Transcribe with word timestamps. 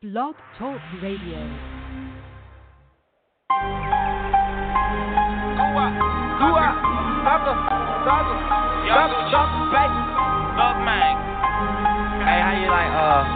Blog 0.00 0.32
Talk 0.56 0.80
Radio. 1.02 1.36
Thug 10.56 10.76
Mang. 10.88 11.20
Hey, 12.24 12.40
how 12.40 12.56
you 12.56 12.72
like, 12.72 12.96
uh, 12.96 13.28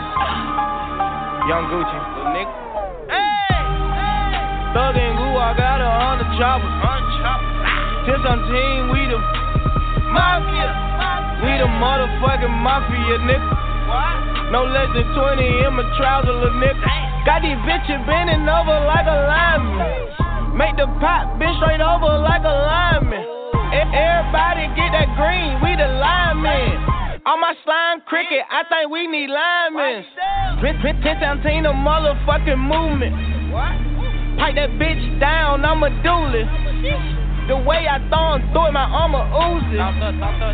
Young 1.52 1.68
Gucci? 1.68 2.00
Little 2.16 2.32
nigga. 2.32 2.48
Hey! 3.12 3.60
Thug 4.72 4.96
and 4.96 5.20
Gua 5.20 5.52
got 5.60 5.84
her 5.84 5.94
on 6.00 6.16
the 6.16 6.24
chopper. 6.40 6.64
Unchopped. 6.64 8.08
Since 8.08 8.24
I'm 8.24 8.40
team, 8.48 8.88
we 8.88 9.04
the 9.12 9.20
Mafia. 10.16 10.72
we 11.44 11.60
the 11.60 11.68
motherfucking 11.68 12.56
mafia, 12.64 13.20
nigga. 13.20 13.63
No 14.52 14.64
less 14.64 14.90
than 14.94 15.06
20 15.14 15.64
in 15.64 15.72
my 15.74 15.84
trouser, 15.96 16.32
little 16.32 16.58
nigga. 16.60 16.80
Got 17.24 17.40
these 17.42 17.56
bitches 17.64 18.04
bending 18.06 18.44
over 18.44 18.76
like 18.84 19.06
a 19.08 19.18
lineman. 19.28 20.56
Make 20.56 20.76
the 20.76 20.86
pop 21.00 21.38
bend 21.38 21.56
straight 21.58 21.80
over 21.80 22.18
like 22.20 22.44
a 22.44 22.54
lineman. 22.54 23.24
Everybody 23.74 24.68
get 24.78 24.92
that 24.94 25.10
green, 25.18 25.58
we 25.64 25.74
the 25.74 25.88
linemen. 25.88 26.78
On 27.26 27.40
my 27.40 27.54
slime 27.64 28.02
cricket, 28.06 28.44
I 28.50 28.62
think 28.68 28.92
we 28.92 29.06
need 29.08 29.30
linemen. 29.30 30.04
Pin, 30.60 30.76
pin, 30.84 31.00
pin, 31.42 31.62
the 31.64 31.72
motherfucking 31.72 32.60
movement. 32.60 33.16
Pipe 34.38 34.54
that 34.54 34.70
bitch 34.78 35.20
down, 35.20 35.64
I'm 35.64 35.82
a 35.82 35.90
duelist. 36.02 36.50
The 37.48 37.56
way 37.56 37.88
I 37.88 37.98
throw 38.08 38.38
through 38.52 38.68
it, 38.68 38.72
my 38.72 38.84
armor 38.84 39.24
oozes. 39.24 39.80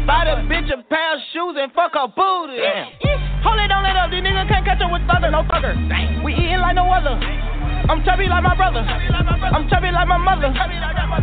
Buy 0.06 0.24
the 0.30 0.46
bitch 0.48 0.72
a 0.72 0.82
pair 0.84 1.14
of 1.14 1.20
shoes 1.32 1.56
and 1.58 1.72
fuck 1.72 1.92
her 1.94 2.08
booty. 2.08 2.58
Hold 3.42 3.58
it, 3.60 3.68
don't 3.68 3.82
let 3.82 3.96
up. 3.96 4.10
These 4.10 4.20
niggas 4.20 4.48
can't 4.48 4.64
catch 4.64 4.80
up 4.80 4.92
with 4.92 5.02
thugger, 5.08 5.32
no 5.32 5.42
thugger. 5.48 5.72
We 6.24 6.34
eating 6.34 6.60
like 6.60 6.76
no 6.76 6.84
other. 6.92 7.16
I'm 7.88 8.04
chubby 8.04 8.28
like 8.28 8.44
my 8.44 8.54
brother. 8.54 8.84
I'm 8.84 9.66
chubby 9.68 9.90
like 9.90 10.06
my 10.06 10.20
mother. 10.20 10.52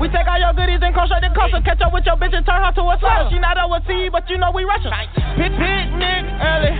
We 0.02 0.10
take 0.10 0.28
all 0.28 0.40
your 0.42 0.52
goodies 0.52 0.82
and 0.82 0.94
come 0.94 1.08
straight 1.08 1.24
to 1.24 1.32
Catch 1.64 1.82
up 1.82 1.94
with 1.94 2.06
your 2.06 2.18
bitch 2.18 2.36
and 2.36 2.46
turn 2.46 2.60
her 2.60 2.74
to 2.74 2.82
a 2.82 2.98
slut. 2.98 3.30
She 3.32 3.40
not 3.40 3.56
overseas, 3.56 4.10
but 4.12 4.30
you 4.30 4.38
know 4.38 4.52
we 4.52 4.66
Russian. 4.66 4.92
Pit 5.38 5.54
picnic 5.56 6.24
early, 6.42 6.74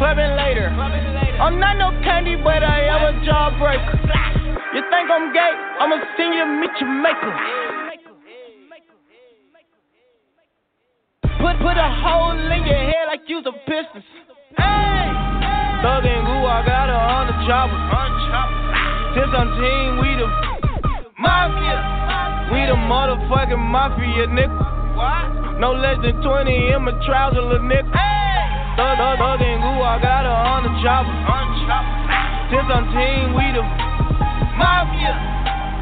clubbing 0.00 0.34
later. 0.34 0.72
I'm 1.38 1.60
not 1.60 1.76
no 1.78 1.94
candy, 2.02 2.34
but 2.34 2.64
I 2.64 2.88
am 2.88 3.02
a 3.04 3.12
jawbreaker. 3.22 3.94
You 4.74 4.82
think 4.90 5.06
I'm 5.06 5.32
gay? 5.32 5.52
I'ma 5.80 6.02
send 6.16 6.34
you 6.34 6.46
meet 6.58 6.74
your 6.80 6.90
maker. 6.90 7.32
Put 11.38 11.56
put 11.62 11.76
a 11.78 11.88
hole 12.02 12.34
in 12.34 12.66
your 12.66 12.82
head 12.90 13.06
like 13.06 13.22
you's 13.28 13.46
a 13.46 13.52
business. 13.70 14.04
Hey, 14.58 15.06
Thug 15.82 16.04
and 16.04 16.22
Goo, 16.26 16.42
I 16.44 16.62
got 16.66 16.90
her 16.90 16.98
on 16.98 17.24
the 17.30 17.36
chopper. 17.46 17.78
Since 19.14 19.32
I'm 19.34 19.48
team, 19.56 19.98
we 20.02 20.10
the 20.18 20.26
Mafia. 21.18 21.78
we 22.52 22.60
the 22.66 22.76
motherfucking 22.76 23.58
mafia, 23.58 24.26
nigga. 24.30 24.54
What? 24.98 25.58
No 25.58 25.72
less 25.74 25.98
than 26.02 26.20
20 26.22 26.74
in 26.74 26.82
my 26.82 26.92
trouser, 27.06 27.42
little 27.42 27.66
nigga. 27.66 27.90
Hey! 27.94 28.78
Thug, 28.78 28.94
thug, 28.98 29.18
thug 29.18 29.42
and 29.42 29.62
Goo, 29.62 29.82
I 29.82 29.98
got 30.02 30.22
her 30.26 30.38
on 30.54 30.62
the 30.66 30.72
chopper. 30.82 31.14
Since 32.50 32.68
I'm 32.70 32.86
team, 32.94 33.34
we 33.34 33.44
the 33.52 33.62
Mafia. 34.56 35.14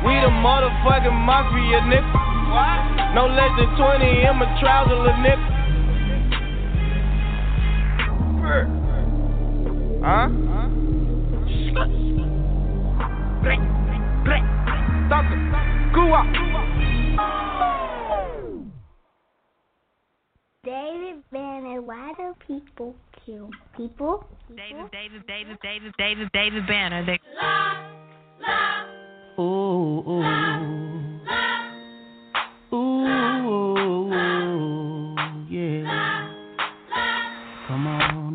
we 0.05 0.17
the 0.21 0.33
motherfucking 0.33 1.13
mafia, 1.13 1.81
nigga. 1.89 2.09
What? 2.53 3.15
No 3.15 3.27
less 3.27 3.53
than 3.59 3.69
20 3.77 4.05
in 4.29 4.35
my 4.37 4.47
trouser, 4.61 4.97
little 4.97 5.13
nigga. 5.21 5.66
Huh? 8.47 10.29
Blink. 13.43 13.63
Blink. 14.25 14.47
Thugger. 15.11 15.39
Goo 15.93 16.13
up. 16.13 16.27
David 20.65 21.23
Banner, 21.33 21.81
why 21.81 22.13
do 22.17 22.35
people 22.47 22.95
kill 23.25 23.51
people? 23.77 24.25
David, 24.49 24.91
David, 24.93 25.27
David, 25.27 25.59
David, 25.63 25.95
David, 25.99 26.31
David 26.33 26.67
Banner. 26.69 27.05
They 27.05 27.19
Ooh, 29.39 30.03
ooh. 30.09 30.23
Ooh, 32.73 34.09
yeah. 35.51 36.29
Come 37.67 37.87
on 37.89 38.26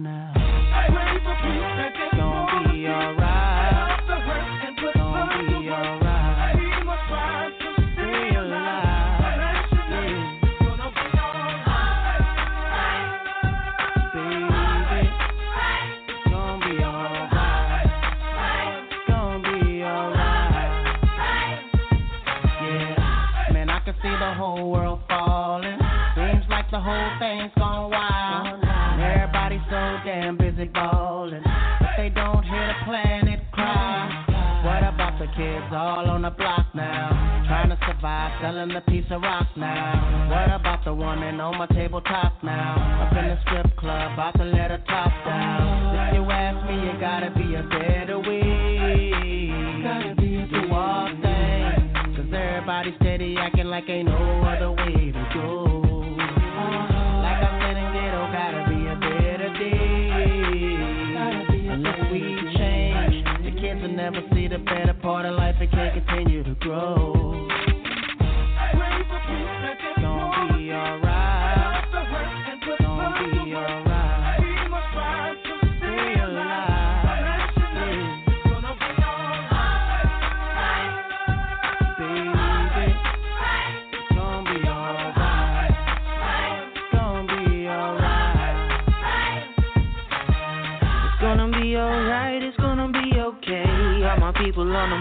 busy 30.61 30.71
balling, 30.73 31.43
but 31.79 31.89
they 31.97 32.09
don't 32.09 32.43
hear 32.43 32.67
the 32.67 32.85
planet 32.85 33.39
cry. 33.51 34.61
What 34.63 34.83
about 34.93 35.17
the 35.17 35.25
kids 35.35 35.65
all 35.71 36.09
on 36.09 36.21
the 36.21 36.29
block 36.29 36.67
now? 36.75 37.45
Trying 37.47 37.69
to 37.69 37.77
survive, 37.87 38.31
selling 38.41 38.71
a 38.71 38.81
piece 38.81 39.05
of 39.09 39.21
rock 39.21 39.47
now. 39.57 40.29
What 40.29 40.53
about 40.53 40.85
the 40.85 40.93
woman 40.93 41.39
on 41.39 41.57
my 41.57 41.67
tabletop 41.67 42.43
now? 42.43 43.07
Up 43.07 43.17
in 43.17 43.29
the 43.29 43.39
strip 43.45 43.75
club, 43.77 44.13
about 44.13 44.37
to 44.37 44.45
let 44.45 44.71
her 44.71 44.83
top 44.87 45.11
down. 45.25 46.09
If 46.09 46.15
you 46.15 46.29
ask 46.29 46.69
me, 46.69 46.75
you 46.85 46.99
gotta 46.99 47.31
be 47.31 47.55
a 47.55 47.63
better 47.63 48.19
way. 48.19 49.11
Do 50.51 50.73
all 50.73 51.07
things. 51.21 52.17
Cause 52.17 52.27
everybody 52.33 52.93
steady 52.99 53.35
acting 53.39 53.67
like 53.67 53.89
ain't 53.89 54.09
no 54.09 54.10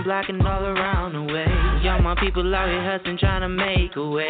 them 0.04 0.24
and 0.28 0.46
all 0.46 0.64
around 0.64 1.12
the 1.14 1.32
way. 1.32 1.46
All 1.88 2.00
my 2.00 2.14
people 2.20 2.54
out 2.54 2.68
here 2.68 2.82
hustling, 2.82 3.18
trying 3.18 3.42
to 3.42 3.48
make 3.48 3.96
a 3.96 4.06
way. 4.08 4.28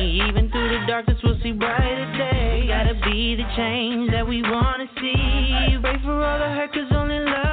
Even 0.00 0.50
through 0.50 0.68
the 0.68 0.86
darkness, 0.86 1.18
we'll 1.22 1.38
see 1.42 1.52
brighter 1.52 2.12
day. 2.16 2.66
Gotta 2.68 2.94
be 3.04 3.36
the 3.36 3.44
change 3.56 4.10
that 4.12 4.26
we 4.26 4.42
wanna 4.42 4.86
see. 5.00 5.76
Pray 5.80 5.98
for 6.02 6.24
all 6.24 6.38
the 6.38 6.46
hurt, 6.54 6.72
cause 6.72 6.90
only 6.92 7.20
love 7.20 7.49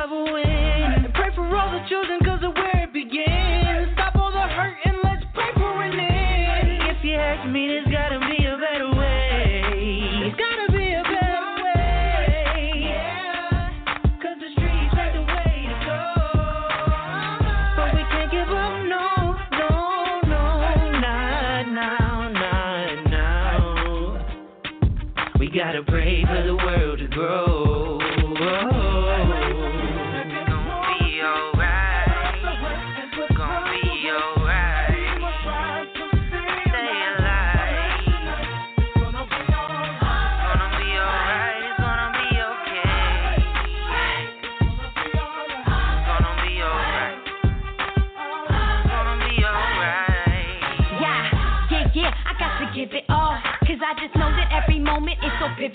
pray 26.07 26.23
for 26.23 26.41
the 26.41 26.66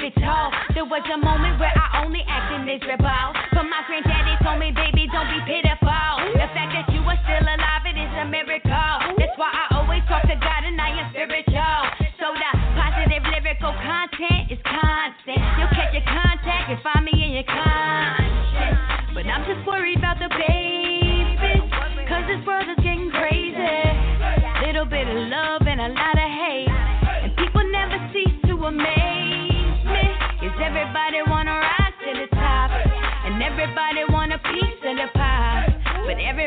There 0.02 0.84
was 0.84 1.06
a 1.14 1.16
moment 1.16 1.60
where 1.60 1.70
I 1.70 2.02
only 2.02 2.26
acted 2.26 2.66
miserable. 2.66 3.06
But 3.54 3.62
my 3.70 3.86
granddaddy 3.86 4.31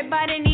everybody 0.06 0.45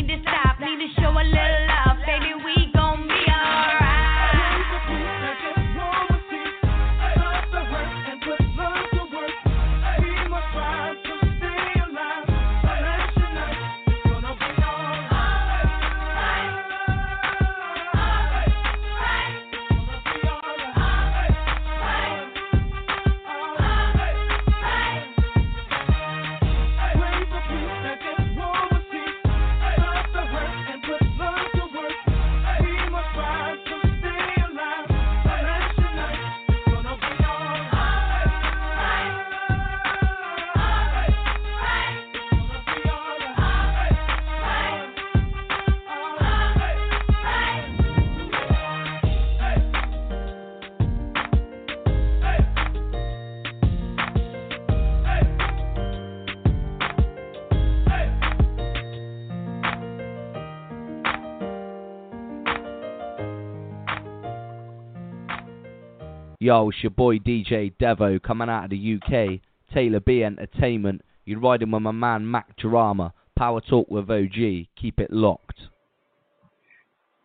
Yo, 66.43 66.71
it's 66.71 66.83
your 66.83 66.91
boy 66.91 67.19
DJ 67.21 67.73
Devo 67.81 68.21
coming 68.21 68.49
out 68.49 68.65
of 68.65 68.71
the 68.71 68.99
UK. 69.01 69.39
Taylor 69.73 70.01
B 70.01 70.25
Entertainment. 70.25 71.01
You're 71.25 71.39
riding 71.39 71.71
with 71.71 71.83
my 71.83 71.93
man 71.93 72.29
Mack 72.29 72.57
Drama. 72.57 73.15
Power 73.39 73.61
Talk 73.61 73.89
with 73.89 74.11
OG. 74.11 74.67
Keep 74.75 74.99
it 74.99 75.13
locked. 75.13 75.61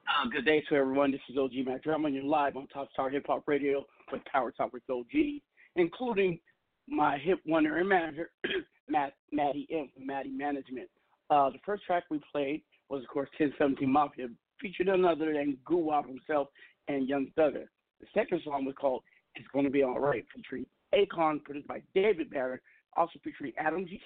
Uh, 0.06 0.30
good 0.30 0.46
day 0.46 0.64
to 0.69 0.75
everyone. 0.75 1.10
This 1.10 1.22
is 1.31 1.36
OG 1.36 1.66
Mack 1.66 1.81
Drama, 1.81 2.06
and 2.06 2.16
you're 2.16 2.25
live 2.25 2.56
on 2.58 2.68
Top 2.68 2.92
Star 2.94 3.10
Hip 3.10 3.25
Hop 3.25 3.48
Radio 3.48 3.88
with 4.12 4.22
Power 4.31 4.52
Talk 4.52 4.72
with 4.72 4.84
OG, 4.88 5.42
including 5.78 6.40
my 6.88 7.18
hip 7.18 7.40
wonder 7.48 7.80
and 7.80 7.90
manager, 7.90 8.30
Matt 8.88 9.14
Matty 9.31 9.68
M 9.72 9.90
from 9.96 10.06
Matty 10.06 10.30
Management. 10.30 10.90
Uh, 11.31 11.50
the 11.50 11.58
first 11.66 11.84
track 11.86 12.04
we 12.12 12.22
played 12.31 12.62
was, 12.90 13.02
of 13.02 13.10
course, 13.10 13.30
1017 13.40 13.92
Mafia, 13.92 14.28
featured 14.62 14.86
none 14.86 15.06
other 15.06 15.34
than 15.34 15.58
Guwop 15.68 16.06
himself 16.06 16.50
and 16.88 17.10
Young 17.10 17.31
Thugger. 17.36 17.66
The 18.00 18.08
second 18.14 18.42
song 18.44 18.66
was 18.66 18.75
called 18.80 19.02
It's 19.38 19.48
Gonna 19.54 19.69
Be 19.69 19.84
Alright, 19.84 20.25
featuring 20.36 20.66
Akon, 20.94 21.44
produced 21.44 21.68
by 21.68 21.81
David 21.94 22.30
Banner, 22.30 22.62
also 22.95 23.19
featuring 23.24 23.54
Adam 23.57 23.86
G. 23.86 24.01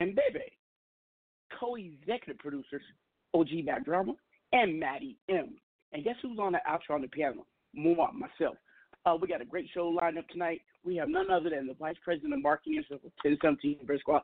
And 0.00 0.14
Bebe. 0.14 0.44
Co-executive 1.58 2.38
producers, 2.38 2.82
OG 3.34 3.48
Mack 3.64 3.84
Drama 3.84 4.14
and 4.52 4.78
Matty 4.78 5.16
M. 5.28 5.56
And 5.92 6.04
guess 6.04 6.16
who's 6.22 6.38
on 6.38 6.52
the 6.52 6.60
outro 6.68 6.94
on 6.94 7.02
the 7.02 7.08
piano? 7.08 7.46
More 7.74 8.10
myself. 8.12 8.56
Uh, 9.04 9.16
we 9.20 9.28
got 9.28 9.40
a 9.40 9.44
great 9.44 9.68
show 9.72 9.88
lined 9.88 10.18
up 10.18 10.26
tonight. 10.28 10.62
We 10.84 10.96
have 10.96 11.08
none 11.08 11.30
other 11.30 11.50
than 11.50 11.66
the 11.66 11.74
Vice 11.74 11.96
President 12.02 12.34
of 12.34 12.42
Marketing 12.42 12.82
of 12.90 13.00
1017 13.22 13.78
Brick 13.86 14.00
Squad, 14.00 14.22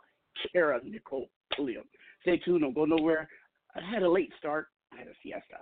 Kera 0.55 0.83
Nicole 0.83 1.29
Pulliam. 1.55 1.85
Stay 2.23 2.39
tuned, 2.39 2.63
don't 2.63 2.75
go 2.75 2.85
nowhere. 2.85 3.29
I 3.77 3.81
had 3.89 4.03
a 4.03 4.11
late 4.11 4.33
start. 4.39 4.69
I 4.93 4.99
had 4.99 5.07
a 5.07 5.13
siesta. 5.23 5.57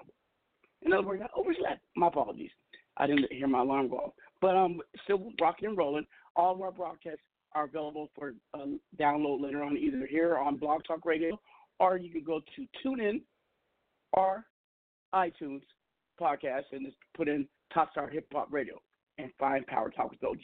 In 0.82 0.92
other 0.92 1.06
words, 1.06 1.22
I 1.22 1.38
overslept. 1.38 1.80
My 1.96 2.08
apologies. 2.08 2.50
I 2.96 3.06
didn't 3.06 3.32
hear 3.32 3.48
my 3.48 3.60
alarm 3.60 3.88
go 3.88 3.96
off. 3.96 4.12
But 4.40 4.56
um, 4.56 4.80
still 5.04 5.32
rocking 5.40 5.68
and 5.68 5.78
rolling. 5.78 6.06
All 6.36 6.54
of 6.54 6.60
our 6.60 6.72
broadcasts 6.72 7.20
are 7.52 7.64
available 7.64 8.10
for 8.14 8.34
um, 8.54 8.80
download 8.98 9.42
later 9.42 9.62
on, 9.62 9.76
either 9.76 10.06
here 10.06 10.38
on 10.38 10.56
Blog 10.56 10.82
Talk 10.86 11.04
Radio, 11.04 11.38
or 11.78 11.96
you 11.96 12.10
can 12.10 12.22
go 12.22 12.40
to 12.56 12.66
TuneIn 12.84 13.22
or 14.12 14.44
iTunes 15.14 15.62
podcast 16.20 16.64
and 16.72 16.84
just 16.84 16.96
put 17.16 17.28
in 17.28 17.46
Top 17.72 17.90
Star 17.92 18.08
Hip 18.08 18.26
Hop 18.32 18.48
Radio 18.50 18.80
and 19.18 19.30
find 19.38 19.66
Power 19.66 19.90
Talk 19.90 20.10
with 20.10 20.22
OG. 20.22 20.40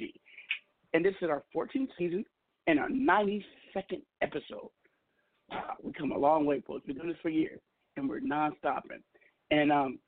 And 0.94 1.04
this 1.04 1.14
is 1.20 1.28
our 1.28 1.44
14th 1.54 1.88
season 1.99 2.25
and 2.66 2.78
our 2.78 2.88
92nd 2.88 4.02
episode. 4.22 4.70
Wow, 5.50 5.75
we 5.82 5.92
come 5.92 6.10
a 6.12 6.19
long 6.19 6.44
way, 6.44 6.62
folks. 6.66 6.84
We've 6.87 6.96
doing 6.96 7.08
this 7.08 7.19
for 7.22 7.28
years, 7.28 7.60
and 7.96 8.08
we're 8.08 8.20
non-stopping. 8.20 9.02
And 9.50 9.70
um, 9.70 9.99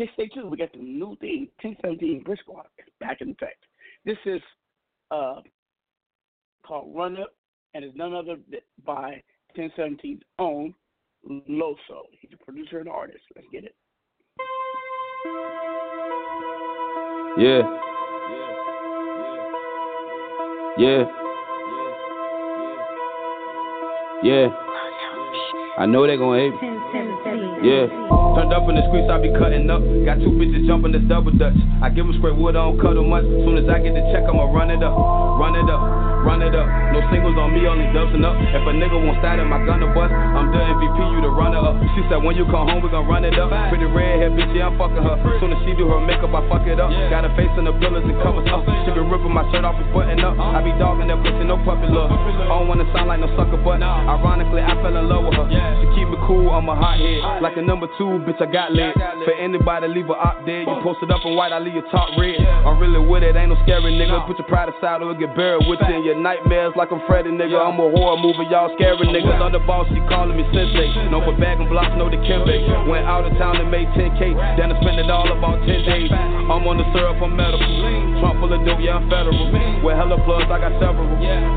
Okay, 0.00 0.10
stay 0.14 0.28
tuned. 0.28 0.50
We 0.50 0.56
got 0.56 0.72
the 0.72 0.78
new 0.78 1.14
thing, 1.20 1.48
1017 1.62 2.22
Brick 2.24 2.40
Squad, 2.40 2.64
back 3.00 3.20
in 3.20 3.30
effect. 3.32 3.64
This 4.06 4.16
is 4.24 4.40
uh, 5.10 5.40
called 6.66 6.94
Run 6.96 7.18
Up, 7.20 7.34
and 7.74 7.84
is 7.84 7.90
none 7.94 8.14
other 8.14 8.36
th- 8.50 8.62
by 8.86 9.22
1017's 9.58 10.22
own 10.38 10.74
Loso. 11.28 12.06
He's 12.18 12.30
a 12.32 12.42
producer 12.42 12.78
and 12.78 12.88
artist. 12.88 13.20
Let's 13.36 13.46
get 13.52 13.64
it. 13.64 13.74
yeah 17.36 17.60
Yeah. 20.78 20.78
Yeah. 20.78 21.04
Yeah. 24.22 24.70
I 25.78 25.86
know 25.86 26.06
they 26.06 26.16
gonna 26.16 26.38
hate 26.38 26.54
me. 26.60 26.68
Yeah. 27.62 27.86
Turned 28.36 28.52
up 28.56 28.64
in 28.68 28.74
the 28.74 28.84
streets, 28.88 29.08
I 29.12 29.20
be 29.20 29.30
cutting 29.36 29.68
up. 29.68 29.80
Got 30.04 30.18
two 30.20 30.32
bitches 30.34 30.66
jumping 30.66 30.92
this 30.92 31.04
double 31.08 31.32
dutch. 31.32 31.56
I 31.80 31.88
give 31.88 32.08
them 32.08 32.16
straight 32.18 32.36
wood, 32.36 32.56
I 32.56 32.64
don't 32.68 32.80
cut 32.80 32.96
them 32.96 33.08
much. 33.08 33.24
Soon 33.24 33.60
as 33.60 33.68
I 33.68 33.78
get 33.80 33.92
the 33.92 34.04
check, 34.12 34.24
I'ma 34.24 34.48
run 34.48 34.72
it 34.72 34.82
up. 34.82 34.92
Run 34.92 35.56
it 35.56 35.68
up. 35.68 35.80
Run 36.20 36.40
it 36.44 36.52
up. 36.52 36.68
No 36.92 37.00
singles 37.08 37.36
on 37.40 37.56
me, 37.56 37.64
only 37.64 37.88
dubsing 37.96 38.24
up. 38.24 38.36
If 38.36 38.64
a 38.64 38.72
nigga 38.76 38.96
won't 38.96 39.16
start 39.24 39.40
in 39.40 39.48
my 39.48 39.60
gun 39.64 39.80
to 39.80 39.88
bust, 39.96 40.12
I'm 40.12 40.52
the 40.52 40.60
MVP, 40.60 40.98
you 41.16 41.20
the 41.24 41.32
runner 41.32 41.60
up. 41.60 41.80
She 41.96 42.04
said, 42.12 42.20
when 42.20 42.36
you 42.36 42.44
come 42.52 42.68
home, 42.68 42.84
we 42.84 42.92
gon' 42.92 43.08
run 43.08 43.24
it 43.24 43.36
up. 43.40 43.48
Pretty 43.72 43.88
red 43.88 44.20
hair, 44.20 44.32
bitch, 44.32 44.52
yeah, 44.52 44.68
I'm 44.68 44.76
fucking 44.76 45.00
her. 45.00 45.16
Soon 45.40 45.56
as 45.56 45.60
she 45.64 45.72
do 45.76 45.88
her 45.88 46.00
makeup, 46.00 46.32
I 46.32 46.44
fuck 46.48 46.68
it 46.68 46.76
up. 46.76 46.92
Got 47.08 47.24
her 47.24 47.32
face 47.40 47.52
in 47.56 47.64
the 47.64 47.72
pillars 47.80 48.04
and 48.04 48.16
covers 48.20 48.48
up. 48.52 48.68
She 48.84 48.92
be 48.92 49.00
ripping 49.00 49.32
my 49.32 49.48
shirt 49.48 49.64
off 49.64 49.80
and 49.80 49.88
button 49.96 50.20
up. 50.20 50.36
I 50.36 50.60
be 50.60 50.76
dogging 50.76 51.08
that 51.08 51.20
pussy, 51.24 51.44
no 51.48 51.56
puppy 51.64 51.88
love. 51.88 52.12
I 52.12 52.52
don't 52.52 52.68
wanna 52.68 52.84
sound 52.92 53.08
like 53.08 53.20
no 53.20 53.28
sucker, 53.36 53.56
but 53.60 53.80
ironically, 53.80 54.60
I 54.60 54.76
fell 54.84 54.92
in 54.92 55.08
love 55.08 55.24
with 55.24 55.40
her. 55.40 55.48
She 55.80 55.86
keep 55.96 56.08
me 56.08 56.18
cool, 56.26 56.50
I'm 56.50 56.68
a 56.68 56.76
hot 56.76 56.98
head. 56.98 57.42
Like 57.42 57.56
a 57.56 57.62
number 57.62 57.86
two, 57.96 58.20
bitch, 58.26 58.40
I 58.40 58.50
got 58.50 58.72
lit. 58.72 58.94
For 59.24 59.32
anybody, 59.34 59.88
leave 59.88 60.06
her 60.06 60.18
out 60.18 60.44
dead. 60.46 60.66
You 60.66 60.76
posted 60.82 61.10
up 61.10 61.24
in 61.24 61.36
white, 61.36 61.52
I 61.52 61.58
leave 61.58 61.74
your 61.74 61.88
top 61.90 62.12
red. 62.18 62.40
I'm 62.66 62.78
really 62.78 63.00
with 63.00 63.22
it, 63.22 63.36
ain't 63.36 63.50
no 63.50 63.58
scary 63.64 63.92
nigga. 63.94 64.26
Put 64.26 64.38
your 64.38 64.48
pride 64.48 64.68
aside 64.68 65.02
or 65.02 65.14
get 65.14 65.34
buried 65.36 65.66
with 65.68 65.80
you 65.88 66.00
your 66.04 66.18
nightmares 66.18 66.72
like 66.76 66.90
I'm 66.90 67.00
Freddy, 67.06 67.30
nigga. 67.30 67.58
I'm 67.58 67.78
a 67.78 67.86
horror 67.90 68.18
movie, 68.18 68.48
y'all 68.50 68.72
scary 68.76 69.06
niggas. 69.06 69.40
Other 69.40 69.62
boss, 69.64 69.86
she 69.88 70.00
calling 70.08 70.36
me 70.36 70.44
sensei. 70.52 71.10
No 71.10 71.22
for 71.24 71.36
bag 71.38 71.60
and 71.60 71.68
blocks, 71.68 71.94
no 71.96 72.10
the. 72.10 72.18
Went 72.88 73.06
out 73.06 73.24
of 73.24 73.36
town 73.38 73.56
and 73.56 73.70
made 73.70 73.88
10K. 73.94 74.56
Then 74.58 74.72
I 74.72 74.80
spent 74.80 74.98
it 74.98 75.10
all 75.10 75.30
about 75.30 75.60
10 75.62 75.66
days. 75.84 76.10
I'm 76.10 76.66
on 76.66 76.78
the 76.78 76.86
syrup, 76.92 77.22
I'm 77.22 77.36
medical. 77.36 78.09
Trunk 78.60 78.66
full 78.66 78.68
of 78.68 78.76
dope, 78.76 78.84
yeah, 78.84 78.96
I'm 78.96 79.08
federal. 79.08 79.82
With 79.82 79.96
hella 79.96 80.18
plugs, 80.24 80.50
I 80.50 80.58
got 80.60 80.72
several. 80.80 81.08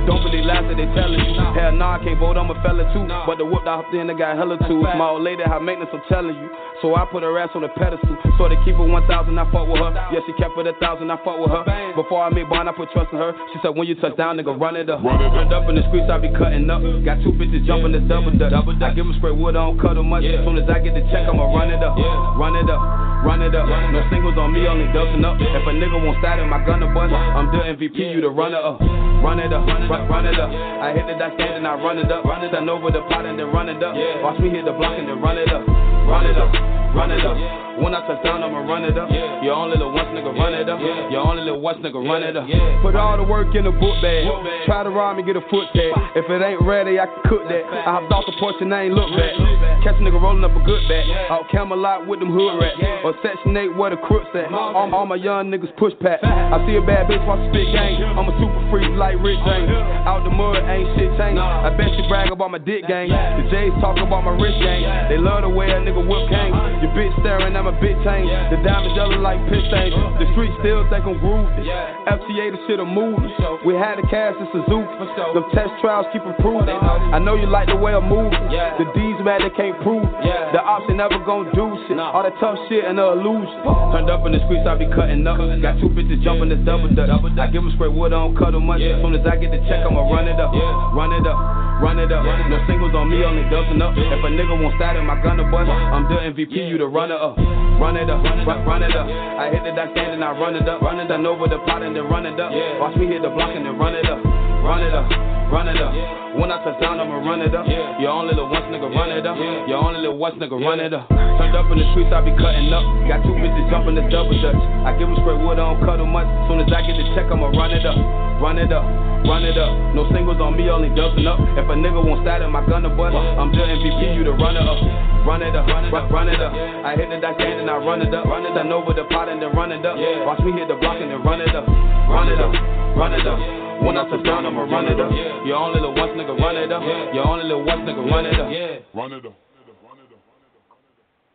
Don't 0.08 0.24
believe 0.24 0.46
lies 0.46 0.64
that 0.68 0.78
they 0.78 0.88
telling 0.96 1.20
you. 1.20 1.36
Hell 1.54 1.72
nah, 1.76 2.00
I 2.00 2.04
can't 2.04 2.20
vote, 2.20 2.38
I'm 2.38 2.50
a 2.50 2.56
fella 2.64 2.88
too. 2.94 3.04
But 3.28 3.38
the 3.38 3.46
whoop 3.46 3.68
I 3.68 3.84
hopped 3.84 3.94
in, 3.94 4.10
I 4.10 4.14
got 4.14 4.38
hella 4.38 4.58
too. 4.68 4.82
My 4.82 5.10
old 5.10 5.24
lady, 5.24 5.44
high 5.44 5.60
maintenance, 5.60 5.92
I'm 5.94 6.02
telling 6.08 6.36
you. 6.36 6.50
So 6.82 6.96
I 6.96 7.06
put 7.06 7.24
her 7.24 7.38
ass 7.40 7.50
on 7.56 7.64
a 7.64 7.70
pedestal. 7.70 8.18
So 8.38 8.50
they 8.50 8.60
keep 8.64 8.76
her 8.76 8.88
1,000, 8.88 9.08
I 9.08 9.44
fuck 9.52 9.68
with 9.68 9.80
her. 9.80 9.92
Yeah, 10.12 10.20
she 10.28 10.34
kept 10.36 10.56
it 10.60 10.68
a 10.68 10.76
1,000, 10.76 11.12
I 11.12 11.16
fuck 11.24 11.40
with 11.40 11.52
her. 11.52 11.64
Before 11.96 12.24
I 12.24 12.30
made 12.30 12.50
bond, 12.50 12.68
I 12.68 12.74
put 12.74 12.92
trust 12.92 13.12
in 13.12 13.20
her. 13.20 13.32
She 13.54 13.60
said, 13.64 13.76
when 13.76 13.88
you 13.88 13.96
touch 13.96 14.16
down, 14.18 14.38
nigga, 14.38 14.56
run 14.60 14.76
it 14.76 14.90
up. 14.90 15.04
Turned 15.04 15.54
up 15.54 15.70
in 15.70 15.76
the 15.76 15.84
streets, 15.88 16.12
I 16.12 16.20
be 16.20 16.32
cutting 16.36 16.68
up. 16.70 16.84
Got 17.04 17.24
two 17.24 17.32
bitches 17.32 17.64
jumping 17.68 17.92
the 17.92 18.00
double 18.04 18.36
dutch. 18.36 18.52
I 18.52 18.92
give 18.92 19.06
them 19.06 19.16
straight 19.20 19.36
wood, 19.36 19.56
I 19.56 19.64
don't 19.64 19.80
cut 19.80 19.96
them 19.96 20.08
much. 20.08 20.24
As 20.24 20.44
soon 20.44 20.58
as 20.58 20.68
I 20.68 20.80
get 20.80 20.96
the 20.96 21.04
check, 21.12 21.28
I'ma 21.28 21.52
run 21.52 21.72
it 21.72 21.84
up. 21.84 21.96
Run 22.36 22.56
it 22.56 22.70
up. 22.70 22.82
Run 23.24 23.42
it 23.42 23.56
up. 23.56 23.68
No 23.68 24.04
singles 24.12 24.38
on 24.38 24.54
me, 24.54 24.68
only 24.68 24.86
dubsing 24.92 25.24
up. 25.26 25.40
If 25.40 25.64
a 25.66 25.72
nigga 25.72 25.98
won't 25.98 26.20
start 26.20 26.40
in 26.40 26.50
my 26.50 26.64
gunner 26.66 26.94
bust, 26.94 27.14
I'm 27.14 27.48
the 27.48 27.64
MVP, 27.74 27.98
you 27.98 28.22
the 28.22 28.30
runner 28.30 28.60
up. 28.60 28.80
Run 29.24 29.40
it 29.40 29.54
up, 29.54 29.66
run, 29.66 29.88
run 30.10 30.26
it 30.28 30.40
up. 30.40 30.52
I 30.52 30.92
hit 30.94 31.08
the 31.08 31.16
dot 31.16 31.34
stand 31.36 31.64
and 31.64 31.68
I 31.68 31.76
run 31.76 31.98
it 31.98 32.12
up. 32.12 32.26
Send 32.52 32.70
over 32.70 32.92
the 32.92 33.02
pot 33.08 33.26
and 33.26 33.40
then 33.40 33.48
run 33.48 33.70
it 33.70 33.82
up. 33.82 33.96
Watch 34.22 34.40
me 34.40 34.50
hit 34.50 34.66
the 34.66 34.74
block 34.74 35.00
and 35.00 35.08
then 35.08 35.22
run 35.22 35.38
it 35.38 35.48
up. 35.48 35.64
Run 36.08 36.26
it 36.26 36.38
up, 36.38 36.52
run 36.96 37.12
it 37.12 37.26
up. 37.26 37.64
When 37.74 37.90
I 37.96 38.06
touch 38.06 38.22
down, 38.24 38.44
I'ma 38.44 38.70
run 38.70 38.86
it 38.86 38.98
up. 39.02 39.10
Your 39.42 39.58
only 39.58 39.82
little 39.82 39.92
once 39.92 40.06
nigga 40.14 40.30
run 40.30 40.54
it 40.54 40.70
up. 40.70 40.78
Your 41.10 41.26
only 41.26 41.42
little 41.42 41.60
once 41.60 41.82
nigga 41.82 41.98
run 41.98 42.22
it 42.22 42.38
up. 42.38 42.46
Put 42.86 42.96
all 42.96 43.18
the 43.18 43.26
work 43.26 43.50
in 43.56 43.66
the 43.66 43.74
book 43.74 43.98
bag. 43.98 44.30
Try 44.70 44.84
to 44.86 44.94
rob 44.94 45.18
me, 45.18 45.24
get 45.26 45.36
a 45.36 45.42
foot 45.50 45.66
tag. 45.74 45.90
If 46.14 46.30
it 46.30 46.38
ain't 46.38 46.62
ready, 46.62 47.02
I 47.02 47.10
can 47.10 47.18
cook 47.26 47.50
that. 47.50 47.66
I 47.66 47.98
hopped 47.98 48.14
off 48.14 48.30
the 48.30 48.38
porch 48.38 48.62
and 48.62 48.70
I 48.70 48.86
ain't 48.86 48.94
look 48.94 49.10
back. 49.18 49.34
Catch 49.82 49.98
a 49.98 50.06
nigga 50.06 50.22
rolling 50.22 50.46
up 50.46 50.54
a 50.54 50.62
good 50.62 50.86
bag. 50.86 51.10
Out 51.34 51.50
Camelot 51.50 52.06
with 52.06 52.22
them 52.22 52.30
hood 52.30 52.62
rats. 52.62 52.78
Or 53.04 53.18
section 53.26 53.58
8 53.58 53.74
where 53.74 53.90
the 53.90 53.98
crooks 54.06 54.30
at. 54.38 54.54
All, 54.54 54.94
all 54.94 55.10
my 55.10 55.18
young 55.18 55.50
niggas 55.50 55.74
push 55.82 55.98
pack. 55.98 56.22
I 56.24 56.62
see 56.70 56.78
a 56.78 56.84
bad 56.86 57.10
bitch 57.10 57.26
watch 57.26 57.42
spit 57.50 57.74
gang. 57.74 58.06
I'm 58.06 58.30
a 58.30 58.34
super 58.38 58.62
freak 58.70 58.94
like 58.94 59.18
Rick 59.18 59.42
James. 59.50 59.74
Out 60.06 60.22
the 60.24 60.32
mud, 60.32 60.62
ain't 60.62 60.94
shit 60.94 61.10
changed. 61.18 61.42
I 61.42 61.74
bet 61.74 61.90
you 61.98 62.06
brag 62.06 62.30
about 62.30 62.54
my 62.54 62.62
dick 62.62 62.86
gang. 62.86 63.10
The 63.10 63.50
J's 63.50 63.74
talk 63.82 63.98
about 63.98 64.22
my 64.22 64.38
wrist 64.38 64.62
gang. 64.62 64.86
They 65.10 65.18
love 65.18 65.42
the 65.42 65.50
way 65.50 65.74
a 65.74 65.82
nigga 65.82 65.93
whip 66.02 66.30
gang. 66.34 66.50
Your 66.82 66.92
bitch 66.98 67.14
staring 67.22 67.54
at 67.56 67.64
my 67.64 67.76
bitch 67.78 67.98
chain. 68.02 68.26
The 68.50 68.58
diamonds 68.66 68.96
yellow 68.98 69.20
like 69.22 69.38
piss 69.50 69.62
stains. 69.70 69.94
The 70.18 70.26
streets 70.34 70.56
still 70.64 70.88
think 70.90 71.06
I'm 71.06 71.20
groovy. 71.22 71.68
FTA 72.08 72.46
the 72.54 72.60
shit 72.66 72.80
a 72.80 72.86
movie. 72.86 73.30
We 73.66 73.76
had 73.76 73.98
the 74.02 74.06
cash 74.10 74.36
in 74.40 74.48
Suzuki. 74.52 74.90
Them 75.34 75.46
test 75.54 75.72
trials 75.82 76.08
keep 76.12 76.24
improving. 76.24 76.70
I 76.74 77.20
know 77.20 77.36
you 77.36 77.48
like 77.48 77.68
the 77.70 77.78
way 77.78 77.94
I'm 77.94 78.08
moving. 78.10 78.34
The 78.50 78.86
D's 78.98 79.20
mad 79.24 79.42
they 79.46 79.54
can't 79.54 79.78
prove. 79.84 80.04
it. 80.04 80.54
The 80.54 80.62
option 80.62 80.98
never 80.98 81.20
gon' 81.24 81.50
do 81.54 81.74
shit. 81.88 81.98
All 82.00 82.24
that 82.24 82.34
tough 82.40 82.58
shit 82.70 82.84
and 82.86 82.98
the 82.98 83.06
illusion. 83.16 83.54
Turned 83.94 84.10
up 84.10 84.26
in 84.26 84.34
the 84.34 84.42
streets, 84.46 84.66
I 84.68 84.76
be 84.76 84.88
cutting 84.92 85.26
up. 85.28 85.38
Got 85.62 85.80
two 85.80 85.90
bitches 85.90 86.22
jumping 86.24 86.50
this 86.50 86.60
double 86.66 86.90
dutch. 86.94 87.10
I 87.10 87.48
give 87.48 87.64
them 87.64 87.72
straight 87.76 87.94
wood, 87.94 88.14
I 88.14 88.22
don't 88.22 88.36
cut 88.38 88.52
them 88.52 88.66
much. 88.68 88.82
As 88.82 89.00
soon 89.02 89.16
as 89.16 89.26
I 89.26 89.36
get 89.38 89.52
the 89.52 89.60
check, 89.70 89.86
I'ma 89.86 90.04
run 90.10 90.28
it 90.28 90.40
up. 90.40 90.52
Run 90.94 91.12
it 91.14 91.26
up. 91.26 91.40
Run 91.82 92.00
it 92.00 92.12
up. 92.12 92.24
No 92.24 92.58
singles 92.70 92.94
on 92.96 93.10
me, 93.10 93.24
only 93.26 93.44
dubsing 93.50 93.82
up. 93.82 93.92
If 93.98 94.22
a 94.24 94.30
nigga 94.30 94.54
won't 94.56 94.76
start 94.78 94.96
in 94.96 95.06
my 95.06 95.18
gunner 95.22 95.44
bust, 95.50 95.68
I'm 95.92 96.08
the 96.08 96.18
MVP, 96.32 96.56
you 96.70 96.78
the 96.78 96.88
runner 96.88 97.16
up. 97.16 97.38
Run 97.82 97.98
it 97.98 98.10
up, 98.10 98.24
run, 98.24 98.46
run 98.64 98.84
it 98.84 98.96
up. 98.96 99.08
I 99.10 99.50
hit 99.52 99.64
the 99.66 99.76
dot 99.76 99.92
stand 99.92 100.16
and 100.16 100.24
I 100.24 100.32
run 100.38 100.56
it 100.56 100.68
up. 100.70 100.82
Run 100.82 101.00
it 101.00 101.10
up 101.12 101.20
over 101.26 101.50
the 101.50 101.60
pot 101.66 101.82
and 101.82 101.96
then 101.96 102.06
run 102.08 102.26
it 102.26 102.40
up. 102.40 102.54
Watch 102.80 102.96
me 102.96 103.08
hit 103.08 103.22
the 103.22 103.30
block 103.34 103.52
and 103.52 103.66
then 103.66 103.76
run 103.76 103.96
it 103.96 104.06
up. 104.06 104.22
Run 104.64 104.80
it 104.80 104.96
up, 104.96 105.04
run 105.52 105.68
it 105.68 105.76
up. 105.76 105.92
When 106.40 106.48
I 106.48 106.64
touch 106.64 106.80
down, 106.80 106.96
I'ma 106.96 107.20
run 107.20 107.44
it 107.44 107.52
up. 107.52 107.68
Your 108.00 108.16
only 108.16 108.32
little 108.32 108.48
once 108.48 108.64
nigga 108.72 108.88
run 108.88 109.12
it 109.12 109.28
up. 109.28 109.36
Your 109.68 109.84
only 109.84 110.00
little 110.00 110.16
once 110.16 110.40
nigga 110.40 110.56
run 110.56 110.80
it 110.80 110.94
up. 110.96 111.10
Turned 111.12 111.52
up 111.52 111.68
in 111.68 111.78
the 111.78 111.88
streets, 111.92 112.16
I 112.16 112.24
be 112.24 112.32
cutting 112.40 112.72
up. 112.72 112.86
Got 113.12 113.28
two 113.28 113.36
bitches 113.36 113.68
jumping 113.68 114.00
the 114.00 114.08
double 114.08 114.40
dutch. 114.40 114.56
I 114.88 114.96
give 114.96 115.12
them 115.12 115.20
straight 115.20 115.44
wood, 115.44 115.60
I 115.60 115.68
don't 115.68 115.84
cut 115.84 116.00
them 116.00 116.16
much. 116.16 116.30
Soon 116.48 116.64
as 116.64 116.72
I 116.72 116.80
get 116.88 116.96
the 116.96 117.06
check, 117.12 117.28
I'ma 117.28 117.52
run 117.52 117.76
it 117.76 117.84
up. 117.84 118.00
Run 118.40 118.56
it 118.56 118.72
up, 118.72 118.88
run 119.26 119.44
it 119.44 119.58
up. 119.58 119.72
No 119.96 120.06
singles 120.12 120.40
on 120.40 120.56
me, 120.56 120.70
only 120.70 120.90
dubsing 120.94 121.26
up. 121.26 121.40
If 121.58 121.66
a 121.66 121.76
nigga 121.76 121.98
won't 121.98 122.22
start 122.24 122.42
in 122.42 122.52
my 122.52 122.62
gunner 122.66 122.94
bust, 122.94 123.16
I'm 123.16 123.52
the 123.52 123.64
MVP, 123.64 124.16
you 124.16 124.24
the 124.24 124.36
runner 124.38 124.62
up. 124.62 124.80
Run 125.26 125.42
it 125.42 125.56
up, 125.56 125.66
run, 125.68 125.86
it 125.86 125.94
up, 125.94 126.12
run 126.12 126.28
it 126.28 126.42
up. 126.42 126.52
I 126.52 126.96
hit 127.00 127.10
the 127.10 127.20
dot 127.24 127.36
stand 127.40 127.64
and 127.64 127.70
I 127.70 127.78
run 127.80 128.02
it 128.02 128.14
up. 128.14 128.26
Run 128.26 128.44
it 128.46 128.58
up 128.58 128.68
over 128.68 128.94
the 128.94 129.08
pot 129.08 129.30
and 129.30 129.42
then 129.42 129.56
run 129.56 129.72
it 129.72 129.86
up. 129.86 129.96
Watch 130.28 130.40
me 130.44 130.52
hit 130.52 130.68
the 130.68 130.76
block 130.76 131.00
and 131.00 131.10
then 131.12 131.24
run 131.24 131.40
it 131.40 131.56
up. 131.56 131.66
Run 131.66 132.28
it 132.28 132.40
up, 132.40 132.52
run 133.00 133.14
it 133.14 133.26
up. 133.26 133.40
When 133.84 133.98
I 133.98 134.08
touch 134.10 134.24
down, 134.24 134.46
I'ma 134.46 134.64
run 134.64 134.86
it 134.86 135.00
up. 135.00 135.12
Your 135.48 135.58
only 135.58 135.80
little 135.80 135.96
once 135.96 136.12
nigga 136.16 136.38
run 136.40 136.58
it 136.58 136.72
up. 136.72 136.84
Your 137.16 137.28
only 137.28 137.44
little 137.44 137.64
once 137.64 137.82
nigga 137.88 138.04
run 138.12 138.26
it 138.26 138.40
up. 138.40 138.52
Yeah, 138.52 138.80
run 138.94 139.14
it 139.14 139.26
up. 139.26 139.36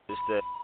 It's 0.09 0.19
that. 0.29 0.58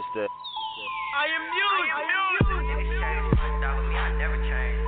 It's 0.00 0.08
that. 0.16 0.32
I 0.32 1.28
am 1.28 1.44
music. 1.52 1.92
I 1.92 2.00
am 2.08 2.24
music. 2.32 2.72
I 4.00 4.16
never 4.16 4.40
change. 4.48 4.80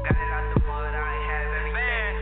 Got 0.00 0.16
it 0.16 0.32
out 0.32 0.48
the 0.48 0.64
mud. 0.64 0.88
I 0.88 1.12
ain't 1.12 1.28
have 1.28 1.60
everything. 1.60 2.16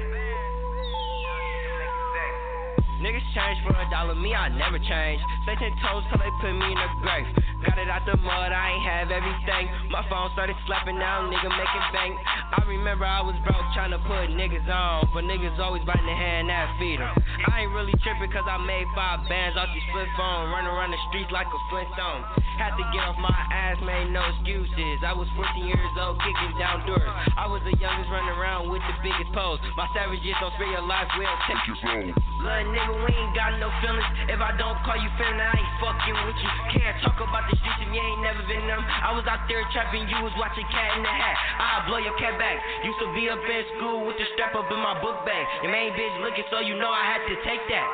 Niggas 3.07 3.23
change 3.39 3.63
for 3.63 3.71
a 3.71 3.87
dollar, 3.87 4.19
me 4.19 4.35
I 4.35 4.51
never 4.51 4.83
change. 4.83 5.23
Stay 5.47 5.55
ten 5.63 5.71
toes 5.79 6.03
till 6.11 6.19
they 6.19 6.27
put 6.43 6.51
me 6.51 6.67
in 6.67 6.75
the 6.75 6.91
grave. 7.07 7.31
Got 7.63 7.79
it 7.79 7.89
out 7.89 8.05
the 8.07 8.17
mud, 8.19 8.51
I 8.53 8.75
ain't 8.75 8.85
have 8.85 9.09
everything. 9.11 9.65
My 9.91 10.03
phone 10.11 10.31
started 10.35 10.57
slapping 10.67 10.99
now, 10.99 11.27
nigga 11.31 11.51
making 11.51 11.87
bank. 11.95 12.13
I 12.53 12.63
remember 12.67 13.07
I 13.07 13.23
was 13.23 13.39
broke 13.47 13.67
trying 13.75 13.95
to 13.95 14.03
put 14.03 14.31
niggas 14.35 14.67
on, 14.67 15.09
but 15.15 15.25
niggas 15.25 15.59
always 15.59 15.83
biting 15.87 16.07
the 16.07 16.15
hand 16.15 16.51
that 16.51 16.75
feed 16.79 16.89
feed 16.89 17.01
'em. 17.01 17.15
I 17.53 17.63
ain't 17.63 17.73
really 17.73 17.93
tripping 18.03 18.31
cause 18.33 18.47
I 18.49 18.57
made 18.59 18.87
five 18.95 19.29
bands 19.29 19.57
off 19.57 19.69
these 19.75 19.85
flip 19.93 20.09
phone, 20.17 20.51
running 20.51 20.71
around 20.71 20.91
the 20.91 20.99
streets 21.09 21.31
like 21.31 21.47
a 21.47 21.61
Flintstone. 21.71 22.25
Had 22.57 22.77
to 22.77 22.85
get 22.93 23.05
off 23.05 23.19
my 23.19 23.31
ass, 23.53 23.79
made 23.81 24.11
no 24.11 24.25
excuses. 24.25 25.05
I 25.05 25.13
was 25.13 25.29
14 25.37 25.67
years 25.67 25.95
old, 26.01 26.19
kicking 26.23 26.59
down 26.59 26.87
doors. 26.87 27.09
I 27.37 27.47
was 27.47 27.63
the 27.63 27.77
youngest 27.77 28.11
running 28.11 28.31
around 28.31 28.69
with 28.71 28.83
the 28.89 28.95
biggest 29.03 29.33
pose. 29.33 29.61
My 29.77 29.87
savages 29.95 30.35
don't 30.41 30.53
spare 30.55 30.67
your 30.67 30.83
life, 30.83 31.09
we'll 31.17 31.39
take 31.47 31.67
your 31.67 31.77
soul. 31.77 32.15
Little 32.43 32.73
nigga, 32.73 32.95
we 33.05 33.15
ain't 33.15 33.35
got 33.35 33.59
no 33.59 33.71
feelings. 33.81 34.07
If 34.29 34.41
I 34.41 34.53
don't 34.57 34.79
call 34.83 34.97
you 34.97 35.11
feeling, 35.19 35.41
I 35.41 35.53
ain't 35.55 35.73
fucking 35.81 36.19
with 36.27 36.39
you. 36.43 36.51
Can't 36.81 37.03
talk 37.03 37.21
about 37.21 37.48
you 37.49 38.01
ain't 38.01 38.21
never 38.21 38.43
been. 38.45 38.69
I 38.69 39.17
was 39.17 39.25
out 39.25 39.49
there 39.49 39.65
trapping, 39.73 40.05
you 40.05 40.19
was 40.21 40.35
watching 40.37 40.67
Cat 40.69 41.01
in 41.01 41.03
the 41.03 41.09
Hat. 41.09 41.37
I'll 41.57 41.85
blow 41.89 41.99
your 41.99 42.13
cat 42.21 42.37
back. 42.37 42.61
Used 42.85 43.01
to 43.01 43.09
be 43.17 43.33
up 43.33 43.41
in 43.41 43.65
school 43.79 44.05
with 44.05 44.21
the 44.21 44.27
strap 44.37 44.53
up 44.53 44.69
in 44.69 44.81
my 44.81 45.01
book 45.01 45.25
bag. 45.25 45.45
Your 45.65 45.73
main 45.73 45.97
bitch 45.97 46.13
looking, 46.21 46.45
so 46.53 46.61
you 46.61 46.77
know 46.77 46.93
I 46.93 47.05
had 47.09 47.23
to 47.25 47.35
take 47.49 47.65
that. 47.73 47.87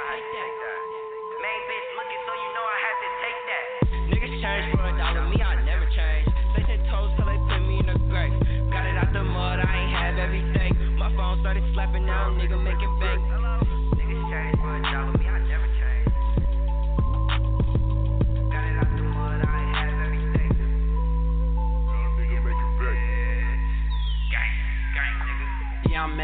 Main 1.38 1.60
bitch 1.70 1.88
looking, 1.94 2.22
so 2.26 2.32
you 2.34 2.50
know 2.58 2.64
I 2.66 2.78
had 2.82 2.96
to 2.98 3.08
take 3.22 3.40
that. 3.46 3.64
Niggas 4.10 4.34
change 4.42 4.66
for 4.74 4.82
a 4.82 4.92
dollar, 4.98 5.24
me 5.30 5.38
I 5.38 5.62
never 5.62 5.86
change. 5.94 6.26
Ten 6.64 6.80
toes 6.88 7.12
till 7.20 7.28
they 7.28 7.36
put 7.44 7.60
me 7.68 7.76
in 7.84 7.86
the 7.92 7.98
grave. 8.08 8.32
Got 8.72 8.88
it 8.88 8.96
out 8.96 9.12
the 9.12 9.22
mud, 9.22 9.60
I 9.60 9.68
ain't 9.68 9.92
have 9.92 10.16
everything. 10.16 10.96
My 10.96 11.12
phone 11.14 11.38
started 11.44 11.62
slapping 11.74 12.06
now, 12.06 12.32
nigga 12.32 12.56
making 12.56 12.88
bank. 12.98 13.43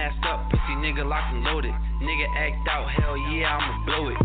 Yeah, 0.00 0.32
up, 0.32 0.48
pussy 0.48 0.80
nigga 0.80 1.06
locked 1.06 1.34
and 1.34 1.44
loaded. 1.44 1.74
Nigga 2.00 2.26
act 2.34 2.66
out, 2.66 2.88
hell 2.88 3.18
yeah, 3.18 3.54
I'ma 3.54 3.84
blow 3.84 4.08
it. 4.08 4.16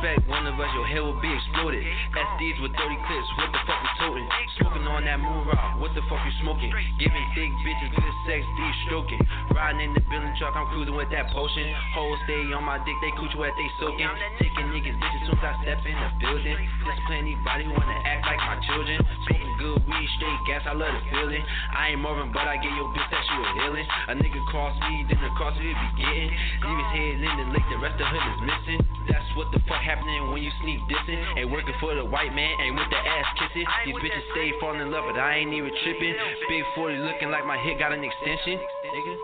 Disrespect 0.00 0.32
one 0.32 0.48
of 0.48 0.56
us, 0.56 0.72
your 0.72 0.88
head 0.88 1.04
will 1.04 1.20
be 1.20 1.28
exploded. 1.28 1.84
SDs 1.84 2.56
with 2.64 2.72
30 2.72 3.04
clips, 3.04 3.28
what 3.36 3.52
the 3.52 3.60
fuck 3.68 3.80
we 3.84 3.90
toting? 4.00 4.28
Smoking 4.56 4.88
on 4.88 5.04
that 5.04 5.20
moon 5.20 5.44
rock, 5.44 5.76
what 5.76 5.92
the 5.92 6.00
fuck 6.08 6.24
you 6.24 6.32
smoking? 6.40 6.72
Giving 6.96 7.26
thick 7.36 7.52
bitches 7.60 7.92
good 7.92 8.16
sex, 8.24 8.40
D 8.40 8.60
stroking. 8.88 9.20
Riding 9.52 9.84
in 9.84 9.92
the 9.92 10.00
building 10.08 10.32
truck, 10.40 10.56
I'm 10.56 10.72
cruising 10.72 10.96
with 10.96 11.12
that 11.12 11.28
potion. 11.36 11.68
Hoes 11.92 12.16
stay 12.24 12.48
on 12.48 12.64
my 12.64 12.80
dick, 12.80 12.96
they 13.04 13.12
cooch 13.20 13.36
wet, 13.36 13.52
they 13.60 13.68
soaking. 13.76 14.08
Taking 14.40 14.72
niggas 14.72 14.96
bitches 14.96 15.22
soon 15.28 15.36
as 15.36 15.44
I 15.44 15.52
step 15.68 15.84
in 15.84 15.92
the 15.92 16.08
building. 16.16 16.56
Discipline 16.56 17.20
anybody 17.20 17.68
who 17.68 17.76
wanna 17.76 18.00
act 18.08 18.24
like 18.24 18.40
my 18.40 18.56
children. 18.64 19.04
Smoking 19.28 19.52
good 19.60 19.84
weed, 19.84 20.08
straight 20.16 20.40
gas, 20.48 20.64
I 20.64 20.72
love 20.72 20.96
the 20.96 21.04
feeling. 21.12 21.44
I 21.76 21.92
ain't 21.92 22.00
Marvin, 22.00 22.32
but 22.32 22.48
I 22.48 22.56
get 22.56 22.72
your 22.72 22.88
bitch 22.96 23.04
that 23.12 23.20
she 23.28 23.36
was 23.36 23.52
healing. 23.52 23.86
A 24.08 24.16
nigga 24.16 24.40
cross 24.48 24.72
me, 24.80 25.04
then 25.12 25.20
the 25.20 25.28
cross 25.36 25.52
it 25.60 25.76
be 25.76 25.88
getting. 26.00 26.32
Leave 26.32 26.80
his 26.88 26.90
head 26.96 27.12
in 27.20 27.32
the 27.36 27.46
lake, 27.52 27.68
the 27.68 27.76
rest 27.84 28.00
of 28.00 28.08
him 28.08 28.24
is 28.32 28.40
missing. 28.48 28.80
That's 29.12 29.28
what 29.36 29.52
the 29.52 29.60
fuck 29.68 29.89
happening 29.90 30.30
when 30.30 30.42
you 30.42 30.50
sneak 30.62 30.78
dissing. 30.86 31.18
Ain't 31.36 31.50
working 31.50 31.74
for 31.80 31.94
the 31.94 32.04
white 32.04 32.32
man, 32.32 32.54
ain't 32.62 32.76
with 32.78 32.86
the 32.90 32.96
ass 32.96 33.26
kissing. 33.42 33.66
These 33.86 33.98
bitches 33.98 34.24
stay 34.30 34.52
falling 34.60 34.80
in 34.80 34.90
love, 34.90 35.04
but 35.10 35.18
I 35.18 35.42
ain't 35.42 35.52
even 35.52 35.70
tripping. 35.82 36.14
Big 36.48 36.62
40 36.76 36.98
looking 36.98 37.30
like 37.30 37.44
my 37.44 37.58
hit 37.58 37.78
got 37.78 37.92
an 37.92 38.04
extension. 38.04 38.58
Nigga. 38.86 39.14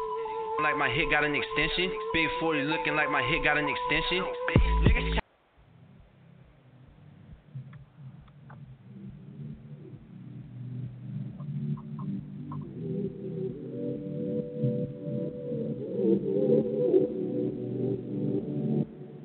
Like 0.63 0.77
my 0.77 0.91
hit 0.91 1.11
got 1.11 1.23
an 1.23 1.35
extension. 1.35 1.93
Big 2.13 2.27
40 2.41 2.63
looking 2.63 2.97
like 2.97 3.11
my 3.11 3.23
hit 3.23 3.45
got 3.45 3.59
an 3.59 3.69
extension. 3.71 4.27
Niggas 4.83 5.19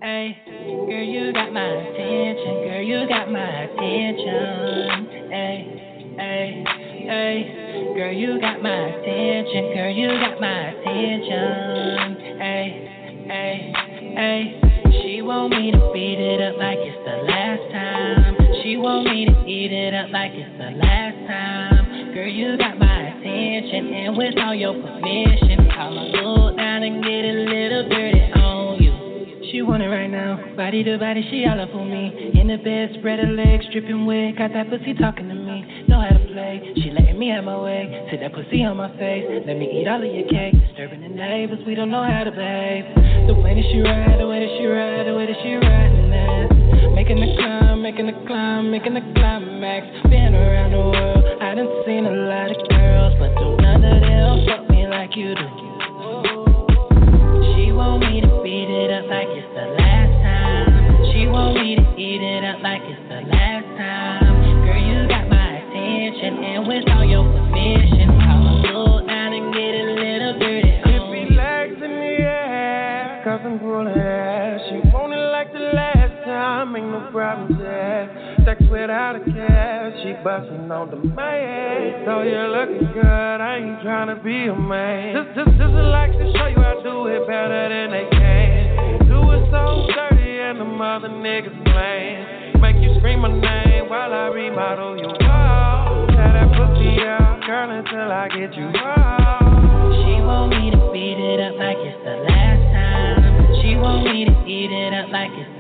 Hey, 0.01 0.50
girl, 0.91 1.03
you 1.03 1.31
got 1.31 1.53
my 1.53 1.63
attention. 1.63 2.53
Girl, 2.67 2.83
you 2.83 3.07
got 3.07 3.31
my 3.31 3.63
attention. 3.63 5.31
Hey, 5.31 6.15
hey, 6.17 6.63
hey. 7.07 7.93
Girl, 7.95 8.11
you 8.11 8.41
got 8.41 8.61
my 8.61 8.91
attention. 8.91 9.71
Girl, 9.73 9.91
you 9.91 10.07
got 10.19 10.41
my 10.41 10.75
attention. 10.75 12.39
Hey, 12.39 13.23
hey, 13.27 13.73
hey. 14.19 14.41
She 15.01 15.21
want 15.21 15.55
me 15.55 15.71
to 15.71 15.91
beat 15.93 16.19
it 16.19 16.41
up 16.41 16.59
like 16.59 16.77
it's 16.81 16.99
the 17.07 17.23
last 17.23 17.71
time. 17.71 18.35
She 18.61 18.75
want 18.75 19.05
me 19.05 19.25
to 19.25 19.45
eat 19.47 19.71
it 19.71 19.93
up 19.93 20.11
like 20.11 20.31
it's 20.33 20.57
the 20.59 20.75
last 20.75 21.15
time. 21.27 22.13
Girl, 22.13 22.27
you 22.27 22.57
got 22.57 22.77
my 22.77 23.15
attention, 23.15 23.93
and 23.93 24.17
with 24.17 24.37
all 24.37 24.53
your 24.53 24.73
permission, 24.73 25.71
I'ma 25.71 26.11
go 26.11 26.55
down 26.57 26.83
and 26.83 27.01
get 27.01 27.23
a 27.23 27.35
little 27.47 27.87
dirty. 27.87 28.40
She 29.51 29.61
want 29.61 29.83
it 29.83 29.91
right 29.91 30.07
now, 30.07 30.39
body 30.55 30.79
to 30.87 30.95
body, 30.95 31.27
she 31.27 31.43
all 31.43 31.59
up 31.59 31.75
on 31.75 31.91
me. 31.91 32.31
In 32.39 32.47
the 32.47 32.55
bed, 32.55 32.95
spread 32.95 33.19
her 33.19 33.27
legs, 33.27 33.67
dripping 33.75 34.07
wet, 34.07 34.39
got 34.39 34.55
that 34.55 34.71
pussy 34.71 34.95
talking 34.95 35.27
to 35.27 35.35
me. 35.35 35.83
Know 35.91 35.99
how 35.99 36.07
to 36.07 36.23
play, 36.31 36.71
she 36.79 36.87
letting 36.95 37.19
me 37.19 37.27
have 37.35 37.43
my 37.43 37.59
way. 37.59 38.07
Sit 38.07 38.23
that 38.23 38.31
pussy 38.31 38.63
on 38.63 38.79
my 38.79 38.87
face, 38.95 39.27
let 39.43 39.59
me 39.59 39.67
eat 39.67 39.91
all 39.91 39.99
of 39.99 40.07
your 40.07 40.23
cake. 40.31 40.55
Disturbing 40.55 41.03
the 41.03 41.11
neighbors, 41.11 41.59
we 41.67 41.75
don't 41.75 41.91
know 41.91 41.99
how 41.99 42.23
to 42.23 42.31
behave. 42.31 42.95
The 43.27 43.35
way 43.43 43.51
that 43.51 43.67
she 43.67 43.83
ride, 43.83 44.23
the 44.23 44.27
way 44.31 44.39
that 44.39 44.55
she 44.55 44.63
ride, 44.71 45.03
the 45.03 45.15
way 45.19 45.27
that 45.27 45.39
she 45.43 45.51
riding 45.59 46.07
that. 46.15 46.47
Making 46.95 47.19
the 47.19 47.35
climb, 47.35 47.83
making 47.83 48.07
the 48.07 48.15
climb, 48.23 48.71
making 48.71 48.95
the 48.95 49.03
climax. 49.19 49.83
Been 50.07 50.31
around 50.31 50.71
the 50.71 50.79
world, 50.79 51.27
I 51.43 51.59
done 51.59 51.67
seen 51.83 52.07
a 52.07 52.15
lot 52.23 52.55
of 52.55 52.59
girls, 52.71 53.19
but 53.19 53.35
do 53.35 53.59
none 53.59 53.83
of 53.83 53.99
them 53.99 54.47
fuck 54.47 54.63
me 54.71 54.87
like 54.87 55.11
you 55.19 55.35
do. 55.35 55.70
She 57.55 57.71
want 57.71 58.03
me 58.03 58.21
to 58.21 58.31
beat 58.43 58.69
it 58.69 58.91
up 58.91 59.07
like 59.07 59.27
it's 59.31 59.47
the 59.55 59.65
last 59.79 60.13
time. 60.23 60.71
She 61.11 61.27
want 61.27 61.55
me 61.61 61.75
to 61.75 61.85
eat 61.95 62.21
it 62.21 62.43
up 62.43 62.59
like 62.61 62.81
it's 62.83 63.03
the 63.07 63.21
last 63.31 63.67
time. 63.77 64.65
Girl, 64.65 64.75
you 64.75 65.07
got 65.07 65.29
my 65.29 65.49
attention, 65.63 66.43
and 66.43 66.67
with 66.67 66.85
all 66.89 67.05
your 67.05 67.23
permission, 67.23 68.09
I'ma 68.09 68.61
down 69.07 69.33
and 69.33 69.53
get 69.53 69.73
a 69.75 69.85
little 69.95 70.33
dirty 70.39 70.71
legs 71.35 71.79
in 71.81 71.93
the 72.03 72.13
air, 72.25 73.21
cause 73.23 73.41
I'm 73.45 73.59
pulling 73.59 73.87
ass. 73.87 74.61
She 74.69 74.75
want 74.89 75.13
it 75.13 75.31
like 75.31 75.51
the 75.53 75.71
last 75.73 76.25
time, 76.25 76.75
ain't 76.75 76.91
no 76.91 77.09
problem. 77.11 77.60
Sex 78.45 78.57
without 78.71 79.15
a 79.15 79.19
cash, 79.21 79.93
she 80.01 80.13
bustin' 80.23 80.71
on 80.71 80.89
the 80.89 80.97
man. 80.97 82.01
So 82.09 82.25
you're 82.25 82.49
looking 82.49 82.89
good, 82.89 83.05
I 83.05 83.61
ain't 83.61 83.77
tryna 83.85 84.17
be 84.23 84.49
a 84.49 84.55
man. 84.55 85.13
This, 85.13 85.45
this, 85.45 85.49
this 85.61 85.69
is 85.69 85.87
like 85.93 86.09
to 86.17 86.25
show 86.33 86.49
you 86.49 86.57
how 86.57 86.73
to 86.73 86.81
do 86.81 87.05
it 87.05 87.21
better 87.29 87.69
than 87.69 87.93
they 87.93 88.09
can. 88.09 89.05
Do 89.05 89.21
it 89.37 89.45
so 89.53 89.85
dirty 89.93 90.41
and 90.41 90.57
the 90.57 90.65
mother 90.65 91.09
niggas 91.09 91.53
blame. 91.69 92.61
Make 92.61 92.81
you 92.81 92.97
scream 92.97 93.21
my 93.21 93.29
name 93.29 93.89
while 93.89 94.09
I 94.09 94.33
remodel 94.33 94.97
your 94.97 95.13
wall. 95.21 96.07
Tear 96.09 96.33
that 96.33 96.49
pussy 96.57 96.97
out, 97.05 97.45
girl, 97.45 97.69
until 97.69 98.09
I 98.09 98.25
get 98.25 98.57
you 98.57 98.73
raw. 98.73 99.93
She 100.01 100.17
want 100.17 100.49
me 100.49 100.71
to 100.73 100.81
beat 100.89 101.21
it 101.21 101.39
up 101.45 101.61
like 101.61 101.77
it's 101.77 102.01
the 102.01 102.25
last 102.25 102.63
time. 102.73 103.21
She 103.61 103.77
want 103.77 104.09
me 104.09 104.25
to 104.25 104.33
eat 104.49 104.73
it 104.73 104.97
up 104.97 105.13
like 105.13 105.29
it's 105.37 105.50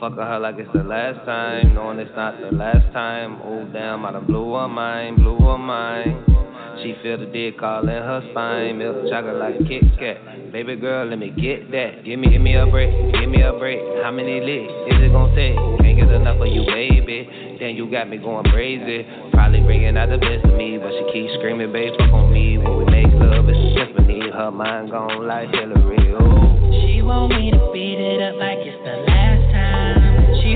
Fuck, 0.00 0.16
her 0.16 0.40
like 0.40 0.56
it's 0.56 0.72
the 0.72 0.82
last 0.82 1.26
time, 1.26 1.74
knowing 1.74 1.98
it's 1.98 2.10
not 2.16 2.32
the 2.40 2.56
last 2.56 2.90
time. 2.94 3.36
Oh 3.44 3.68
damn, 3.70 4.06
I 4.06 4.12
done 4.12 4.24
blew 4.24 4.54
her 4.54 4.66
mind, 4.66 5.18
blew 5.18 5.36
her 5.36 5.58
mind. 5.58 6.24
She 6.80 6.96
feel 7.02 7.18
the 7.18 7.26
dick 7.26 7.60
all 7.62 7.82
in 7.82 8.00
her 8.00 8.24
spine, 8.32 8.78
milk 8.78 8.96
chocolate 9.12 9.36
like 9.36 9.58
Kit 9.68 9.84
Kat. 10.00 10.16
Baby 10.52 10.76
girl, 10.76 11.04
let 11.04 11.18
me 11.18 11.28
get 11.28 11.70
that. 11.72 12.02
Give 12.02 12.18
me, 12.18 12.30
give 12.32 12.40
me 12.40 12.56
a 12.56 12.64
break, 12.64 12.88
give 13.12 13.28
me 13.28 13.42
a 13.42 13.52
break. 13.52 13.76
How 14.00 14.10
many 14.10 14.40
licks 14.40 14.72
is 14.88 15.04
it 15.04 15.12
gonna 15.12 15.36
take? 15.36 15.60
Can't 15.84 16.00
get 16.00 16.08
enough 16.08 16.40
of 16.40 16.48
you, 16.48 16.64
baby. 16.64 17.58
Then 17.60 17.76
you 17.76 17.84
got 17.90 18.08
me 18.08 18.16
going 18.16 18.48
crazy. 18.48 19.04
Probably 19.36 19.60
bringing 19.60 19.98
out 19.98 20.08
the 20.08 20.16
best 20.16 20.48
of 20.48 20.56
me, 20.56 20.80
but 20.80 20.96
she 20.96 21.04
keeps 21.12 21.36
screaming, 21.36 21.76
babe, 21.76 21.92
fuck 22.00 22.08
on 22.08 22.32
me. 22.32 22.56
When 22.56 22.72
we 22.78 22.84
make 22.88 23.12
love, 23.20 23.44
it's 23.52 23.60
a 23.60 23.68
symphony. 23.76 24.32
Her 24.32 24.50
mind 24.50 24.92
gone 24.92 25.28
like 25.28 25.50
Hillary. 25.52 26.16
Oh. 26.16 26.56
She 26.72 27.02
want 27.04 27.36
me 27.36 27.52
to 27.52 27.68
beat 27.68 28.00
it 28.00 28.24
up 28.24 28.40
like 28.40 28.64
it's 28.64 28.80
the 28.80 29.09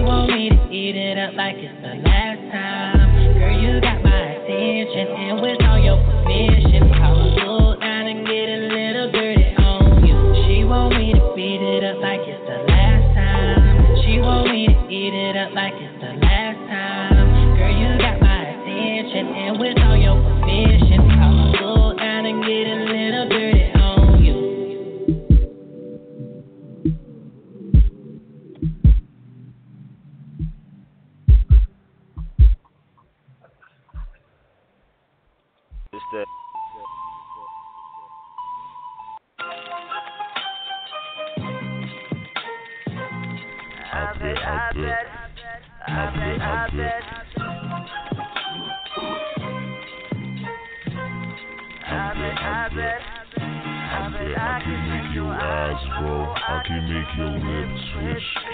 want 0.04 0.28
me 0.28 0.50
to 0.50 0.60
eat 0.70 0.96
it 0.96 1.18
up 1.18 1.34
like 1.34 1.56
it's 1.56 1.74
the 1.80 1.96
last 2.04 2.40
time. 2.52 3.34
Girl, 3.40 3.56
you 3.56 3.80
got 3.80 4.04
my 4.04 4.36
attention, 4.36 5.08
and 5.08 5.40
with 5.40 5.60
all 5.64 5.80
your 5.80 5.96
permission, 5.96 6.92
I'ma 6.92 7.40
go 7.40 7.80
down 7.80 8.06
and 8.12 8.26
get 8.26 8.46
a 8.52 8.60
little 8.68 9.08
dirty 9.10 9.56
on 9.56 10.04
you. 10.04 10.16
She 10.44 10.64
want 10.64 10.96
me 10.96 11.12
to 11.14 11.32
beat 11.34 11.62
it 11.64 11.84
up 11.84 12.00
like 12.04 12.20
it's 12.20 12.44
the 12.44 12.68
last 12.68 13.14
time. 13.16 13.96
She 14.04 14.20
want 14.20 14.52
me 14.52 14.68
to 14.68 14.76
eat 14.92 15.14
it 15.14 15.36
up 15.36 15.54
like 15.54 15.72
it's 15.80 15.93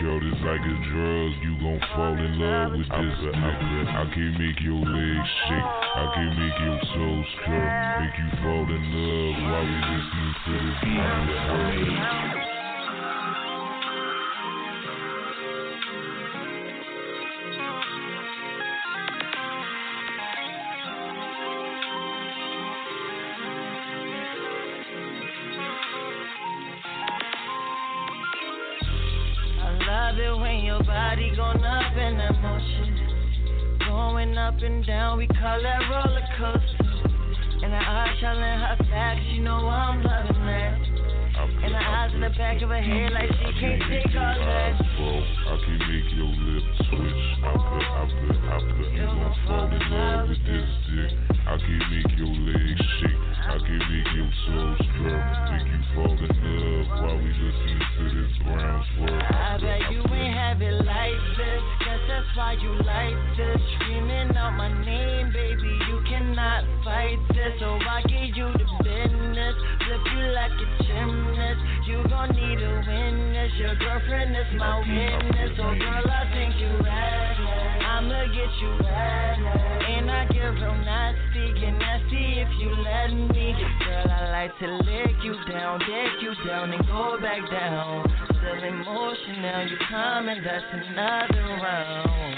Girl, 0.00 0.18
this 0.18 0.32
like 0.40 0.64
a 0.64 0.76
drug. 0.88 1.30
You 1.44 1.52
gon' 1.60 1.80
fall 1.94 2.16
in 2.16 2.40
love 2.40 2.72
with 2.72 2.88
this 2.88 3.20
dick. 3.20 3.34
I 3.36 4.08
can 4.14 4.32
make 4.40 4.56
your 4.64 4.80
legs 4.80 5.28
shake. 5.44 5.60
I 5.60 6.08
can 6.14 6.30
make 6.40 6.56
your 6.64 6.80
toes 6.96 7.28
curl. 7.44 7.68
Make 8.00 8.16
you 8.16 8.30
fall 8.40 8.64
in 8.64 8.82
love 8.96 9.36
while 9.44 9.66
we 9.68 9.76
listening 9.76 10.34
to 10.40 10.52
this 10.56 10.78
song. 10.80 11.28
I 11.36 12.59
and 34.80 34.86
down, 34.86 35.18
we 35.18 35.26
call 35.26 35.60
that 35.62 35.80
roller 35.90 36.24
coaster. 36.38 36.88
And 37.62 37.72
the 37.72 37.76
eyes 37.76 38.16
telling 38.20 38.40
her 38.40 38.76
facts, 38.88 39.20
you 39.32 39.42
know 39.42 39.68
I'm 39.68 40.02
loving 40.02 40.46
that. 40.46 40.80
And 41.60 41.74
the 41.74 41.78
eyes 41.78 42.10
in 42.14 42.20
the 42.20 42.30
back 42.30 42.62
of 42.62 42.70
her 42.70 42.80
head 42.80 43.12
like 43.12 43.28
she 43.28 43.60
can't 43.60 43.82
take 43.88 44.14
all 44.16 44.36
that. 44.40 44.80
I 44.80 45.56
can 45.64 45.78
make 45.84 46.08
your 46.16 46.32
lips 46.32 46.80
switch. 46.88 47.22
I 47.44 47.52
put, 47.60 47.84
I 47.84 48.04
put, 48.08 48.36
I 48.40 48.56
put. 48.56 48.92
You 48.92 49.04
gon' 49.04 49.36
fall 49.46 49.68
in 49.68 49.84
love 49.92 50.28
with 50.28 50.42
this 50.48 50.68
dick. 50.88 51.12
I 51.44 51.56
can 51.60 51.80
make 51.92 52.12
your 52.16 52.32
legs 52.32 52.80
shake. 53.00 53.20
I 53.36 53.58
can 53.60 53.80
make 53.84 54.08
your 54.16 54.30
toes 54.48 54.89
why 62.36 62.52
you 62.60 62.72
like 62.84 63.16
this. 63.36 63.60
Screaming 63.76 64.36
out 64.36 64.56
my 64.56 64.68
name, 64.84 65.32
baby. 65.32 65.72
You 65.88 66.02
cannot 66.08 66.64
fight 66.84 67.18
this. 67.30 67.58
So 67.58 67.78
I 67.78 68.02
give 68.06 68.36
you 68.36 68.48
the 68.52 68.66
business. 68.82 69.54
Flip 69.86 70.04
you 70.14 70.24
like 70.34 70.52
a 70.52 70.68
gymnast. 70.84 71.60
You 71.86 72.04
gon' 72.08 72.30
need 72.36 72.60
a 72.62 72.72
witness. 72.86 73.52
Your 73.58 73.74
girlfriend 73.76 74.36
is 74.36 74.50
my 74.58 74.78
witness. 74.78 75.56
So 75.56 75.64
girl, 75.74 76.06
I 76.06 76.24
think 76.32 76.54
you 76.60 76.70
right. 76.84 77.80
I'ma 77.98 78.26
get 78.30 78.52
you 78.62 78.72
right. 78.86 79.40
And 79.88 80.10
I 80.10 80.24
get 80.26 80.54
real 80.54 80.74
nasty. 80.86 81.60
Get 81.60 81.74
nasty 81.78 82.40
if 82.40 82.50
you 82.60 82.70
let 82.84 83.10
me. 83.10 83.54
Girl, 83.84 84.06
I 84.10 84.30
like 84.30 84.58
to 84.60 84.89
down, 85.50 85.78
dick 85.80 86.22
you 86.22 86.34
down, 86.46 86.72
and 86.72 86.86
go 86.86 87.18
back 87.20 87.50
down. 87.50 88.06
Still 88.30 88.62
emotional, 88.62 89.68
you 89.68 89.76
coming, 89.88 90.42
that's 90.44 90.64
another 90.72 91.42
round. 91.62 92.36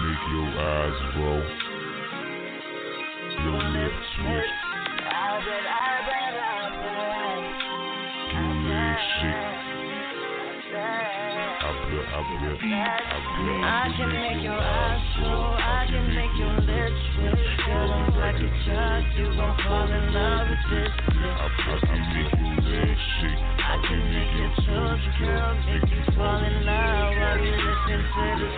Make 0.00 0.24
your 0.32 0.48
eyes 0.58 0.98
roll. 1.16 1.44
Your 3.44 3.62
lips 3.70 4.06
switch. 4.16 4.52
I 5.04 5.38
bet, 5.44 5.64
I 5.68 5.94
bet, 6.08 6.34
I 6.38 6.64
bet. 6.82 7.42
Your 8.34 8.52
legs 8.68 9.06
shake. 9.20 9.68
I 11.60 11.72
put, 11.88 12.06
I 12.06 12.20
put, 12.28 12.40
I 12.40 12.64
put. 13.36 13.58
I 13.64 13.92
can 13.96 14.08
make 14.12 14.42
your 14.42 14.60
eyes 14.60 15.04
roll, 15.22 15.54
I 15.58 15.86
can 15.88 16.07
like 18.16 18.36
a 18.36 18.50
child, 18.64 19.04
you 19.16 19.26
gon' 19.36 19.56
fall 19.64 19.90
in 19.90 20.12
love 20.14 20.48
with 20.48 20.64
this. 20.70 20.92
I 21.28 21.48
make 22.14 22.32
you. 23.22 23.32
I 23.58 23.60
can 23.86 24.00
make 24.12 24.32
you 24.38 24.48
touch, 24.64 25.04
girl, 25.18 25.54
make 25.66 25.90
you 25.90 26.02
fall 26.14 26.40
in 26.44 26.54
love 26.64 27.16
while 27.16 27.38
you 27.38 27.52
listen 27.52 28.00
to 28.14 28.24
this 28.40 28.56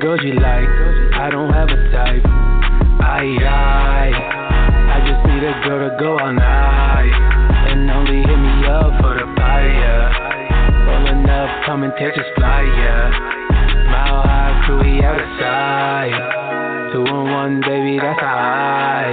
girls 0.00 0.20
you 0.24 0.32
like? 0.32 0.64
I 1.12 1.28
don't 1.28 1.52
have 1.52 1.68
a 1.68 1.76
type. 1.92 2.24
I, 3.04 3.20
I, 3.44 4.08
I 4.08 4.98
just 5.04 5.20
need 5.28 5.44
a 5.44 5.52
girl 5.60 5.84
to 5.84 5.92
go 6.00 6.16
all 6.16 6.32
night 6.32 7.12
and 7.68 7.84
only 7.90 8.24
hit 8.24 8.40
me 8.40 8.64
up 8.64 8.96
for 9.04 9.12
the 9.20 9.28
fire. 9.36 10.08
Rolling 10.88 11.28
up, 11.28 11.50
coming 11.66 11.92
Texas 12.00 12.24
fly, 12.36 12.64
yeah. 12.64 13.12
Mile 13.92 14.24
high 14.24 14.62
crew, 14.64 14.80
we 14.80 15.04
out 15.04 15.20
of 15.20 15.28
sight. 15.36 16.16
Two 16.96 17.04
on 17.04 17.30
one, 17.30 17.60
baby, 17.60 18.00
that's 18.00 18.18
a 18.18 18.24
high. 18.24 19.12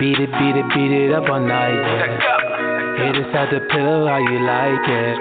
Beat 0.00 0.16
it, 0.24 0.32
beat 0.40 0.56
it, 0.56 0.68
beat 0.72 0.92
it 1.04 1.12
up 1.12 1.28
all 1.28 1.40
night, 1.40 1.76
yeah. 1.76 3.12
Hit 3.12 3.28
us 3.28 3.34
at 3.36 3.52
the 3.52 3.60
pillow, 3.68 4.08
how 4.08 4.16
you 4.16 4.40
like 4.40 4.88
it. 4.88 5.16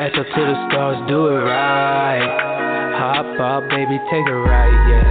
Ass 0.00 0.16
up 0.16 0.26
to 0.32 0.42
the 0.48 0.56
stars, 0.72 0.96
do 1.08 1.28
it 1.28 1.44
right. 1.44 2.47
Hop 2.98 3.30
up, 3.38 3.70
baby, 3.70 3.96
take 4.10 4.26
a 4.26 4.34
ride, 4.34 4.74
yeah. 4.90 5.06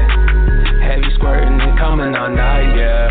Heavy 0.84 1.08
squirting 1.16 1.56
and 1.56 1.80
coming 1.80 2.14
all 2.16 2.30
night, 2.30 2.76
yeah. 2.76 3.08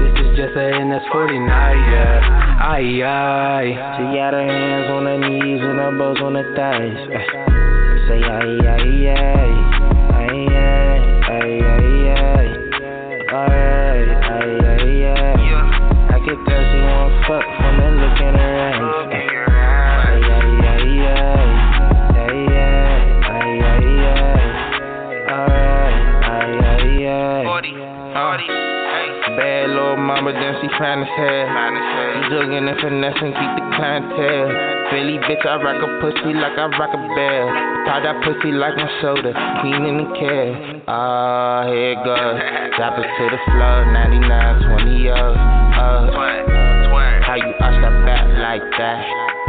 This 0.00 0.24
is 0.24 0.36
just 0.40 0.56
a 0.56 0.72
NS40 0.72 1.46
night, 1.46 1.76
yeah. 1.92 2.64
Aye, 2.64 3.02
aye. 3.04 3.72
She 4.00 4.04
got 4.16 4.32
her 4.32 4.40
hands 4.40 4.88
on 4.88 5.04
her 5.04 5.18
knees 5.20 5.60
and 5.60 5.78
her 5.78 5.92
bows 5.98 6.16
on 6.24 6.34
her 6.34 6.48
thighs. 6.56 6.96
Ay. 7.12 7.28
Say 8.08 8.24
ay 8.24 8.56
ay 8.72 8.88
ay, 9.12 9.52
ay 10.16 10.48
ay 10.48 11.00
ay 11.28 11.60
ay 11.60 12.16
ay. 12.16 12.48
Alright, 13.28 14.10
ay 14.16 14.50
ay 14.64 15.12
ay. 15.12 15.44
I 16.08 16.16
get 16.24 16.40
thirsty 16.48 16.80
on 16.88 17.08
fuck 17.28 17.44
from 17.60 17.74
the 17.76 17.88
look 18.00 18.16
in 18.16 18.39
mama, 30.20 30.36
then 30.36 30.52
she 30.60 30.68
fine 30.76 31.00
as 31.00 31.08
hell. 31.16 31.48
She 31.48 32.20
jugging 32.28 32.68
and 32.68 32.76
finessing, 32.80 33.32
keep 33.32 33.52
the 33.56 33.64
clientele. 33.72 34.52
Philly 34.92 35.16
bitch, 35.24 35.44
I 35.48 35.56
rock 35.56 35.80
a 35.80 35.88
pussy 36.04 36.36
like 36.36 36.56
I 36.60 36.68
rock 36.76 36.92
a 36.92 37.00
bell. 37.16 37.46
Tie 37.88 38.04
that 38.04 38.20
pussy 38.24 38.52
like 38.52 38.76
my 38.76 38.88
shoulder, 39.00 39.32
queen 39.64 39.80
in 39.88 39.96
the 40.04 40.08
care. 40.18 40.82
Ah, 40.88 41.64
here 41.66 41.96
it 41.96 42.04
goes. 42.04 42.36
Drop 42.76 43.00
it 43.00 43.08
to 43.08 43.24
the 43.32 43.40
floor, 43.48 43.88
99, 43.92 44.84
20 44.84 45.00
years. 45.00 45.16
Uh, 45.16 46.12
how 47.24 47.36
you 47.36 47.52
arch 47.64 47.78
that 47.80 47.96
back 48.04 48.26
like 48.44 48.66
that? 48.76 49.00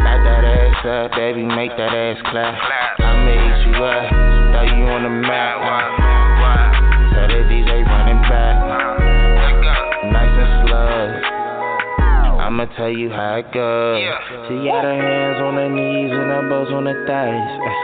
Back 0.08 0.20
that 0.24 0.44
ass 0.48 0.86
up, 0.88 1.12
baby, 1.18 1.44
make 1.44 1.76
that 1.76 1.92
ass 1.92 2.18
clap. 2.32 2.56
I 3.02 3.12
made 3.26 3.60
you 3.68 3.76
up, 3.84 4.08
throw 4.56 4.64
you 4.64 4.86
on 4.88 5.04
the 5.04 5.10
map. 5.10 5.60
Uh, 5.60 7.12
tell 7.12 7.28
the 7.28 7.44
DJ 7.50 7.91
I'ma 12.52 12.66
tell 12.76 12.92
you 12.92 13.10
how 13.10 13.36
it 13.40 13.48
goes. 13.54 14.04
She 14.52 14.68
got 14.68 14.84
her 14.84 14.92
hands 14.92 15.40
on 15.40 15.56
her 15.56 15.70
knees 15.72 16.12
and 16.12 16.28
her 16.36 16.44
bows 16.52 16.68
on 16.76 16.84
her 16.86 17.00
thighs. 17.08 17.48
Ay. 17.64 17.80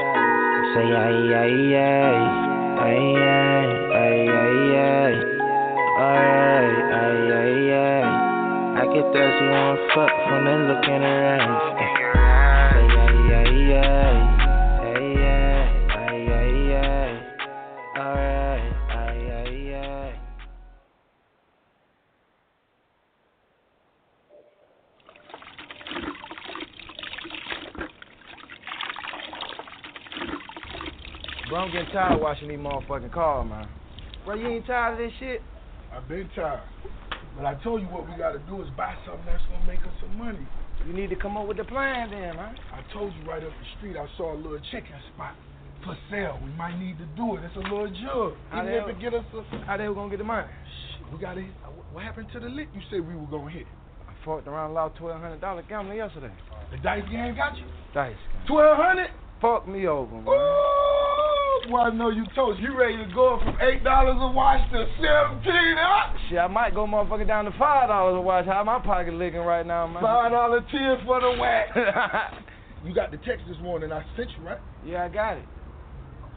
Say 0.76 0.88
ay 0.92 1.18
ay 1.40 1.56
ay, 1.80 2.20
ay 2.84 3.00
ay 3.16 3.68
ay 3.96 4.20
ay 4.28 4.60
ay. 4.76 5.14
Alright, 6.04 6.84
ay 7.00 7.16
ay 7.32 7.56
ay. 7.80 8.04
I 8.76 8.84
get 8.92 9.08
thirsty 9.16 9.48
on 9.56 9.80
fuck 9.96 10.12
from 10.28 10.44
the 10.44 10.56
look 10.68 10.84
in 10.84 11.00
her 11.00 11.20
eyes. 11.40 11.64
Ay. 11.80 11.96
Say 12.76 12.88
ay 12.92 13.16
ay 13.40 13.72
ay, 13.72 13.88
ay 13.88 14.37
Bro, 31.50 31.60
I'm 31.60 31.72
getting 31.72 31.88
tired 31.94 32.12
of 32.12 32.20
watching 32.20 32.50
these 32.50 32.60
motherfucking 32.60 33.14
cars, 33.14 33.48
man. 33.48 33.70
Bro, 34.26 34.36
you 34.36 34.48
ain't 34.48 34.68
tired 34.68 34.94
of 34.94 35.00
this 35.00 35.14
shit? 35.18 35.42
I've 35.96 36.08
been 36.10 36.28
tired. 36.36 36.60
But 37.38 37.46
I 37.46 37.56
told 37.64 37.82
you 37.82 37.88
what 37.88 38.04
we 38.04 38.18
gotta 38.18 38.40
do 38.52 38.62
is 38.62 38.68
buy 38.76 38.94
something 39.06 39.24
that's 39.26 39.44
gonna 39.48 39.66
make 39.66 39.80
us 39.80 39.96
some 40.02 40.18
money. 40.18 40.44
You 40.86 40.92
need 40.92 41.10
to 41.10 41.16
come 41.16 41.38
up 41.38 41.48
with 41.48 41.56
the 41.56 41.64
plan 41.64 42.12
then, 42.12 42.36
man. 42.36 42.56
I 42.74 42.84
told 42.92 43.14
you 43.16 43.30
right 43.30 43.42
up 43.42 43.50
the 43.50 43.68
street 43.78 43.96
I 43.96 44.08
saw 44.18 44.34
a 44.34 44.36
little 44.36 44.60
chicken 44.72 44.92
spot 45.16 45.36
for 45.86 45.96
sale. 46.12 46.38
We 46.44 46.52
might 46.52 46.78
need 46.80 46.98
to 46.98 47.06
do 47.16 47.38
it. 47.38 47.44
It's 47.46 47.56
a 47.56 47.60
little 47.60 47.88
jug. 47.88 48.36
How 48.52 48.68
Even 48.68 48.74
the 48.74 48.78
if 48.84 48.88
it 48.90 49.00
get 49.00 49.14
us 49.14 49.24
a 49.32 49.58
How 49.64 49.78
they 49.78 49.86
gonna 49.86 50.10
get 50.10 50.20
the 50.20 50.28
money? 50.28 50.52
Shit, 50.52 51.14
we 51.14 51.20
gotta 51.20 51.42
hit. 51.42 51.52
What 51.94 52.04
happened 52.04 52.28
to 52.34 52.42
the 52.42 52.50
lick 52.50 52.68
you 52.76 52.82
said 52.92 53.08
we 53.08 53.16
were 53.16 53.32
gonna 53.32 53.52
hit? 53.52 53.68
I 54.04 54.12
fucked 54.26 54.50
around, 54.50 54.72
a 54.72 54.74
lost 54.74 54.98
twelve 54.98 55.22
hundred 55.22 55.40
dollar 55.40 55.64
gambling 55.70 55.98
yesterday. 55.98 56.34
The 56.72 56.78
dice 56.84 57.08
game 57.10 57.38
got 57.38 57.56
you? 57.56 57.64
Dice. 57.94 58.20
Twelve 58.48 58.76
hundred? 58.76 59.12
Fuck 59.42 59.68
me 59.68 59.86
over, 59.88 60.16
man. 60.16 60.28
Ooh, 60.28 61.72
well, 61.72 61.84
I 61.84 61.90
know 61.92 62.10
you 62.10 62.26
toast. 62.34 62.60
You 62.60 62.78
ready 62.78 62.98
to 62.98 63.14
go 63.14 63.40
from 63.44 63.58
eight 63.62 63.84
dollars 63.84 64.18
a 64.20 64.32
watch 64.32 64.62
to 64.72 64.86
seventeen, 64.98 65.76
huh? 65.78 66.18
Shit, 66.30 66.40
I 66.40 66.48
might 66.48 66.74
go 66.74 66.88
motherfucker 66.88 67.28
down 67.28 67.46
to 67.46 67.52
five 67.60 67.90
dollars 67.90 68.18
a 68.18 68.22
watch. 68.22 68.46
How 68.46 68.64
my 68.64 68.80
pocket 68.80 69.14
licking 69.14 69.42
right 69.42 69.66
now, 69.66 69.86
man? 69.86 70.02
Five 70.02 70.32
dollar 70.32 70.62
ten 70.72 71.06
for 71.06 71.22
the 71.22 71.38
whack. 71.40 71.68
you 72.86 72.96
got 72.96 73.12
the 73.12 73.18
text 73.18 73.46
this 73.48 73.58
morning 73.62 73.92
I 73.92 74.04
sent 74.16 74.30
you, 74.38 74.46
right? 74.48 74.60
Yeah, 74.86 75.06
I 75.06 75.10
got 75.10 75.38
it. 75.38 75.46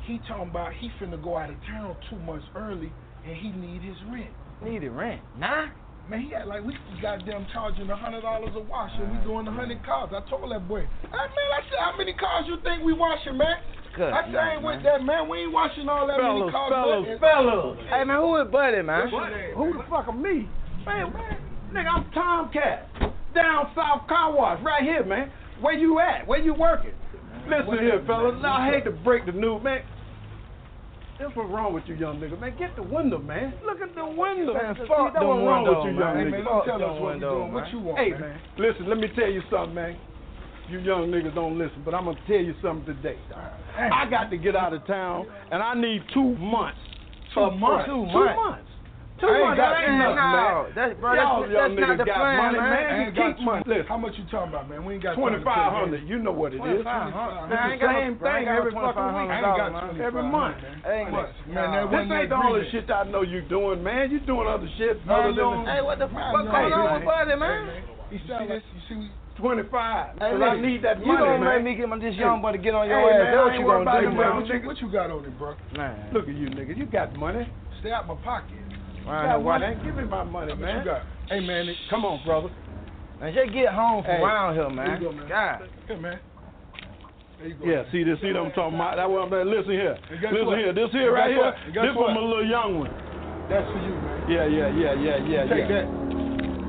He 0.04 0.18
talking 0.28 0.50
about 0.50 0.72
he 0.74 0.90
finna 1.00 1.22
go 1.22 1.38
out 1.38 1.50
of 1.50 1.56
town 1.66 1.96
two 2.10 2.18
months 2.18 2.46
early 2.56 2.92
and 3.26 3.36
he 3.36 3.50
need 3.50 3.82
his 3.82 3.96
rent. 4.10 4.30
Need 4.62 4.72
Needed 4.72 4.90
rent? 4.90 5.22
Nah. 5.38 5.66
Man, 6.10 6.26
he 6.26 6.34
act 6.34 6.48
like 6.48 6.64
we 6.66 6.74
goddamn 7.00 7.46
charging 7.54 7.88
a 7.88 7.94
hundred 7.94 8.22
dollars 8.22 8.50
a 8.56 8.60
wash 8.66 8.90
and 8.98 9.14
we 9.14 9.22
doing 9.22 9.46
a 9.46 9.52
hundred 9.52 9.78
cars. 9.86 10.10
I 10.10 10.28
told 10.28 10.50
that 10.50 10.66
boy, 10.66 10.82
hey 10.82 11.06
man, 11.06 11.48
I 11.54 11.62
said, 11.70 11.78
how 11.78 11.94
many 11.96 12.14
cars 12.14 12.50
you 12.50 12.58
think 12.66 12.82
we 12.82 12.92
washing, 12.92 13.38
man? 13.38 13.62
Good 13.94 14.10
I 14.10 14.26
said, 14.26 14.34
I 14.34 14.54
ain't 14.58 14.62
with 14.66 14.82
that, 14.82 15.06
man. 15.06 15.30
We 15.30 15.46
ain't 15.46 15.52
washing 15.54 15.88
all 15.88 16.10
that 16.10 16.18
many 16.18 16.50
Fellas, 16.50 16.50
cars. 16.50 16.70
fellas, 16.74 17.06
man. 17.06 17.18
fellas. 17.22 17.78
Hey 17.94 18.02
man, 18.02 18.18
who 18.18 18.42
is 18.42 18.50
Buddy, 18.50 18.82
man? 18.82 19.06
Name, 19.06 19.54
Who 19.54 19.78
the 19.78 19.86
fuck 19.86 20.10
are 20.10 20.18
me? 20.18 20.50
Man, 20.82 21.14
man, 21.14 21.38
nigga, 21.70 21.90
I'm 21.94 22.10
Tomcat. 22.10 22.90
Down 23.30 23.70
South 23.78 24.10
Car 24.10 24.34
Wash, 24.34 24.58
right 24.66 24.82
here, 24.82 25.06
man. 25.06 25.30
Where 25.62 25.78
you 25.78 26.00
at? 26.00 26.26
Where 26.26 26.42
you 26.42 26.54
working? 26.54 26.90
Listen 27.46 27.86
here, 27.86 28.02
fellas. 28.04 28.42
I 28.42 28.66
hate 28.66 28.82
to 28.82 28.90
break 28.90 29.26
the 29.26 29.32
news, 29.32 29.62
man. 29.62 29.86
That's 31.20 31.36
what's 31.36 31.52
wrong 31.52 31.74
with 31.74 31.84
you, 31.86 31.96
young 31.96 32.16
nigga, 32.18 32.40
man. 32.40 32.56
Get 32.58 32.74
the 32.76 32.82
window, 32.82 33.18
man. 33.18 33.52
Look 33.66 33.82
at 33.82 33.94
the 33.94 34.06
window. 34.06 34.54
Man, 34.54 34.74
fuck 34.88 35.12
them 35.12 35.28
what's 35.28 35.44
wrong 35.44 35.68
with 35.68 35.84
you, 35.84 36.00
man. 36.00 36.16
young 36.16 36.24
Hey, 36.24 36.30
man, 36.32 36.44
Fuck 36.48 36.64
tell 36.64 36.76
us 36.76 36.80
what 36.80 36.96
we 36.96 37.06
windows, 37.12 37.36
doing. 37.36 37.52
What 37.52 37.72
you 37.72 37.78
want, 37.80 37.98
Hey, 37.98 38.10
man? 38.16 38.40
listen, 38.56 38.88
let 38.88 38.96
me 38.96 39.08
tell 39.14 39.28
you 39.28 39.42
something, 39.52 39.74
man. 39.74 40.00
You 40.70 40.78
young 40.80 41.12
niggas 41.12 41.34
don't 41.34 41.58
listen, 41.58 41.82
but 41.84 41.92
I'm 41.92 42.06
gonna 42.06 42.16
tell 42.26 42.40
you 42.40 42.54
something 42.62 42.86
today. 42.86 43.18
I 43.76 44.08
got 44.08 44.30
to 44.30 44.38
get 44.38 44.56
out 44.56 44.72
of 44.72 44.86
town, 44.86 45.26
and 45.52 45.62
I 45.62 45.74
need 45.74 46.00
two 46.14 46.36
months. 46.40 46.78
Two 47.34 47.50
months? 47.50 47.84
Two 47.86 48.06
months? 48.06 48.69
Months. 49.20 49.26
Two 49.26 49.28
I 49.28 49.36
ain't 49.36 49.56
got 49.56 49.70
That 49.70 49.84
ain't 49.84 49.98
nothing, 50.00 50.16
man. 50.16 50.32
No, 50.32 50.68
that's- 50.74 50.96
bro, 51.00 51.10
Y'all 51.12 51.40
that's- 51.44 51.52
young 51.52 51.76
that's 51.76 51.88
not 51.88 51.98
the 52.00 52.04
got 52.08 52.16
plan, 52.20 52.36
money, 52.40 52.58
man. 52.58 52.70
man. 52.72 52.96
You 53.00 53.10
keep 53.12 53.36
money. 53.44 53.62
Listen, 53.66 53.86
How 53.86 53.98
much 54.00 54.14
you 54.16 54.24
talking 54.32 54.50
about, 54.50 54.64
man? 54.70 54.80
We 54.84 54.90
ain't 54.94 55.02
got 55.04 55.14
Twenty 55.14 55.40
five 55.44 55.72
hundred. 55.72 56.02
You 56.08 56.18
know 56.18 56.32
what 56.32 56.52
it 56.52 56.60
is. 56.64 56.80
2500. 56.80 57.52
It's 57.52 57.80
the 57.80 57.88
same 57.88 58.14
thing 58.18 58.42
every 58.48 58.72
fucking 58.72 59.08
week. 59.14 59.28
I 59.28 59.36
ain't 59.36 59.56
got 59.60 59.70
Every 60.00 60.24
month. 60.24 60.56
Man, 60.88 61.12
man 61.52 61.90
This 61.90 62.08
ain't 62.10 62.30
the 62.30 62.36
only 62.40 62.64
shit 62.70 62.90
I 62.90 63.04
know 63.04 63.22
you 63.22 63.42
doing, 63.42 63.82
man. 63.82 64.10
You 64.10 64.20
doing 64.20 64.48
other 64.48 64.68
shit 64.78 65.04
Man, 65.06 65.20
other 65.20 65.30
you 65.30 65.36
than. 65.36 65.66
Hey, 65.66 65.80
what 65.82 65.98
the 65.98 66.08
fuck 66.08 66.32
What's 66.32 66.48
going 66.48 66.70
going 66.70 66.72
on 66.72 66.80
on 66.80 66.92
with 66.94 67.04
with 67.04 67.12
Buddy, 67.12 67.36
man? 67.36 67.82
You 68.10 68.18
see 68.24 68.46
this? 68.48 68.62
You 68.74 68.80
see 68.88 68.96
we 68.96 69.10
Twenty-five. 69.40 70.20
Hey, 70.20 70.36
Cause 70.36 70.42
I 70.42 70.60
need 70.60 70.82
that 70.84 71.00
you 71.00 71.06
money, 71.06 71.24
gonna 71.24 71.38
man. 71.40 71.64
make 71.64 71.72
me 71.72 71.80
get 71.80 71.88
my, 71.88 71.98
this 71.98 72.14
young 72.16 72.42
boy 72.42 72.52
to 72.52 72.58
get 72.58 72.74
on 72.74 72.84
Hey, 72.84 72.92
man, 72.92 73.38
I 73.38 73.54
ain't 73.56 73.64
worried 73.64 73.82
about 73.82 74.00
do, 74.02 74.08
it, 74.08 74.12
man? 74.12 74.36
What 74.36 74.46
you, 74.48 74.66
what 74.66 74.78
you 74.82 74.92
got 74.92 75.10
on 75.10 75.24
it, 75.24 75.38
bro? 75.38 75.54
Man, 75.72 76.12
look 76.12 76.28
at 76.28 76.34
you, 76.34 76.48
nigga. 76.50 76.76
You 76.76 76.84
got 76.84 77.16
money. 77.16 77.48
Stay 77.80 77.90
out 77.90 78.06
my 78.06 78.16
pocket. 78.16 78.52
Right, 79.10 79.26
got 79.26 79.42
why 79.42 79.58
money? 79.58 79.74
not? 79.74 79.84
Give 79.84 79.94
me 79.96 80.04
my 80.04 80.24
money, 80.24 80.52
How 80.52 80.58
much 80.58 80.62
man. 80.62 80.78
you 80.78 80.84
got? 80.84 81.02
Hey, 81.28 81.40
man. 81.40 81.68
it- 81.68 81.76
Come 81.90 82.04
on, 82.04 82.22
brother. 82.24 82.48
Man, 83.20 83.34
just 83.34 83.52
get 83.52 83.68
home 83.74 84.02
from 84.04 84.22
around 84.22 84.54
here, 84.54 84.70
Here 84.70 84.94
you 84.96 85.00
go, 85.04 85.12
man. 85.12 85.28
God. 85.28 85.68
Here, 85.86 85.96
man. 85.98 86.18
Yeah, 87.64 87.84
see 87.90 88.04
this, 88.04 88.20
see 88.20 88.32
what 88.32 88.36
I'm 88.36 88.52
talking 88.52 88.76
about. 88.76 88.96
That's 89.00 89.08
what 89.08 89.24
I'm 89.24 89.30
saying. 89.32 89.48
Listen 89.48 89.72
here, 89.72 89.96
listen 90.12 90.44
what? 90.44 90.58
here. 90.60 90.72
This 90.76 90.92
here 90.92 91.08
right 91.08 91.32
guess 91.32 91.40
here. 91.40 91.44
what? 91.44 91.56
And 91.56 91.88
This 91.88 91.94
from 91.96 92.16
a 92.16 92.20
little 92.20 92.44
young 92.44 92.84
one. 92.84 92.92
That's 93.48 93.64
for 93.72 93.80
you, 93.80 93.96
man. 93.96 94.18
Yeah, 94.28 94.44
yeah, 94.44 94.68
yeah, 94.68 94.92
yeah, 94.92 95.16
yeah, 95.24 95.42
Take 95.48 95.64
yeah. 95.72 95.80
that. 95.80 95.86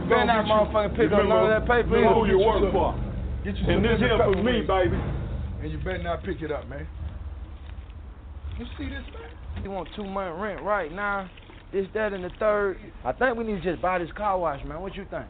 Better 0.08 0.25
not 0.32 0.47
motherfucking 0.47 0.95
pick 0.95 1.12
up 1.12 1.27
none 1.27 1.43
of 1.43 1.51
that 1.51 1.67
paper. 1.67 1.91
Remember 1.91 2.23
who 2.23 2.25
you 2.27 2.39
work 2.39 2.63
some- 2.63 2.71
for. 2.71 2.95
Get 3.43 3.56
you 3.60 3.67
And 3.67 3.84
this 3.84 3.99
here 3.99 4.15
for 4.17 4.32
pepper 4.32 4.43
me, 4.43 4.62
baby. 4.63 4.97
And 5.62 5.71
you 5.71 5.77
better 5.84 6.04
not 6.04 6.23
pick 6.23 6.41
it 6.41 6.51
up, 6.51 6.67
man. 6.69 6.88
You 8.58 8.65
see 8.77 8.88
this, 8.88 9.04
man? 9.12 9.63
You 9.63 9.71
want 9.71 9.89
two 9.95 10.06
month 10.06 10.39
rent 10.39 10.62
right 10.63 10.91
now? 10.91 11.27
This, 11.73 11.86
that, 11.93 12.13
and 12.13 12.23
the 12.23 12.31
third. 12.38 12.77
I 13.05 13.13
think 13.13 13.38
we 13.38 13.45
need 13.45 13.63
to 13.63 13.71
just 13.71 13.81
buy 13.81 13.99
this 13.99 14.10
car 14.15 14.38
wash, 14.38 14.63
man. 14.65 14.81
What 14.81 14.95
you 14.95 15.05
think? 15.10 15.25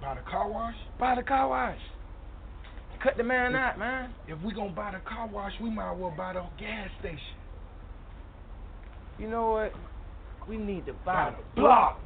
Buy 0.00 0.14
the 0.14 0.30
car 0.30 0.50
wash? 0.50 0.74
Buy 0.98 1.14
the 1.14 1.22
car 1.22 1.48
wash. 1.48 1.78
Cut 3.02 3.16
the 3.16 3.24
man 3.24 3.56
out, 3.56 3.78
man. 3.78 4.14
If 4.28 4.40
we 4.42 4.52
gonna 4.52 4.70
buy 4.70 4.92
the 4.92 5.00
car 5.08 5.26
wash, 5.26 5.52
we 5.60 5.70
might 5.70 5.92
as 5.92 5.98
well 5.98 6.14
buy 6.16 6.34
the 6.34 6.42
gas 6.58 6.88
station. 7.00 7.18
You 9.18 9.28
know 9.28 9.52
what? 9.52 9.72
We 10.48 10.56
need 10.56 10.86
to 10.86 10.92
buy, 11.04 11.30
Buy 11.30 11.36
the 11.36 11.60
block. 11.60 12.00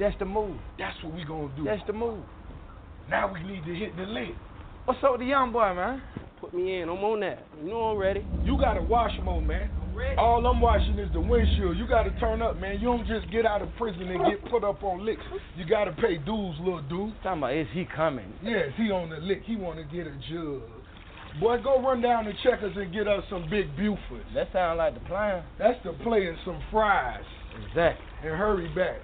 That's 0.00 0.16
the 0.18 0.24
move. 0.24 0.56
That's 0.78 0.96
what 1.04 1.14
we 1.14 1.24
gonna 1.24 1.50
do. 1.56 1.64
That's 1.64 1.82
the 1.86 1.92
move. 1.92 2.24
Now 3.10 3.32
we 3.32 3.42
need 3.42 3.64
to 3.64 3.74
hit 3.74 3.96
the 3.96 4.02
lick. 4.02 4.34
What's 4.84 5.00
up 5.04 5.12
with 5.12 5.20
the 5.20 5.26
young 5.26 5.52
boy, 5.52 5.72
man? 5.74 6.02
Put 6.40 6.54
me 6.54 6.80
in. 6.80 6.88
I'm 6.88 6.98
on 6.98 7.20
that. 7.20 7.44
You 7.62 7.70
know 7.70 7.80
I'm 7.82 7.98
ready. 7.98 8.24
You 8.44 8.56
gotta 8.58 8.82
wash 8.82 9.12
more, 9.22 9.42
man. 9.42 9.70
All 10.16 10.44
I'm 10.46 10.60
watching 10.60 10.98
is 10.98 11.12
the 11.12 11.20
windshield. 11.20 11.76
You 11.76 11.86
gotta 11.86 12.10
turn 12.18 12.42
up, 12.42 12.58
man. 12.60 12.80
You 12.80 12.86
don't 12.86 13.06
just 13.06 13.30
get 13.30 13.46
out 13.46 13.62
of 13.62 13.68
prison 13.76 14.02
and 14.02 14.24
get 14.26 14.50
put 14.50 14.64
up 14.64 14.82
on 14.82 15.04
licks. 15.04 15.22
You 15.56 15.64
gotta 15.66 15.92
pay 15.92 16.18
dues, 16.18 16.56
little 16.60 16.82
dude. 16.82 17.14
Talking 17.22 17.38
about 17.38 17.54
is 17.54 17.66
he 17.72 17.84
coming? 17.84 18.32
Yes, 18.42 18.70
he 18.76 18.90
on 18.90 19.10
the 19.10 19.16
lick. 19.16 19.42
He 19.44 19.56
wanna 19.56 19.84
get 19.84 20.06
a 20.06 20.14
jug. 20.30 20.62
Boy, 21.40 21.58
go 21.62 21.80
run 21.80 22.00
down 22.02 22.24
to 22.24 22.32
Checkers 22.42 22.76
and 22.76 22.92
get 22.92 23.06
us 23.06 23.22
some 23.30 23.48
big 23.48 23.76
Bufords. 23.76 24.26
That 24.34 24.48
sound 24.52 24.78
like 24.78 24.94
the 24.94 25.00
plan. 25.00 25.44
That's 25.58 25.78
the 25.84 25.92
play 26.02 26.26
and 26.26 26.38
some 26.44 26.60
fries. 26.70 27.22
Exactly. 27.68 28.04
And 28.24 28.36
hurry 28.36 28.68
back. 28.74 28.98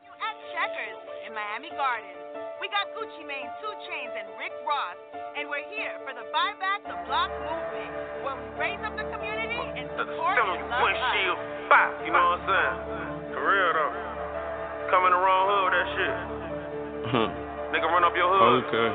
You 0.00 0.10
at 0.16 0.36
Checkers 0.54 1.00
in 1.26 1.34
Miami 1.34 1.68
Gardens, 1.76 2.33
we 2.64 2.72
got 2.72 2.88
Gucci 2.96 3.28
Mane, 3.28 3.44
2 3.60 3.68
Chainz, 3.84 4.12
and 4.16 4.24
Rick 4.40 4.56
Ross, 4.64 4.96
and 5.36 5.52
we're 5.52 5.68
here 5.68 6.00
for 6.08 6.16
the 6.16 6.24
Buy 6.32 6.56
Back 6.56 6.80
the 6.88 6.96
Block 7.04 7.28
movement, 7.44 7.92
where 8.24 8.40
we 8.40 8.48
raise 8.56 8.80
up 8.80 8.96
the 8.96 9.04
community 9.04 9.60
and 9.76 9.84
support 10.00 10.32
Tell 10.32 10.48
and 10.48 10.64
them 10.64 10.72
love 10.72 10.80
windshield, 10.80 11.36
us. 11.36 12.08
you 12.08 12.10
know 12.16 12.24
what 12.24 12.40
I'm 12.40 12.48
saying? 12.48 13.36
For 13.36 13.42
real 13.44 13.68
though. 13.68 13.92
Coming 14.88 15.12
the 15.12 15.20
wrong 15.20 15.44
hood, 15.44 15.70
that 15.76 15.86
shit. 15.92 16.16
Hmm. 17.12 17.28
Nigga 17.68 17.84
run 17.84 18.00
up 18.00 18.16
your 18.16 18.32
hood. 18.32 18.64
Okay. 18.64 18.88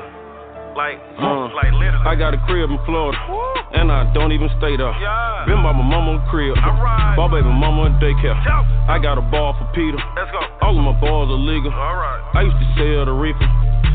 Like, 0.76 0.96
Uh, 1.18 1.50
like 1.52 1.72
literally. 1.76 2.06
I 2.06 2.14
got 2.14 2.32
a 2.32 2.40
crib 2.48 2.70
in 2.70 2.78
Florida, 2.86 3.18
and 3.74 3.90
I 3.92 4.08
don't 4.14 4.32
even 4.32 4.48
stay 4.58 4.76
there. 4.78 4.94
Yeah. 4.96 5.44
Been 5.44 5.60
by 5.62 5.72
my 5.72 5.82
mama 5.84 6.22
crib, 6.30 6.54
bought 7.16 7.30
baby 7.34 7.50
mama 7.50 7.90
a 7.90 7.90
daycare. 8.00 8.36
I 8.88 8.98
got 8.98 9.18
a 9.18 9.24
ball 9.28 9.52
for 9.58 9.66
Peter. 9.74 9.98
Let's 10.16 10.30
go. 10.30 10.40
All 10.62 10.72
of 10.78 10.82
my 10.84 10.96
balls 11.00 11.28
are 11.28 11.36
legal. 11.42 11.72
Alright. 11.72 12.20
I 12.34 12.42
used 12.46 12.56
to 12.56 12.68
sell 12.78 13.04
the 13.04 13.12
reefer, 13.12 13.44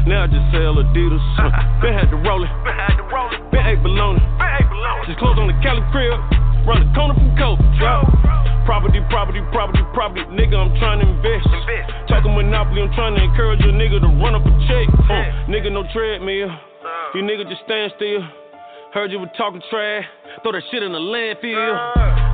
now 0.06 0.24
I 0.24 0.28
just 0.28 0.46
sell 0.52 0.76
Adidas. 0.78 1.24
Been 1.82 1.94
had 1.96 2.10
to 2.12 2.18
roll 2.22 2.44
it, 2.44 2.52
Been 2.64 2.76
had 2.76 2.96
to 3.00 3.06
roll 3.10 3.32
it. 3.34 3.40
been 3.52 3.66
ate 3.66 3.80
baloney. 3.82 4.22
Been 4.38 4.52
ate 4.60 4.70
baloney. 4.70 5.06
Just 5.08 5.18
closed 5.20 5.40
on 5.40 5.48
the 5.48 5.58
Cali 5.66 5.82
crib, 5.96 6.20
run 6.66 6.82
the 6.82 6.90
corner 6.98 7.14
from. 7.14 7.32
Go. 7.38 7.56
Property, 8.66 8.98
property, 9.14 9.42
property, 9.54 9.84
property. 9.94 10.26
Nigga, 10.34 10.58
I'm 10.58 10.74
trying 10.82 10.98
to 11.00 11.06
invest. 11.06 11.46
Invest. 11.46 12.10
Talking 12.10 12.34
Monopoly, 12.34 12.82
I'm 12.82 12.94
trying 12.98 13.14
to 13.14 13.22
encourage 13.22 13.62
a 13.62 13.70
nigga 13.70 14.02
to 14.02 14.10
run 14.18 14.34
up 14.34 14.42
a 14.42 14.54
check. 14.66 14.90
Uh, 15.06 15.46
nigga, 15.46 15.70
no 15.70 15.86
treadmill. 15.94 16.50
You 17.14 17.22
nigga 17.22 17.46
just 17.48 17.62
stand 17.66 17.94
still. 17.96 18.26
Heard 18.94 19.12
you 19.12 19.20
were 19.20 19.30
talking 19.38 19.62
trash. 19.70 20.08
Throw 20.42 20.56
that 20.56 20.64
shit 20.72 20.82
in 20.82 20.92
the 20.92 21.04
landfill. 21.04 21.76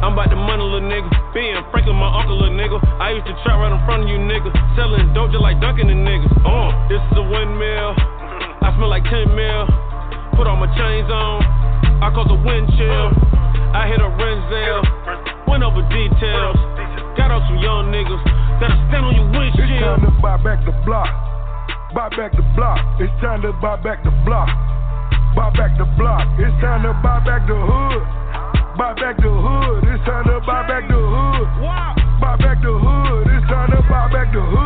I'm 0.06 0.14
about 0.14 0.30
to 0.30 0.38
money, 0.38 0.64
little 0.64 0.88
nigga. 0.88 1.10
Being 1.34 1.58
Franklin, 1.74 1.98
my 1.98 2.08
uncle, 2.08 2.38
little 2.40 2.56
nigga. 2.56 2.80
I 3.02 3.12
used 3.12 3.28
to 3.28 3.36
trap 3.44 3.60
right 3.60 3.74
in 3.74 3.82
front 3.84 4.04
of 4.06 4.10
you, 4.10 4.22
nigga. 4.22 4.54
Selling 4.78 5.12
doja 5.12 5.42
like 5.42 5.60
Dunkin' 5.60 5.90
and 5.90 6.06
niggas. 6.08 6.32
Uh, 6.46 6.70
this 6.88 7.02
is 7.12 7.18
a 7.18 7.26
windmill. 7.26 7.98
I 8.62 8.72
smell 8.78 8.88
like 8.88 9.04
10 9.10 9.36
mil. 9.36 9.66
Put 10.38 10.48
all 10.48 10.56
my 10.56 10.70
chains 10.78 11.10
on. 11.10 11.44
I 12.00 12.14
cause 12.14 12.30
a 12.30 12.40
wind 12.40 12.70
chill. 12.78 13.41
I 13.72 13.88
hit 13.88 14.04
a 14.04 14.12
Renzel. 14.20 14.84
Went 15.48 15.64
over 15.64 15.80
details. 15.88 16.60
Got 17.16 17.32
out 17.32 17.44
some 17.48 17.60
young 17.60 17.88
niggas 17.88 18.20
that'll 18.60 18.76
stand 18.92 19.08
on 19.08 19.16
your 19.16 19.28
windshield. 19.32 19.72
It's 19.72 19.80
time 19.80 20.04
to 20.04 20.12
buy 20.20 20.36
back 20.44 20.60
the 20.68 20.76
block. 20.84 21.08
Buy 21.96 22.08
back 22.16 22.32
the 22.36 22.44
block. 22.56 22.80
It's 23.00 23.12
time 23.24 23.42
to 23.44 23.52
buy 23.64 23.80
back 23.80 24.04
the 24.04 24.12
block. 24.28 24.52
Buy 25.36 25.52
back 25.56 25.72
the 25.80 25.88
block. 25.96 26.28
It's 26.40 26.52
time 26.60 26.84
to 26.84 26.92
buy 27.00 27.24
back 27.24 27.48
the 27.48 27.56
hood. 27.56 28.04
Buy 28.76 28.92
back 29.00 29.16
the 29.18 29.32
hood. 29.32 29.88
It's 29.88 30.04
time 30.04 30.28
to 30.28 30.40
buy 30.44 30.68
back 30.68 30.88
the 30.88 31.00
hood. 31.00 31.48
Buy 32.20 32.36
back 32.44 32.60
the 32.60 32.76
hood. 32.76 33.28
It's 33.32 33.48
time 33.48 33.72
to 33.72 33.80
buy 33.88 34.12
back 34.12 34.32
the 34.36 34.44
hood. 34.44 34.61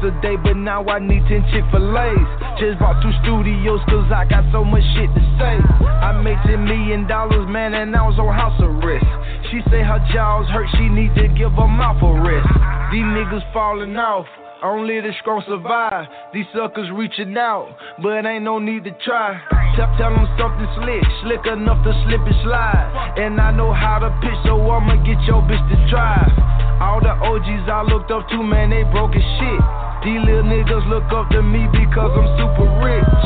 Sold 0.00 0.12
10 0.12 0.12
bricks 0.12 0.18
a 0.18 0.22
day, 0.22 0.36
but 0.36 0.56
now 0.56 0.84
I 0.86 0.98
need 0.98 1.22
10 1.28 1.50
Chick 1.52 1.64
fil 1.70 1.98
A's. 1.98 2.28
Just 2.58 2.78
bought 2.78 3.00
two 3.02 3.12
studios, 3.22 3.80
cause 3.88 4.10
I 4.12 4.24
got 4.24 4.44
so 4.52 4.64
much 4.64 4.84
shit 4.94 5.10
to 5.14 5.22
say. 5.38 5.56
I 5.84 6.12
made 6.22 6.38
$10 6.46 6.64
million, 6.64 7.06
man, 7.50 7.74
and 7.74 7.96
I 7.96 8.06
was 8.06 8.18
on 8.18 8.34
house 8.34 8.58
arrest. 8.60 9.06
She 9.50 9.60
say 9.70 9.82
her 9.82 10.00
jaws 10.12 10.48
hurt, 10.50 10.68
she 10.78 10.88
need 10.88 11.14
to 11.16 11.28
give 11.28 11.52
her 11.52 11.68
mouth 11.68 12.02
a 12.02 12.12
rest. 12.22 12.48
These 12.92 13.06
niggas 13.06 13.52
falling 13.52 13.96
off. 13.96 14.26
Only 14.62 15.00
the 15.00 15.12
strong 15.20 15.40
survive. 15.48 16.04
These 16.36 16.44
suckers 16.52 16.92
reaching 16.92 17.32
out, 17.36 17.72
but 18.02 18.26
ain't 18.28 18.44
no 18.44 18.58
need 18.58 18.84
to 18.84 18.92
try. 19.00 19.40
Tell, 19.76 19.88
tell 19.96 20.12
them 20.12 20.28
something 20.36 20.68
slick, 20.76 21.00
slick 21.24 21.44
enough 21.48 21.80
to 21.80 21.92
slip 22.04 22.20
and 22.20 22.38
slide. 22.44 23.16
And 23.16 23.40
I 23.40 23.56
know 23.56 23.72
how 23.72 23.98
to 24.04 24.12
pitch, 24.20 24.36
so 24.44 24.60
I'ma 24.60 25.00
get 25.00 25.16
your 25.24 25.40
bitch 25.48 25.64
to 25.72 25.78
drive. 25.88 26.28
All 26.76 27.00
the 27.00 27.16
OGs 27.16 27.64
I 27.72 27.88
looked 27.88 28.12
up 28.12 28.28
to, 28.28 28.38
man, 28.44 28.68
they 28.68 28.84
broke 28.92 29.16
as 29.16 29.24
shit. 29.40 29.60
These 30.04 30.20
little 30.28 30.44
niggas 30.44 30.84
look 30.92 31.08
up 31.08 31.32
to 31.32 31.40
me 31.40 31.64
because 31.72 32.12
I'm 32.12 32.28
super 32.36 32.68
rich. 32.84 33.16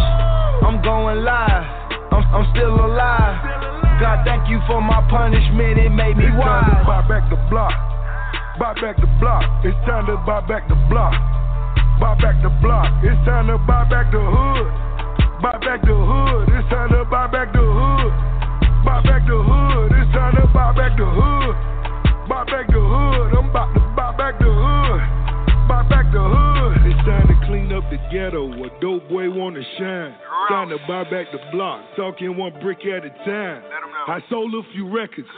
I'm 0.62 0.78
going 0.86 1.26
live, 1.26 1.66
I'm, 2.14 2.22
I'm 2.30 2.46
still 2.54 2.78
alive. 2.78 3.42
God, 3.98 4.22
thank 4.22 4.46
you 4.50 4.62
for 4.70 4.78
my 4.82 5.02
punishment, 5.10 5.78
it 5.82 5.90
made 5.90 6.14
me 6.16 6.30
It's 6.30 6.38
time 6.38 6.66
to 6.66 6.74
wise. 6.78 6.86
buy 6.86 7.02
back 7.10 7.26
the 7.30 7.38
block. 7.50 7.74
Buy 8.58 8.72
back 8.80 8.96
the 8.96 9.06
block. 9.18 9.42
It's 9.64 9.74
time 9.84 10.06
to 10.06 10.16
buy 10.24 10.40
back 10.46 10.68
the 10.68 10.76
block. 10.88 11.12
Buy 11.98 12.14
back 12.22 12.40
the 12.40 12.50
block. 12.62 12.86
It's 13.02 13.18
time 13.26 13.48
to 13.48 13.58
buy 13.58 13.82
back 13.90 14.12
the 14.12 14.22
hood. 14.22 14.70
Buy 15.42 15.58
back 15.58 15.82
the 15.82 15.90
hood. 15.90 16.48
It's 16.54 16.68
time 16.70 16.90
to 16.90 17.04
buy 17.04 17.26
back 17.26 17.52
the 17.52 17.58
hood. 17.58 18.12
Buy 18.84 19.02
back 19.02 19.26
the 19.26 19.38
hood. 19.42 19.92
It's 19.98 20.12
time 20.14 20.36
to 20.36 20.46
buy 20.54 20.70
back 20.70 20.96
the 20.96 21.04
hood. 21.04 21.56
Buy 22.28 22.44
back 22.44 22.66
the 22.70 22.78
hood. 22.78 23.34
I'm 23.34 23.50
about 23.50 23.74
to 23.74 23.83
the 27.94 28.08
ghetto. 28.10 28.52
A 28.52 28.80
dope 28.80 29.08
boy 29.08 29.30
wanna 29.30 29.62
shine. 29.78 30.14
Time 30.48 30.68
to 30.70 30.78
buy 30.88 31.04
back 31.04 31.30
the 31.32 31.38
block. 31.52 31.80
Talking 31.96 32.36
one 32.36 32.52
brick 32.60 32.80
at 32.86 33.04
a 33.04 33.10
time. 33.24 33.62
I 34.06 34.20
sold 34.28 34.54
a 34.54 34.62
few 34.72 34.88
records. 34.88 35.28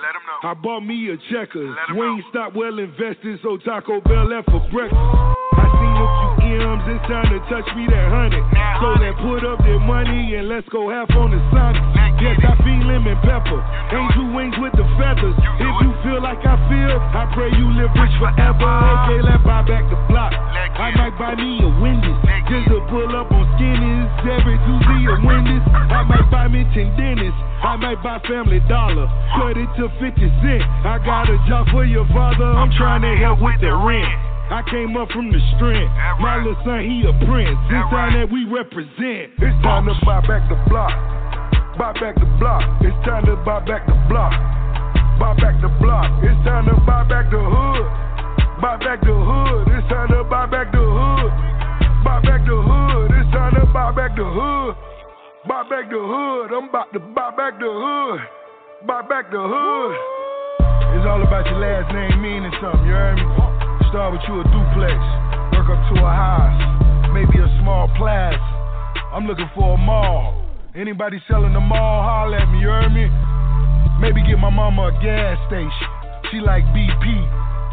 I 0.43 0.55
bought 0.55 0.81
me 0.81 1.11
a 1.11 1.17
checkers. 1.33 1.77
Wingstop 1.93 2.55
well 2.55 2.79
invested, 2.79 3.39
so 3.43 3.59
Taco 3.59 4.01
Bell 4.01 4.29
left 4.29 4.51
for 4.51 4.67
breakfast. 4.71 5.36
I 5.55 5.65
seen 5.71 5.95
a 5.95 6.07
few 6.43 6.59
M's, 6.59 6.87
it's 6.91 7.05
time 7.07 7.29
to 7.31 7.39
touch 7.47 7.69
me 7.79 7.87
that 7.87 8.09
hundred. 8.11 8.43
So 8.83 8.89
then 8.99 9.15
put 9.23 9.47
up 9.47 9.63
their 9.63 9.79
money 9.79 10.35
and 10.35 10.49
let's 10.49 10.67
go 10.69 10.91
half 10.91 11.11
on 11.15 11.31
the 11.31 11.41
Sonic. 11.55 11.83
Yes, 12.19 12.41
I 12.43 12.57
feel 12.65 12.83
lemon 12.89 13.15
pepper. 13.23 13.61
Angel 13.93 14.33
wings 14.33 14.57
with 14.59 14.73
the 14.73 14.87
feathers. 14.97 15.37
If 15.61 15.75
you 15.85 15.91
feel 16.01 16.21
like 16.25 16.41
I 16.43 16.57
feel, 16.67 16.97
I 16.97 17.29
pray 17.37 17.53
you 17.53 17.67
live 17.77 17.93
rich 17.93 18.17
forever. 18.17 18.73
Okay, 19.05 19.21
let's 19.21 19.45
buy 19.45 19.61
back 19.69 19.85
the 19.93 20.01
block. 20.09 20.33
I 20.33 20.97
might 20.97 21.15
buy 21.21 21.37
me 21.37 21.61
a 21.61 21.69
Wendy's. 21.77 22.17
Just 22.49 22.73
to 22.73 22.81
pull 22.89 23.13
up 23.15 23.29
on 23.31 23.45
skinnies. 23.57 24.09
Every 24.25 24.57
Tuesday 24.65 25.03
or 25.13 25.21
Wendy's. 25.23 25.65
I 25.71 26.03
might 26.09 26.29
buy 26.33 26.49
me 26.49 26.65
10 26.73 26.97
dentists. 26.97 27.41
I 27.61 27.77
might 27.77 28.01
buy 28.03 28.19
Family 28.25 28.61
Dollar. 28.65 29.09
Cut 29.37 29.61
it 29.61 29.69
to 29.77 29.93
50 30.01 30.17
cent. 30.41 30.65
I 30.89 30.97
got 31.05 31.29
a 31.29 31.37
job 31.49 31.69
for 31.69 31.85
your 31.85 32.09
father. 32.17 32.49
I'm 32.49 32.73
trying 32.81 33.03
to 33.03 33.13
help 33.21 33.41
with 33.41 33.61
the 33.61 33.77
rent. 33.77 34.36
I 34.47 34.63
came 34.71 34.95
up 34.97 35.11
from 35.11 35.35
the 35.35 35.43
strength. 35.59 35.91
My 36.23 36.39
little 36.39 36.55
son, 36.63 36.87
he 36.87 37.03
a 37.03 37.11
prince. 37.27 37.59
It's 37.67 37.91
time 37.91 38.15
that 38.15 38.31
we 38.31 38.47
represent. 38.47 39.35
It's 39.43 39.59
time 39.67 39.91
to 39.91 39.95
buy 40.07 40.23
back 40.23 40.47
the 40.47 40.55
block. 40.71 40.95
Buy 41.75 41.91
back 41.99 42.15
the 42.15 42.31
block. 42.39 42.63
It's 42.79 42.95
time 43.03 43.27
to 43.27 43.35
buy 43.43 43.59
back 43.67 43.91
the 43.91 43.99
block. 44.07 44.31
Buy 45.19 45.35
back 45.43 45.59
the 45.59 45.67
block. 45.83 46.07
It's 46.23 46.39
time 46.47 46.71
to 46.71 46.79
buy 46.87 47.03
back 47.11 47.27
the 47.35 47.43
hood. 47.43 47.87
Buy 48.63 48.79
back 48.79 49.03
the 49.03 49.19
hood. 49.19 49.67
It's 49.67 49.87
time 49.91 50.15
to 50.15 50.23
buy 50.23 50.47
back 50.47 50.71
the 50.71 50.79
hood. 50.79 51.31
Buy 52.07 52.23
back 52.23 52.47
the 52.47 52.55
hood. 52.55 53.11
It's 53.19 53.31
time 53.35 53.53
to 53.59 53.67
buy 53.75 53.91
back 53.99 54.15
the 54.15 54.31
hood. 54.31 54.79
Buy 55.51 55.67
back 55.67 55.91
the 55.91 55.99
hood. 55.99 56.55
I'm 56.55 56.71
about 56.71 56.95
to 56.95 57.03
buy 57.03 57.35
back 57.35 57.59
the 57.59 57.67
hood. 57.67 58.21
Buy 58.87 59.03
back 59.11 59.27
the 59.35 59.43
hood. 59.43 59.95
It's 60.95 61.03
all 61.03 61.19
about 61.19 61.51
your 61.51 61.59
last 61.59 61.91
name 61.91 62.23
meaning 62.23 62.55
something, 62.63 62.87
you 62.87 62.95
heard 62.95 63.19
me? 63.19 63.56
Start 63.91 64.13
with 64.13 64.23
you 64.27 64.41
a 64.41 64.45
duplex, 64.51 64.99
work 65.55 65.71
up 65.71 65.79
to 65.95 65.97
a 66.03 66.11
house, 66.11 66.59
maybe 67.15 67.39
a 67.39 67.49
small 67.63 67.87
plaza. 67.97 68.37
I'm 69.15 69.27
looking 69.27 69.49
for 69.55 69.75
a 69.75 69.79
mall. 69.79 70.43
Anybody 70.75 71.23
selling 71.31 71.55
the 71.55 71.61
mall, 71.61 72.03
holler 72.03 72.37
at 72.37 72.51
me, 72.51 72.61
you 72.61 72.69
heard 72.69 72.91
me? 72.91 73.07
Maybe 74.03 74.27
get 74.27 74.43
my 74.43 74.51
mama 74.51 74.91
a 74.91 74.93
gas 75.01 75.39
station. 75.47 75.89
She 76.29 76.43
like 76.43 76.67
BP. 76.75 77.07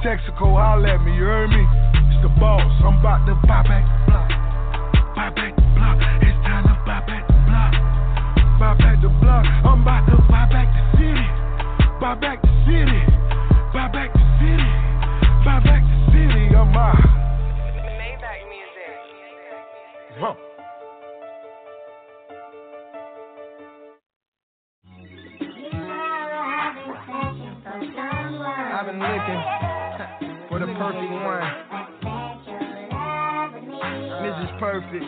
Texaco, 0.05 0.53
holler 0.53 0.87
at 0.87 1.01
me, 1.03 1.17
you 1.17 1.25
heard 1.25 1.49
me? 1.49 1.65
It's 2.13 2.21
the 2.21 2.29
boss. 2.39 2.61
I'm 2.85 3.01
about 3.01 3.25
to 3.25 3.33
buy 3.49 3.65
back 3.65 3.83
the 3.83 3.97
block. 4.07 4.29
Buy 5.17 5.29
back 5.33 5.51
the 5.57 5.65
block. 5.75 5.97
It's 6.21 6.37
time 6.45 6.63
to 6.69 6.75
buy 6.85 7.01
back 7.09 7.25
the 7.25 7.37
block. 7.49 7.73
Buy 8.61 8.71
back 8.77 9.01
the 9.01 9.09
block. 9.19 9.43
I'm 9.65 9.81
about 9.81 10.05
to 10.13 10.17
buy 10.29 10.45
back 10.45 10.69
the 10.69 10.83
city. 10.95 11.27
Buy 11.99 12.15
back 12.15 12.37
the 12.39 12.53
city. 12.69 13.22
City. 16.53 16.55
I'm 16.55 16.75
out. 16.75 16.95
Huh. 20.15 20.35
I've 28.73 28.85
been 28.85 28.99
looking 28.99 29.41
for 30.49 30.59
the 30.59 30.67
perfect 30.77 31.11
one. 31.11 31.47
Mrs. 34.21 34.59
Perfect. 34.59 35.05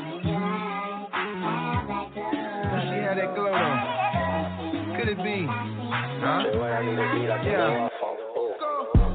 She 2.81 2.95
have 3.01 3.15
that 3.17 3.29
glow 3.35 3.51
though? 3.51 3.79
Could 4.97 5.09
it 5.09 5.17
be? 5.17 5.47
Huh? 5.47 6.43
Yeah. 7.45 7.94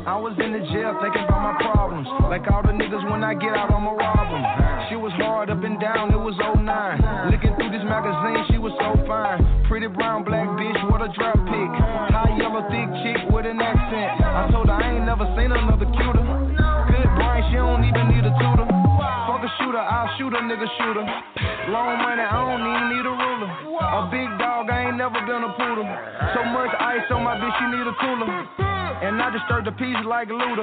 I 0.08 0.16
was 0.16 0.32
in 0.40 0.56
the 0.56 0.64
jail 0.72 0.96
thinking 1.04 1.28
about 1.28 1.44
my 1.44 1.56
problems. 1.60 2.08
Like 2.32 2.48
all 2.48 2.64
the 2.64 2.72
niggas 2.72 3.04
when 3.12 3.20
I 3.20 3.36
get 3.36 3.52
out, 3.52 3.68
I'ma 3.68 3.92
rob 3.92 4.32
them. 4.32 4.44
She 4.88 4.96
was 4.96 5.12
hard 5.20 5.50
up 5.50 5.60
and 5.60 5.76
down, 5.76 6.08
it 6.08 6.18
was 6.18 6.32
09. 6.40 6.64
Looking 7.28 7.52
through 7.60 7.68
this 7.68 7.84
magazine, 7.84 8.40
she 8.48 8.56
was 8.56 8.72
so 8.80 8.96
fine. 9.04 9.44
Pretty 9.68 9.92
brown, 9.92 10.24
black 10.24 10.48
bitch, 10.56 10.80
what 10.88 11.04
a 11.04 11.12
drop 11.12 11.36
pick. 11.44 11.70
High 12.16 12.32
yellow, 12.40 12.64
thick 12.72 12.88
chick 13.04 13.20
with 13.28 13.44
an 13.44 13.60
accent. 13.60 14.24
I 14.24 14.48
told 14.48 14.72
her 14.72 14.78
I 14.80 14.96
ain't 14.96 15.04
never 15.04 15.28
seen 15.36 15.52
another 15.52 15.86
cuter. 15.92 16.24
Good 16.24 17.10
brain, 17.20 17.40
she 17.52 17.60
don't 17.60 17.84
even 17.84 18.04
need 18.08 18.24
a 18.24 18.32
tutor. 18.40 18.69
I'll 19.80 20.10
shoot 20.18 20.32
a 20.32 20.40
nigga 20.44 20.68
shooter. 20.76 21.04
Long 21.72 21.96
money, 22.02 22.22
I 22.22 22.36
don't 22.36 22.60
even 22.60 22.86
need 22.92 23.06
a 23.06 23.14
ruler. 23.14 23.50
A 23.80 24.00
big 24.10 24.28
dog, 24.36 24.68
I 24.68 24.88
ain't 24.88 24.96
never 24.96 25.20
been 25.24 25.42
a 25.44 25.52
poodle. 25.56 25.88
So 26.34 26.44
much 26.52 26.72
ice 26.76 27.08
on 27.10 27.24
my 27.24 27.36
bitch, 27.40 27.54
she 27.56 27.66
need 27.72 27.86
a 27.86 27.94
cooler. 28.00 28.28
And 29.00 29.16
I 29.16 29.32
disturb 29.32 29.64
the 29.64 29.72
peace 29.72 29.96
like 30.04 30.28
Luda. 30.28 30.60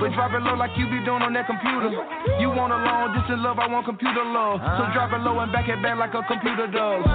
But 0.00 0.10
drop 0.18 0.34
it 0.34 0.42
low 0.42 0.58
like 0.58 0.74
you 0.76 0.90
be 0.90 0.98
doing 1.06 1.22
on 1.22 1.32
that 1.38 1.46
computer. 1.46 1.94
You 2.42 2.50
want 2.50 2.74
a 2.74 2.80
long 2.82 3.14
distance 3.14 3.38
love, 3.46 3.62
I 3.62 3.70
want 3.70 3.86
computer 3.86 4.26
love. 4.26 4.58
So 4.58 4.90
drop 4.90 5.14
it 5.14 5.22
low 5.22 5.38
and 5.38 5.52
back 5.52 5.68
it 5.70 5.78
back 5.82 5.94
like 5.94 6.10
a 6.14 6.26
computer 6.26 6.66
does. 6.66 7.06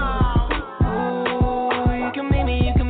Ooh, 0.87 1.91
you 1.91 2.11
can 2.15 2.31
meet 2.31 2.47
me, 2.47 2.71
you 2.71 2.73
can 2.79 2.80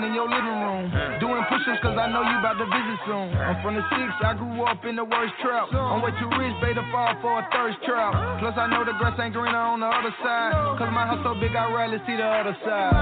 in 0.00 0.14
your 0.16 0.24
living 0.24 0.58
room. 0.64 0.88
Doing 1.20 1.44
push-ups 1.52 1.84
cause 1.84 1.98
I 1.98 2.08
know 2.08 2.24
you 2.24 2.36
about 2.40 2.56
to 2.56 2.66
visit 2.70 2.98
soon. 3.04 3.28
I'm 3.36 3.60
from 3.60 3.76
the 3.76 3.84
six, 3.92 4.08
I 4.24 4.32
grew 4.32 4.64
up 4.64 4.80
in 4.88 4.96
the 4.96 5.04
worst 5.04 5.34
trap. 5.44 5.68
I'm 5.74 6.00
way 6.00 6.14
too 6.16 6.30
rich, 6.32 6.56
baby, 6.64 6.80
to 6.80 6.84
fall 6.88 7.12
for 7.20 7.42
a 7.42 7.44
thirst 7.52 7.82
trap. 7.84 8.40
Plus 8.40 8.56
I 8.56 8.70
know 8.72 8.84
the 8.86 8.96
grass 8.96 9.18
ain't 9.20 9.34
greener 9.34 9.58
on 9.58 9.80
the 9.80 9.90
other 9.90 10.14
side. 10.24 10.56
Cause 10.80 10.88
my 10.94 11.04
house 11.04 11.20
so 11.20 11.34
big, 11.36 11.52
I 11.52 11.68
rarely 11.68 11.98
see 12.06 12.16
the 12.16 12.24
other 12.24 12.56
side. 12.64 12.94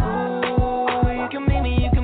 Ooh, 0.00 1.04
you 1.12 1.28
can 1.28 1.44
meet 1.44 1.60
me, 1.60 1.84
you 1.84 1.90
can 1.92 1.97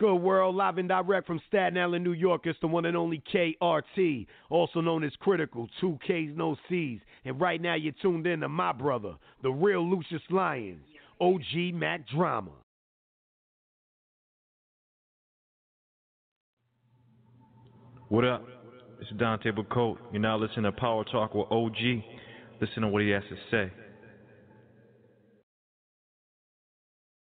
good, 0.00 0.14
world? 0.16 0.56
Live 0.56 0.78
and 0.78 0.88
direct 0.88 1.26
from 1.26 1.40
Staten 1.46 1.78
Island, 1.78 2.02
New 2.02 2.14
York. 2.14 2.46
It's 2.46 2.58
the 2.60 2.66
one 2.66 2.86
and 2.86 2.96
only 2.96 3.22
KRT, 3.32 4.26
also 4.48 4.80
known 4.80 5.04
as 5.04 5.12
Critical, 5.20 5.68
two 5.78 5.98
Ks, 6.02 6.34
no 6.34 6.56
Cs. 6.68 7.00
And 7.26 7.38
right 7.38 7.60
now, 7.60 7.74
you're 7.74 7.92
tuned 8.00 8.26
in 8.26 8.40
to 8.40 8.48
my 8.48 8.72
brother, 8.72 9.14
the 9.42 9.50
real 9.50 9.88
Lucious 9.88 10.22
Lyons, 10.30 10.82
OG 11.20 11.74
Mack 11.74 12.08
Drama. 12.08 12.50
What 18.08 18.24
up? 18.24 18.44
It's 19.00 19.10
Dante 19.18 19.50
Bacote. 19.50 19.98
You're 20.12 20.22
now 20.22 20.38
listening 20.38 20.64
to 20.64 20.72
Power 20.72 21.04
Talk 21.04 21.34
with 21.34 21.46
OG. 21.50 21.76
Listen 22.60 22.82
to 22.82 22.88
what 22.88 23.02
he 23.02 23.10
has 23.10 23.22
to 23.28 23.36
say. 23.50 23.72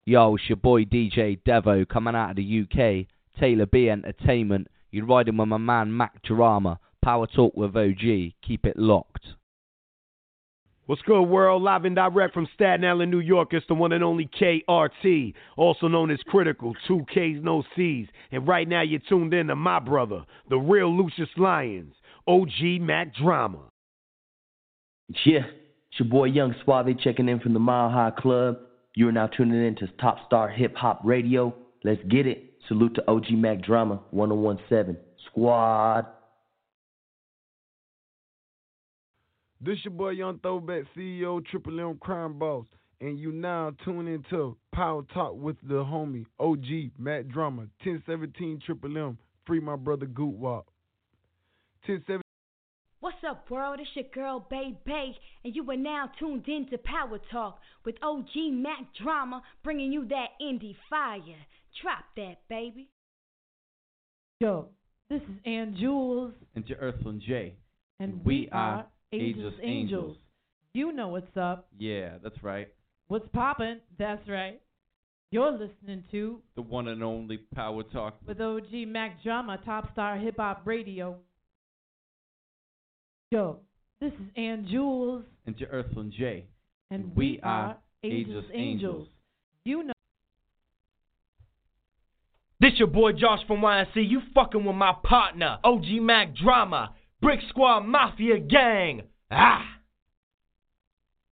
Yo, 0.07 0.35
it's 0.35 0.47
your 0.47 0.55
boy 0.55 0.85
DJ 0.85 1.37
Devo 1.45 1.85
coming 1.85 2.15
out 2.15 2.29
of 2.29 2.37
the 2.37 2.61
UK. 2.61 3.07
Taylor 3.37 3.65
B 3.65 3.89
Entertainment. 3.89 4.69
You're 4.89 5.05
riding 5.05 5.35
with 5.35 5.49
my 5.49 5.57
man 5.57 5.97
Mack 5.97 6.23
Drama. 6.23 6.79
Power 7.03 7.27
Talk 7.27 7.57
with 7.57 7.75
OG. 7.75 8.31
Keep 8.41 8.65
it 8.65 8.77
locked. 8.77 9.25
What's 10.85 11.01
good, 11.01 11.23
world? 11.23 11.61
Live 11.61 11.83
and 11.83 11.93
direct 11.93 12.33
from 12.33 12.47
Staten 12.53 12.85
Island, 12.85 13.11
New 13.11 13.19
York. 13.19 13.49
It's 13.51 13.67
the 13.67 13.73
one 13.73 13.91
and 13.91 14.01
only 14.01 14.29
KRT, 14.39 15.33
also 15.57 15.89
known 15.89 16.09
as 16.09 16.19
Critical, 16.25 16.73
two 16.87 17.05
Ks, 17.09 17.43
no 17.43 17.65
Cs. 17.75 18.07
And 18.31 18.47
right 18.47 18.65
now, 18.65 18.83
you're 18.83 19.01
tuned 19.09 19.33
in 19.33 19.47
to 19.47 19.57
my 19.57 19.79
brother, 19.79 20.23
the 20.49 20.55
real 20.55 20.97
Lucious 20.97 21.27
Lyons, 21.35 21.95
OG 22.25 22.79
Mack 22.79 23.13
Drama. 23.13 23.59
Yeah, 25.25 25.47
it's 25.91 25.99
your 25.99 26.07
boy 26.07 26.27
Young 26.27 26.55
Suave 26.63 26.97
checking 27.03 27.27
in 27.27 27.41
from 27.41 27.51
the 27.51 27.59
Mile 27.59 27.89
High 27.89 28.13
Club. 28.17 28.59
You 28.97 29.07
are 29.09 29.11
now 29.11 29.27
tuning 29.27 29.63
in 29.63 29.75
to 29.75 29.87
Top 30.01 30.17
Star 30.25 30.49
Hip 30.49 30.75
Hop 30.77 31.01
Radio. 31.03 31.53
Let's 31.83 32.01
get 32.09 32.25
it. 32.25 32.53
Salute 32.67 32.95
to 32.95 33.07
OG 33.07 33.29
Mack 33.29 33.61
Drama 33.61 33.99
1017 34.09 34.97
Squad. 35.27 36.07
This 39.61 39.77
your 39.83 39.93
boy 39.93 40.09
Young 40.09 40.39
Throwback 40.39 40.85
CEO 40.97 41.45
Triple 41.45 41.79
M 41.79 41.99
Crime 41.99 42.39
Boss, 42.39 42.65
and 42.99 43.19
you 43.19 43.31
now 43.31 43.71
tune 43.85 44.07
into 44.07 44.57
Power 44.73 45.03
Talk 45.13 45.35
with 45.35 45.57
the 45.61 45.75
homie 45.75 46.25
OG 46.39 46.89
Mack 46.97 47.27
Drama 47.27 47.67
1017 47.83 48.61
Triple 48.65 48.97
M. 48.97 49.15
Free 49.45 49.59
my 49.59 49.75
brother 49.75 50.07
Guwop. 50.07 50.63
1017. 51.85 52.26
What's 53.07 53.23
up, 53.25 53.49
world? 53.49 53.79
It's 53.79 53.89
your 53.93 54.03
girl, 54.13 54.45
Bay 54.49 54.77
Bay, 54.85 55.15
and 55.45 55.55
you 55.55 55.71
are 55.71 55.77
now 55.77 56.11
tuned 56.19 56.45
in 56.49 56.67
to 56.71 56.77
Power 56.77 57.17
Talk 57.31 57.57
with 57.85 57.95
OG 58.03 58.51
Mack 58.51 58.93
Drama, 59.01 59.43
bringing 59.63 59.93
you 59.93 60.05
that 60.09 60.31
indie 60.41 60.75
fire. 60.89 61.21
Drop 61.81 62.03
that, 62.17 62.39
baby. 62.49 62.89
Yo, 64.41 64.67
this 65.09 65.21
is 65.21 65.37
Ann 65.45 65.77
Jules, 65.79 66.33
and 66.53 66.67
to 66.67 66.75
Earthling 66.75 67.21
J. 67.25 67.53
and 68.01 68.19
we 68.25 68.41
we 68.41 68.49
are 68.51 68.85
Ageless 69.13 69.37
Ageless 69.37 69.53
Angels. 69.63 70.17
You 70.73 70.91
know 70.91 71.07
what's 71.07 71.37
up. 71.37 71.69
Yeah, 71.79 72.17
that's 72.21 72.43
right. 72.43 72.67
What's 73.07 73.29
poppin'? 73.29 73.79
That's 73.97 74.27
right. 74.27 74.59
You're 75.31 75.53
listening 75.53 76.03
to 76.11 76.41
the 76.57 76.61
one 76.61 76.89
and 76.89 77.01
only 77.01 77.37
Power 77.55 77.83
Talk 77.83 78.15
with 78.27 78.41
OG 78.41 78.85
Mack 78.85 79.23
Drama, 79.23 79.59
Top 79.63 79.93
Star 79.93 80.17
Hip 80.17 80.35
Hop 80.39 80.63
Radio. 80.65 81.15
Yo, 83.29 83.59
this 83.99 84.13
is 84.13 84.27
Ann 84.37 84.65
Jules. 84.71 85.25
And 85.45 85.59
your 85.59 85.67
Earthling 85.69 86.13
J. 86.17 86.45
And, 86.89 87.03
and 87.03 87.15
we, 87.15 87.31
we 87.31 87.39
are 87.43 87.75
Ageless 88.01 88.45
Angels. 88.53 88.53
Angels. 88.53 89.07
You 89.65 89.83
know. 89.83 89.93
This 92.61 92.71
your 92.77 92.87
boy 92.87 93.11
Josh 93.11 93.39
from 93.45 93.59
YNC. 93.59 93.95
You 93.95 94.21
fucking 94.33 94.63
with 94.63 94.75
my 94.77 94.93
partner, 95.03 95.57
OG 95.61 95.85
Mack 96.01 96.35
Drama, 96.35 96.95
Brick 97.21 97.41
Squad 97.49 97.81
Mafia 97.81 98.39
Gang. 98.39 99.01
Ah! 99.29 99.65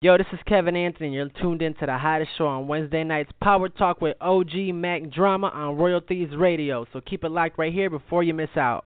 Yo, 0.02 0.18
this 0.18 0.26
is 0.34 0.38
Kevin 0.46 0.76
Anthony. 0.76 1.14
You're 1.14 1.30
tuned 1.40 1.62
in 1.62 1.72
to 1.76 1.86
the 1.86 1.96
hottest 1.96 2.32
show 2.36 2.48
on 2.48 2.68
Wednesday 2.68 3.02
nights, 3.02 3.32
Power 3.42 3.70
Talk 3.70 4.02
with 4.02 4.14
OG 4.20 4.74
Mack 4.74 5.10
Drama 5.10 5.46
on 5.48 5.76
Royalties 5.76 6.28
Radio. 6.36 6.86
So 6.92 7.00
keep 7.00 7.24
it 7.24 7.30
locked 7.30 7.58
right 7.58 7.72
here 7.72 7.88
before 7.88 8.22
you 8.22 8.34
miss 8.34 8.50
out. 8.56 8.84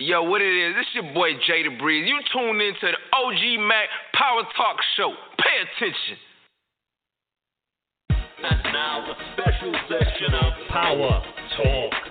Yo, 0.00 0.22
what 0.22 0.40
it 0.40 0.48
is? 0.48 0.74
This 0.76 0.86
your 0.94 1.12
boy 1.12 1.34
Jada 1.44 1.78
Breeze. 1.78 2.08
You 2.08 2.18
tuned 2.32 2.62
into 2.62 2.88
the 2.88 2.96
OG 3.12 3.60
Mack 3.68 3.88
Power 4.14 4.44
Talk 4.56 4.76
Show. 4.96 5.12
Pay 5.36 5.60
attention. 5.60 6.16
And 8.08 8.64
now 8.72 9.04
a 9.04 9.14
special 9.34 9.74
section 9.90 10.32
of 10.32 10.52
Power 10.70 11.22
Talk. 11.54 12.09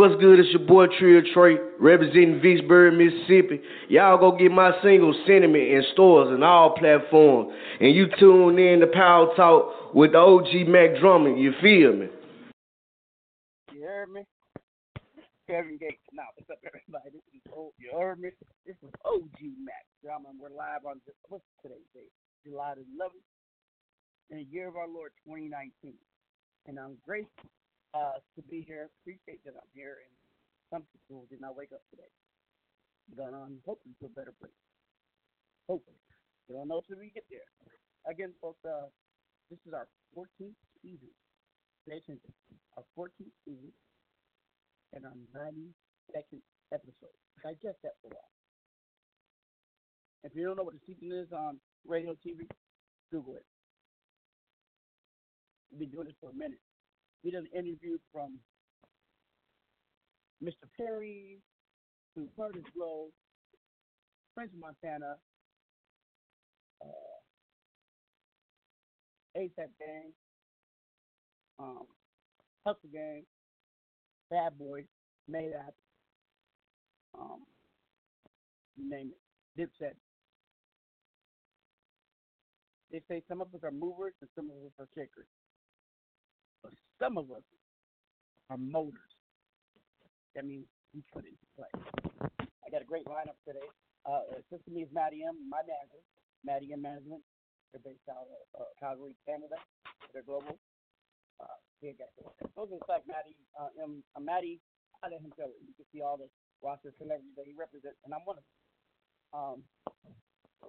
What's 0.00 0.16
good? 0.18 0.40
It's 0.40 0.48
your 0.48 0.64
boy 0.64 0.86
Trio 0.98 1.20
Trey, 1.34 1.58
representing 1.78 2.40
Vicksburg, 2.40 2.94
Mississippi. 2.94 3.60
Y'all 3.90 4.16
go 4.16 4.32
get 4.32 4.50
my 4.50 4.72
single 4.82 5.12
Sentiment 5.26 5.62
in 5.62 5.84
stores 5.92 6.32
and 6.32 6.42
all 6.42 6.72
platforms. 6.72 7.52
And 7.80 7.94
you 7.94 8.06
tune 8.18 8.58
in 8.58 8.80
to 8.80 8.86
Power 8.86 9.36
Talk 9.36 9.92
with 9.94 10.14
OG 10.14 10.66
Mack 10.68 10.98
Drama. 10.98 11.36
You 11.36 11.52
feel 11.60 11.92
me? 11.92 12.08
You 13.74 13.82
heard 13.82 14.08
me? 14.08 14.24
Kevin 15.46 15.76
Gates. 15.76 16.00
Now, 16.14 16.32
what's 16.34 16.48
up, 16.48 16.64
everybody? 16.64 17.10
This 17.12 17.20
is 17.36 17.42
you 17.76 17.90
heard 17.92 18.20
me? 18.20 18.30
This 18.64 18.76
is 18.82 18.88
OG 19.04 19.36
Mack 19.62 19.84
Drama. 20.02 20.28
We're 20.40 20.48
live 20.48 20.86
on 20.88 21.02
what's 21.28 21.44
today's 21.60 21.76
date? 21.92 22.08
July 22.46 22.72
the 22.72 22.88
11th, 22.96 23.20
in 24.30 24.38
the 24.38 24.44
year 24.44 24.66
of 24.66 24.76
our 24.76 24.88
Lord 24.88 25.12
2019. 25.26 25.92
And 26.66 26.78
I'm 26.78 26.96
grateful 27.04 27.50
uh, 27.94 28.18
to 28.36 28.40
be 28.48 28.62
here. 28.62 28.90
Appreciate 29.02 29.42
that 29.44 29.54
I'm 29.56 29.70
here, 29.74 30.02
and 30.06 30.12
some 30.70 30.82
people 30.92 31.26
did 31.30 31.40
not 31.40 31.56
wake 31.56 31.72
up 31.72 31.82
today. 31.90 32.10
But 33.16 33.34
I'm 33.34 33.58
hoping 33.66 33.94
to 34.00 34.06
a 34.06 34.12
better 34.14 34.34
place. 34.38 34.54
Hopefully. 35.68 35.98
We 36.48 36.56
don't 36.56 36.68
know 36.68 36.82
till 36.86 36.98
we 36.98 37.10
get 37.10 37.24
there. 37.30 37.46
Again, 38.10 38.34
folks, 38.40 38.58
uh, 38.66 38.90
this 39.50 39.58
is 39.66 39.72
our 39.74 39.86
14th 40.16 40.58
season. 40.82 41.10
Attention. 41.86 42.18
Our 42.76 42.84
14th 42.98 43.34
season 43.44 43.72
and 44.94 45.06
our 45.06 45.14
92nd 45.34 46.42
episode. 46.72 47.14
Digest 47.42 47.78
that 47.82 47.94
for 48.02 48.08
a 48.10 48.14
while. 48.14 48.34
If 50.24 50.32
you 50.34 50.44
don't 50.44 50.56
know 50.56 50.64
what 50.64 50.74
the 50.74 50.84
season 50.86 51.10
is 51.16 51.32
on 51.32 51.58
radio, 51.86 52.12
TV, 52.26 52.46
Google 53.10 53.36
it. 53.36 53.46
We've 55.70 55.80
been 55.80 55.90
doing 55.90 56.06
this 56.06 56.16
for 56.20 56.30
a 56.30 56.34
minute. 56.34 56.58
We 57.22 57.30
did 57.30 57.40
an 57.40 57.46
interview 57.54 57.98
from 58.12 58.40
Mr. 60.42 60.70
Perry 60.76 61.42
to 62.16 62.28
Kurtis 62.38 62.64
Blow, 62.74 63.10
French 64.34 64.52
Montana, 64.54 65.16
uh, 66.82 66.86
ASAP 69.36 69.70
Gang, 69.78 70.12
um, 71.58 71.86
Hustle 72.66 72.90
Gang, 72.92 73.26
Bad 74.30 74.58
Boy, 74.58 74.88
Made 75.28 75.52
Up, 75.54 75.74
um, 77.14 77.46
name 78.76 79.12
it, 79.12 79.60
Dipset. 79.60 79.94
They 82.90 83.02
say 83.08 83.22
some 83.28 83.40
of 83.40 83.54
us 83.54 83.60
are 83.62 83.70
movers 83.70 84.14
and 84.20 84.30
some 84.34 84.50
of 84.50 84.56
us 84.66 84.72
are 84.78 84.88
shakers. 84.94 85.26
But 86.62 86.72
some 87.00 87.16
of 87.18 87.30
us 87.30 87.44
are 88.50 88.58
motors. 88.58 89.14
That 90.34 90.46
means 90.46 90.66
we 90.94 91.02
put 91.12 91.24
into 91.24 91.46
play. 91.56 91.70
I 92.64 92.70
got 92.70 92.82
a 92.82 92.88
great 92.88 93.06
lineup 93.06 93.38
today. 93.46 93.66
Uh, 94.06 94.26
assisting 94.38 94.74
me 94.74 94.82
is 94.82 94.92
Matty 94.92 95.22
M, 95.26 95.36
my 95.48 95.60
manager, 95.66 96.00
Matty 96.44 96.72
M 96.72 96.82
Management. 96.82 97.22
They're 97.72 97.84
based 97.84 98.06
out 98.10 98.26
of 98.26 98.62
uh, 98.62 98.70
Calgary, 98.78 99.14
Canada. 99.26 99.54
They're 100.12 100.26
global. 100.26 100.58
Uh, 101.38 101.58
here, 101.80 101.94
guys. 101.96 102.12
Those 102.56 102.68
are 102.74 102.82
like 102.88 103.06
Matty 103.06 103.36
uh, 103.56 103.70
M. 103.80 104.02
Uh, 104.16 104.20
Matty, 104.20 104.60
I 105.02 105.08
let 105.08 105.22
him 105.22 105.32
tell 105.38 105.48
it. 105.48 105.60
You 105.64 105.72
can 105.76 105.86
see 105.92 106.02
all 106.02 106.18
the 106.18 106.28
roster 106.60 106.92
celebrities 106.98 107.32
that 107.36 107.46
he 107.46 107.54
represents, 107.56 107.96
and 108.04 108.12
I'm 108.12 108.24
one 108.28 108.36
of 108.36 108.44
them. 108.44 108.58
Um, 109.32 109.58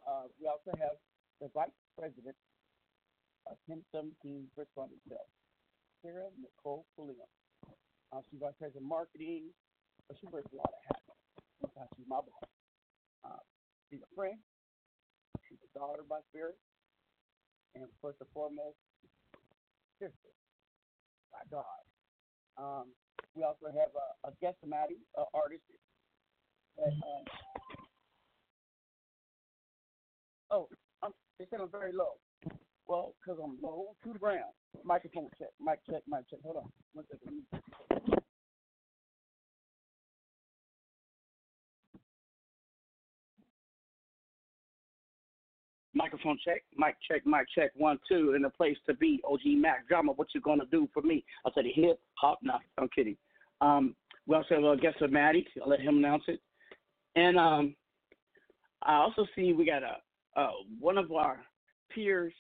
uh, 0.08 0.26
we 0.40 0.48
also 0.48 0.72
have 0.80 0.96
the 1.42 1.50
vice 1.52 1.76
president 1.98 2.38
of 3.50 3.58
1017 3.66 4.48
Bristol 4.56 4.88
itself. 4.94 5.28
Kera 6.02 6.34
Nicole 6.42 6.86
Pulliam. 6.98 7.30
Uh, 8.12 8.20
she's 8.30 8.42
vice 8.42 8.58
president 8.58 8.84
of 8.84 8.90
marketing, 8.90 9.54
but 10.10 10.18
she 10.18 10.28
wears 10.34 10.46
a 10.52 10.58
lot 10.58 10.74
of 10.74 10.82
hats. 10.90 11.06
Sometimes 11.62 11.90
she's 11.96 12.10
my 12.10 12.18
boss. 12.18 12.50
Uh, 13.24 13.42
she's 13.90 14.02
a 14.02 14.12
friend. 14.18 14.42
She's 15.48 15.62
a 15.62 15.70
daughter 15.78 16.02
by 16.10 16.20
spirit. 16.34 16.58
And 17.76 17.86
first 18.02 18.20
and 18.20 18.28
foremost, 18.34 18.76
sister 20.02 20.34
by 21.32 21.46
God. 21.48 21.82
Um, 22.58 22.92
we 23.36 23.44
also 23.44 23.68
have 23.72 23.94
a, 23.96 24.28
a 24.28 24.32
guest 24.42 24.58
Matty, 24.66 25.00
an 25.16 25.26
artist. 25.34 25.64
That, 26.76 26.92
um, 26.92 27.24
oh, 30.52 30.68
I'm, 31.02 31.12
they 31.40 31.46
said 31.50 31.62
I'm 31.62 31.72
very 31.72 31.94
low. 31.94 32.20
Well, 32.92 33.14
because 33.24 33.40
I'm 33.42 33.58
low 33.64 33.96
to 34.04 34.12
the 34.12 34.20
ground. 34.20 34.52
Microphone 34.84 35.30
check. 35.40 35.48
Mic 35.64 35.80
check. 35.90 36.02
Mic 36.10 36.30
check. 36.30 36.40
Hold 36.44 36.58
on. 36.58 36.64
One 36.92 37.06
second. 37.10 37.42
Microphone 45.94 46.38
check. 46.44 46.64
Mic 46.76 46.98
check. 47.10 47.26
Mic 47.26 47.48
check. 47.56 47.72
One, 47.78 47.98
two. 48.10 48.34
In 48.34 48.42
the 48.42 48.50
place 48.50 48.76
to 48.88 48.94
be. 48.96 49.22
OG 49.26 49.40
Mack 49.46 49.88
Drama. 49.88 50.12
What 50.12 50.28
you 50.36 50.42
gonna 50.42 50.66
do 50.70 50.90
for 50.94 51.02
me? 51.02 51.24
I 51.46 51.52
said 51.56 51.64
hip 51.74 51.98
hop. 52.16 52.40
No, 52.44 52.56
I'm 52.78 52.90
kidding. 52.94 53.16
Um, 53.62 53.96
we 54.28 54.36
also 54.36 54.56
have 54.56 54.64
a 54.66 54.76
guest 54.76 55.02
of 55.02 55.14
Matty. 55.14 55.48
I'll 55.64 55.70
let 55.70 55.80
him 55.80 56.00
announce 56.00 56.24
it. 56.28 56.42
And 57.16 57.40
um, 57.40 57.74
I 58.84 58.96
also 58.96 59.26
see 59.34 59.54
we 59.54 59.66
got 59.66 59.82
a 59.82 59.96
uh, 60.38 60.52
one 60.78 60.98
of 60.98 61.10
our 61.14 61.40
peers, 61.96 62.34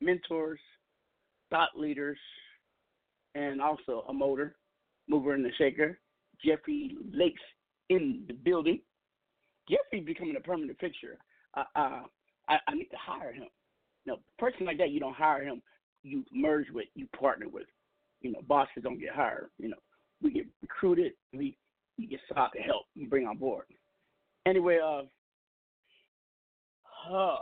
mentors, 0.00 0.60
thought 1.50 1.70
leaders, 1.76 2.18
and 3.34 3.60
also 3.60 4.04
a 4.08 4.12
motor, 4.12 4.56
mover 5.08 5.34
and 5.34 5.46
a 5.46 5.50
shaker. 5.56 5.98
Jeffrey 6.44 6.96
Lakes 7.12 7.40
in 7.90 8.24
the 8.26 8.34
building. 8.34 8.80
Jeffrey 9.68 10.00
becoming 10.00 10.36
a 10.36 10.40
permanent 10.40 10.78
fixture. 10.80 11.18
Uh, 11.54 11.64
uh, 11.76 12.02
I, 12.48 12.56
I 12.66 12.74
need 12.74 12.88
to 12.90 12.96
hire 12.96 13.32
him. 13.32 13.46
You 14.04 14.12
know, 14.12 14.18
person 14.38 14.66
like 14.66 14.78
that, 14.78 14.90
you 14.90 15.00
don't 15.00 15.14
hire 15.14 15.42
him. 15.44 15.62
You 16.02 16.24
merge 16.32 16.66
with, 16.72 16.86
you 16.94 17.06
partner 17.18 17.48
with. 17.48 17.66
You 18.22 18.32
know, 18.32 18.40
bosses 18.48 18.82
don't 18.82 18.98
get 18.98 19.14
hired. 19.14 19.50
You 19.58 19.68
know, 19.68 19.76
we 20.22 20.32
get 20.32 20.46
recruited. 20.62 21.12
We, 21.32 21.56
we 21.98 22.06
get 22.06 22.20
sought 22.32 22.52
to 22.54 22.62
help. 22.62 22.86
We 22.96 23.04
bring 23.04 23.26
on 23.26 23.36
board. 23.36 23.66
Anyway, 24.46 24.78
uh, 24.82 25.02
uh 27.12 27.38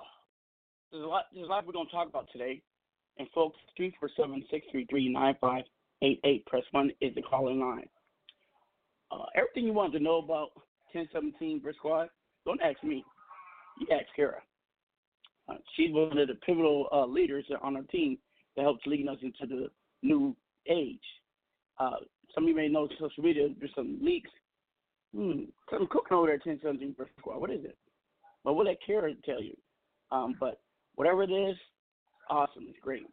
there's 0.90 1.04
a 1.04 1.06
lot. 1.06 1.24
There's 1.32 1.46
a 1.46 1.50
lot 1.50 1.66
we're 1.66 1.72
gonna 1.72 1.90
talk 1.90 2.08
about 2.08 2.28
today. 2.32 2.62
And 3.18 3.28
folks, 3.34 3.58
three 3.76 3.94
four 3.98 4.10
seven 4.16 4.44
six 4.50 4.66
three 4.70 4.86
three 4.88 5.08
nine 5.08 5.36
five 5.40 5.64
eight 6.02 6.20
eight. 6.24 6.46
Press 6.46 6.62
one 6.70 6.90
is 7.00 7.14
the 7.14 7.22
calling 7.22 7.60
line. 7.60 7.88
Uh, 9.10 9.24
everything 9.34 9.64
you 9.64 9.72
want 9.72 9.92
to 9.94 10.00
know 10.00 10.18
about 10.18 10.50
1017 10.92 11.60
Brick 11.60 11.76
Squad, 11.76 12.10
don't 12.44 12.60
ask 12.60 12.82
me. 12.84 13.02
you 13.80 13.86
ask 13.90 14.04
Kera. 14.18 14.40
Uh, 15.48 15.56
she's 15.74 15.92
one 15.92 16.18
of 16.18 16.28
the 16.28 16.34
pivotal 16.34 16.88
uh, 16.92 17.06
leaders 17.06 17.44
on 17.62 17.76
our 17.76 17.82
team 17.84 18.18
that 18.54 18.62
helps 18.62 18.84
lead 18.86 19.08
us 19.08 19.16
into 19.22 19.46
the 19.46 19.68
new 20.02 20.36
age. 20.68 21.00
Uh, 21.78 21.96
some 22.34 22.44
of 22.44 22.48
you 22.48 22.54
may 22.54 22.68
know 22.68 22.86
social 23.00 23.22
media. 23.22 23.48
There's 23.58 23.72
some 23.74 23.98
leaks. 24.02 24.30
Hmm, 25.16 25.44
something 25.70 25.88
cooking 25.90 26.16
over 26.16 26.26
there 26.26 26.34
at 26.34 26.44
1017 26.46 26.92
Brick 26.92 27.08
Squad. 27.18 27.40
What 27.40 27.50
is 27.50 27.64
it? 27.64 27.78
But 28.44 28.54
we'll 28.54 28.66
let 28.66 28.76
Kera 28.86 29.14
tell 29.24 29.42
you. 29.42 29.56
Um, 30.10 30.34
but 30.38 30.60
whatever 30.98 31.22
it 31.22 31.30
is, 31.30 31.56
awesome. 32.28 32.66
It's 32.68 32.78
great. 32.82 33.04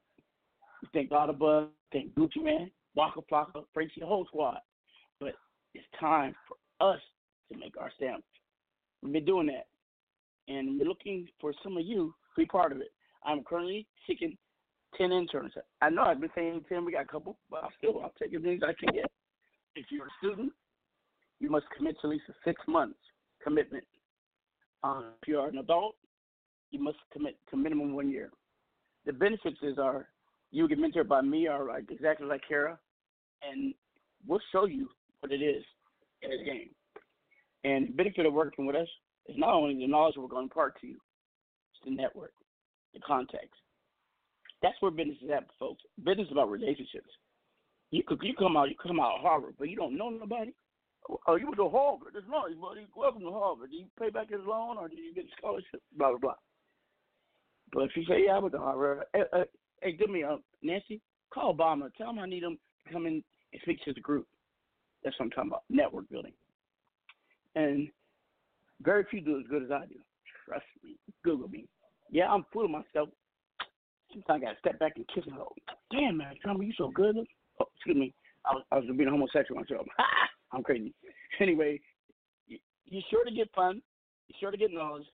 We 0.81 0.89
thank 0.91 1.11
Audubon, 1.11 1.67
thank 1.93 2.15
Gucci 2.15 2.41
Mane, 2.43 2.71
Waka 2.95 3.19
Flocka, 3.31 3.63
Frenchie, 3.75 3.99
the 3.99 4.07
whole 4.07 4.25
squad. 4.25 4.57
But 5.19 5.33
it's 5.75 5.85
time 5.99 6.33
for 6.47 6.57
us 6.93 6.99
to 7.51 7.59
make 7.59 7.77
our 7.79 7.91
stamp. 7.95 8.23
We've 9.03 9.13
been 9.13 9.23
doing 9.23 9.45
that. 9.47 9.67
And 10.51 10.79
we're 10.79 10.87
looking 10.87 11.27
for 11.39 11.53
some 11.63 11.77
of 11.77 11.85
you 11.85 12.15
to 12.35 12.41
be 12.41 12.47
part 12.47 12.71
of 12.71 12.79
it. 12.79 12.91
I'm 13.23 13.43
currently 13.43 13.85
seeking 14.07 14.35
10 14.97 15.11
interns. 15.11 15.53
I 15.79 15.91
know 15.91 16.05
I've 16.05 16.19
been 16.19 16.31
saying 16.33 16.65
10, 16.67 16.85
we 16.85 16.91
got 16.91 17.03
a 17.03 17.05
couple, 17.05 17.37
but 17.51 17.63
I'll 17.63 17.73
still, 17.77 18.01
I'll 18.01 18.13
take 18.19 18.33
as 18.33 18.41
many 18.41 18.55
as 18.55 18.61
I 18.63 18.73
can 18.73 18.95
get. 18.95 19.11
If 19.75 19.85
you're 19.91 20.07
a 20.07 20.17
student, 20.23 20.53
you 21.39 21.51
must 21.51 21.65
commit 21.77 21.97
to 22.01 22.07
at 22.07 22.11
least 22.11 22.23
a 22.29 22.33
six 22.43 22.59
months 22.67 22.97
commitment. 23.43 23.83
Um, 24.83 25.05
if 25.21 25.27
you're 25.27 25.47
an 25.47 25.59
adult, 25.59 25.95
you 26.75 26.83
must 26.83 26.97
commit 27.13 27.37
to 27.49 27.57
minimum 27.57 27.95
one 27.95 28.09
year. 28.09 28.31
The 29.05 29.13
benefits 29.13 29.57
is 29.61 29.77
are 29.77 30.07
you 30.51 30.67
get 30.67 30.79
mentored 30.79 31.07
by 31.07 31.21
me 31.21 31.47
or 31.47 31.67
like 31.67 31.89
exactly 31.89 32.27
like 32.27 32.41
Kera, 32.49 32.77
and 33.49 33.73
we'll 34.27 34.41
show 34.51 34.65
you 34.65 34.89
what 35.21 35.31
it 35.31 35.41
is 35.41 35.63
in 36.21 36.29
this 36.31 36.41
game. 36.45 36.69
And 37.63 37.87
the 37.87 37.93
benefit 37.93 38.25
of 38.25 38.33
working 38.33 38.65
with 38.65 38.75
us 38.75 38.87
is 39.27 39.35
not 39.37 39.53
only 39.53 39.75
the 39.75 39.87
knowledge 39.87 40.15
we're 40.17 40.27
going 40.27 40.47
to 40.47 40.51
impart 40.51 40.79
to 40.81 40.87
you, 40.87 40.97
it's 41.73 41.83
the 41.85 41.91
network, 41.91 42.33
the 42.93 42.99
contacts. 42.99 43.57
That's 44.61 44.75
where 44.81 44.91
business 44.91 45.17
is 45.23 45.29
at, 45.29 45.45
folks. 45.59 45.81
Business 46.03 46.27
is 46.27 46.31
about 46.31 46.51
relationships. 46.51 47.09
You 47.91 48.03
could 48.03 48.19
you 48.23 48.33
come 48.35 48.57
out 48.57 48.69
you 48.69 48.75
come 48.81 48.99
out 48.99 49.17
of 49.17 49.21
Harvard, 49.21 49.55
but 49.57 49.69
you 49.69 49.75
don't 49.75 49.97
know 49.97 50.09
nobody. 50.09 50.51
Oh, 51.27 51.35
you 51.35 51.45
went 51.45 51.57
to 51.57 51.69
Harvard. 51.69 52.13
That's 52.15 52.25
nice, 52.27 52.57
buddy. 52.59 52.87
Welcome 52.95 53.21
to 53.21 53.31
Harvard. 53.31 53.69
Do 53.69 53.77
you 53.77 53.85
pay 53.99 54.09
back 54.09 54.31
his 54.31 54.41
loan 54.45 54.77
or 54.77 54.89
do 54.89 54.95
you 54.95 55.13
get 55.13 55.25
a 55.25 55.35
scholarship? 55.37 55.81
Blah 55.95 56.09
blah 56.11 56.17
blah. 56.17 56.33
But 57.75 57.83
if 57.83 57.91
you 57.97 58.05
say, 58.05 58.23
yeah, 58.25 58.37
I 58.37 58.39
went 58.39 58.53
to 58.53 58.59
Harvard, 58.59 59.03
hey, 59.13 59.23
uh, 59.33 59.39
hey, 59.39 59.43
hey 59.81 59.91
give 59.91 60.09
me 60.09 60.21
a 60.21 60.37
Nancy, 60.63 61.01
call 61.29 61.53
Obama. 61.53 61.93
Tell 61.97 62.09
him 62.09 62.19
I 62.19 62.25
need 62.25 62.41
him 62.41 62.57
to 62.87 62.93
come 62.93 63.05
in 63.05 63.21
and 63.51 63.61
speak 63.63 63.83
to 63.83 63.93
the 63.93 63.99
group. 63.99 64.25
That's 65.03 65.19
what 65.19 65.25
I'm 65.25 65.31
talking 65.31 65.51
about. 65.51 65.63
Network 65.69 66.09
building. 66.09 66.31
And 67.55 67.89
very 68.81 69.05
few 69.11 69.19
do 69.19 69.37
as 69.37 69.45
good 69.49 69.61
as 69.61 69.71
I 69.71 69.85
do. 69.87 69.95
Trust 70.45 70.63
me. 70.85 70.95
Google 71.25 71.49
me. 71.49 71.67
Yeah, 72.09 72.29
I'm 72.29 72.45
of 72.55 72.69
myself. 72.69 73.09
Sometimes 74.13 74.25
I 74.29 74.39
gotta 74.39 74.59
step 74.59 74.79
back 74.79 74.93
and 74.95 75.05
kiss 75.13 75.25
and 75.27 75.35
go, 75.35 75.51
damn 75.91 76.15
man, 76.15 76.35
Trump, 76.41 76.63
you 76.63 76.71
so 76.77 76.89
good. 76.95 77.17
Oh, 77.59 77.65
excuse 77.75 77.97
me. 77.97 78.13
I 78.45 78.53
was 78.53 78.63
I 78.71 78.75
was 78.77 78.85
being 78.85 79.09
homosexual 79.09 79.59
myself. 79.59 79.85
I'm 80.53 80.63
crazy. 80.63 80.93
Anyway, 81.41 81.81
you're 82.47 83.03
sure 83.09 83.25
to 83.25 83.31
get 83.31 83.49
fun, 83.53 83.81
you're 84.29 84.37
sure 84.39 84.51
to 84.51 84.57
get 84.57 84.71
knowledge, 84.71 85.07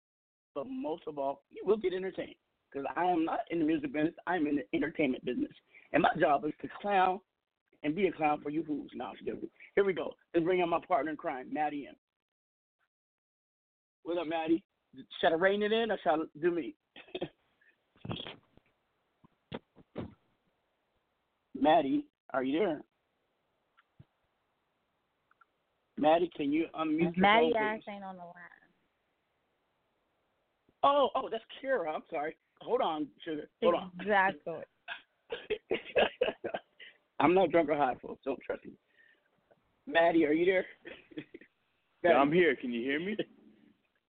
but 0.53 0.65
most 0.69 1.03
of 1.07 1.17
all, 1.17 1.43
you 1.51 1.63
will 1.65 1.77
get 1.77 1.93
entertained. 1.93 2.35
Because 2.71 2.87
I 2.95 3.05
am 3.05 3.25
not 3.25 3.39
in 3.49 3.59
the 3.59 3.65
music 3.65 3.93
business, 3.93 4.13
I'm 4.27 4.47
in 4.47 4.57
the 4.57 4.63
entertainment 4.73 5.25
business. 5.25 5.51
And 5.93 6.03
my 6.03 6.09
job 6.19 6.45
is 6.45 6.53
to 6.61 6.67
clown 6.81 7.19
and 7.83 7.95
be 7.95 8.07
a 8.07 8.11
clown 8.11 8.41
for 8.41 8.49
you 8.49 8.63
fools. 8.63 8.91
Now, 8.93 9.13
here 9.75 9.85
we 9.85 9.93
go. 9.93 10.13
Let's 10.33 10.43
bring 10.43 10.61
on 10.61 10.69
my 10.69 10.79
partner 10.87 11.11
in 11.11 11.17
crime, 11.17 11.47
Matty 11.51 11.87
M. 11.87 11.95
What 14.03 14.17
up, 14.17 14.27
Matty? 14.27 14.63
Should 15.21 15.31
I 15.31 15.35
rein 15.35 15.63
it 15.63 15.71
in 15.71 15.91
or 15.91 15.97
shall 16.03 16.21
I 16.21 16.25
do 16.41 16.51
me? 16.51 16.75
Matty, 21.59 22.05
are 22.33 22.43
you 22.43 22.59
there? 22.59 22.81
Matty, 25.97 26.29
can 26.35 26.51
you 26.51 26.67
unmute 26.79 27.17
Matty 27.17 27.53
ass 27.57 27.81
ain't 27.89 28.03
on 28.03 28.15
the 28.15 28.23
line. 28.23 28.33
Oh, 30.81 31.09
oh, 31.13 31.27
that's 31.29 31.43
Kera. 31.61 31.93
I'm 31.93 32.03
sorry. 32.09 32.37
Hold 32.61 32.81
on, 32.81 33.07
sugar. 33.23 33.49
Hold 33.61 33.75
on. 33.75 33.91
Exactly. 33.99 34.53
I'm 37.19 37.33
not 37.33 37.51
drunk 37.51 37.69
or 37.69 37.75
high, 37.75 37.95
folks. 38.01 38.21
Don't 38.25 38.39
trust 38.45 38.65
me. 38.65 38.71
Matty, 39.87 40.25
are 40.25 40.33
you 40.33 40.45
there? 40.45 40.65
Yeah, 42.01 42.13
I'm 42.13 42.31
here. 42.31 42.55
Can 42.55 42.71
you 42.71 42.81
hear 42.81 42.97
me? 42.97 43.17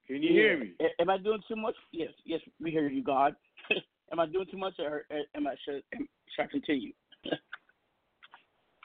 Can 0.07 0.23
you 0.23 0.29
hear 0.33 0.57
me? 0.57 0.75
A- 0.81 1.03
Am 1.03 1.11
I 1.11 1.19
doing 1.19 1.41
too 1.49 1.57
much? 1.57 1.75
Yes, 1.91 2.11
yes, 2.25 2.41
we 2.61 2.71
hear 2.71 2.89
you, 2.89 3.03
God. 3.03 3.35
am 4.13 4.21
I 4.21 4.27
doing 4.27 4.47
too 4.49 4.59
much, 4.59 4.75
or 4.79 5.03
am 5.35 5.49
I 5.49 5.57
should, 5.65 5.83
am, 5.93 6.07
should 6.29 6.43
I 6.45 6.47
continue? 6.47 6.93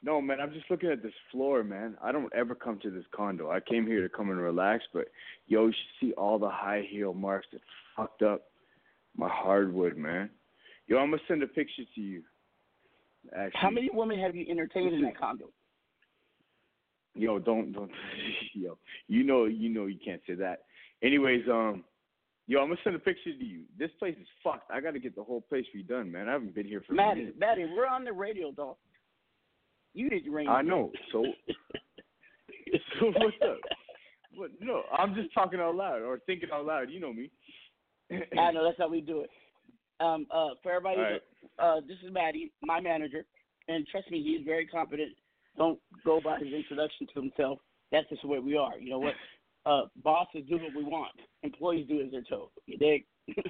No, 0.01 0.19
man, 0.21 0.39
I'm 0.41 0.53
just 0.53 0.69
looking 0.71 0.89
at 0.89 1.03
this 1.03 1.13
floor, 1.31 1.63
man. 1.63 1.97
I 2.01 2.11
don't 2.11 2.33
ever 2.33 2.55
come 2.55 2.79
to 2.79 2.89
this 2.89 3.05
condo. 3.15 3.51
I 3.51 3.59
came 3.59 3.85
here 3.85 4.01
to 4.01 4.09
come 4.09 4.31
and 4.31 4.39
relax, 4.39 4.83
but 4.91 5.05
yo, 5.45 5.67
you 5.67 5.71
should 5.71 6.07
see 6.07 6.13
all 6.13 6.39
the 6.39 6.49
high 6.49 6.83
heel 6.89 7.13
marks 7.13 7.45
that 7.53 7.61
fucked 7.95 8.23
up 8.23 8.45
my 9.17 9.29
hardwood, 9.29 9.97
man. 9.97 10.29
Yo, 10.87 10.97
I'm 10.97 11.09
gonna 11.09 11.21
send 11.27 11.43
a 11.43 11.47
picture 11.47 11.83
to 11.95 12.01
you. 12.01 12.21
Actually, 13.35 13.59
How 13.59 13.69
many 13.69 13.89
women 13.91 14.19
have 14.19 14.35
you 14.35 14.45
entertained 14.49 14.93
in 14.93 15.01
that 15.01 15.17
condo? 15.17 15.49
Yo, 17.15 17.39
don't 17.39 17.71
don't 17.71 17.91
yo. 18.53 18.77
You 19.07 19.23
know 19.23 19.45
you 19.45 19.69
know 19.69 19.85
you 19.85 19.97
can't 20.03 20.21
say 20.27 20.35
that. 20.35 20.63
Anyways, 21.01 21.43
um 21.49 21.83
yo, 22.47 22.59
I'm 22.59 22.67
gonna 22.67 22.79
send 22.83 22.95
a 22.95 22.99
picture 22.99 23.33
to 23.37 23.45
you. 23.45 23.61
This 23.79 23.89
place 23.97 24.15
is 24.19 24.27
fucked. 24.43 24.69
I 24.69 24.79
gotta 24.79 24.99
get 24.99 25.15
the 25.15 25.23
whole 25.23 25.41
place 25.41 25.65
redone, 25.75 26.11
man. 26.11 26.29
I 26.29 26.33
haven't 26.33 26.53
been 26.53 26.67
here 26.67 26.83
for 26.85 26.93
Matty. 26.93 27.31
Matty, 27.39 27.65
we're 27.65 27.87
on 27.87 28.03
the 28.03 28.13
radio, 28.13 28.51
dog. 28.51 28.75
You 29.93 30.09
didn't 30.09 30.31
ring. 30.31 30.47
I 30.47 30.61
know. 30.61 30.91
So 31.11 31.25
so 32.99 33.05
what's 33.07 33.37
up? 33.43 33.57
But 34.37 34.51
no, 34.59 34.81
I'm 34.91 35.15
just 35.15 35.33
talking 35.33 35.61
out 35.61 35.75
loud 35.75 36.01
or 36.01 36.19
thinking 36.25 36.49
out 36.53 36.65
loud. 36.65 36.89
You 36.89 36.99
know 36.99 37.13
me. 37.13 37.31
I 38.39 38.51
know 38.51 38.63
that's 38.63 38.77
how 38.77 38.89
we 38.89 39.01
do 39.01 39.21
it. 39.21 39.29
Um, 39.99 40.27
uh, 40.31 40.49
for 40.61 40.71
everybody, 40.71 41.01
right. 41.01 41.21
uh, 41.59 41.81
this 41.87 41.97
is 42.05 42.11
Matty, 42.11 42.51
my 42.61 42.81
manager, 42.81 43.25
and 43.67 43.87
trust 43.87 44.11
me, 44.11 44.21
he's 44.21 44.45
very 44.45 44.67
competent. 44.67 45.13
Don't 45.57 45.79
go 46.03 46.19
by 46.21 46.37
his 46.37 46.53
introduction 46.53 47.07
to 47.13 47.21
himself. 47.21 47.59
That's 47.91 48.07
just 48.09 48.21
the 48.23 48.27
way 48.27 48.39
we 48.39 48.57
are. 48.57 48.77
You 48.79 48.89
know 48.91 48.99
what? 48.99 49.13
Uh, 49.67 49.85
bosses 50.03 50.43
do 50.47 50.57
what 50.57 50.75
we 50.75 50.83
want. 50.83 51.09
Employees 51.41 51.87
do 51.87 51.99
as 51.99 52.11
they're 52.11 52.21
told. 52.29 52.49
You 52.67 52.77
dig? 52.77 53.03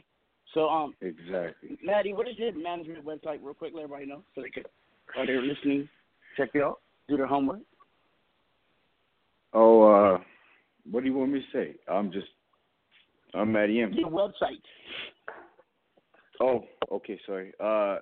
so, 0.53 0.69
um, 0.69 0.93
Exactly. 1.01 1.77
Matty, 1.83 2.13
what 2.13 2.25
is 2.25 2.35
your 2.37 2.53
management 2.57 3.03
website, 3.03 3.39
real 3.43 3.53
quick? 3.53 3.73
Let 3.75 3.83
everybody 3.83 4.05
know 4.05 4.23
so 4.33 4.41
they 4.41 4.49
can, 4.49 4.63
while 5.13 5.27
they're 5.27 5.41
listening, 5.41 5.89
check 6.37 6.51
it 6.53 6.61
out, 6.61 6.79
do 7.09 7.17
their 7.17 7.27
homework. 7.27 7.59
Oh, 9.51 9.81
uh 10.13 10.19
what 10.89 11.01
do 11.01 11.09
you 11.09 11.15
want 11.15 11.31
me 11.31 11.39
to 11.39 11.57
say? 11.57 11.75
I'm 11.87 12.11
just 12.11 12.27
I'm 13.35 13.51
Matty 13.51 13.81
M. 13.81 13.93
Your 13.93 14.09
website. 14.09 14.61
Oh, 16.41 16.63
okay, 16.91 17.19
sorry. 17.25 17.51
Uh 17.59 17.97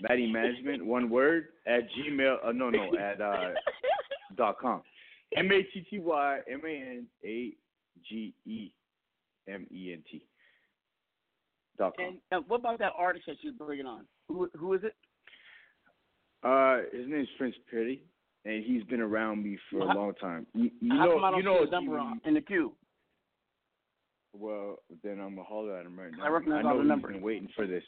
Matty 0.00 0.30
Management, 0.30 0.84
one 0.84 1.10
word, 1.10 1.48
at 1.66 1.82
Gmail 1.90 2.36
uh 2.44 2.52
no 2.52 2.70
no 2.70 2.96
at 2.98 3.20
uh 3.20 3.50
dot 4.36 4.58
com. 4.58 4.82
M 5.36 5.50
A 5.50 5.62
T 5.62 5.86
T 5.88 5.98
Y 5.98 6.38
M 6.50 6.60
A 6.64 6.70
N 6.70 7.06
A 7.24 7.52
G 8.08 8.34
E 8.46 8.72
M 9.48 9.66
E 9.70 9.92
N 9.92 10.02
T 10.10 10.24
dot 11.78 11.94
com. 11.96 12.18
And 12.30 12.44
what 12.48 12.60
about 12.60 12.78
that 12.78 12.92
artist 12.96 13.26
that 13.26 13.36
you're 13.42 13.52
bringing 13.52 13.86
on? 13.86 14.04
Who 14.28 14.48
who 14.56 14.72
is 14.74 14.82
it? 14.84 14.94
Uh 16.42 16.78
his 16.96 17.08
name's 17.08 17.28
Prince 17.38 17.56
Pretty 17.68 18.02
and 18.44 18.64
he's 18.64 18.82
been 18.84 19.00
around 19.00 19.42
me 19.42 19.58
for 19.70 19.80
Well, 19.80 19.92
a 19.92 19.98
long 19.98 20.14
time. 20.14 20.46
You, 20.54 20.70
you 20.80 20.88
know 20.88 21.14
come 21.14 21.24
I 21.24 21.30
don't 21.30 21.38
you 21.38 21.44
know 21.44 21.64
number 21.64 21.98
on 21.98 22.20
in 22.24 22.34
the 22.34 22.40
queue? 22.40 22.72
Well, 24.34 24.78
then 25.02 25.20
I'm 25.20 25.34
gonna 25.36 25.44
holler 25.44 25.76
at 25.78 25.84
him 25.86 25.98
right 25.98 26.10
now. 26.16 26.24
I 26.24 26.28
recognize 26.28 26.64
all 26.64 26.70
know 26.72 26.76
the 26.78 26.82
he's 26.84 26.88
numbers. 26.88 27.12
been 27.14 27.22
waiting 27.22 27.48
for 27.54 27.66
this. 27.66 27.84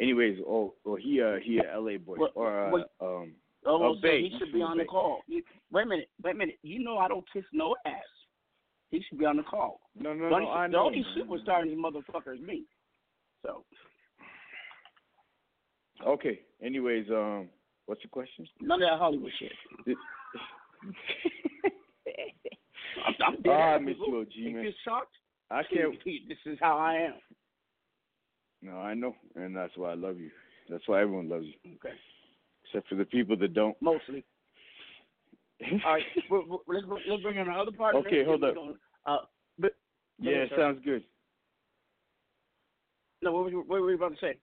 Anyways, 0.00 0.38
oh, 0.46 0.74
well, 0.84 0.94
he 0.96 1.20
uh 1.20 1.36
he 1.42 1.58
a 1.58 1.78
LA 1.80 1.98
boy 1.98 2.16
What- 2.16 2.32
or 2.36 2.66
uh, 2.66 2.70
what- 2.70 2.90
um 3.00 3.32
Oh, 3.66 3.82
oh, 3.82 3.96
so 4.00 4.08
he 4.08 4.32
should 4.38 4.52
be 4.52 4.62
on 4.62 4.78
the 4.78 4.84
call. 4.84 5.20
You, 5.26 5.42
wait 5.72 5.82
a 5.82 5.86
minute, 5.86 6.08
wait 6.22 6.30
a 6.30 6.38
minute. 6.38 6.58
You 6.62 6.78
know 6.82 6.98
I 6.98 7.08
don't 7.08 7.24
kiss 7.32 7.42
no 7.52 7.74
ass. 7.84 7.92
He 8.90 9.02
should 9.08 9.18
be 9.18 9.24
on 9.26 9.36
the 9.36 9.42
call. 9.42 9.80
No, 9.96 10.14
no, 10.14 10.30
the 10.30 10.38
no, 10.38 10.48
I 10.48 10.68
the 10.68 10.72
know, 10.74 10.86
only 10.86 11.00
man. 11.00 11.26
superstar 11.26 11.62
in 11.62 11.68
this 11.68 11.76
motherfucker 11.76 12.34
is 12.36 12.40
me. 12.40 12.62
So 13.44 13.64
Okay. 16.06 16.40
Anyways, 16.62 17.06
um, 17.10 17.48
what's 17.86 18.00
the 18.02 18.08
question? 18.08 18.46
none 18.60 18.80
of 18.80 18.88
that 18.88 18.98
Hollywood 18.98 19.32
shit. 19.40 19.52
I'm, 23.06 23.14
I'm 23.26 23.42
dead 23.42 23.50
Ah, 23.52 23.74
I 23.74 23.78
miss 23.78 23.96
you, 24.06 24.20
OG, 24.20 24.26
If 24.36 24.54
man. 24.54 24.62
you're 24.62 24.72
shocked, 24.84 25.14
I 25.50 25.62
can't. 25.72 25.94
This 26.04 26.38
is 26.46 26.58
how 26.60 26.78
I 26.78 26.94
am. 26.94 27.14
No, 28.60 28.72
I 28.78 28.94
know, 28.94 29.14
and 29.36 29.54
that's 29.54 29.76
why 29.76 29.92
I 29.92 29.94
love 29.94 30.18
you. 30.18 30.30
That's 30.68 30.86
why 30.86 31.00
everyone 31.00 31.28
loves 31.28 31.46
you, 31.46 31.72
Okay, 31.76 31.94
except 32.64 32.88
for 32.88 32.96
the 32.96 33.04
people 33.04 33.36
that 33.36 33.54
don't. 33.54 33.76
mostly. 33.80 34.24
All 35.84 35.92
right, 35.92 36.02
we're, 36.30 36.42
we're, 36.46 36.58
let's 36.68 36.86
let's 37.08 37.22
bring 37.22 37.36
in 37.36 37.48
another 37.48 37.72
part. 37.72 37.94
Okay, 37.96 38.24
hold 38.24 38.44
up. 38.44 38.54
Uh, 39.06 39.18
but 39.58 39.72
Yeah, 40.18 40.44
sir. 40.50 40.56
sounds 40.56 40.80
good. 40.84 41.04
No, 43.22 43.32
what 43.32 43.44
were 43.44 43.50
you, 43.50 43.64
what 43.66 43.80
were 43.80 43.90
you 43.90 43.96
about 43.96 44.12
to 44.12 44.20
say? 44.20 44.38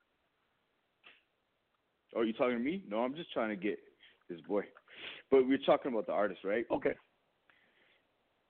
Oh, 2.15 2.21
you 2.21 2.33
talking 2.33 2.57
to 2.57 2.63
me? 2.63 2.83
No, 2.89 2.99
I'm 2.99 3.15
just 3.15 3.31
trying 3.31 3.49
to 3.49 3.55
get 3.55 3.77
this 4.29 4.39
boy. 4.41 4.63
But 5.31 5.47
we're 5.47 5.57
talking 5.65 5.91
about 5.91 6.07
the 6.07 6.13
artist, 6.13 6.41
right? 6.43 6.65
Okay. 6.71 6.93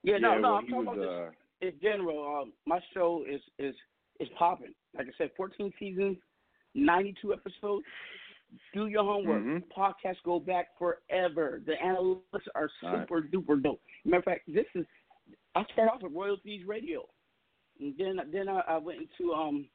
Yeah, 0.03 0.18
no, 0.18 0.34
Yeah, 0.34 0.39
no, 0.39 0.41
well, 0.41 0.58
I'm 0.58 0.68
talking 0.68 0.86
was, 0.86 0.97
about 0.97 1.08
uh, 1.08 1.26
this 1.26 1.36
in 1.62 1.74
general. 1.82 2.41
Um, 2.43 2.53
my 2.66 2.80
show 2.93 3.24
is 3.30 3.41
is 3.60 3.76
is 4.20 4.30
popping. 4.38 4.74
Like 4.97 5.08
I 5.08 5.12
said, 5.18 5.32
14 5.36 5.74
seasons, 5.80 6.18
92 6.74 7.34
episodes. 7.34 7.86
Do 8.74 8.88
your 8.88 9.03
homework. 9.03 9.43
Mhm. 9.43 9.64
Podcasts 9.76 10.22
go 10.24 10.39
back 10.39 10.78
forever. 10.78 11.62
The 11.66 11.74
analytics 11.84 12.47
are 12.53 12.70
All 12.84 12.93
right. 12.93 13.01
super 13.08 13.22
duper 13.22 13.62
dope. 13.62 13.82
Matter 14.06 14.20
of 14.20 14.24
fact, 14.26 14.41
this 14.47 14.66
is 14.76 14.86
I 15.56 15.64
started 15.74 15.91
off 15.91 16.01
with 16.03 16.14
Royalties 16.14 16.66
Radio, 16.66 17.08
and 17.80 17.93
then 17.97 18.20
then 18.32 18.47
I, 18.47 18.60
I 18.68 18.78
went 18.78 18.99
into 19.01 19.34
um 19.34 19.68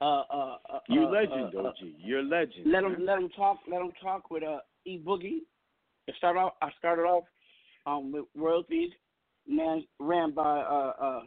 uh 0.00 0.04
uh, 0.04 0.58
uh 0.70 0.78
You 0.88 1.06
uh, 1.06 1.10
legend, 1.10 1.54
uh, 1.54 1.60
uh, 1.60 1.68
OG. 1.68 1.76
You're 1.98 2.22
legend. 2.22 2.70
let 2.70 2.82
them 2.82 2.96
let 3.00 3.18
them 3.18 3.28
talk. 3.30 3.58
Let 3.68 3.78
them 3.78 3.92
talk 4.02 4.30
with 4.30 4.42
uh, 4.42 4.60
E 4.84 4.98
Boogie. 5.04 5.40
I 6.08 6.12
started 6.18 6.40
off. 6.40 6.52
I 6.62 6.70
started 6.78 7.02
off 7.02 7.24
um, 7.86 8.12
with 8.12 8.26
royalties, 8.36 8.90
man, 9.48 9.84
ran 9.98 10.32
by 10.32 10.60
uh, 10.60 10.92
uh, 11.00 11.20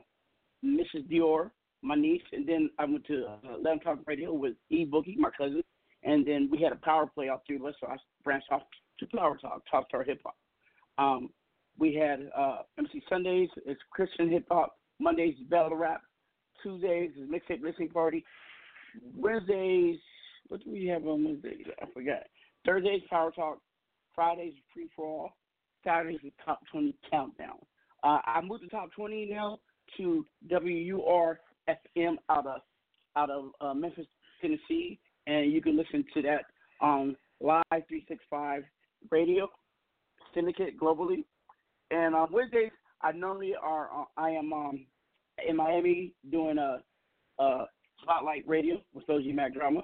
Mrs. 0.63 1.09
Dior, 1.11 1.51
my 1.81 1.95
niece, 1.95 2.21
and 2.33 2.47
then 2.47 2.69
I 2.77 2.85
went 2.85 3.05
to 3.07 3.25
uh, 3.25 3.57
Let 3.61 3.73
'em 3.73 3.79
Talk 3.79 3.99
Radio 4.05 4.33
with 4.33 4.55
E 4.69 4.85
Boogie, 4.85 5.17
my 5.17 5.29
cousin, 5.37 5.63
and 6.03 6.25
then 6.25 6.49
we 6.51 6.61
had 6.61 6.73
a 6.73 6.77
power 6.77 7.07
play 7.07 7.29
out 7.29 7.43
three 7.47 7.55
of 7.57 7.65
us. 7.65 7.75
So 7.79 7.87
I 7.87 7.95
branched 8.23 8.51
off 8.51 8.63
to 8.99 9.07
Power 9.07 9.37
Talk, 9.37 9.61
Top 9.69 9.87
Star 9.87 10.03
Hip 10.03 10.21
Hop. 10.25 10.35
Um, 10.97 11.29
we 11.79 11.95
had 11.95 12.29
uh, 12.37 12.63
MC 12.77 13.01
Sundays 13.07 13.49
is 13.65 13.77
Christian 13.91 14.29
hip 14.29 14.45
hop. 14.51 14.77
Mondays 14.99 15.35
is 15.35 15.47
battle 15.47 15.77
rap. 15.77 16.01
Tuesdays 16.61 17.11
is 17.11 17.29
mixtape 17.29 17.63
listening 17.63 17.89
party. 17.89 18.25
Wednesdays, 19.15 19.97
what 20.49 20.63
do 20.63 20.71
we 20.71 20.85
have 20.87 21.05
on 21.07 21.23
Wednesdays? 21.23 21.65
I 21.81 21.85
forgot. 21.93 22.23
Thursdays, 22.65 23.01
Power 23.09 23.31
Talk. 23.31 23.59
Fridays, 24.13 24.53
Free 24.73 24.89
for 24.95 25.05
All. 25.05 25.37
Saturdays, 25.85 26.19
is 26.25 26.33
Top 26.43 26.59
20 26.71 26.93
Countdown. 27.09 27.59
Uh, 28.03 28.19
I 28.25 28.41
moved 28.41 28.63
to 28.63 28.69
Top 28.69 28.91
20 28.93 29.27
now 29.31 29.59
to 29.97 30.25
WUR 30.49 31.39
FM 31.69 32.15
out 32.29 32.47
of 32.47 32.61
out 33.15 33.29
of 33.29 33.45
uh, 33.59 33.73
Memphis, 33.73 34.05
Tennessee, 34.41 34.99
and 35.27 35.51
you 35.51 35.61
can 35.61 35.75
listen 35.75 36.05
to 36.13 36.21
that 36.21 36.45
on 36.81 37.15
Live 37.41 37.63
365 37.71 38.63
Radio 39.11 39.47
syndicate 40.33 40.79
globally. 40.79 41.23
And 41.91 42.15
on 42.15 42.31
Wednesdays, 42.31 42.71
I 43.01 43.11
normally 43.11 43.53
are 43.61 43.89
uh, 43.93 44.05
I 44.17 44.29
am 44.31 44.53
um, 44.53 44.85
in 45.47 45.55
Miami 45.55 46.13
doing 46.31 46.57
a, 46.57 46.79
a 47.39 47.65
spotlight 48.01 48.47
radio 48.47 48.81
with 48.93 49.09
OG 49.09 49.25
Mack 49.33 49.53
Drama 49.53 49.81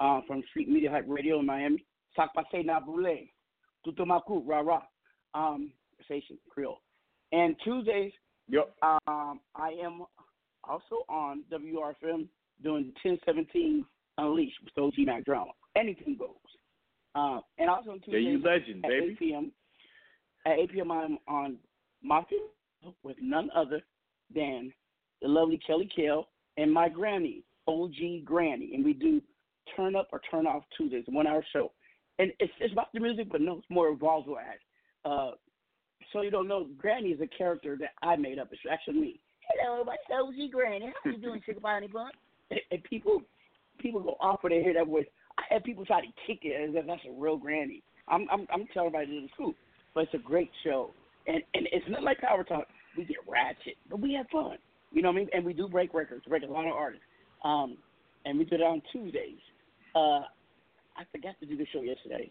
uh, 0.00 0.20
from 0.26 0.42
Street 0.50 0.68
Media 0.68 0.90
Hype 0.90 1.06
Radio 1.08 1.40
in 1.40 1.46
Miami. 1.46 1.84
Sac 2.16 2.30
passe 2.34 2.64
na 2.64 2.80
rah, 4.62 4.82
um, 5.34 5.72
station 6.04 6.38
Creole. 6.48 6.80
And 7.34 7.56
Tuesdays, 7.64 8.12
yep. 8.48 8.72
um, 8.82 9.40
I 9.56 9.70
am 9.82 10.04
also 10.62 11.04
on 11.08 11.42
WRFM 11.52 12.28
doing 12.62 12.92
1017 13.02 13.84
Unleashed 14.18 14.58
with 14.64 14.84
OG 14.84 14.94
Mack 14.98 15.24
Drama. 15.24 15.50
Anything 15.76 16.16
goes. 16.16 16.28
Uh, 17.16 17.40
and 17.58 17.68
also 17.68 17.90
on 17.90 18.00
Yeah, 18.06 18.18
Tuesdays 18.18 18.24
you 18.24 18.42
legend, 18.42 18.84
at 18.84 18.90
baby. 18.90 19.12
8 19.12 19.18
p.m. 19.18 19.52
At 20.46 20.58
8 20.60 20.72
p.m. 20.72 20.92
I'm 20.92 21.18
on 21.26 21.56
Mafia 22.04 22.38
with 23.02 23.16
none 23.20 23.50
other 23.54 23.80
than 24.32 24.72
the 25.20 25.26
lovely 25.26 25.58
Kelly 25.66 25.88
Kell 25.94 26.28
and 26.56 26.72
my 26.72 26.88
granny, 26.88 27.42
OG 27.66 28.24
Granny, 28.24 28.72
and 28.74 28.84
we 28.84 28.92
do 28.92 29.20
Turn 29.74 29.96
Up 29.96 30.08
or 30.12 30.20
Turn 30.30 30.46
Off 30.46 30.62
Tuesdays, 30.76 31.04
one 31.08 31.26
hour 31.26 31.44
show. 31.52 31.72
And 32.20 32.30
it's 32.38 32.52
it's 32.60 32.72
about 32.72 32.92
the 32.94 33.00
music, 33.00 33.26
but 33.32 33.40
no, 33.40 33.58
it's 33.58 33.66
more 33.70 33.88
involved 33.88 34.28
that. 34.28 35.08
Uh, 35.10 35.32
so 36.14 36.22
you 36.22 36.30
don't 36.30 36.48
know, 36.48 36.68
Granny 36.78 37.08
is 37.08 37.20
a 37.20 37.26
character 37.26 37.76
that 37.80 37.90
I 38.02 38.16
made 38.16 38.38
up. 38.38 38.48
It's 38.52 38.62
actually 38.70 39.00
me. 39.00 39.20
Hello, 39.50 39.84
my 39.84 39.96
OG 40.10 40.52
Granny. 40.52 40.90
How 41.02 41.10
you 41.10 41.18
doing, 41.18 41.42
Sugar 41.44 41.60
Bonnie 41.60 41.88
Bun? 41.88 42.10
And, 42.50 42.60
and 42.70 42.82
people 42.84 43.20
people 43.78 44.00
go 44.00 44.16
off 44.20 44.42
when 44.42 44.52
they 44.52 44.62
hear 44.62 44.72
that 44.74 44.86
voice. 44.86 45.06
I 45.36 45.42
had 45.52 45.64
people 45.64 45.84
try 45.84 46.00
to 46.00 46.06
kick 46.26 46.40
it 46.42 46.70
as 46.70 46.74
if 46.74 46.86
that's 46.86 47.02
a 47.06 47.20
real 47.20 47.36
Granny. 47.36 47.82
I'm 48.08 48.26
I'm 48.30 48.46
I'm 48.52 48.66
telling 48.72 48.94
everybody 48.94 49.20
the 49.20 49.28
truth, 49.36 49.56
but 49.94 50.04
it's 50.04 50.14
a 50.14 50.18
great 50.18 50.50
show, 50.62 50.92
and 51.26 51.42
and 51.52 51.68
it's 51.72 51.84
not 51.88 52.02
like 52.02 52.20
Power 52.20 52.44
Talk. 52.44 52.68
We 52.96 53.04
get 53.04 53.16
ratchet, 53.28 53.76
but 53.90 54.00
we 54.00 54.14
have 54.14 54.26
fun. 54.30 54.56
You 54.92 55.02
know 55.02 55.08
what 55.08 55.16
I 55.16 55.18
mean? 55.18 55.28
And 55.34 55.44
we 55.44 55.52
do 55.52 55.68
break 55.68 55.92
records, 55.92 56.24
break 56.28 56.44
a 56.44 56.46
lot 56.46 56.66
of 56.66 56.72
artists. 56.72 57.04
Um, 57.42 57.76
and 58.24 58.38
we 58.38 58.44
do 58.44 58.54
it 58.54 58.62
on 58.62 58.80
Tuesdays. 58.92 59.40
Uh, 59.96 60.22
I 60.96 61.02
forgot 61.10 61.34
to 61.40 61.46
do 61.46 61.56
the 61.56 61.66
show 61.72 61.82
yesterday. 61.82 62.30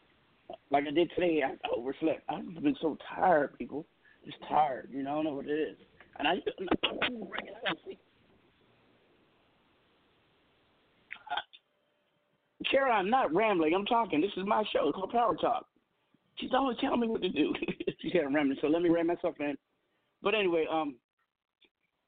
Like 0.71 0.85
I 0.87 0.91
did 0.91 1.11
today, 1.15 1.41
I 1.45 1.55
overslept. 1.75 2.23
I've 2.29 2.63
been 2.63 2.75
so 2.81 2.97
tired, 3.15 3.57
people. 3.57 3.85
Just 4.25 4.37
tired. 4.47 4.89
You 4.91 5.03
know, 5.03 5.11
I 5.11 5.13
don't 5.15 5.23
know 5.25 5.33
what 5.35 5.47
it 5.47 5.51
is. 5.51 5.77
And 6.17 6.27
I, 6.27 6.33
ooh, 7.11 7.27
right, 7.29 7.43
gotta 7.63 7.79
see. 7.85 7.97
Kera, 12.71 12.91
I'm 12.91 13.09
not 13.09 13.33
rambling. 13.33 13.73
I'm 13.75 13.85
talking. 13.85 14.21
This 14.21 14.31
is 14.37 14.45
my 14.45 14.63
show. 14.71 14.87
It's 14.87 14.95
called 14.95 15.11
Power 15.11 15.35
Talk. 15.35 15.65
She's 16.39 16.51
always 16.53 16.77
telling 16.79 17.01
me 17.01 17.07
what 17.07 17.21
to 17.21 17.29
do. 17.29 17.53
She's 18.01 18.13
had 18.13 18.33
rambling, 18.33 18.57
so 18.61 18.67
let 18.67 18.81
me 18.81 18.89
ram 18.89 19.07
myself 19.07 19.35
in. 19.39 19.55
But 20.21 20.33
anyway, 20.33 20.65
um, 20.71 20.95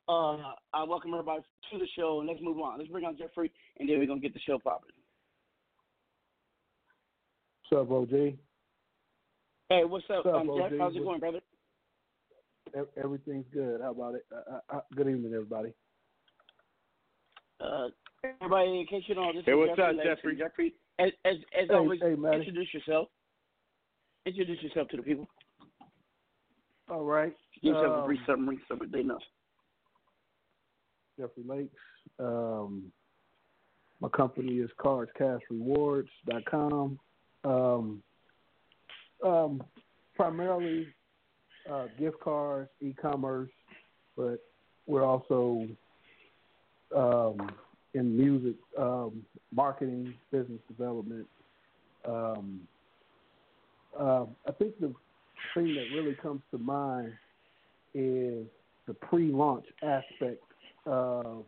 uh, 0.07 0.53
I 0.73 0.83
welcome 0.87 1.11
everybody 1.13 1.43
to 1.71 1.77
the 1.77 1.87
show, 1.95 2.19
and 2.19 2.27
let's 2.27 2.41
move 2.41 2.59
on. 2.59 2.79
Let's 2.79 2.89
bring 2.89 3.05
on 3.05 3.17
Jeffrey, 3.17 3.51
and 3.79 3.89
then 3.89 3.99
we're 3.99 4.07
gonna 4.07 4.21
get 4.21 4.33
the 4.33 4.39
show 4.39 4.57
popping. 4.59 4.94
What's 7.69 7.81
up, 7.89 7.91
OG? 7.91 8.09
Hey, 9.69 9.83
what's 9.85 10.05
up, 10.09 10.25
What's 10.25 10.27
up, 10.27 10.35
um, 10.41 10.47
Jeff? 10.57 10.71
OG? 10.71 10.77
How's 10.79 10.95
it 10.95 11.03
going, 11.03 11.19
brother? 11.19 11.39
Ev- 12.75 12.87
Everything's 13.03 13.45
good. 13.53 13.81
How 13.81 13.91
about 13.91 14.15
it? 14.15 14.25
Uh, 14.31 14.55
uh, 14.55 14.59
uh, 14.77 14.81
good 14.95 15.07
evening, 15.07 15.31
everybody. 15.33 15.73
Uh, 17.59 17.87
everybody, 18.23 18.79
in 18.81 18.85
case 18.87 19.03
you 19.07 19.15
don't 19.15 19.25
know, 19.27 19.33
this 19.33 19.43
Hey, 19.45 19.51
is 19.53 19.57
what's 19.57 19.69
Jeffrey 19.71 19.83
up, 19.83 19.95
Langston. 19.97 20.15
Jeffrey? 20.15 20.35
Jeffrey, 20.37 20.73
as 20.99 21.11
as, 21.25 21.35
as 21.59 21.67
Hey, 21.69 21.75
always, 21.75 21.99
hey, 22.01 22.15
Matty. 22.15 22.37
introduce 22.39 22.71
yourself. 22.73 23.07
Introduce 24.25 24.61
yourself 24.61 24.87
to 24.89 24.97
the 24.97 25.03
people. 25.03 25.27
All 26.89 27.03
right. 27.05 27.33
Give 27.63 27.73
yourself 27.75 27.97
a 27.97 27.99
Um, 28.01 28.05
brief 28.05 28.19
summary 28.27 28.59
so 28.67 28.77
they 28.91 29.01
know. 29.03 29.19
Jeffrey 31.19 31.43
Lakes. 31.43 31.81
Um, 32.19 32.91
my 34.01 34.09
company 34.09 34.57
is 34.59 34.69
cardscashrewards.com. 34.79 36.99
Um, 37.45 38.01
um, 39.23 39.63
primarily 40.15 40.87
uh, 41.71 41.87
gift 41.99 42.19
cards, 42.19 42.69
e-commerce, 42.81 43.51
but 44.17 44.39
we're 44.87 45.05
also 45.05 45.67
um, 46.95 47.51
in 47.93 48.17
music, 48.17 48.55
um, 48.77 49.23
marketing, 49.53 50.13
business 50.31 50.59
development. 50.67 51.27
Um, 52.07 52.61
uh, 53.99 54.25
I 54.47 54.51
think 54.57 54.79
the 54.79 54.93
thing 55.53 55.73
that 55.75 55.85
really 55.95 56.15
comes 56.15 56.41
to 56.51 56.57
mind 56.57 57.13
is 57.93 58.45
the 58.87 58.93
pre-launch 58.93 59.65
aspect 59.81 60.43
of 60.85 61.45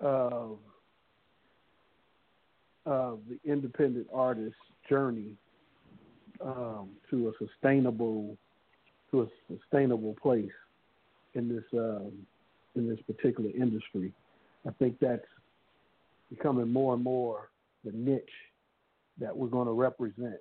of 0.00 0.58
of 2.86 3.20
the 3.28 3.38
independent 3.50 4.06
artist 4.12 4.56
journey 4.88 5.34
um, 6.44 6.90
to 7.10 7.28
a 7.28 7.32
sustainable 7.46 8.36
to 9.10 9.22
a 9.22 9.26
sustainable 9.48 10.16
place 10.20 10.50
in 11.34 11.48
this 11.48 11.64
um, 11.72 12.12
in 12.76 12.88
this 12.88 12.98
particular 13.06 13.50
industry. 13.50 14.12
I 14.66 14.70
think 14.78 14.98
that's 15.00 15.26
becoming 16.30 16.68
more 16.68 16.94
and 16.94 17.02
more 17.02 17.50
the 17.84 17.92
niche 17.92 18.24
that 19.20 19.36
we're 19.36 19.48
going 19.48 19.66
to 19.66 19.72
represent. 19.72 20.40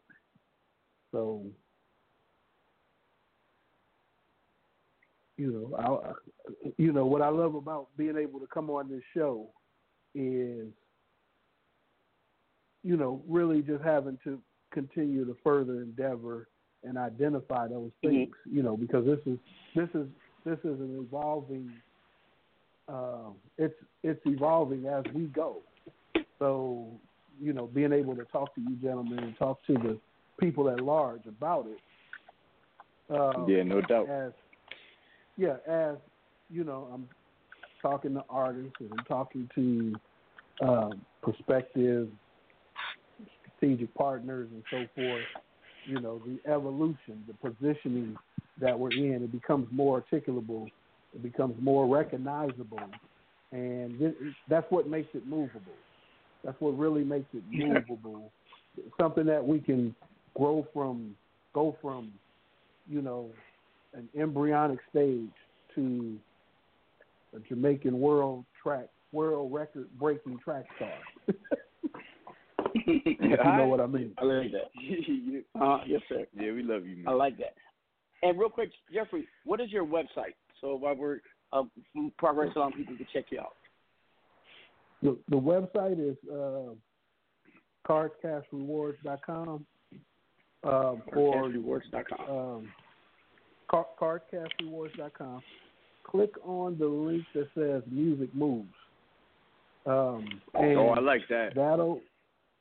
So 1.11 1.43
you 5.37 5.51
know, 5.51 6.01
I, 6.05 6.71
you 6.77 6.91
know 6.91 7.05
what 7.05 7.21
I 7.21 7.29
love 7.29 7.55
about 7.55 7.87
being 7.97 8.17
able 8.17 8.39
to 8.39 8.47
come 8.47 8.69
on 8.69 8.89
this 8.89 9.01
show 9.15 9.47
is, 10.15 10.67
you 12.83 12.97
know, 12.97 13.21
really 13.27 13.61
just 13.61 13.83
having 13.83 14.17
to 14.23 14.39
continue 14.71 15.25
to 15.25 15.35
further 15.43 15.81
endeavor 15.81 16.47
and 16.83 16.97
identify 16.97 17.67
those 17.67 17.91
things. 18.01 18.33
You 18.49 18.63
know, 18.63 18.75
because 18.75 19.05
this 19.05 19.19
is 19.25 19.39
this 19.75 19.89
is 19.93 20.07
this 20.45 20.59
is 20.59 20.79
an 20.79 21.05
evolving. 21.05 21.71
Uh, 22.87 23.31
it's 23.57 23.75
it's 24.03 24.21
evolving 24.25 24.85
as 24.87 25.03
we 25.13 25.23
go. 25.25 25.61
So 26.39 26.87
you 27.41 27.53
know, 27.53 27.67
being 27.67 27.93
able 27.93 28.15
to 28.15 28.25
talk 28.25 28.53
to 28.55 28.61
you 28.61 28.75
gentlemen 28.81 29.19
and 29.19 29.37
talk 29.37 29.65
to 29.67 29.73
the 29.73 29.97
people 30.39 30.69
at 30.69 30.81
large 30.81 31.25
about 31.25 31.67
it. 31.67 31.79
Uh, 33.13 33.45
Yeah, 33.47 33.63
no 33.63 33.81
doubt. 33.81 34.09
As 34.09 34.31
yeah, 35.37 35.57
as 35.67 35.95
you 36.49 36.63
know, 36.63 36.87
I'm 36.93 37.07
talking 37.81 38.13
to 38.13 38.23
artists 38.29 38.75
and 38.79 38.91
I'm 38.97 39.05
talking 39.05 39.49
to 39.55 39.95
um, 40.61 41.01
prospective 41.21 42.09
strategic 43.63 43.93
partners 43.95 44.49
and 44.51 44.63
so 44.69 44.85
forth, 44.95 45.23
you 45.85 45.99
know, 45.99 46.21
the 46.25 46.51
evolution, 46.51 47.23
the 47.27 47.33
positioning 47.33 48.15
that 48.59 48.77
we're 48.77 48.91
in, 48.91 49.23
it 49.23 49.31
becomes 49.31 49.67
more 49.71 50.01
articulable, 50.01 50.67
it 51.13 51.23
becomes 51.23 51.55
more 51.61 51.87
recognizable, 51.87 52.79
and 53.51 53.99
this, 53.99 54.13
that's 54.49 54.65
what 54.69 54.87
makes 54.87 55.09
it 55.13 55.27
movable. 55.27 55.73
That's 56.43 56.59
what 56.59 56.77
really 56.77 57.03
makes 57.03 57.27
it 57.33 57.43
movable. 57.49 58.31
Something 58.99 59.25
that 59.27 59.45
we 59.45 59.59
can 59.59 59.95
grow 60.35 60.67
from, 60.73 61.15
go 61.53 61.77
from, 61.81 62.11
you 62.89 63.01
know, 63.01 63.29
an 63.93 64.09
embryonic 64.19 64.79
stage 64.89 65.29
to 65.75 66.17
a 67.35 67.39
Jamaican 67.47 67.99
world 67.99 68.43
track, 68.61 68.87
world 69.11 69.53
record 69.53 69.87
breaking 69.99 70.39
track 70.43 70.65
star. 70.75 71.37
if 72.73 73.19
you 73.21 73.37
know 73.37 73.67
what 73.67 73.79
I 73.79 73.87
mean. 73.87 74.13
I 74.17 74.25
like 74.25 74.51
that. 74.51 75.61
uh, 75.61 75.79
yes, 75.85 76.01
sir. 76.09 76.25
Yeah, 76.35 76.51
we 76.51 76.63
love 76.63 76.85
you, 76.85 76.97
man. 76.97 77.07
I 77.07 77.11
like 77.11 77.37
that. 77.37 77.55
And 78.21 78.39
real 78.39 78.49
quick, 78.49 78.71
Jeffrey, 78.93 79.27
what 79.45 79.59
is 79.59 79.71
your 79.71 79.85
website? 79.85 80.35
So 80.61 80.75
while 80.75 80.95
we're 80.95 81.19
uh, 81.51 81.63
progress 82.17 82.51
on, 82.55 82.71
people 82.71 82.95
can 82.95 83.07
check 83.13 83.25
you 83.29 83.39
out. 83.39 83.55
The, 85.01 85.17
the 85.29 85.35
website 85.35 85.99
is 85.99 86.15
uh, 86.31 86.73
cardscashrewards.com. 87.87 89.65
Um, 90.63 91.01
or 91.13 91.43
cardscashrewards.com. 91.43 92.29
Um, 92.29 92.69
car, 93.69 93.85
cardscashrewards.com. 93.99 95.41
Click 96.05 96.31
on 96.45 96.77
the 96.77 96.87
link 96.87 97.23
that 97.33 97.47
says 97.55 97.83
Music 97.91 98.33
Moves. 98.33 98.67
Um, 99.85 100.41
oh, 100.55 100.89
I 100.89 100.99
like 101.01 101.21
that. 101.29 101.49
That'll, 101.55 101.99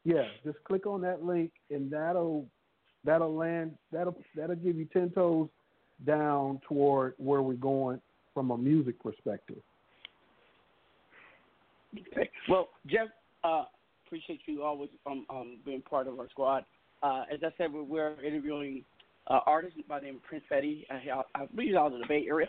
yeah, 0.05 0.24
just 0.44 0.62
click 0.64 0.86
on 0.86 1.00
that 1.03 1.24
link 1.24 1.50
and 1.70 1.90
that'll 1.90 2.46
that'll 3.05 3.34
land 3.34 3.72
that'll 3.92 4.16
that'll 4.36 4.57
give 4.57 4.76
you 4.76 4.86
ten 4.92 5.11
toes 5.11 5.48
down 6.07 6.61
toward 6.68 7.14
where 7.18 7.42
we're 7.42 7.55
going 7.55 8.00
from 8.34 8.50
a 8.50 8.59
music 8.59 9.00
perspective. 9.03 9.59
Okay. 11.94 12.30
Well, 12.48 12.68
Jeff, 12.86 13.09
uh, 13.44 13.64
appreciate 14.07 14.40
you 14.46 14.62
always 14.62 14.90
um, 15.07 15.26
um, 15.28 15.59
being 15.64 15.82
part 15.82 16.07
of 16.09 16.18
our 16.18 16.28
squad. 16.30 16.64
Uh, 17.03 17.24
as 17.32 17.40
I 17.42 17.50
said, 17.59 17.72
we're, 17.72 17.82
we're 17.82 18.22
interviewing 18.24 18.84
uh, 19.26 19.40
artists 19.46 19.78
by 19.88 20.00
the 20.00 20.07
name 20.07 20.16
of 20.16 20.22
Prince 20.22 20.44
Petty. 20.48 20.86
Uh, 20.90 21.22
I 21.34 21.46
believe 21.46 21.68
he's 21.68 21.76
out 21.76 21.92
of 21.92 21.98
the 21.98 22.07
Bay 22.07 22.24
Area, 22.28 22.48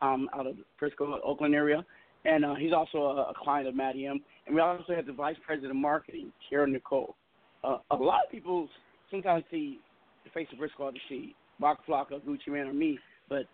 um, 0.00 0.28
out 0.34 0.46
of 0.46 0.56
the 0.56 0.64
Frisco, 0.78 1.20
Oakland 1.22 1.54
area. 1.54 1.84
And 2.24 2.44
uh, 2.44 2.54
he's 2.54 2.72
also 2.72 2.98
a, 2.98 3.30
a 3.30 3.34
client 3.36 3.68
of 3.68 3.74
Matty 3.74 4.06
M. 4.06 4.20
And 4.48 4.56
we 4.56 4.62
also 4.62 4.94
have 4.94 5.06
the 5.06 5.12
Vice 5.12 5.36
President 5.46 5.70
of 5.72 5.76
Marketing, 5.76 6.32
Kera 6.50 6.66
Nicole. 6.68 7.14
Uh, 7.62 7.76
a 7.90 7.96
lot 7.96 8.24
of 8.24 8.32
people 8.32 8.66
sometimes 9.10 9.44
see 9.50 9.78
the 10.24 10.30
face 10.30 10.48
of 10.52 10.58
Briscoe 10.58 10.90
to 10.90 10.98
see 11.08 11.34
Waka 11.60 11.82
Flocka, 11.86 12.20
Gucci 12.26 12.48
Mane, 12.48 12.66
or 12.68 12.72
me, 12.72 12.98
but 13.28 13.44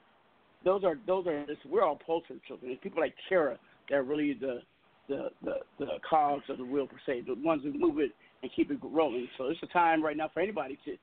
those 0.64 0.84
are 0.84 0.94
those 1.06 1.26
are 1.26 1.44
we're 1.68 1.82
all 1.82 1.98
poster 2.06 2.34
children. 2.46 2.70
It's 2.70 2.82
people 2.82 3.00
like 3.00 3.14
Kera 3.30 3.58
that 3.90 3.96
are 3.96 4.02
really 4.04 4.34
the 4.34 4.60
the 5.08 5.30
the 5.42 5.54
the 5.80 5.86
cogs 6.08 6.44
of 6.48 6.58
the 6.58 6.64
wheel 6.64 6.86
per 6.86 6.96
se, 7.04 7.22
the 7.26 7.34
ones 7.42 7.62
who 7.64 7.76
move 7.76 7.98
it 7.98 8.12
and 8.42 8.50
keep 8.54 8.70
it 8.70 8.78
rolling. 8.82 9.26
So 9.36 9.46
it's 9.46 9.60
a 9.62 9.66
time 9.66 10.02
right 10.02 10.16
now 10.16 10.30
for 10.32 10.40
anybody 10.40 10.78
to 10.84 10.96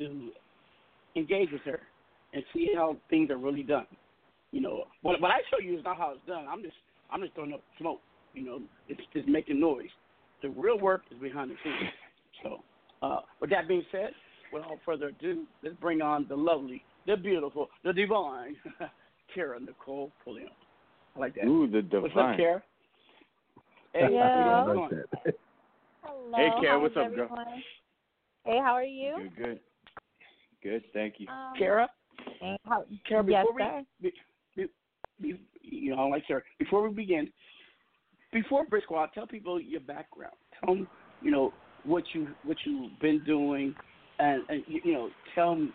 to 0.00 0.30
engage 1.16 1.50
with 1.52 1.62
her 1.62 1.80
and 2.34 2.42
see 2.52 2.68
how 2.74 2.98
things 3.08 3.30
are 3.30 3.38
really 3.38 3.62
done. 3.62 3.86
You 4.52 4.60
know, 4.60 4.84
what 5.02 5.20
what 5.22 5.30
I 5.30 5.38
show 5.50 5.58
you 5.58 5.78
is 5.78 5.84
not 5.84 5.96
how 5.96 6.12
it's 6.12 6.26
done. 6.26 6.44
I'm 6.50 6.62
just 6.62 6.76
I'm 7.10 7.22
just 7.22 7.34
throwing 7.34 7.54
up 7.54 7.62
smoke. 7.78 8.00
You 8.34 8.44
know, 8.44 8.60
it's 8.88 9.00
just 9.12 9.26
making 9.28 9.60
noise. 9.60 9.88
The 10.42 10.50
real 10.50 10.78
work 10.78 11.02
is 11.10 11.18
behind 11.18 11.50
the 11.50 11.56
scenes. 11.64 11.90
So, 12.42 12.58
uh, 13.02 13.20
with 13.40 13.50
that 13.50 13.66
being 13.66 13.84
said, 13.90 14.10
without 14.52 14.78
further 14.84 15.08
ado, 15.08 15.44
let's 15.62 15.74
bring 15.76 16.00
on 16.00 16.26
the 16.28 16.36
lovely, 16.36 16.82
the 17.06 17.16
beautiful, 17.16 17.68
the 17.84 17.92
divine, 17.92 18.56
Kera 19.36 19.60
Nicole 19.60 20.12
Pulliam. 20.24 20.48
I 21.16 21.18
like 21.18 21.34
that. 21.34 21.46
Ooh, 21.46 21.68
the 21.68 21.82
divine. 21.82 22.02
What's 22.02 22.16
up, 22.16 22.38
Kera? 22.38 22.62
Hey, 23.92 24.08
Yeah. 24.12 24.64
how's 24.64 24.66
going? 24.66 25.02
Hello. 26.02 26.36
Hey, 26.36 26.50
Kera, 26.62 26.80
what's 26.80 26.96
up, 26.96 27.14
girl? 27.14 27.28
Hey, 28.44 28.58
how 28.62 28.72
are 28.72 28.84
you? 28.84 29.14
Good, 29.16 29.36
good. 29.36 29.60
Good, 30.62 30.82
thank 30.92 31.14
you. 31.18 31.28
Um, 31.28 31.54
Kera? 31.60 31.86
how, 32.64 32.84
Kera, 33.10 33.28
yes, 33.28 33.44
before 33.44 33.58
sir. 33.58 33.84
we, 34.00 34.12
be, 34.56 34.68
be, 35.20 35.32
be, 35.32 35.40
you 35.62 35.94
know, 35.96 36.06
like 36.08 36.24
Sarah, 36.26 36.42
before 36.58 36.88
we 36.88 36.94
begin, 36.94 37.30
before 38.32 38.64
Brick 38.66 38.84
Squad, 38.84 39.10
tell 39.14 39.26
people 39.26 39.60
your 39.60 39.80
background. 39.80 40.34
Tell 40.60 40.74
them, 40.74 40.88
you 41.22 41.30
know, 41.30 41.52
what 41.84 42.04
you 42.12 42.28
what 42.44 42.56
you've 42.64 42.98
been 43.00 43.22
doing, 43.24 43.74
and, 44.18 44.42
and 44.48 44.62
you, 44.66 44.92
know, 44.92 45.10
tell 45.34 45.54
them 45.54 45.72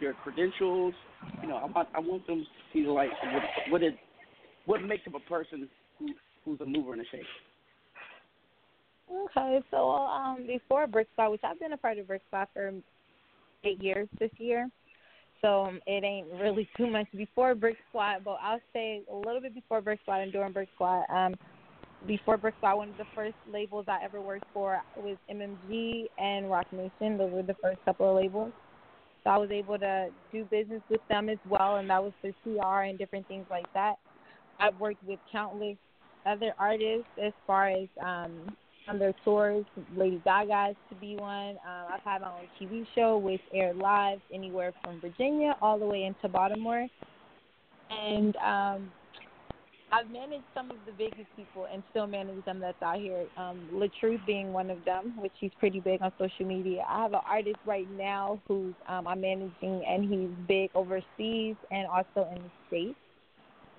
your 0.00 0.14
credentials. 0.14 0.94
You 1.42 1.48
know, 1.48 1.56
I 1.56 1.66
want 1.66 1.88
I 1.94 2.00
want 2.00 2.26
them 2.26 2.40
to 2.40 2.44
see 2.72 2.86
like 2.86 3.10
what 3.32 3.42
what 3.70 3.82
it 3.82 3.96
what 4.66 4.82
makes 4.82 5.06
up 5.06 5.14
a 5.14 5.28
person 5.28 5.68
who 5.98 6.08
who's 6.44 6.60
a 6.60 6.66
mover 6.66 6.92
and 6.92 7.02
a 7.02 7.04
shaker. 7.04 7.24
Okay, 9.10 9.60
so 9.70 9.90
um, 9.90 10.46
before 10.46 10.86
Brick 10.86 11.08
Squad, 11.12 11.30
which 11.30 11.42
I've 11.44 11.60
been 11.60 11.72
a 11.74 11.76
part 11.76 11.98
of 11.98 12.06
Brick 12.06 12.22
Squad 12.28 12.48
for 12.54 12.72
eight 13.64 13.82
years 13.82 14.08
this 14.18 14.30
year, 14.38 14.70
so 15.42 15.64
um, 15.64 15.80
it 15.86 16.02
ain't 16.02 16.28
really 16.40 16.68
too 16.76 16.86
much 16.86 17.06
before 17.14 17.54
Brick 17.54 17.76
Squad, 17.90 18.24
but 18.24 18.38
I'll 18.42 18.60
say 18.72 19.02
a 19.10 19.14
little 19.14 19.40
bit 19.40 19.54
before 19.54 19.82
Brick 19.82 20.00
Squad 20.02 20.20
and 20.20 20.32
during 20.32 20.52
Brick 20.52 20.68
Squad. 20.74 21.04
Um, 21.10 21.34
before 22.06 22.36
Brick 22.36 22.54
Squad, 22.58 22.76
one 22.76 22.88
of 22.90 22.96
the 22.96 23.06
first 23.14 23.34
labels 23.52 23.86
I 23.88 23.98
ever 24.04 24.20
worked 24.20 24.46
for 24.52 24.80
was 24.96 25.16
MMG 25.30 26.06
and 26.18 26.50
Roc 26.50 26.66
Nation. 26.72 27.18
Those 27.18 27.32
were 27.32 27.42
the 27.42 27.56
first 27.62 27.78
couple 27.84 28.10
of 28.10 28.16
labels. 28.16 28.52
So 29.24 29.30
I 29.30 29.36
was 29.38 29.50
able 29.50 29.78
to 29.78 30.08
do 30.32 30.44
business 30.44 30.82
with 30.90 31.00
them 31.08 31.28
as 31.28 31.38
well, 31.48 31.76
and 31.76 31.88
that 31.90 32.02
was 32.02 32.12
for 32.20 32.32
CR 32.42 32.82
and 32.82 32.98
different 32.98 33.26
things 33.28 33.46
like 33.50 33.72
that. 33.72 33.96
I've 34.58 34.78
worked 34.80 35.02
with 35.04 35.20
countless 35.30 35.76
other 36.26 36.52
artists 36.58 37.08
as 37.22 37.32
far 37.46 37.68
as 37.68 37.88
um, 38.04 38.54
on 38.88 38.98
their 38.98 39.14
tours. 39.24 39.64
Lady 39.96 40.20
Gaga's 40.24 40.76
to 40.88 40.94
be 40.96 41.16
one. 41.16 41.56
Um, 41.66 41.92
I've 41.92 42.00
had 42.04 42.22
my 42.22 42.28
own 42.28 42.48
TV 42.60 42.86
show 42.94 43.18
which 43.18 43.40
aired 43.54 43.76
live 43.76 44.20
anywhere 44.32 44.72
from 44.82 45.00
Virginia 45.00 45.56
all 45.62 45.78
the 45.78 45.86
way 45.86 46.04
into 46.04 46.28
Baltimore, 46.28 46.86
and 47.90 48.36
um, 48.36 48.92
I've 49.92 50.10
managed 50.10 50.44
some 50.54 50.70
of 50.70 50.78
the 50.86 50.92
biggest 50.92 51.28
people 51.36 51.66
and 51.70 51.82
still 51.90 52.06
manage 52.06 52.42
them 52.46 52.60
that's 52.60 52.80
out 52.82 52.98
here. 52.98 53.26
Um, 53.36 53.68
Latruth 53.72 54.24
being 54.26 54.52
one 54.52 54.70
of 54.70 54.82
them, 54.86 55.14
which 55.18 55.32
he's 55.38 55.50
pretty 55.60 55.80
big 55.80 56.00
on 56.00 56.10
social 56.18 56.46
media. 56.46 56.82
I 56.88 57.02
have 57.02 57.12
an 57.12 57.20
artist 57.28 57.58
right 57.66 57.88
now 57.90 58.40
who's 58.48 58.74
um, 58.88 59.06
I'm 59.06 59.20
managing, 59.20 59.84
and 59.86 60.02
he's 60.10 60.30
big 60.48 60.70
overseas 60.74 61.56
and 61.70 61.86
also 61.86 62.26
in 62.34 62.42
the 62.42 62.50
states. 62.68 62.98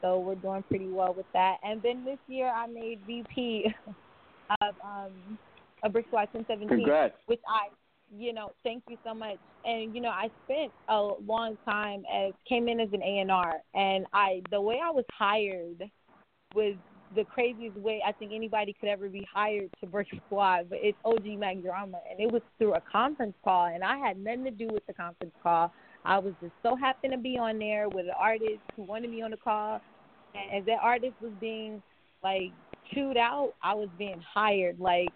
So 0.01 0.19
we're 0.19 0.35
doing 0.35 0.63
pretty 0.69 0.89
well 0.89 1.15
with 1.15 1.25
that. 1.33 1.57
And 1.63 1.81
then 1.81 2.05
this 2.05 2.19
year 2.27 2.47
I 2.47 2.67
made 2.67 2.99
VP 3.07 3.73
of 4.61 4.75
um, 4.83 5.39
a 5.83 5.89
Brick 5.89 6.05
Squad 6.07 6.29
1017, 6.31 6.67
Congrats. 6.67 7.15
which 7.25 7.41
I 7.47 7.69
you 8.15 8.31
know, 8.31 8.51
thank 8.63 8.83
you 8.87 8.97
so 9.03 9.11
much. 9.15 9.37
And 9.65 9.95
you 9.95 10.01
know, 10.01 10.09
I 10.09 10.29
spent 10.45 10.71
a 10.87 11.09
long 11.25 11.57
time 11.65 12.03
as 12.13 12.33
came 12.47 12.67
in 12.67 12.79
as 12.79 12.89
an 12.93 13.01
A 13.01 13.19
and 13.19 13.31
R, 13.31 13.55
and 13.73 14.05
I 14.13 14.43
the 14.51 14.61
way 14.61 14.79
I 14.83 14.91
was 14.91 15.05
hired 15.11 15.89
was 16.53 16.75
the 17.15 17.23
craziest 17.25 17.77
way 17.77 18.01
I 18.05 18.11
think 18.11 18.31
anybody 18.33 18.75
could 18.79 18.89
ever 18.89 19.07
be 19.07 19.27
hired 19.31 19.69
to 19.79 19.87
Brick 19.87 20.07
Squad. 20.25 20.69
But 20.69 20.79
it's 20.81 20.97
OG 21.05 21.25
Mack 21.39 21.61
Drama, 21.61 21.99
and 22.09 22.19
it 22.19 22.31
was 22.31 22.41
through 22.57 22.75
a 22.75 22.81
conference 22.81 23.35
call, 23.43 23.65
and 23.65 23.83
I 23.83 23.97
had 23.97 24.17
nothing 24.17 24.45
to 24.45 24.51
do 24.51 24.67
with 24.71 24.85
the 24.87 24.93
conference 24.93 25.33
call. 25.41 25.71
I 26.05 26.17
was 26.19 26.33
just 26.41 26.53
so 26.61 26.75
happy 26.75 27.07
to 27.09 27.17
be 27.17 27.37
on 27.37 27.59
there 27.59 27.87
with 27.87 28.05
an 28.05 28.13
artist 28.19 28.59
who 28.75 28.83
wanted 28.83 29.11
me 29.11 29.21
on 29.21 29.31
the 29.31 29.37
call, 29.37 29.79
and 30.35 30.61
as 30.61 30.65
that 30.65 30.79
artist 30.81 31.13
was 31.21 31.31
being 31.39 31.81
like 32.23 32.51
chewed 32.93 33.17
out, 33.17 33.53
I 33.63 33.73
was 33.73 33.89
being 33.97 34.21
hired 34.33 34.79
like 34.79 35.09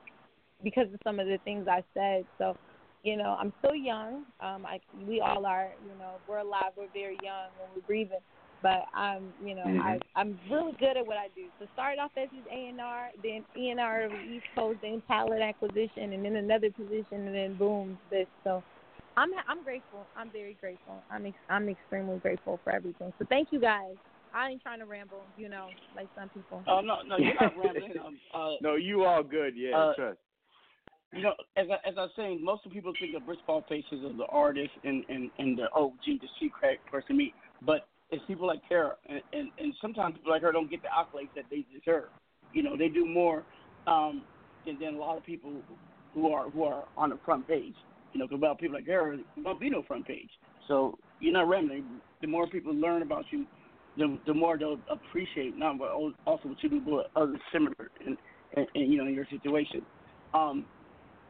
because 0.63 0.87
of 0.93 0.99
some 1.03 1.19
of 1.19 1.27
the 1.27 1.37
things 1.43 1.67
I 1.67 1.83
said. 1.93 2.25
So 2.37 2.55
you 3.03 3.15
know, 3.15 3.37
I'm 3.39 3.53
still 3.59 3.75
young. 3.75 4.25
Um, 4.41 4.65
I 4.65 4.79
we 5.07 5.21
all 5.21 5.45
are. 5.45 5.69
You 5.83 5.97
know, 5.99 6.15
we're 6.27 6.39
alive. 6.39 6.71
We're 6.75 6.87
very 6.93 7.17
young 7.23 7.49
when 7.59 7.69
we're 7.75 7.87
breathing. 7.87 8.19
But 8.61 8.85
I'm, 8.93 9.33
you 9.39 9.55
know, 9.55 9.65
Mhm. 9.65 9.81
I 9.81 10.01
I'm 10.15 10.39
really 10.49 10.73
good 10.73 10.97
at 10.97 11.05
what 11.05 11.17
I 11.17 11.27
do. 11.29 11.47
So 11.59 11.67
started 11.73 11.99
off 11.99 12.11
as 12.17 12.29
A 12.33 12.67
and 12.67 12.81
R, 12.81 13.11
then 13.21 13.45
E 13.55 13.69
and 13.69 13.79
R 13.79 14.03
of 14.03 14.11
the 14.11 14.19
East 14.19 14.47
Coast, 14.55 14.81
then 14.81 15.01
talent 15.01 15.41
acquisition, 15.41 16.13
and 16.13 16.25
then 16.25 16.35
another 16.35 16.71
position, 16.71 17.27
and 17.27 17.35
then 17.35 17.53
boom, 17.55 17.99
this. 18.09 18.27
So 18.43 18.63
I'm 19.15 19.29
I'm 19.47 19.63
grateful. 19.63 20.07
I'm 20.15 20.29
very 20.31 20.55
grateful. 20.55 21.03
I'm 21.09 21.25
ex- 21.25 21.37
I'm 21.49 21.69
extremely 21.69 22.19
grateful 22.19 22.59
for 22.63 22.71
everything. 22.73 23.13
So 23.19 23.25
thank 23.29 23.51
you 23.51 23.59
guys. 23.59 23.95
I 24.33 24.49
ain't 24.49 24.61
trying 24.61 24.79
to 24.79 24.85
ramble, 24.85 25.27
you 25.37 25.49
know, 25.49 25.69
like 25.95 26.09
some 26.15 26.29
people. 26.29 26.63
Oh 26.67 26.81
no, 26.81 27.01
no, 27.07 27.17
you're 27.17 27.33
not 27.35 27.57
rambling. 27.57 27.93
Um, 28.05 28.19
uh, 28.33 28.55
no, 28.61 28.75
you 28.75 29.05
all 29.05 29.23
good. 29.23 29.55
Yeah, 29.55 29.75
Uh, 29.75 29.93
trust. 29.93 30.19
You 31.13 31.23
know, 31.23 31.33
as 31.55 31.67
I, 31.71 31.87
as 31.87 31.95
I 31.97 32.01
was 32.01 32.11
saying, 32.17 32.43
most 32.43 32.65
of 32.65 32.71
people 32.73 32.93
think 32.99 33.15
of 33.15 33.25
Brick 33.25 33.39
Ball 33.47 33.63
faces 33.69 34.03
as 34.07 34.17
the 34.17 34.25
artist 34.29 34.71
and, 34.83 35.05
and, 35.07 35.31
and 35.39 35.57
the 35.57 35.71
OG, 35.73 36.03
the 36.05 36.27
secret 36.39 36.81
person 36.91 37.15
meet. 37.15 37.33
But 37.61 37.87
is 38.11 38.21
people 38.27 38.47
like 38.47 38.61
Kera, 38.69 38.91
and, 39.09 39.21
and 39.33 39.49
and 39.57 39.73
sometimes 39.81 40.15
people 40.15 40.31
like 40.31 40.41
her 40.41 40.51
don't 40.51 40.69
get 40.69 40.81
the 40.81 40.87
accolades 40.87 41.33
that 41.35 41.45
they 41.49 41.65
deserve. 41.77 42.09
You 42.53 42.63
know, 42.63 42.77
they 42.77 42.87
do 42.87 43.05
more 43.05 43.43
um, 43.85 44.23
than, 44.65 44.79
than 44.79 44.95
a 44.95 44.97
lot 44.97 45.17
of 45.17 45.25
people 45.25 45.51
who 46.13 46.31
are 46.31 46.49
who 46.49 46.63
are 46.63 46.85
on 46.95 47.09
the 47.09 47.19
front 47.25 47.47
page. 47.47 47.75
You 48.13 48.19
know, 48.19 48.35
about 48.35 48.59
people 48.59 48.75
like 48.75 48.85
Kera, 48.85 49.19
won't 49.37 49.59
be 49.59 49.69
no 49.69 49.83
front 49.83 50.07
page. 50.07 50.29
So 50.67 50.97
you're 51.19 51.33
not 51.33 51.47
random. 51.47 52.01
The 52.21 52.27
more 52.27 52.47
people 52.47 52.73
learn 52.73 53.01
about 53.01 53.25
you, 53.31 53.45
the 53.97 54.17
the 54.25 54.33
more 54.33 54.57
they'll 54.57 54.79
appreciate 54.89 55.57
not 55.57 55.77
but 55.77 55.89
also 55.89 56.49
what 56.49 56.61
you 56.61 56.69
do, 56.69 56.81
but 56.81 57.11
others 57.19 57.39
similar 57.51 57.91
in, 58.05 58.17
in, 58.55 58.65
in 58.75 58.91
you 58.91 58.97
know 58.97 59.07
in 59.07 59.13
your 59.13 59.27
situation. 59.29 59.81
Um, 60.33 60.65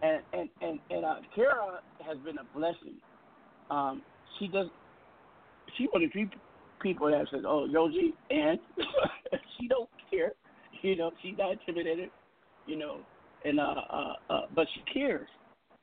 and 0.02 0.22
and 0.34 0.50
and 0.62 0.80
and 0.90 1.06
uh, 1.06 1.16
Kera 1.36 1.80
has 2.06 2.18
been 2.20 2.38
a 2.38 2.58
blessing. 2.58 2.96
Um, 3.72 4.02
she 4.38 4.48
does. 4.48 4.68
She 5.78 5.88
one 5.92 6.04
of 6.04 6.12
the 6.14 6.30
people 6.82 7.10
that 7.10 7.26
says, 7.32 7.44
"Oh, 7.46 7.68
Yoji," 7.70 8.14
and 8.30 8.60
she 9.60 9.68
don't 9.68 9.90
care. 10.10 10.34
You 10.82 10.96
know, 10.96 11.12
she's 11.22 11.38
not 11.38 11.54
intimidated. 11.54 12.10
You 12.66 12.78
know, 12.78 13.00
and 13.46 13.60
uh, 13.60 13.82
uh, 13.90 14.14
uh, 14.30 14.42
but 14.56 14.68
she 14.74 14.82
cares. 14.94 15.28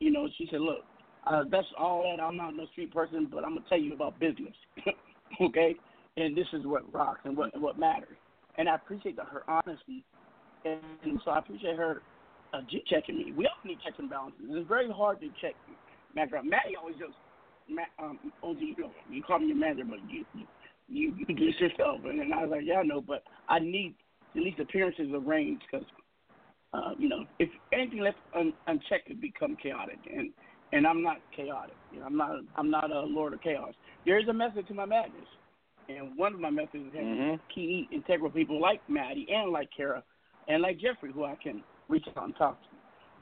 You 0.01 0.11
know, 0.11 0.29
she 0.37 0.47
said, 0.51 0.61
"Look, 0.61 0.85
uh, 1.27 1.45
that's 1.51 1.67
all 1.79 2.03
that. 2.03 2.23
I'm 2.23 2.37
not 2.37 2.55
no 2.55 2.67
street 2.73 2.93
person, 2.93 3.29
but 3.31 3.45
I'm 3.45 3.55
gonna 3.55 3.67
tell 3.69 3.79
you 3.79 3.95
about 3.95 4.19
business, 4.21 4.55
okay? 5.41 5.75
And 6.17 6.37
this 6.37 6.47
is 6.53 6.65
what 6.67 6.93
rocks 6.93 7.21
and 7.25 7.37
what 7.37 7.59
what 7.61 7.79
matters. 7.79 8.17
And 8.59 8.69
I 8.69 8.77
appreciate 8.77 9.17
that 9.17 9.27
her 9.27 9.43
honesty, 9.49 10.05
and, 10.65 10.81
so 11.25 11.33
I 11.33 11.39
appreciate 11.39 11.77
her 11.77 12.03
uh, 12.53 12.61
checking 12.87 13.19
me. 13.19 13.33
We 13.37 13.47
all 13.47 13.53
need 13.65 13.79
checks 13.85 13.97
and 13.99 14.09
balances. 14.09 14.43
It's 14.49 14.69
very 14.69 14.91
hard 14.91 15.21
to 15.21 15.29
check 15.41 15.55
Matt. 16.15 16.31
Brown. 16.31 16.49
Matty 16.49 16.77
always 16.79 16.97
just 16.97 17.15
Matt, 17.69 17.89
um, 17.99 18.19
OG, 18.43 18.59
you, 18.61 18.75
know, 18.79 18.91
you 19.11 19.23
call 19.23 19.39
me 19.39 19.49
your 19.49 19.57
manager, 19.57 19.85
but 19.89 19.99
you 20.09 20.25
you 20.35 20.45
you 20.89 21.15
do 21.27 21.35
this 21.35 21.55
yourself. 21.61 22.01
And 22.05 22.21
then 22.21 22.33
I 22.33 22.43
was 22.43 22.51
like, 22.51 22.63
yeah, 22.65 22.81
I 22.81 22.83
know, 22.83 23.01
but 23.01 23.23
I 23.49 23.59
need 23.59 23.95
at 24.37 24.43
least 24.43 24.61
appearances 24.61 25.09
of 25.15 25.27
range 25.27 25.63
because 25.71 25.87
uh, 26.73 26.91
you 26.99 27.09
know 27.09 27.25
if 27.39 27.49
anything 27.73 28.01
left 28.01 28.19
un- 28.37 28.53
unchecked 28.67 29.07
could 29.07 29.21
become 29.21 29.57
chaotic, 29.63 29.99
and 30.13 30.31
and 30.73 30.87
I'm 30.87 31.03
not 31.03 31.19
chaotic. 31.35 31.77
You 31.93 32.01
know, 32.01 32.07
I'm 32.07 32.17
not 32.17 32.41
I'm 32.57 32.71
not 32.71 32.91
a 32.91 33.01
lord 33.01 33.33
of 33.33 33.43
chaos. 33.43 33.73
There 34.05 34.19
is 34.19 34.29
a 34.29 34.33
method 34.33 34.67
to 34.69 34.75
my 34.75 34.85
madness, 34.85 35.27
and 35.89 36.17
one 36.17 36.35
of 36.35 36.41
my 36.41 36.51
methods 36.51 36.87
is 36.87 36.93
having 36.93 37.41
key 37.55 37.89
integral 37.93 38.31
people 38.31 38.61
like 38.61 38.81
Matty 38.89 39.27
and 39.31 39.53
like 39.53 39.69
Kera 39.79 40.03
and 40.49 40.63
like 40.63 40.81
Jeffrey, 40.81 41.13
who 41.13 41.25
I 41.25 41.37
can 41.41 41.63
reach 41.89 42.05
out 42.17 42.25
and 42.25 42.37
talk 42.37 42.61
to. 42.61 42.69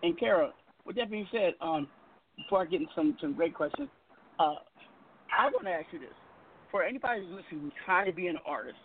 And 0.06 0.18
Kera, 0.18 0.50
with 0.86 0.96
that 0.96 1.10
being 1.10 1.28
said, 1.30 1.54
um, 1.60 1.88
before 2.36 2.62
I 2.62 2.64
get 2.64 2.80
into 2.80 2.92
some 2.94 3.16
some 3.20 3.34
great 3.34 3.54
questions, 3.54 3.88
uh, 4.38 4.54
I 5.38 5.44
want 5.52 5.64
to 5.64 5.70
ask 5.70 5.86
you 5.92 5.98
this: 5.98 6.08
for 6.73 6.83
anybody 6.83 7.20
who's 7.20 7.31
listening 7.31 7.61
who's 7.61 7.73
trying 7.85 8.07
to 8.07 8.12
be 8.12 8.27
an 8.27 8.39
artist, 8.45 8.79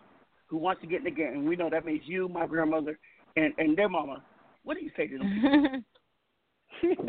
who 0.46 0.58
wants 0.58 0.82
to 0.82 0.88
get 0.88 1.00
in 1.00 1.06
the 1.06 1.12
game, 1.12 1.34
and 1.34 1.48
we 1.48 1.56
know 1.56 1.70
that 1.72 1.86
means 1.86 2.02
you, 2.06 2.30
my 2.30 2.46
grandmother, 2.46 3.00
and 3.36 3.54
and 3.58 3.76
their 3.76 3.90
mama. 3.90 4.24
What 4.64 4.78
do 4.78 4.84
you 4.84 4.92
say 4.96 5.08
to 5.08 5.18
them? 5.18 5.84
Think 6.82 7.00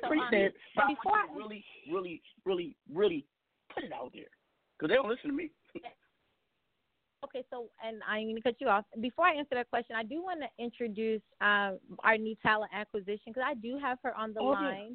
So, 0.00 0.08
pretty 0.08 0.54
but 0.74 0.84
I 0.84 0.88
before 0.88 1.12
to 1.12 1.36
really, 1.36 1.64
really, 1.92 2.22
really, 2.46 2.76
really 2.90 3.26
put 3.74 3.84
it 3.84 3.92
out 3.92 4.12
there 4.14 4.30
because 4.78 4.88
they 4.88 4.94
don't 4.94 5.10
listen 5.10 5.28
to 5.28 5.36
me. 5.36 5.50
Okay, 7.22 7.44
so 7.50 7.66
and 7.86 8.00
I'm 8.08 8.24
going 8.24 8.36
to 8.36 8.40
cut 8.40 8.54
you 8.60 8.68
off. 8.68 8.86
Before 8.98 9.26
I 9.26 9.34
answer 9.34 9.54
that 9.54 9.68
question, 9.68 9.94
I 9.94 10.02
do 10.02 10.22
want 10.22 10.40
to 10.40 10.64
introduce 10.64 11.20
um, 11.42 11.78
our 12.02 12.16
new 12.16 12.34
talent 12.42 12.70
acquisition 12.74 13.24
because 13.26 13.42
I 13.46 13.52
do 13.52 13.78
have 13.78 13.98
her 14.02 14.16
on 14.16 14.32
the 14.32 14.40
Oh, 14.40 14.52
yeah. 14.52 14.94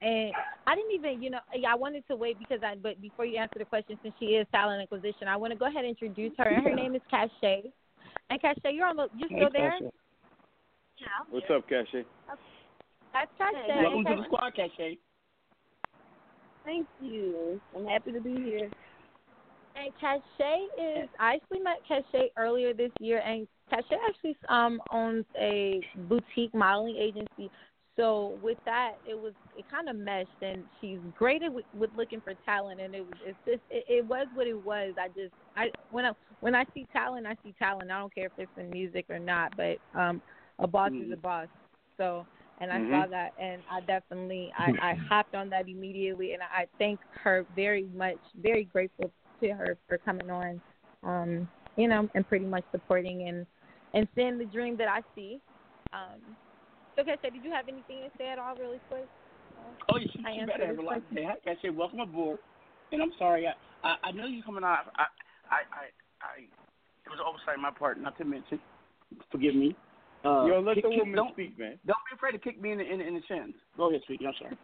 Line, 0.00 0.12
and 0.12 0.32
I 0.66 0.74
didn't 0.74 0.92
even, 0.92 1.22
you 1.22 1.30
know, 1.30 1.38
I 1.66 1.74
wanted 1.74 2.06
to 2.08 2.16
wait 2.16 2.38
because 2.38 2.60
I, 2.62 2.76
but 2.76 3.00
before 3.00 3.24
you 3.24 3.38
answer 3.38 3.58
the 3.58 3.64
question, 3.64 3.98
since 4.02 4.14
she 4.18 4.26
is 4.26 4.46
talent 4.52 4.82
acquisition, 4.82 5.28
I 5.28 5.36
want 5.36 5.52
to 5.52 5.58
go 5.58 5.66
ahead 5.66 5.84
and 5.84 5.88
introduce 5.88 6.32
her. 6.38 6.44
And 6.44 6.64
her 6.64 6.74
name 6.74 6.94
is 6.94 7.02
Cache. 7.10 7.30
And 8.30 8.40
Cache, 8.40 8.58
you're 8.72 8.86
on 8.86 8.96
the, 8.96 9.08
you 9.16 9.26
still 9.26 9.50
there? 9.52 9.78
Yeah. 9.80 11.06
What's 11.30 11.46
up, 11.50 11.68
Cache? 11.68 12.04
That's 13.12 13.30
Cache. 13.38 13.68
Welcome 13.68 14.04
to 14.04 14.16
the 14.16 14.24
squad, 14.26 14.54
Cache. 14.54 14.98
Thank 16.64 16.86
you. 17.00 17.60
I'm 17.76 17.86
happy 17.86 18.12
to 18.12 18.20
be 18.20 18.34
here. 18.34 18.70
And 19.76 19.92
Cache 20.00 20.22
is 20.78 21.08
I 21.20 21.34
actually 21.34 21.60
met 21.60 21.80
Cache 21.86 22.30
earlier 22.36 22.72
this 22.72 22.90
year, 22.98 23.20
and 23.20 23.46
Cache 23.68 23.98
actually 24.08 24.36
um 24.48 24.80
owns 24.90 25.26
a 25.38 25.80
boutique 26.08 26.54
modeling 26.54 26.96
agency. 26.96 27.50
So 27.96 28.38
with 28.42 28.58
that, 28.66 28.92
it 29.06 29.18
was 29.18 29.32
it 29.56 29.66
kind 29.70 29.88
of 29.88 29.96
meshed, 29.96 30.42
and 30.42 30.64
she's 30.80 30.98
great 31.14 31.42
at, 31.42 31.52
with, 31.52 31.64
with 31.72 31.90
looking 31.96 32.20
for 32.20 32.34
talent, 32.44 32.80
and 32.80 32.94
it 32.94 33.04
was 33.04 33.16
it's 33.24 33.38
just 33.46 33.62
it, 33.70 33.84
it 33.88 34.06
was 34.06 34.26
what 34.34 34.46
it 34.46 34.58
was. 34.62 34.94
I 34.98 35.08
just 35.08 35.32
I 35.56 35.68
when 35.90 36.04
I 36.04 36.12
when 36.40 36.54
I 36.54 36.64
see 36.74 36.86
talent, 36.92 37.26
I 37.26 37.36
see 37.42 37.54
talent. 37.58 37.90
I 37.90 37.98
don't 37.98 38.14
care 38.14 38.26
if 38.26 38.32
it's 38.38 38.52
in 38.58 38.70
music 38.70 39.06
or 39.08 39.18
not, 39.18 39.56
but 39.56 39.78
um 39.98 40.20
a 40.58 40.66
boss 40.66 40.92
is 40.98 41.10
a 41.12 41.16
boss. 41.16 41.48
So 41.96 42.26
and 42.58 42.70
I 42.72 42.80
saw 42.90 43.06
Mhm. 43.06 43.08
that, 43.08 43.32
and 43.38 43.62
I 43.70 43.80
definitely 43.80 44.52
I, 44.58 44.72
I 44.80 44.94
hopped 45.08 45.34
on 45.34 45.48
that 45.50 45.68
immediately, 45.68 46.32
and 46.34 46.42
I 46.42 46.66
thank 46.78 47.00
her 47.22 47.46
very 47.54 47.86
much, 47.94 48.18
very 48.40 48.64
grateful 48.64 49.10
to 49.42 49.48
her 49.50 49.76
for 49.88 49.98
coming 49.98 50.30
on, 50.30 50.60
um, 51.02 51.48
you 51.76 51.88
know, 51.88 52.08
and 52.14 52.26
pretty 52.28 52.46
much 52.46 52.64
supporting 52.72 53.28
and 53.28 53.46
and 53.94 54.06
seeing 54.14 54.38
the 54.38 54.44
dream 54.46 54.76
that 54.76 54.88
I 54.88 55.02
see. 55.14 55.40
Um, 55.92 56.36
okay, 56.98 57.16
so 57.22 57.30
did 57.30 57.42
you 57.44 57.50
have 57.52 57.68
anything 57.68 58.02
to 58.04 58.10
say 58.18 58.28
at 58.28 58.38
all, 58.38 58.54
really 58.56 58.80
quick? 58.90 59.06
Oh, 59.88 59.96
you, 59.98 60.08
I 60.26 60.32
you 60.32 60.40
answered 60.42 60.52
better 60.52 60.66
have 60.66 60.76
this 60.76 60.82
a 60.82 60.86
lot 60.86 60.94
to 60.94 61.00
question. 61.00 61.16
say. 61.16 61.24
Hi, 61.24 61.54
Cache, 61.54 61.72
welcome 61.74 62.00
aboard. 62.00 62.38
And 62.92 63.02
I'm 63.02 63.12
sorry, 63.18 63.46
I 63.46 63.52
I, 63.86 63.96
I 64.04 64.10
know 64.12 64.26
you're 64.26 64.44
coming 64.44 64.64
on. 64.64 64.70
I 64.70 65.06
I 65.50 65.58
I 65.72 65.84
I 66.22 66.40
it 67.04 67.10
was 67.10 67.18
an 67.20 67.26
oversight 67.26 67.56
on 67.56 67.62
my 67.62 67.70
part, 67.70 68.00
not 68.00 68.16
to 68.18 68.24
mention. 68.24 68.58
Forgive 69.30 69.54
me. 69.54 69.76
Uh, 70.24 70.46
Yo, 70.46 70.60
let 70.60 70.74
kick- 70.74 70.84
the 70.84 70.90
kick- 70.90 70.98
woman 70.98 71.14
don't, 71.16 71.32
speak, 71.32 71.58
man. 71.58 71.78
Don't 71.86 71.98
be 72.10 72.14
afraid 72.16 72.32
to 72.32 72.38
kick 72.38 72.60
me 72.60 72.72
in 72.72 72.78
the 72.78 72.84
in, 72.90 72.98
the- 72.98 73.06
in 73.06 73.14
the 73.14 73.20
chins. 73.28 73.54
Go 73.76 73.88
ahead, 73.90 74.02
speak. 74.04 74.20
I'm 74.26 74.32
sorry. 74.38 74.56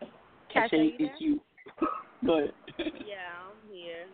Cache, 0.52 0.70
Cache, 0.70 0.78
you 0.78 0.92
it's 0.98 1.20
you. 1.20 1.40
Go 2.26 2.38
ahead. 2.38 2.52
Yeah, 2.78 3.32
I'm 3.42 3.56
here. 3.72 4.06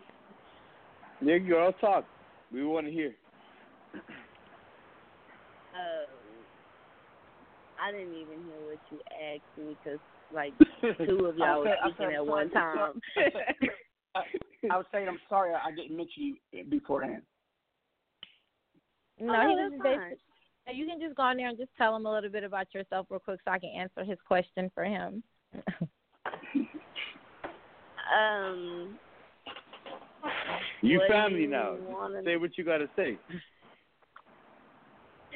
There 1.21 1.37
you 1.37 1.49
go. 1.49 1.59
I'll 1.63 1.73
talk. 1.73 2.05
We 2.51 2.63
want 2.65 2.85
to 2.87 2.91
hear. 2.91 3.15
Um, 5.73 6.05
I 7.83 7.91
didn't 7.91 8.13
even 8.13 8.43
hear 8.45 8.61
what 8.69 8.77
you 8.91 8.99
asked 9.09 9.57
me 9.57 9.75
because, 9.83 9.99
like, 10.31 10.53
two 11.07 11.25
of 11.25 11.35
y'all 11.35 11.47
I 11.47 11.57
were 11.57 11.75
speaking 11.81 11.95
said 11.97 12.13
at 12.13 12.19
I'm 12.19 12.27
one 12.27 12.49
time. 12.51 13.01
I, 14.15 14.21
I 14.71 14.77
was 14.77 14.85
saying 14.91 15.07
I'm 15.07 15.19
sorry 15.27 15.51
I 15.55 15.71
didn't 15.71 15.97
mention 15.97 16.37
you 16.51 16.63
beforehand. 16.65 17.23
No, 19.19 19.33
Oh, 19.33 19.47
he 19.49 19.55
was 19.55 19.71
just 19.73 19.83
fine. 19.83 20.09
basic. 20.09 20.77
You 20.77 20.85
can 20.85 20.99
just 21.01 21.15
go 21.15 21.23
on 21.23 21.37
there 21.37 21.49
and 21.49 21.57
just 21.57 21.71
tell 21.75 21.95
him 21.95 22.05
a 22.05 22.11
little 22.13 22.29
bit 22.29 22.43
about 22.43 22.71
yourself 22.71 23.07
real 23.09 23.19
quick, 23.19 23.39
so 23.43 23.49
I 23.49 23.57
can 23.57 23.71
answer 23.75 24.03
his 24.03 24.19
question 24.27 24.69
for 24.75 24.83
him. 24.83 25.23
um, 28.15 28.99
You 30.81 30.99
What 30.99 31.07
do 31.07 31.13
family 31.13 31.41
you 31.41 31.47
now. 31.47 31.77
wanna- 31.81 32.23
Say 32.23 32.37
what 32.37 32.55
you 32.59 32.63
got 32.63 32.77
to 32.77 32.89
say. 32.95 33.17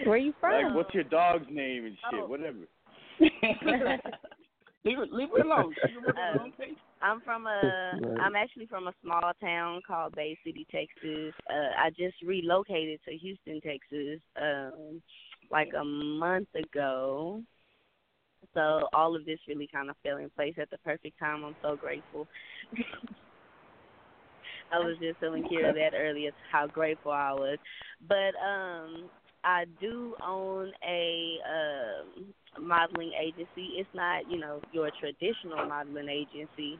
Where 0.05 0.17
you 0.17 0.33
from? 0.39 0.65
Like, 0.65 0.75
what's 0.75 0.93
your 0.93 1.03
dog's 1.03 1.47
name 1.49 1.85
and 1.85 1.97
shit, 2.11 2.21
Oh. 2.23 2.27
whatever. 2.27 2.59
leave 3.19 4.99
it, 4.99 5.11
leave 5.11 5.29
it 5.35 5.45
alone. 5.45 5.73
Leave 5.87 5.97
it 6.07 6.15
alone, 6.15 6.51
please. 6.55 6.77
I'm 7.01 7.21
from 7.21 7.45
a. 7.47 7.93
I'm 8.19 8.35
actually 8.35 8.65
from 8.67 8.87
a 8.87 8.93
small 9.03 9.31
town 9.39 9.81
called 9.87 10.15
Bay 10.15 10.37
City, 10.43 10.65
Texas. 10.71 11.33
Uh, 11.49 11.73
I 11.77 11.89
just 11.89 12.21
relocated 12.23 12.99
to 13.05 13.15
Houston, 13.15 13.61
Texas, 13.61 14.19
um, 14.41 15.01
like 15.51 15.69
a 15.79 15.83
month 15.83 16.47
ago. 16.55 17.41
So 18.53 18.87
all 18.93 19.15
of 19.15 19.25
this 19.25 19.39
really 19.47 19.67
kind 19.71 19.89
of 19.89 19.95
fell 20.03 20.17
in 20.17 20.29
place 20.31 20.55
at 20.59 20.69
the 20.69 20.77
perfect 20.79 21.19
time. 21.19 21.43
I'm 21.43 21.55
so 21.61 21.75
grateful. 21.75 22.27
I 24.71 24.79
was 24.79 24.97
just 24.99 25.19
telling 25.19 25.43
Kera 25.43 25.73
that 25.73 25.93
earlier 25.95 26.31
how 26.51 26.67
grateful 26.67 27.11
I 27.11 27.33
was. 27.33 27.57
But 28.07 28.35
um 28.43 29.09
I 29.43 29.65
do 29.79 30.15
own 30.25 30.71
a 30.87 31.37
um 31.47 32.33
modeling 32.67 33.11
agency. 33.21 33.73
It's 33.77 33.89
not, 33.93 34.29
you 34.29 34.39
know, 34.39 34.61
your 34.71 34.89
traditional 34.99 35.67
modeling 35.67 36.09
agency, 36.09 36.79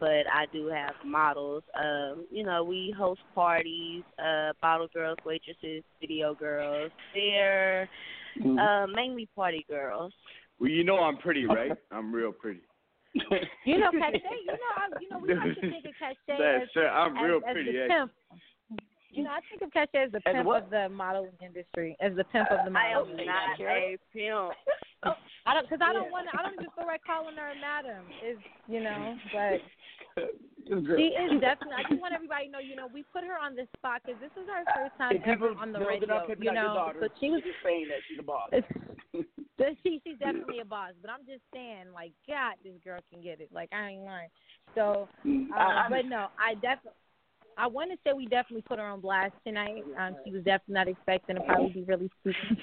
but 0.00 0.24
I 0.32 0.46
do 0.52 0.66
have 0.68 0.94
models. 1.04 1.62
Um, 1.74 2.26
you 2.30 2.44
know, 2.44 2.64
we 2.64 2.94
host 2.96 3.20
parties, 3.34 4.02
uh 4.18 4.52
bottle 4.60 4.88
girls, 4.92 5.18
waitresses, 5.24 5.82
video 6.00 6.34
girls. 6.34 6.90
They're 7.14 7.88
Mm-hmm. 8.38 8.58
uh 8.58 8.86
mainly 8.94 9.28
party 9.34 9.64
girls. 9.68 10.12
Well, 10.60 10.70
you 10.70 10.84
know 10.84 10.98
I'm 11.00 11.16
pretty, 11.16 11.44
right? 11.46 11.72
I'm 11.90 12.14
real 12.14 12.30
pretty. 12.30 12.60
You 13.14 13.78
know, 13.78 13.90
Cache. 13.90 14.20
You 14.44 14.52
know, 14.52 14.72
I, 14.76 15.00
you 15.00 15.08
know, 15.10 15.18
we 15.18 15.34
like 15.34 15.54
to 15.54 15.60
think 15.70 15.84
of 15.86 15.92
Cache 15.98 16.16
That's 16.28 16.62
as, 16.62 16.68
sure, 16.72 16.88
I'm 16.88 17.16
as, 17.16 17.24
real 17.24 17.36
as 17.38 17.52
pretty, 17.52 17.72
the 17.72 17.88
pimp. 17.88 18.12
You 19.10 19.24
know, 19.24 19.30
I 19.30 19.40
think 19.48 19.62
of 19.62 19.70
Kesha 19.72 20.06
as 20.06 20.12
the 20.12 20.20
As 20.26 20.34
pimp 20.34 20.46
what? 20.46 20.64
of 20.64 20.70
the 20.70 20.88
modeling 20.90 21.32
industry, 21.40 21.96
as 22.00 22.14
the 22.14 22.24
pimp 22.24 22.50
of 22.50 22.64
the 22.64 22.70
modeling 22.70 23.18
industry. 23.18 23.28
I 23.28 23.40
modeling 23.40 23.68
am 23.72 23.96
industry. 23.96 24.28
not 24.28 24.44
a 24.44 24.52
pimp. 25.08 25.16
I 25.46 25.54
don't 25.54 25.64
because 25.64 25.80
I 25.80 25.92
don't 25.92 26.10
want 26.12 26.28
to. 26.28 26.38
I 26.38 26.42
don't 26.42 26.52
even 26.54 26.68
feel 26.76 26.86
like 26.86 27.02
calling 27.04 27.36
her 27.36 27.50
a 27.52 27.58
madam. 27.60 28.04
Is 28.20 28.36
you 28.68 28.80
know, 28.82 29.16
but 29.32 29.62
she 30.68 31.14
is 31.16 31.40
definitely. 31.40 31.78
I 31.78 31.88
just 31.88 32.02
want 32.02 32.12
everybody 32.12 32.46
to 32.46 32.52
know. 32.52 32.58
You 32.58 32.76
know, 32.76 32.88
we 32.92 33.02
put 33.14 33.24
her 33.24 33.38
on 33.38 33.56
this 33.56 33.68
spot 33.78 34.02
because 34.04 34.20
this 34.20 34.34
is 34.36 34.44
her 34.50 34.64
first 34.76 34.98
time 34.98 35.16
If 35.16 35.24
people 35.24 35.54
ever 35.54 35.58
on 35.60 35.72
the 35.72 35.78
radio. 35.80 36.06
not 36.26 36.28
You 36.28 36.52
know, 36.52 36.74
daughter, 36.74 36.98
but 37.00 37.12
she 37.20 37.30
was 37.30 37.40
just 37.42 37.56
saying 37.64 37.86
that 37.88 38.02
she's 38.08 38.18
a 38.18 38.26
boss. 38.26 38.50
But 39.58 39.74
she 39.82 40.00
she's 40.06 40.18
definitely 40.20 40.60
a 40.60 40.64
boss. 40.64 40.92
But 41.02 41.10
I'm 41.10 41.26
just 41.26 41.42
saying, 41.52 41.86
like, 41.92 42.12
God, 42.28 42.54
this 42.62 42.74
girl 42.84 43.00
can 43.10 43.20
get 43.20 43.40
it. 43.40 43.50
Like, 43.52 43.68
I 43.72 43.90
ain't 43.90 44.04
lying. 44.04 44.28
So, 44.76 45.08
I- 45.26 45.58
uh, 45.58 45.82
I- 45.82 45.88
but 45.90 46.04
no, 46.06 46.28
I 46.38 46.54
definitely. 46.54 46.92
I 47.58 47.66
want 47.66 47.90
to 47.90 47.98
say 48.04 48.12
we 48.12 48.26
definitely 48.26 48.62
put 48.62 48.78
her 48.78 48.86
on 48.86 49.00
blast 49.00 49.34
tonight. 49.44 49.82
Um, 49.98 50.16
she 50.24 50.30
was 50.30 50.44
definitely 50.44 50.74
not 50.74 50.88
expecting 50.88 51.36
to 51.36 51.42
probably 51.42 51.70
be 51.70 51.82
really 51.82 52.10
stupid. 52.20 52.58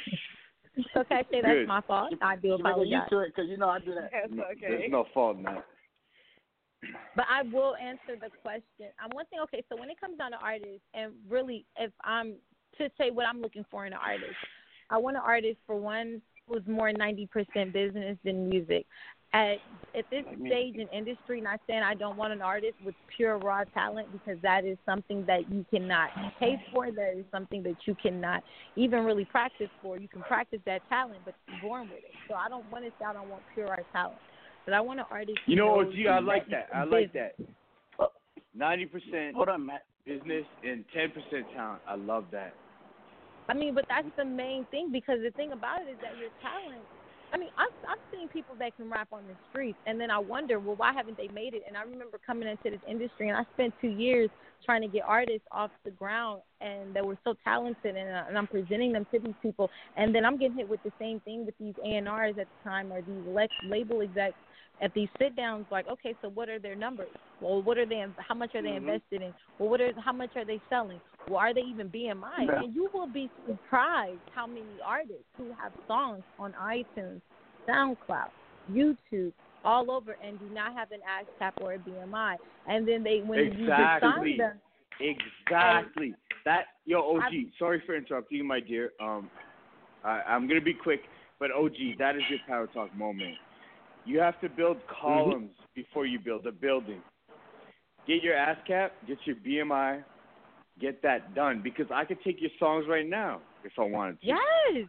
so 0.93 1.03
can 1.03 1.17
I 1.17 1.21
say 1.23 1.41
that's 1.41 1.53
Good. 1.53 1.67
my 1.67 1.81
fault? 1.81 2.13
I 2.21 2.37
do 2.37 2.47
You 2.47 2.57
better 2.57 2.63
get 2.63 2.71
apologize. 2.71 2.91
used 2.91 3.09
to 3.09 3.19
it 3.19 3.33
because 3.35 3.49
you 3.49 3.57
know 3.57 3.69
I 3.69 3.79
do 3.79 3.93
that. 3.93 4.09
That's 4.11 4.31
okay. 4.31 4.67
There's 4.69 4.91
no 4.91 5.05
fault 5.13 5.37
in 5.37 5.43
that. 5.43 5.65
But 7.15 7.25
I 7.29 7.43
will 7.43 7.75
answer 7.75 8.19
the 8.19 8.29
question. 8.41 8.93
I'm 8.99 9.11
um, 9.11 9.11
one 9.13 9.25
thing, 9.25 9.39
okay, 9.43 9.63
so 9.69 9.75
when 9.77 9.89
it 9.89 9.99
comes 9.99 10.17
down 10.17 10.31
to 10.31 10.37
artists, 10.37 10.85
and 10.93 11.13
really, 11.29 11.65
if 11.77 11.91
I'm 12.03 12.35
to 12.77 12.89
say 12.97 13.09
what 13.11 13.25
I'm 13.27 13.41
looking 13.41 13.65
for 13.71 13.85
in 13.85 13.93
an 13.93 13.99
artist, 14.01 14.35
I 14.89 14.97
want 14.97 15.17
an 15.17 15.23
artist 15.25 15.57
for 15.65 15.75
one 15.75 16.21
who's 16.47 16.61
more 16.67 16.91
90% 16.91 17.27
business 17.73 18.17
than 18.23 18.49
music. 18.49 18.85
At 19.35 19.57
at 19.97 20.05
this 20.09 20.23
stage 20.45 20.75
in 20.75 20.87
industry, 20.89 21.41
not 21.41 21.59
saying 21.67 21.81
I 21.81 21.93
don't 21.93 22.17
want 22.17 22.31
an 22.31 22.41
artist 22.41 22.75
with 22.85 22.95
pure 23.15 23.37
raw 23.37 23.63
talent 23.73 24.07
because 24.11 24.41
that 24.41 24.63
is 24.65 24.77
something 24.85 25.25
that 25.25 25.51
you 25.51 25.65
cannot 25.69 26.09
pay 26.39 26.61
for. 26.71 26.91
That 26.91 27.17
is 27.17 27.25
something 27.31 27.61
that 27.63 27.75
you 27.85 27.95
cannot 28.01 28.43
even 28.75 29.03
really 29.03 29.25
practice 29.25 29.69
for. 29.81 29.97
You 29.97 30.07
can 30.07 30.21
practice 30.21 30.59
that 30.65 30.81
talent, 30.89 31.19
but 31.25 31.35
you're 31.47 31.61
born 31.61 31.89
with 31.89 31.99
it. 31.99 32.11
So 32.29 32.35
I 32.35 32.47
don't 32.49 32.69
want 32.71 32.85
to 32.85 32.91
say 32.91 33.05
I 33.05 33.13
don't 33.13 33.29
want 33.29 33.43
pure 33.53 33.67
raw 33.67 33.75
talent, 33.91 34.19
but 34.65 34.73
I 34.73 34.81
want 34.81 34.99
an 34.99 35.05
artist. 35.11 35.39
You 35.47 35.57
know, 35.57 35.81
who 35.81 35.89
OG, 35.89 36.07
I 36.09 36.19
like 36.19 36.49
that. 36.49 36.69
I 36.73 36.83
like 36.83 37.13
business. 37.13 37.31
that. 37.37 38.11
Ninety 38.53 38.85
percent 38.85 39.35
Hold 39.35 39.49
on, 39.49 39.65
Matt. 39.65 39.83
business 40.05 40.45
and 40.63 40.85
ten 40.93 41.09
percent 41.11 41.45
talent. 41.55 41.81
I 41.87 41.95
love 41.95 42.25
that. 42.31 42.53
I 43.49 43.53
mean, 43.53 43.75
but 43.75 43.85
that's 43.89 44.07
the 44.17 44.25
main 44.25 44.65
thing 44.71 44.91
because 44.91 45.19
the 45.23 45.31
thing 45.31 45.51
about 45.51 45.81
it 45.81 45.91
is 45.91 45.97
that 46.01 46.17
your 46.17 46.29
talent. 46.41 46.83
I 47.35 47.37
mean, 47.37 47.49
I've 47.57 47.67
I've 47.89 48.17
seen 48.17 48.29
people 48.29 48.55
that 48.59 48.77
can 48.77 48.89
rap 48.89 49.09
on 49.11 49.23
the 49.27 49.35
streets, 49.49 49.77
and 49.85 49.99
then 49.99 50.09
I 50.09 50.17
wonder, 50.17 50.57
well, 50.57 50.77
why 50.77 50.93
haven't 50.93 51.17
they 51.17 51.27
made 51.27 51.53
it? 51.53 51.63
And 51.67 51.75
I 51.75 51.81
remember 51.81 52.17
coming 52.25 52.47
into 52.47 52.69
this 52.71 52.79
industry, 52.89 53.27
and 53.27 53.37
I 53.37 53.43
spent 53.53 53.73
two 53.81 53.89
years 53.89 54.29
trying 54.65 54.81
to 54.81 54.87
get 54.87 55.03
artists 55.05 55.45
off 55.51 55.69
the 55.83 55.91
ground, 55.91 56.41
and 56.61 56.95
they 56.95 57.01
were 57.01 57.17
so 57.25 57.35
talented, 57.43 57.97
and, 57.97 58.09
uh, 58.09 58.23
and 58.29 58.37
I'm 58.37 58.47
presenting 58.47 58.93
them 58.93 59.05
to 59.11 59.19
these 59.19 59.35
people, 59.41 59.69
and 59.97 60.15
then 60.15 60.23
I'm 60.23 60.37
getting 60.37 60.55
hit 60.55 60.69
with 60.69 60.81
the 60.83 60.93
same 60.97 61.19
thing 61.19 61.45
with 61.45 61.55
these 61.59 61.75
A 61.83 61.97
and 61.97 62.07
R's 62.07 62.35
at 62.39 62.47
the 62.47 62.69
time, 62.69 62.91
or 62.91 63.01
these 63.01 63.49
label 63.69 64.01
execs 64.01 64.37
at 64.81 64.93
these 64.93 65.09
sit 65.17 65.35
downs. 65.35 65.65
Like, 65.71 65.87
okay, 65.87 66.15
so 66.21 66.29
what 66.29 66.49
are 66.49 66.59
their 66.59 66.75
numbers? 66.75 67.09
Well, 67.41 67.61
what 67.61 67.77
are 67.77 67.85
they? 67.85 68.05
How 68.17 68.35
much 68.35 68.55
are 68.55 68.61
they 68.61 68.69
Mhm. 68.69 68.77
invested 68.77 69.21
in? 69.21 69.33
Well, 69.59 69.69
what 69.69 69.81
are 69.81 69.93
how 69.99 70.13
much 70.13 70.35
are 70.35 70.45
they 70.45 70.59
selling? 70.69 71.01
Well, 71.27 71.39
are 71.39 71.53
they 71.53 71.61
even 71.61 71.89
BMI? 71.89 72.45
Yeah. 72.45 72.63
And 72.63 72.75
you 72.75 72.89
will 72.93 73.07
be 73.07 73.29
surprised 73.47 74.21
how 74.31 74.47
many 74.47 74.79
artists 74.83 75.25
who 75.37 75.51
have 75.53 75.73
songs 75.87 76.23
on 76.39 76.53
iTunes, 76.53 77.21
SoundCloud, 77.67 78.29
YouTube, 78.71 79.33
all 79.63 79.89
over, 79.91 80.17
and 80.21 80.39
do 80.39 80.45
not 80.49 80.73
have 80.73 80.91
an 80.91 81.01
ASCAP 81.01 81.53
or 81.61 81.73
a 81.73 81.79
BMI. 81.79 82.37
And 82.67 82.87
then 82.87 83.03
they 83.03 83.21
when 83.21 83.57
you 83.57 83.67
just 83.67 84.01
sign 84.01 84.37
them, 84.37 84.61
Exactly. 84.99 86.15
That 86.45 86.67
yo, 86.85 87.17
OG. 87.17 87.23
I- 87.23 87.57
sorry 87.57 87.81
for 87.81 87.95
interrupting 87.95 88.37
you, 88.37 88.43
my 88.43 88.59
dear. 88.59 88.93
Um, 88.99 89.29
I, 90.03 90.21
I'm 90.21 90.47
gonna 90.47 90.61
be 90.61 90.73
quick, 90.73 91.01
but 91.39 91.51
OG, 91.51 91.95
that 91.97 92.15
is 92.15 92.21
your 92.29 92.39
power 92.47 92.67
talk 92.67 92.95
moment. 92.95 93.35
You 94.05 94.19
have 94.19 94.39
to 94.41 94.49
build 94.49 94.77
columns 95.01 95.51
before 95.75 96.05
you 96.05 96.19
build 96.19 96.45
a 96.45 96.51
building. 96.51 97.01
Get 98.07 98.21
your 98.21 98.35
ASCAP, 98.35 98.91
get 99.07 99.17
your 99.25 99.35
BMI, 99.37 100.03
get 100.79 101.01
that 101.01 101.33
done 101.33 101.61
because 101.63 101.87
I 101.93 102.05
could 102.05 102.21
take 102.23 102.39
your 102.39 102.51
songs 102.59 102.85
right 102.87 103.07
now 103.07 103.41
if 103.63 103.71
I 103.79 103.83
wanted 103.83 104.21
to. 104.21 104.27
Yes. 104.27 104.87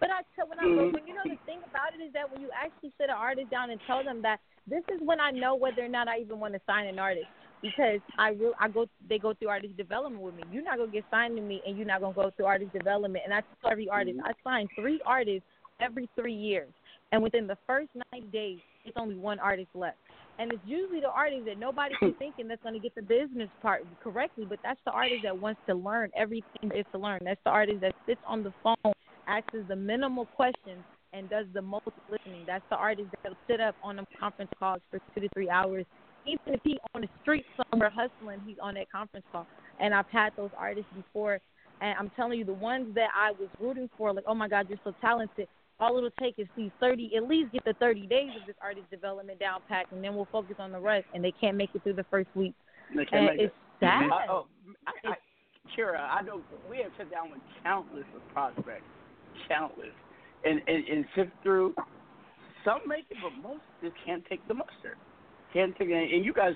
But 0.00 0.10
I 0.10 0.22
tell 0.34 0.48
when 0.48 0.58
I 0.58 0.64
Mhm. 0.64 0.92
when 0.92 1.06
you 1.06 1.14
know 1.14 1.22
the 1.24 1.36
thing 1.46 1.60
about 1.64 1.94
it 1.94 2.02
is 2.02 2.12
that 2.12 2.30
when 2.30 2.40
you 2.40 2.50
actually 2.52 2.92
sit 2.98 3.08
an 3.10 3.16
artist 3.16 3.50
down 3.50 3.70
and 3.70 3.80
tell 3.86 4.02
them 4.04 4.22
that 4.22 4.40
this 4.66 4.84
is 4.88 5.00
when 5.00 5.20
I 5.20 5.30
know 5.30 5.54
whether 5.54 5.84
or 5.84 5.88
not 5.88 6.08
I 6.08 6.18
even 6.18 6.40
want 6.40 6.54
to 6.54 6.60
sign 6.66 6.86
an 6.86 6.98
artist 6.98 7.26
because 7.62 8.00
I 8.18 8.30
re- 8.30 8.54
I 8.58 8.68
go 8.68 8.86
they 9.08 9.18
go 9.18 9.34
through 9.34 9.48
artist 9.48 9.76
development 9.76 10.22
with 10.22 10.34
me. 10.34 10.42
You're 10.50 10.64
not 10.64 10.78
gonna 10.78 10.90
get 10.90 11.04
signed 11.10 11.36
to 11.36 11.42
me 11.42 11.62
and 11.66 11.76
you're 11.76 11.86
not 11.86 12.00
gonna 12.00 12.14
go 12.14 12.30
through 12.30 12.46
artist 12.46 12.72
development. 12.72 13.24
And 13.24 13.34
I 13.34 13.42
tell 13.60 13.70
every 13.70 13.88
artist 13.88 14.18
I 14.24 14.32
sign 14.44 14.68
three 14.74 15.00
artists 15.04 15.46
every 15.80 16.08
three 16.14 16.34
years, 16.34 16.68
and 17.12 17.22
within 17.22 17.46
the 17.46 17.56
first 17.66 17.90
90 18.12 18.28
days, 18.28 18.58
it's 18.84 18.96
only 18.98 19.14
one 19.14 19.38
artist 19.38 19.68
left. 19.74 19.98
And 20.38 20.52
it's 20.52 20.62
usually 20.66 21.00
the 21.00 21.08
artist 21.08 21.46
that 21.46 21.58
nobody's 21.58 21.96
thinking 22.18 22.48
that's 22.48 22.62
going 22.62 22.74
to 22.74 22.80
get 22.80 22.94
the 22.94 23.02
business 23.02 23.48
part 23.62 23.84
correctly, 24.02 24.44
but 24.48 24.58
that's 24.62 24.80
the 24.84 24.92
artist 24.92 25.20
that 25.24 25.36
wants 25.38 25.60
to 25.68 25.74
learn 25.74 26.10
everything 26.16 26.68
there 26.68 26.78
is 26.80 26.86
to 26.92 26.98
learn. 26.98 27.20
That's 27.24 27.40
the 27.44 27.50
artist 27.50 27.80
that 27.80 27.94
sits 28.06 28.20
on 28.26 28.42
the 28.42 28.52
phone, 28.62 28.92
asks 29.26 29.54
the 29.68 29.76
minimal 29.76 30.26
questions, 30.26 30.82
and 31.12 31.30
does 31.30 31.46
the 31.54 31.62
most 31.62 31.86
listening. 32.10 32.44
That's 32.46 32.64
the 32.68 32.76
artist 32.76 33.08
that'll 33.22 33.38
sit 33.48 33.60
up 33.60 33.74
on 33.82 33.96
them 33.96 34.06
conference 34.18 34.50
calls 34.58 34.80
for 34.90 35.00
two 35.14 35.20
to 35.22 35.28
three 35.32 35.48
hours. 35.48 35.86
Even 36.26 36.54
if 36.54 36.60
he's 36.64 36.78
on 36.94 37.02
the 37.02 37.08
street 37.22 37.44
somewhere 37.70 37.90
hustling, 37.90 38.40
he's 38.46 38.56
on 38.60 38.74
that 38.74 38.90
conference 38.90 39.24
call. 39.32 39.46
And 39.80 39.94
I've 39.94 40.08
had 40.10 40.30
those 40.36 40.50
artists 40.58 40.90
before, 40.94 41.38
and 41.80 41.94
I'm 41.98 42.10
telling 42.16 42.38
you, 42.38 42.44
the 42.44 42.52
ones 42.52 42.94
that 42.96 43.08
I 43.14 43.30
was 43.30 43.48
rooting 43.60 43.88
for, 43.96 44.12
like, 44.12 44.24
oh 44.26 44.34
my 44.34 44.48
God, 44.48 44.66
you're 44.68 44.80
so 44.84 44.92
talented. 45.00 45.48
All 45.78 45.96
it'll 45.98 46.10
take 46.12 46.38
is 46.38 46.46
these 46.56 46.70
30, 46.80 47.16
at 47.16 47.28
least 47.28 47.52
get 47.52 47.64
the 47.64 47.74
30 47.74 48.06
days 48.06 48.30
of 48.40 48.46
this 48.46 48.56
artist 48.62 48.90
development 48.90 49.38
down 49.38 49.60
packed, 49.68 49.92
and 49.92 50.02
then 50.02 50.14
we'll 50.14 50.28
focus 50.32 50.56
on 50.58 50.72
the 50.72 50.80
rest. 50.80 51.06
And 51.14 51.22
they 51.22 51.32
can't 51.32 51.56
make 51.56 51.70
it 51.74 51.82
through 51.82 51.94
the 51.94 52.06
first 52.10 52.28
week. 52.34 52.54
They 52.94 53.04
can't 53.04 53.28
and 53.28 53.36
make 53.36 53.40
it's 53.46 53.54
it. 53.54 53.84
sad. 53.84 54.10
I, 54.10 54.26
oh, 54.30 54.46
I, 54.86 55.08
I, 55.10 55.14
Kera, 55.76 56.00
I 56.00 56.22
know 56.22 56.40
we 56.70 56.78
have 56.78 56.92
sat 56.96 57.10
down 57.10 57.30
with 57.30 57.40
countless 57.62 58.06
of 58.14 58.26
prospects, 58.32 58.88
countless, 59.48 59.92
and 60.44 60.60
and, 60.66 60.84
and 60.88 61.04
sift 61.14 61.30
through. 61.42 61.74
Some 62.64 62.80
make 62.86 63.04
it, 63.10 63.18
but 63.22 63.32
most 63.42 63.62
just 63.82 63.94
can't 64.04 64.24
take 64.28 64.46
the 64.48 64.54
mustard. 64.54 64.96
Can't 65.52 65.76
take 65.76 65.88
it. 65.88 66.14
And 66.14 66.24
you 66.24 66.32
guys 66.32 66.54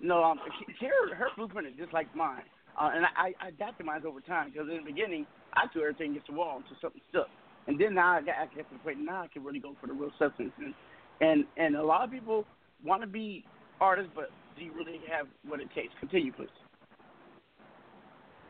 know, 0.00 0.22
um, 0.22 0.38
Kera, 0.80 1.14
her 1.14 1.28
blueprint 1.36 1.68
is 1.68 1.74
just 1.78 1.92
like 1.92 2.14
mine. 2.14 2.42
Uh, 2.80 2.90
and 2.94 3.04
I, 3.04 3.34
I 3.44 3.48
adapted 3.48 3.84
mine 3.84 4.02
over 4.06 4.20
time 4.20 4.50
because 4.52 4.68
in 4.70 4.78
the 4.78 4.90
beginning 4.90 5.26
I 5.54 5.66
threw 5.72 5.82
everything 5.82 6.12
against 6.12 6.28
the 6.28 6.34
wall 6.34 6.56
until 6.62 6.76
something 6.80 7.02
stuck, 7.10 7.28
and 7.66 7.80
then 7.80 7.94
now 7.94 8.16
I 8.16 8.20
got 8.20 8.36
I 8.36 8.46
get 8.54 8.68
to 8.70 8.74
the 8.74 8.80
point 8.80 8.98
now 9.00 9.22
I 9.22 9.28
can 9.28 9.44
really 9.44 9.60
go 9.60 9.74
for 9.80 9.86
the 9.86 9.92
real 9.92 10.12
substance. 10.18 10.52
And 10.58 10.74
and, 11.20 11.44
and 11.56 11.76
a 11.76 11.84
lot 11.84 12.04
of 12.04 12.10
people 12.10 12.44
want 12.84 13.02
to 13.02 13.06
be 13.06 13.44
artists, 13.80 14.10
but 14.14 14.30
do 14.58 14.64
you 14.64 14.72
really 14.72 15.00
have 15.10 15.26
what 15.46 15.60
it 15.60 15.68
takes? 15.74 15.92
Continue, 16.00 16.32
please. 16.32 16.48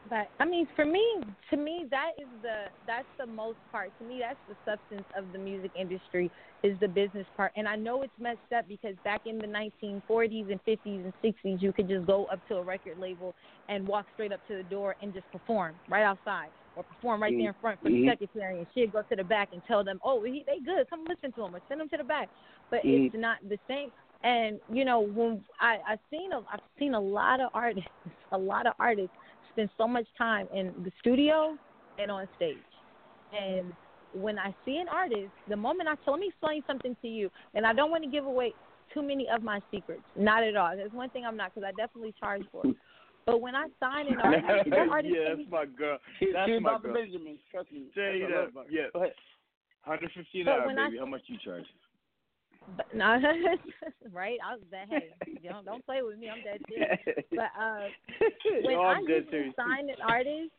But 0.08 0.28
I 0.40 0.44
mean, 0.44 0.66
for 0.74 0.84
me, 0.84 1.04
to 1.50 1.56
me, 1.56 1.86
that 1.90 2.12
is 2.18 2.26
the 2.42 2.64
that's 2.86 3.06
the 3.18 3.26
most 3.26 3.58
part. 3.70 3.92
To 4.00 4.04
me, 4.04 4.20
that's 4.20 4.38
the 4.48 4.56
substance 4.68 5.06
of 5.16 5.32
the 5.32 5.38
music 5.38 5.70
industry 5.78 6.30
is 6.64 6.78
the 6.80 6.88
business 6.88 7.26
part. 7.36 7.52
And 7.56 7.68
I 7.68 7.76
know 7.76 8.02
it's 8.02 8.12
messed 8.18 8.38
up 8.56 8.66
because 8.66 8.94
back 9.04 9.20
in 9.26 9.38
the 9.38 9.46
1940s 9.46 10.50
and 10.50 10.60
50s 10.64 11.04
and 11.04 11.12
60s, 11.22 11.62
you 11.62 11.72
could 11.72 11.88
just 11.88 12.06
go 12.06 12.24
up 12.26 12.40
to 12.48 12.56
a 12.56 12.62
record 12.62 12.98
label 12.98 13.34
and 13.68 13.86
walk 13.86 14.06
straight 14.14 14.32
up 14.32 14.40
to 14.48 14.56
the 14.56 14.64
door 14.64 14.96
and 15.00 15.14
just 15.14 15.30
perform 15.30 15.74
right 15.88 16.02
outside 16.02 16.48
or 16.74 16.84
perform 16.84 17.22
right 17.22 17.32
there 17.36 17.48
in 17.48 17.54
front 17.60 17.80
for 17.80 17.90
the 17.90 17.96
Mhm. 17.96 18.10
secretary, 18.10 18.58
and 18.58 18.66
she'd 18.72 18.92
go 18.92 19.02
to 19.02 19.16
the 19.16 19.24
back 19.24 19.50
and 19.52 19.64
tell 19.64 19.82
them, 19.84 19.98
"Oh, 20.04 20.22
he, 20.22 20.44
they 20.44 20.60
good. 20.60 20.88
Come 20.88 21.04
listen 21.04 21.32
to 21.32 21.42
them 21.42 21.54
or 21.56 21.60
send 21.68 21.80
them 21.80 21.88
to 21.88 21.96
the 21.96 22.04
back." 22.04 22.30
But 22.70 22.84
Mhm. 22.84 23.06
it's 23.06 23.16
not 23.16 23.38
the 23.48 23.58
same. 23.66 23.92
And 24.22 24.60
you 24.68 24.84
know, 24.84 25.00
when 25.00 25.44
I 25.60 25.80
I've 25.86 26.00
seen 26.10 26.32
a 26.32 26.38
I've 26.52 26.60
seen 26.78 26.94
a 26.94 27.00
lot 27.00 27.40
of 27.40 27.50
artists, 27.54 27.90
a 28.32 28.38
lot 28.38 28.66
of 28.66 28.74
artists 28.78 29.16
spend 29.50 29.70
so 29.76 29.88
much 29.88 30.06
time 30.16 30.46
in 30.52 30.82
the 30.82 30.92
studio 31.00 31.58
and 31.98 32.10
on 32.10 32.28
stage. 32.34 32.64
And 33.32 33.74
when 34.12 34.38
I 34.38 34.54
see 34.64 34.76
an 34.78 34.88
artist, 34.88 35.32
the 35.46 35.56
moment 35.56 35.88
I 35.88 35.94
tell, 36.04 36.14
let 36.14 36.20
me 36.20 36.28
explain 36.28 36.62
something 36.66 36.96
to 37.00 37.08
you, 37.08 37.30
and 37.54 37.66
I 37.66 37.72
don't 37.72 37.90
want 37.90 38.04
to 38.04 38.10
give 38.10 38.26
away 38.26 38.54
too 38.92 39.02
many 39.02 39.28
of 39.28 39.42
my 39.42 39.60
secrets. 39.70 40.04
Not 40.16 40.42
at 40.42 40.56
all. 40.56 40.74
There's 40.76 40.92
one 40.92 41.10
thing 41.10 41.24
I'm 41.24 41.36
not 41.36 41.54
because 41.54 41.66
I 41.66 41.72
definitely 41.72 42.14
charge 42.18 42.42
for 42.50 42.66
it. 42.66 42.76
But 43.30 43.40
when 43.40 43.54
I 43.54 43.66
sign 43.78 44.06
an 44.08 44.18
artist, 44.24 44.70
that 44.70 44.88
artist 44.90 45.14
yeah, 45.14 45.34
that's 45.36 45.50
my 45.50 45.66
girl. 45.66 45.98
She, 46.18 46.32
That's 46.32 46.50
she's 46.50 46.60
my 46.60 46.70
about 46.70 46.82
the 46.82 46.88
girl. 46.88 46.96
Benjamin. 47.02 47.38
Trust 47.50 47.70
me. 47.72 47.86
Tell 47.94 48.04
That's 48.04 48.54
what 48.54 48.66
that. 48.66 48.72
Yeah. 48.72 48.90
Go 48.92 49.00
ahead. 49.00 49.14
150 49.84 50.40
an 50.40 50.44
But 50.46 50.52
hour, 50.52 50.66
when 50.66 50.78
I- 50.78 50.96
How 50.98 51.06
much 51.06 51.22
you 51.26 51.38
charge? 51.42 51.64
But 52.76 52.86
no, 52.94 53.16
right? 54.12 54.38
I 54.44 54.54
was 54.54 54.64
that. 54.70 54.86
Hey, 54.90 55.08
don't 55.48 55.64
don't 55.64 55.84
play 55.86 56.02
with 56.02 56.18
me. 56.18 56.28
I'm 56.28 56.42
dead 56.44 56.60
serious. 56.68 56.98
But 57.30 57.50
uh, 57.58 57.88
when 58.62 58.74
No, 58.76 58.82
I 58.82 58.94
I'm 59.00 59.06
dead 59.06 59.24
usually 59.32 59.52
sign 59.56 59.88
an 59.88 59.96
artist, 60.06 60.52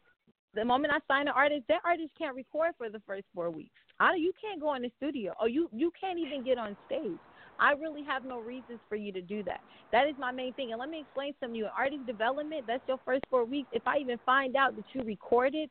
the 0.55 0.65
moment 0.65 0.93
I 0.93 0.99
sign 1.07 1.27
an 1.27 1.33
artist, 1.35 1.63
that 1.69 1.81
artist 1.85 2.09
can't 2.17 2.35
record 2.35 2.71
for 2.77 2.89
the 2.89 2.99
first 3.05 3.25
four 3.35 3.51
weeks. 3.51 3.69
I 3.99 4.15
you 4.15 4.33
can't 4.41 4.59
go 4.59 4.73
in 4.73 4.81
the 4.81 4.91
studio, 4.97 5.33
or 5.39 5.47
you 5.47 5.69
you 5.71 5.91
can't 5.99 6.17
even 6.17 6.43
get 6.43 6.57
on 6.57 6.75
stage. 6.87 7.19
I 7.61 7.73
really 7.73 8.03
have 8.03 8.25
no 8.25 8.39
reasons 8.39 8.79
for 8.89 8.95
you 8.95 9.11
to 9.13 9.21
do 9.21 9.43
that. 9.43 9.61
That 9.91 10.07
is 10.07 10.15
my 10.17 10.31
main 10.31 10.53
thing. 10.53 10.71
And 10.71 10.79
let 10.79 10.89
me 10.89 11.01
explain 11.01 11.33
something 11.39 11.53
to 11.53 11.59
you. 11.59 11.65
In 11.65 11.71
artist 11.77 12.05
development, 12.07 12.65
that's 12.65 12.81
your 12.87 12.99
first 13.05 13.21
four 13.29 13.45
weeks. 13.45 13.69
If 13.71 13.83
I 13.87 13.99
even 13.99 14.17
find 14.25 14.55
out 14.55 14.75
that 14.75 14.85
you 14.93 15.01
recorded 15.03 15.69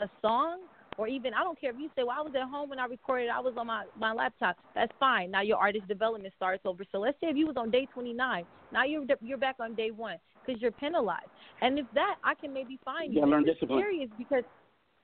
a 0.00 0.08
song 0.22 0.60
or 0.98 1.08
even 1.08 1.34
I 1.34 1.42
don't 1.42 1.60
care 1.60 1.70
if 1.70 1.78
you 1.78 1.90
say, 1.96 2.04
"Well, 2.04 2.16
I 2.16 2.22
was 2.22 2.32
at 2.34 2.48
home 2.48 2.68
when 2.68 2.78
I 2.78 2.86
recorded. 2.86 3.28
I 3.28 3.40
was 3.40 3.54
on 3.56 3.66
my 3.66 3.86
my 3.98 4.12
laptop." 4.12 4.56
That's 4.74 4.92
fine. 5.00 5.30
Now 5.30 5.40
your 5.40 5.58
artist 5.58 5.88
development 5.88 6.32
starts 6.36 6.62
over. 6.64 6.84
So 6.92 6.98
let's 6.98 7.18
say 7.20 7.28
if 7.28 7.36
you 7.36 7.46
was 7.46 7.56
on 7.56 7.70
day 7.70 7.86
29, 7.92 8.46
now 8.72 8.84
you're 8.84 9.04
you're 9.20 9.38
back 9.38 9.56
on 9.58 9.74
day 9.74 9.90
one 9.90 10.18
because 10.46 10.60
you're 10.62 10.70
penalized. 10.72 11.26
And 11.60 11.78
if 11.78 11.86
that, 11.94 12.16
I 12.24 12.34
can 12.34 12.52
maybe 12.52 12.78
find 12.84 13.12
Yeah, 13.12 13.24
you. 13.24 13.30
learn 13.30 13.44
It's 13.44 13.54
discipline. 13.54 13.80
serious 13.80 14.10
because. 14.16 14.44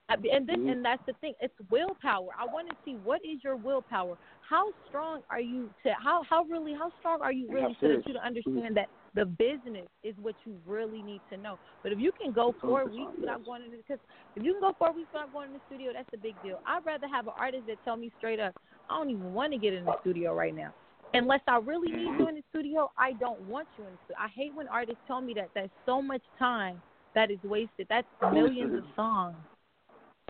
And 0.08 0.46
this 0.46 0.56
Mhm. 0.56 0.72
and 0.72 0.84
that's 0.84 1.04
the 1.06 1.12
thing. 1.14 1.34
It's 1.40 1.54
willpower. 1.70 2.30
I 2.36 2.46
want 2.46 2.68
to 2.70 2.76
see 2.84 2.96
what 2.96 3.24
is 3.24 3.44
your 3.44 3.56
willpower. 3.56 4.16
How 4.40 4.72
strong 4.86 5.22
are 5.28 5.40
you 5.40 5.70
to 5.82 5.92
how 5.94 6.22
how 6.22 6.44
really 6.44 6.72
how 6.72 6.90
strong 6.98 7.20
are 7.20 7.32
you 7.32 7.48
really 7.48 7.76
so 7.80 7.88
that 7.88 8.06
you 8.06 8.14
to 8.14 8.24
understand 8.24 8.76
that 8.76 8.88
the 9.14 9.26
business 9.26 9.86
is 10.02 10.16
what 10.18 10.34
you 10.44 10.56
really 10.66 11.02
need 11.02 11.20
to 11.30 11.36
know. 11.36 11.58
But 11.82 11.92
if 11.92 11.98
you 11.98 12.12
can 12.12 12.32
go 12.32 12.52
four 12.60 12.86
weeks 12.86 13.12
without 13.18 13.44
going 13.44 13.64
in 13.64 13.70
because 13.70 13.98
if 14.34 14.42
you 14.42 14.52
can 14.52 14.60
go 14.60 14.72
four 14.78 14.92
weeks 14.92 15.12
without 15.12 15.32
going 15.32 15.48
in 15.48 15.54
the 15.54 15.60
studio, 15.66 15.92
that's 15.92 16.12
a 16.14 16.18
big 16.18 16.40
deal. 16.42 16.60
I'd 16.66 16.84
rather 16.86 17.08
have 17.08 17.26
an 17.26 17.34
artist 17.36 17.66
that 17.66 17.82
tell 17.84 17.96
me 17.96 18.10
straight 18.18 18.40
up, 18.40 18.54
I 18.88 18.96
don't 18.98 19.10
even 19.10 19.34
want 19.34 19.52
to 19.52 19.58
get 19.58 19.74
in 19.74 19.84
the 19.84 20.00
studio 20.00 20.34
right 20.34 20.54
now. 20.54 20.72
Unless 21.14 21.40
I 21.48 21.56
really 21.56 21.90
need 21.90 22.18
you 22.18 22.28
in 22.28 22.34
the 22.34 22.44
studio, 22.50 22.90
I 22.98 23.12
don't 23.14 23.40
want 23.42 23.66
you 23.78 23.84
in 23.84 23.92
the 23.92 23.98
studio. 24.04 24.22
I 24.22 24.28
hate 24.28 24.54
when 24.54 24.68
artists 24.68 25.00
tell 25.06 25.20
me 25.20 25.34
that 25.34 25.50
there's 25.54 25.70
so 25.86 26.00
much 26.02 26.22
time 26.38 26.80
that 27.14 27.30
is 27.30 27.42
wasted. 27.44 27.86
That's 27.88 28.06
millions 28.32 28.74
of 28.74 28.84
songs. 28.94 29.36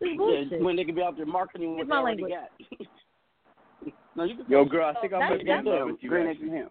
It's 0.01 0.53
Yeah, 0.53 0.59
when 0.59 0.77
they 0.77 0.85
could 0.85 0.95
be 0.95 1.03
out 1.03 1.17
there 1.17 1.27
marketing 1.27 1.73
what 1.73 1.83
It's 1.83 1.91
they 1.91 1.97
already 1.97 2.23
language. 2.23 2.41
got. 2.81 3.93
no, 4.17 4.25
you 4.25 4.37
can 4.37 4.45
Yo, 4.49 4.65
girl, 4.65 4.93
I 4.97 5.01
think 5.01 5.13
I 5.13 5.29
might 5.29 5.45
be 5.45 5.51
in 5.51 5.65
love 5.65 5.87
with 5.87 5.97
you. 6.01 6.09
Great 6.09 6.29
actually. 6.29 6.47
next 6.47 6.53
to 6.55 6.63
him. 6.65 6.71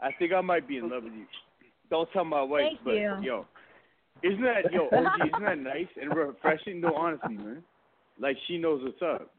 I 0.00 0.10
think 0.18 0.32
I 0.32 0.40
might 0.40 0.68
be 0.68 0.76
in 0.78 0.88
love 0.88 1.04
with 1.04 1.12
you. 1.12 1.26
Don't 1.90 2.08
tell 2.12 2.24
my 2.24 2.42
wife, 2.42 2.62
Thank 2.70 2.84
but 2.84 2.94
you. 2.94 3.16
yo, 3.22 3.46
isn't 4.22 4.42
that 4.42 4.72
yo, 4.72 4.84
OG, 4.92 5.28
isn't 5.28 5.44
that 5.44 5.58
nice 5.58 5.86
and 6.00 6.14
refreshing? 6.14 6.80
No, 6.80 6.94
honestly, 6.94 7.34
man. 7.36 7.62
Like 8.18 8.36
she 8.46 8.58
knows 8.58 8.82
what's 8.82 9.02
up, 9.02 9.30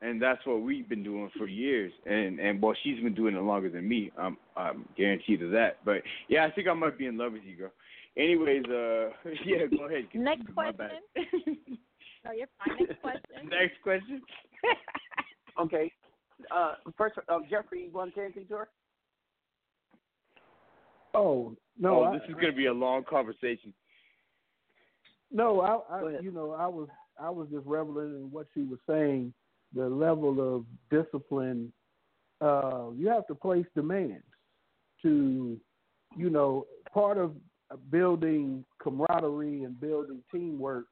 and 0.00 0.20
that's 0.20 0.44
what 0.46 0.60
we've 0.62 0.88
been 0.88 1.02
doing 1.02 1.30
for 1.36 1.46
years. 1.46 1.92
And 2.06 2.38
and 2.38 2.60
well, 2.62 2.74
she's 2.82 3.00
been 3.02 3.14
doing 3.14 3.34
it 3.34 3.40
longer 3.42 3.68
than 3.70 3.88
me. 3.88 4.10
I'm 4.18 4.36
I'm 4.56 4.86
guaranteed 4.96 5.42
of 5.42 5.50
that. 5.52 5.78
But 5.84 6.02
yeah, 6.28 6.44
I 6.46 6.50
think 6.50 6.68
I 6.68 6.74
might 6.74 6.98
be 6.98 7.06
in 7.06 7.18
love 7.18 7.32
with 7.32 7.42
you, 7.44 7.56
girl. 7.56 7.72
Anyways, 8.16 8.64
uh, 8.66 9.10
yeah, 9.44 9.66
go 9.76 9.86
ahead. 9.86 10.08
Next 10.14 10.52
question. 10.54 11.78
No, 12.24 12.32
you're 12.32 12.46
fine. 12.58 12.86
Next 12.86 13.00
question. 13.00 13.48
Next 13.50 13.82
question. 13.82 14.22
Okay. 15.60 15.90
Uh, 16.54 16.74
first, 16.96 17.18
uh, 17.28 17.38
Jeffrey, 17.50 17.86
you 17.86 17.90
want 17.90 18.14
to 18.14 18.20
say 18.20 18.24
anything 18.26 18.46
to 18.46 18.58
her? 18.58 18.68
Oh 21.14 21.56
no, 21.78 22.00
oh, 22.00 22.04
I, 22.04 22.12
this 22.12 22.28
is 22.28 22.34
gonna 22.34 22.52
be 22.52 22.66
a 22.66 22.72
long 22.72 23.02
conversation. 23.02 23.72
No, 25.32 25.60
I, 25.60 25.96
I 25.96 26.20
you 26.20 26.30
know, 26.30 26.52
I 26.52 26.66
was 26.66 26.88
I 27.20 27.30
was 27.30 27.48
just 27.50 27.66
reveling 27.66 28.14
in 28.14 28.30
what 28.30 28.46
she 28.54 28.62
was 28.62 28.78
saying. 28.88 29.32
The 29.74 29.88
level 29.88 30.56
of 30.56 30.64
discipline, 30.90 31.72
uh, 32.40 32.86
you 32.94 33.08
have 33.08 33.26
to 33.26 33.34
place 33.34 33.66
demands 33.74 34.24
to, 35.02 35.58
you 36.16 36.30
know, 36.30 36.66
part 36.92 37.18
of 37.18 37.32
building 37.90 38.64
camaraderie 38.82 39.64
and 39.64 39.78
building 39.80 40.22
teamwork 40.32 40.86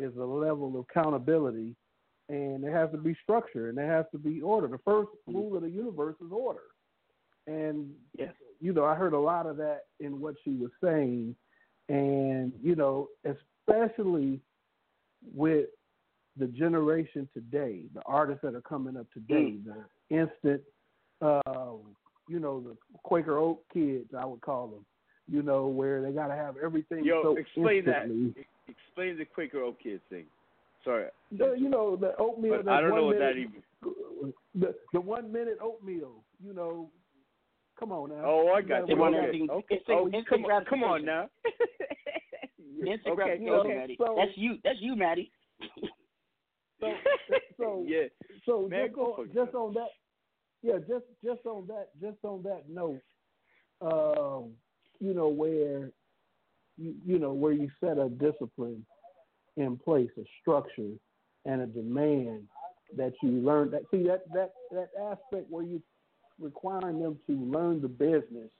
is 0.00 0.16
a 0.16 0.24
level 0.24 0.68
of 0.68 0.86
accountability, 0.90 1.74
and 2.28 2.62
there 2.62 2.76
has 2.76 2.90
to 2.92 2.98
be 2.98 3.16
structure 3.22 3.68
and 3.68 3.76
there 3.76 3.90
has 3.90 4.06
to 4.12 4.18
be 4.18 4.40
order. 4.40 4.68
The 4.68 4.78
first 4.78 5.10
rule 5.26 5.56
of 5.56 5.62
the 5.62 5.70
universe 5.70 6.16
is 6.24 6.32
order, 6.32 6.60
and 7.46 7.94
Yes. 8.16 8.34
you 8.60 8.72
know, 8.72 8.84
I 8.84 8.94
heard 8.94 9.12
a 9.12 9.18
lot 9.18 9.46
of 9.46 9.56
that 9.58 9.86
in 10.00 10.20
what 10.20 10.36
she 10.44 10.50
was 10.56 10.70
saying, 10.82 11.34
and 11.88 12.52
you 12.62 12.74
know, 12.74 13.08
especially 13.24 14.40
with 15.34 15.68
the 16.38 16.46
generation 16.46 17.28
today, 17.34 17.82
the 17.94 18.02
artists 18.06 18.42
that 18.42 18.54
are 18.54 18.62
coming 18.62 18.96
up 18.96 19.06
today, 19.12 19.56
the 19.66 20.16
instant, 20.16 20.62
uh, 21.20 21.72
you 22.28 22.40
know, 22.40 22.60
the 22.60 22.76
Quaker 23.02 23.36
Oak 23.36 23.62
kids, 23.72 24.08
I 24.18 24.24
would 24.24 24.40
call 24.40 24.68
them, 24.68 24.86
you 25.30 25.42
know, 25.42 25.66
where 25.66 26.02
they 26.02 26.10
got 26.12 26.28
to 26.28 26.34
have 26.34 26.56
everything 26.62 27.04
Yo, 27.04 27.22
so 27.22 27.36
explain 27.36 27.78
instantly. 27.86 28.34
that. 28.36 28.44
Explain 28.68 29.18
the 29.18 29.24
Quaker 29.24 29.62
Oak 29.62 29.80
Kids 29.82 30.02
thing. 30.10 30.24
Sorry. 30.84 31.06
The, 31.30 31.54
you 31.58 31.68
know, 31.68 31.96
the 31.96 32.14
oatmeal. 32.18 32.62
But 32.64 32.72
I 32.72 32.80
don't 32.80 32.90
know 32.90 33.04
one 33.04 33.06
what 33.06 33.18
that 33.18 33.36
even. 33.36 33.62
The, 34.54 34.74
the 34.92 35.00
one 35.00 35.32
minute 35.32 35.58
oatmeal, 35.62 36.22
you 36.44 36.52
know. 36.52 36.90
Come 37.78 37.92
on 37.92 38.10
now. 38.10 38.22
Oh, 38.24 38.52
I 38.54 38.60
got 38.60 38.68
gotta 38.68 38.80
you. 38.82 38.86
They 38.88 38.94
want 38.94 39.14
work 39.14 39.24
Okay. 39.28 39.38
Okay. 39.50 39.74
instant- 39.76 39.98
Oh, 39.98 40.04
instant 40.06 40.26
come 40.28 40.44
on, 40.44 40.64
come 40.66 40.84
on 40.84 41.04
now. 41.04 41.28
Instant 42.84 43.00
Okay, 43.06 43.14
gratification, 43.14 43.54
okay, 43.54 43.74
Matty. 43.76 43.96
so- 43.98 44.14
that's 44.18 44.36
you. 44.36 44.58
That's 44.64 44.78
you, 44.80 44.96
Matty. 44.96 45.30
So, 46.80 46.92
so 47.56 47.84
yeah. 47.86 48.04
So 48.44 48.68
Man, 48.68 48.88
just, 48.88 48.98
on, 48.98 49.28
just 49.34 49.54
on 49.54 49.74
that, 49.74 49.88
yeah, 50.62 50.78
just 50.88 51.04
just 51.24 51.46
on 51.46 51.66
that, 51.68 51.88
just 52.00 52.18
on 52.24 52.42
that 52.42 52.64
note, 52.68 53.00
um, 53.80 54.50
you 55.02 55.14
know 55.14 55.28
where, 55.28 55.90
you, 56.78 56.94
you 57.04 57.18
know 57.18 57.32
where 57.32 57.52
you 57.52 57.68
set 57.80 57.98
a 57.98 58.08
discipline 58.08 58.86
in 59.56 59.76
place, 59.76 60.10
a 60.16 60.22
structure, 60.40 60.92
and 61.44 61.60
a 61.60 61.66
demand 61.66 62.44
that 62.96 63.12
you 63.22 63.30
learn. 63.30 63.70
That 63.72 63.82
see 63.90 64.04
that 64.04 64.22
that 64.32 64.52
that 64.70 64.90
aspect 65.00 65.50
where 65.50 65.64
you 65.64 65.82
requiring 66.40 67.00
them 67.00 67.18
to 67.26 67.32
learn 67.32 67.82
the 67.82 67.88
business 67.88 68.50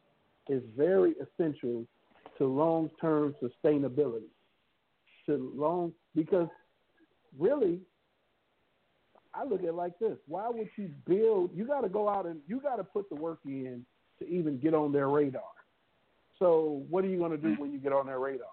is 0.49 0.63
very 0.77 1.13
essential 1.13 1.87
to 2.39 2.47
long 2.47 2.91
term 3.01 3.35
sustainability. 3.41 4.29
To 5.27 5.53
long 5.55 5.93
because 6.17 6.49
really 7.39 7.79
I 9.33 9.45
look 9.45 9.61
at 9.61 9.67
it 9.67 9.75
like 9.75 9.99
this. 10.01 10.19
Why 10.27 10.49
would 10.49 10.69
you 10.77 10.91
build? 11.07 11.51
You 11.55 11.67
got 11.67 11.83
to 11.83 11.89
go 11.89 12.09
out 12.09 12.27
and 12.27 12.41
you 12.49 12.61
got 12.61 12.77
to 12.77 12.85
put 12.85 13.09
the 13.09 13.15
work 13.15 13.39
in 13.47 13.87
to 14.19 14.29
even 14.29 14.59
get 14.59 14.75
on 14.75 14.93
their 14.93 15.09
radar. 15.09 15.43
So 16.39 16.85
what 16.89 17.05
are 17.05 17.09
you 17.09 17.19
going 17.19 17.31
to 17.31 17.37
do 17.37 17.55
when 17.61 17.73
you 17.73 17.79
get 17.79 17.93
on 17.93 18.07
their 18.07 18.19
radar? 18.19 18.47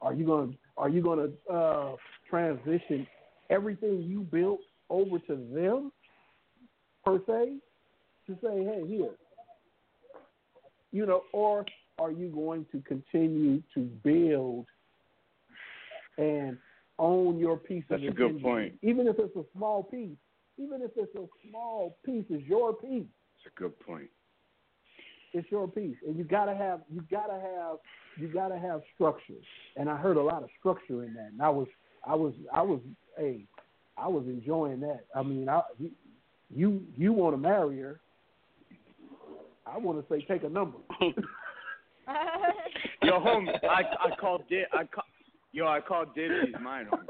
Are 0.00 0.14
you 0.14 0.24
going 0.24 0.52
to 0.52 0.58
are 0.76 0.88
you 0.88 1.02
going 1.02 1.18
to 1.18 1.52
uh, 1.52 1.96
transition 2.28 3.06
everything 3.50 4.02
you 4.02 4.20
built 4.20 4.60
over 4.88 5.18
to 5.18 5.36
them 5.52 5.92
per 7.04 7.18
se 7.26 7.56
to 8.26 8.38
say, 8.42 8.64
hey, 8.64 8.84
here, 8.86 9.10
you 10.92 11.04
know, 11.04 11.22
or 11.32 11.66
are 11.98 12.10
you 12.10 12.28
going 12.28 12.64
to 12.72 12.80
continue 12.82 13.62
to 13.74 13.80
build 14.02 14.66
and 16.16 16.56
own 16.98 17.38
your 17.38 17.56
piece 17.56 17.84
That's 17.90 18.02
of 18.02 18.08
a 18.08 18.12
good 18.12 18.30
engine? 18.30 18.42
point. 18.42 18.74
Even 18.82 19.06
if 19.06 19.16
it's 19.18 19.36
a 19.36 19.44
small 19.56 19.82
piece, 19.82 20.16
even 20.58 20.82
if 20.82 20.90
it's 20.96 21.14
a 21.14 21.26
small 21.48 21.96
piece, 22.04 22.24
it's 22.30 22.46
your 22.46 22.74
piece. 22.74 23.04
That's 23.44 23.54
a 23.56 23.60
good 23.60 23.78
point. 23.80 24.08
It's 25.32 25.50
your 25.50 25.68
piece, 25.68 25.96
and 26.06 26.16
you 26.16 26.24
gotta 26.24 26.54
have 26.54 26.80
you 26.92 27.04
gotta 27.10 27.34
have 27.34 27.78
you 28.16 28.28
gotta 28.28 28.58
have 28.58 28.80
structure. 28.94 29.34
And 29.76 29.88
I 29.88 29.96
heard 29.96 30.16
a 30.16 30.22
lot 30.22 30.42
of 30.42 30.48
structure 30.58 31.04
in 31.04 31.14
that, 31.14 31.30
and 31.32 31.40
I 31.40 31.50
was 31.50 31.68
I 32.04 32.14
was 32.14 32.34
I 32.52 32.62
was 32.62 32.80
hey 33.16 33.44
I 33.96 34.08
was 34.08 34.24
enjoying 34.26 34.80
that. 34.80 35.04
I 35.14 35.22
mean, 35.22 35.48
I 35.48 35.62
you 35.78 35.90
you, 36.54 36.82
you 36.96 37.12
want 37.12 37.34
to 37.34 37.38
marry 37.38 37.78
her? 37.80 38.00
I 39.66 39.78
want 39.78 40.00
to 40.00 40.04
say 40.12 40.24
take 40.26 40.42
a 40.42 40.48
number. 40.48 40.78
Yo, 43.02 43.20
homie, 43.20 43.54
I 43.64 43.82
I 43.82 44.16
called 44.20 44.42
dib. 44.48 44.66
I 44.72 44.84
call, 44.84 45.04
yo, 45.52 45.68
I 45.68 45.80
called 45.80 46.14
dibs. 46.14 46.34
He's 46.46 46.54
mine, 46.60 46.88
homie. 46.90 47.06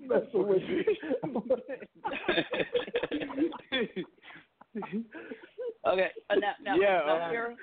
Messing 0.00 0.46
with 0.46 0.62
Okay. 5.86 6.08
Uh, 6.30 6.34
now, 6.36 6.52
now, 6.62 6.76
Yeah, 6.76 7.02
now, 7.06 7.26
um, 7.26 7.32
Kera. 7.32 7.54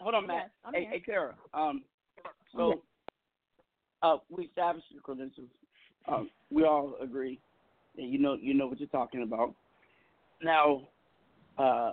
Hold 0.00 0.14
on, 0.14 0.26
Matt. 0.26 0.36
Yes, 0.36 0.50
I'm 0.64 0.74
hey, 0.74 0.80
here. 0.80 0.90
hey, 0.90 1.02
Kera. 1.06 1.68
Um, 1.68 1.82
so, 2.54 2.82
uh, 4.02 4.16
we 4.30 4.44
established 4.44 4.86
your 4.90 5.02
credentials. 5.02 5.48
Um, 6.08 6.30
we 6.50 6.64
all 6.64 6.94
agree 7.02 7.40
that 7.96 8.04
you 8.04 8.18
know 8.18 8.36
you 8.40 8.54
know 8.54 8.66
what 8.66 8.78
you're 8.78 8.88
talking 8.88 9.22
about. 9.22 9.54
Now, 10.42 10.82
uh, 11.58 11.92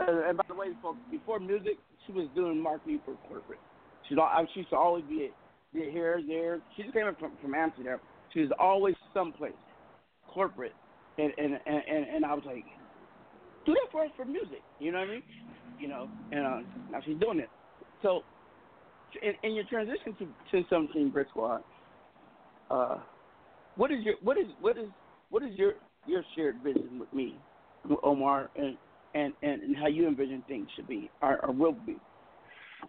and 0.00 0.36
by 0.36 0.44
the 0.48 0.54
way, 0.54 0.68
folks, 0.82 0.98
before 1.10 1.38
music, 1.38 1.78
she 2.06 2.12
was 2.12 2.26
doing 2.34 2.60
marketing 2.60 3.00
for 3.04 3.14
corporate. 3.28 3.60
She's 4.08 4.18
al- 4.18 4.46
she 4.52 4.60
used 4.60 4.70
to 4.70 4.76
always 4.76 5.04
be 5.04 5.26
at, 5.26 5.30
be 5.72 5.90
here, 5.90 6.20
there. 6.26 6.60
She 6.76 6.82
just 6.82 6.94
came 6.94 7.06
in 7.06 7.14
from 7.16 7.32
from 7.40 7.54
Amsterdam. 7.54 7.98
She 8.32 8.40
was 8.40 8.50
always 8.58 8.94
someplace 9.14 9.52
corporate, 10.28 10.74
and 11.18 11.32
and 11.38 11.58
and 11.66 11.82
and, 11.88 12.06
and 12.16 12.24
I 12.24 12.34
was 12.34 12.44
like, 12.44 12.64
do 13.66 13.72
that 13.72 13.92
for 13.92 14.04
us 14.04 14.10
for 14.16 14.24
music. 14.24 14.62
You 14.78 14.92
know 14.92 14.98
what 14.98 15.08
I 15.08 15.12
mean? 15.12 15.22
You 15.78 15.88
know, 15.88 16.08
and 16.32 16.46
uh, 16.46 16.58
now 16.90 17.00
she's 17.04 17.18
doing 17.18 17.38
it. 17.38 17.48
So, 18.02 18.22
in, 19.22 19.32
in 19.42 19.54
your 19.54 19.64
transition 19.64 20.14
to 20.18 20.26
to 20.52 20.68
something 20.68 21.10
Brick 21.10 21.28
Squad, 21.30 21.62
uh, 22.70 22.98
what 23.76 23.90
is 23.90 23.98
your 24.04 24.14
what 24.22 24.38
is 24.38 24.46
what 24.60 24.76
is 24.76 24.88
what 25.30 25.42
is 25.42 25.50
your 25.56 25.74
your 26.06 26.24
shared 26.34 26.56
vision 26.62 26.98
with 26.98 27.12
me, 27.12 27.36
Omar, 28.02 28.50
and 28.56 28.76
and 29.14 29.32
and, 29.42 29.62
and 29.62 29.76
how 29.76 29.86
you 29.86 30.06
envision 30.06 30.42
things 30.48 30.68
should 30.76 30.88
be 30.88 31.10
or, 31.22 31.44
or 31.44 31.52
will 31.52 31.72
be? 31.72 31.96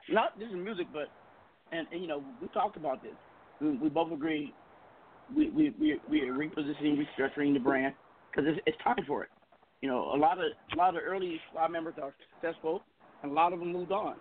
Not 0.09 0.37
just 0.39 0.51
in 0.51 0.63
music, 0.63 0.87
but 0.93 1.09
and, 1.71 1.87
and 1.91 2.01
you 2.01 2.07
know 2.07 2.23
we 2.41 2.47
talked 2.49 2.77
about 2.77 3.01
this. 3.01 3.13
We, 3.59 3.71
we 3.77 3.89
both 3.89 4.11
agree 4.11 4.53
we 5.35 5.49
we 5.49 5.73
we 5.79 5.99
we 6.09 6.21
are 6.21 6.33
repositioning, 6.33 6.97
restructuring 6.97 7.53
the 7.53 7.59
brand 7.59 7.93
because 8.29 8.49
it's, 8.49 8.59
it's 8.65 8.77
time 8.83 9.03
for 9.07 9.23
it. 9.23 9.29
You 9.81 9.89
know, 9.89 10.11
a 10.13 10.17
lot 10.17 10.37
of 10.37 10.45
a 10.73 10.75
lot 10.77 10.95
of 10.95 11.01
early 11.03 11.39
squad 11.49 11.69
members 11.69 11.95
are 12.01 12.13
successful, 12.35 12.83
and 13.23 13.31
a 13.31 13.33
lot 13.35 13.51
of 13.51 13.59
them 13.59 13.71
moved 13.71 13.91
on, 13.91 14.15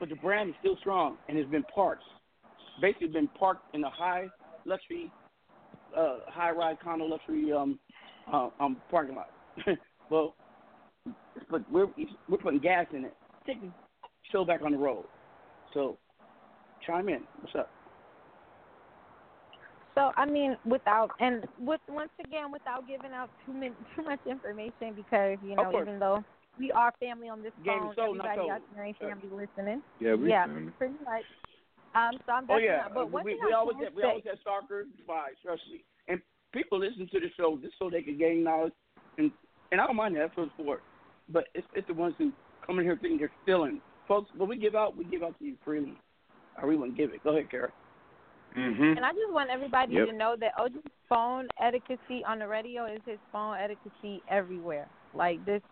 but 0.00 0.08
the 0.08 0.16
brand 0.16 0.50
is 0.50 0.54
still 0.60 0.76
strong 0.80 1.16
and 1.28 1.38
it's 1.38 1.50
been 1.50 1.64
parked, 1.74 2.02
basically 2.80 3.08
been 3.08 3.28
parked 3.28 3.74
in 3.74 3.82
a 3.84 3.90
high 3.90 4.26
luxury, 4.66 5.10
uh, 5.96 6.18
high 6.26 6.50
rise 6.50 6.76
condo 6.82 7.06
luxury 7.06 7.52
um, 7.52 7.78
uh, 8.32 8.50
um 8.60 8.76
parking 8.90 9.16
lot. 9.16 9.30
well, 10.10 10.34
but 11.50 11.62
we're 11.72 11.88
we're 12.28 12.38
putting 12.38 12.60
gas 12.60 12.86
in 12.92 13.06
it. 13.06 13.14
The 13.46 13.54
show 14.30 14.44
back 14.44 14.60
on 14.62 14.72
the 14.72 14.78
road. 14.78 15.04
So, 15.72 15.96
chime 16.86 17.08
in. 17.08 17.20
What's 17.40 17.54
up? 17.56 17.70
So 19.98 20.12
I 20.16 20.26
mean, 20.26 20.56
without 20.64 21.10
and 21.18 21.44
with 21.58 21.80
once 21.88 22.14
again, 22.24 22.52
without 22.52 22.86
giving 22.86 23.10
out 23.12 23.30
too 23.44 23.52
many, 23.52 23.74
too 23.96 24.02
much 24.02 24.20
information, 24.26 24.94
because 24.94 25.38
you 25.42 25.56
know, 25.56 25.72
even 25.82 25.98
though 25.98 26.22
we 26.58 26.70
are 26.70 26.92
family 27.00 27.28
on 27.28 27.42
this 27.42 27.52
Game 27.64 27.80
phone, 27.80 27.90
is 27.90 27.96
sold, 27.96 28.16
everybody 28.18 28.38
sold. 28.38 28.50
out 28.50 28.62
there 28.74 28.84
ain't 28.84 28.98
family 28.98 29.28
listening. 29.30 29.82
Yeah, 29.98 30.14
we 30.14 30.30
yeah, 30.30 30.46
family. 30.46 30.72
pretty 30.78 30.94
much. 31.04 31.26
Um, 31.94 32.14
so 32.26 32.32
I'm 32.32 32.44
Oh 32.44 32.46
definitely 32.46 32.64
yeah, 32.66 32.76
not. 32.82 32.94
But 32.94 33.10
one 33.10 33.24
we, 33.24 33.32
thing 33.32 33.40
we 33.42 33.52
I 33.52 33.56
always 33.58 33.74
can 33.76 33.84
have, 33.84 33.94
we 33.94 34.02
say- 34.02 34.08
always 34.08 34.24
have 34.30 34.38
stalkers, 34.42 34.86
spies, 35.02 35.34
trust 35.42 35.62
me. 35.72 35.82
And 36.06 36.20
people 36.52 36.78
listen 36.78 37.08
to 37.10 37.18
the 37.20 37.30
show 37.36 37.58
just 37.60 37.74
so 37.78 37.90
they 37.90 38.02
can 38.02 38.18
gain 38.18 38.44
knowledge, 38.44 38.72
and 39.18 39.32
and 39.72 39.80
I 39.80 39.86
don't 39.86 39.96
mind 39.96 40.14
that 40.16 40.32
for 40.34 40.44
the 40.46 40.50
sport, 40.58 40.82
but 41.28 41.48
it's 41.54 41.66
it's 41.74 41.88
the 41.88 41.94
ones 41.94 42.14
who 42.18 42.30
come 42.64 42.78
in 42.78 42.84
here 42.84 42.96
thinking 43.00 43.18
they're 43.18 43.32
stealing, 43.42 43.80
folks. 44.06 44.30
What 44.36 44.48
we 44.48 44.58
give 44.58 44.76
out, 44.76 44.96
we 44.96 45.04
give 45.06 45.22
out 45.24 45.36
to 45.40 45.44
you 45.44 45.56
freely, 45.64 45.94
or 46.60 46.68
we 46.68 46.76
wouldn't 46.76 46.96
give 46.96 47.12
it. 47.12 47.24
Go 47.24 47.30
ahead, 47.30 47.50
Kera. 47.50 47.70
Mm-hmm. 48.56 48.82
And 48.82 49.04
I 49.04 49.10
just 49.10 49.32
want 49.32 49.50
everybody 49.50 49.94
Yep. 49.94 50.08
to 50.08 50.12
know 50.12 50.36
that 50.40 50.52
OG's 50.58 50.90
phone 51.08 51.48
etiquette 51.60 51.98
on 52.26 52.38
the 52.38 52.48
radio 52.48 52.86
is 52.86 53.00
his 53.06 53.18
phone 53.32 53.56
etiquette 53.56 54.22
everywhere. 54.28 54.88
Like 55.14 55.44
this, 55.44 55.62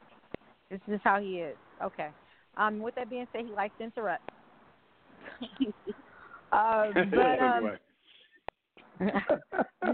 this 0.71 0.81
is 0.89 1.01
how 1.03 1.21
he 1.21 1.41
is. 1.41 1.57
Okay. 1.83 2.09
Um, 2.57 2.81
with 2.81 2.95
that 2.95 3.11
being 3.11 3.27
said, 3.33 3.45
he 3.47 3.53
likes 3.53 3.75
to 3.79 3.85
interrupt. 3.85 4.23
uh, 6.53 6.87
but 7.11 7.41
um, 7.41 7.79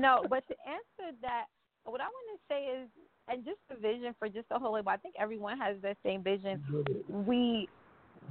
no, 0.00 0.24
but 0.30 0.46
to 0.48 0.54
answer 0.66 1.16
that, 1.22 1.46
what 1.84 2.00
I 2.00 2.04
want 2.04 2.38
to 2.38 2.38
say 2.48 2.64
is, 2.64 2.88
and 3.28 3.44
just 3.44 3.59
the 3.68 3.76
vision 3.76 4.14
for 4.18 4.28
just 4.28 4.48
the 4.48 4.59
whole 4.59 4.74
label. 4.74 4.90
I 4.90 4.96
think 4.96 5.14
everyone 5.18 5.59
has 5.59 5.76
that 5.82 5.96
same 6.04 6.22
vision. 6.22 6.62
We, 7.09 7.68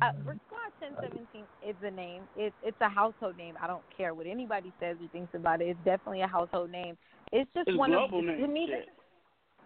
uh, 0.02 0.12
Brick 0.24 0.40
Squad 0.48 0.72
1017 0.80 1.44
is 1.68 1.76
a 1.84 1.92
name. 1.92 2.24
It's 2.36 2.56
it's 2.64 2.78
a 2.82 2.90
household 2.90 3.38
name. 3.38 3.56
I 3.62 3.68
don't 3.68 3.84
care 3.96 4.14
what 4.14 4.28
anybody 4.28 4.74
says 4.80 4.98
or 5.02 5.08
thinks 5.10 5.34
about 5.36 5.62
it. 5.62 5.70
It's 5.70 5.80
definitely 5.86 6.22
a 6.22 6.28
household 6.28 6.72
name. 6.72 6.98
It's 7.32 7.50
just 7.56 7.68
It's 7.68 7.78
one 7.78 7.94
of 7.94 8.12
name. 8.12 8.38
to 8.40 8.48
me. 8.48 8.68
Shit. 8.70 8.90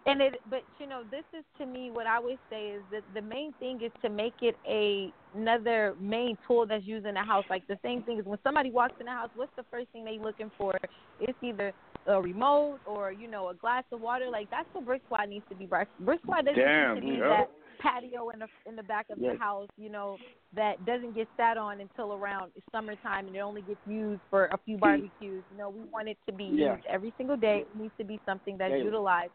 And 0.07 0.21
it, 0.21 0.35
but 0.49 0.61
you 0.79 0.85
know, 0.85 1.01
this 1.09 1.23
is 1.37 1.43
to 1.57 1.65
me 1.65 1.89
what 1.89 2.05
I 2.05 2.17
always 2.17 2.37
say 2.49 2.67
is 2.67 2.83
that 2.91 3.01
the 3.15 3.21
main 3.21 3.53
thing 3.59 3.81
is 3.81 3.91
to 4.03 4.09
make 4.09 4.35
it 4.41 4.55
a 4.67 5.11
another 5.35 5.95
main 5.99 6.37
tool 6.47 6.67
that's 6.67 6.85
used 6.85 7.07
in 7.07 7.15
the 7.15 7.23
house. 7.23 7.45
Like 7.49 7.65
the 7.67 7.79
same 7.81 8.03
thing 8.03 8.19
is 8.19 8.25
when 8.25 8.37
somebody 8.43 8.69
walks 8.69 8.93
in 8.99 9.07
the 9.07 9.11
house, 9.11 9.29
what's 9.35 9.55
the 9.55 9.65
first 9.71 9.87
thing 9.93 10.05
they 10.05 10.19
looking 10.19 10.51
for? 10.57 10.77
It's 11.19 11.37
either 11.41 11.73
a 12.07 12.21
remote 12.21 12.79
or 12.85 13.11
you 13.11 13.27
know 13.27 13.49
a 13.49 13.55
glass 13.55 13.83
of 13.91 13.99
water. 13.99 14.29
Like 14.29 14.49
that's 14.51 14.67
what 14.73 14.85
Brick 14.85 15.01
Squad 15.05 15.29
needs 15.29 15.45
to 15.49 15.55
be. 15.55 15.65
Brick 15.65 15.87
Brick 16.01 16.21
Squad 16.21 16.45
doesn't 16.45 16.61
Damn, 16.61 16.95
need 16.95 17.01
to 17.01 17.07
be 17.07 17.13
yeah. 17.13 17.27
that 17.29 17.51
patio 17.79 18.29
in 18.29 18.39
the 18.39 18.47
in 18.65 18.75
the 18.75 18.83
back 18.83 19.07
of 19.09 19.17
Yes. 19.19 19.33
the 19.33 19.39
house. 19.39 19.67
You 19.77 19.89
know 19.89 20.17
that 20.55 20.83
doesn't 20.85 21.13
get 21.15 21.27
sat 21.37 21.57
on 21.57 21.81
until 21.81 22.13
around 22.13 22.51
summertime 22.71 23.27
and 23.27 23.35
it 23.35 23.39
only 23.39 23.61
gets 23.61 23.79
used 23.85 24.21
for 24.29 24.45
a 24.45 24.57
few 24.65 24.77
barbecues. 24.77 25.43
You 25.51 25.57
know 25.57 25.69
we 25.69 25.83
want 25.91 26.07
it 26.07 26.17
to 26.27 26.33
be 26.33 26.45
Yeah. 26.45 26.75
used 26.75 26.85
every 26.87 27.13
single 27.17 27.37
day. 27.37 27.65
It 27.69 27.75
needs 27.75 27.93
to 27.97 28.03
be 28.03 28.19
something 28.25 28.57
that's 28.57 28.71
Daily. 28.71 28.85
utilized 28.85 29.33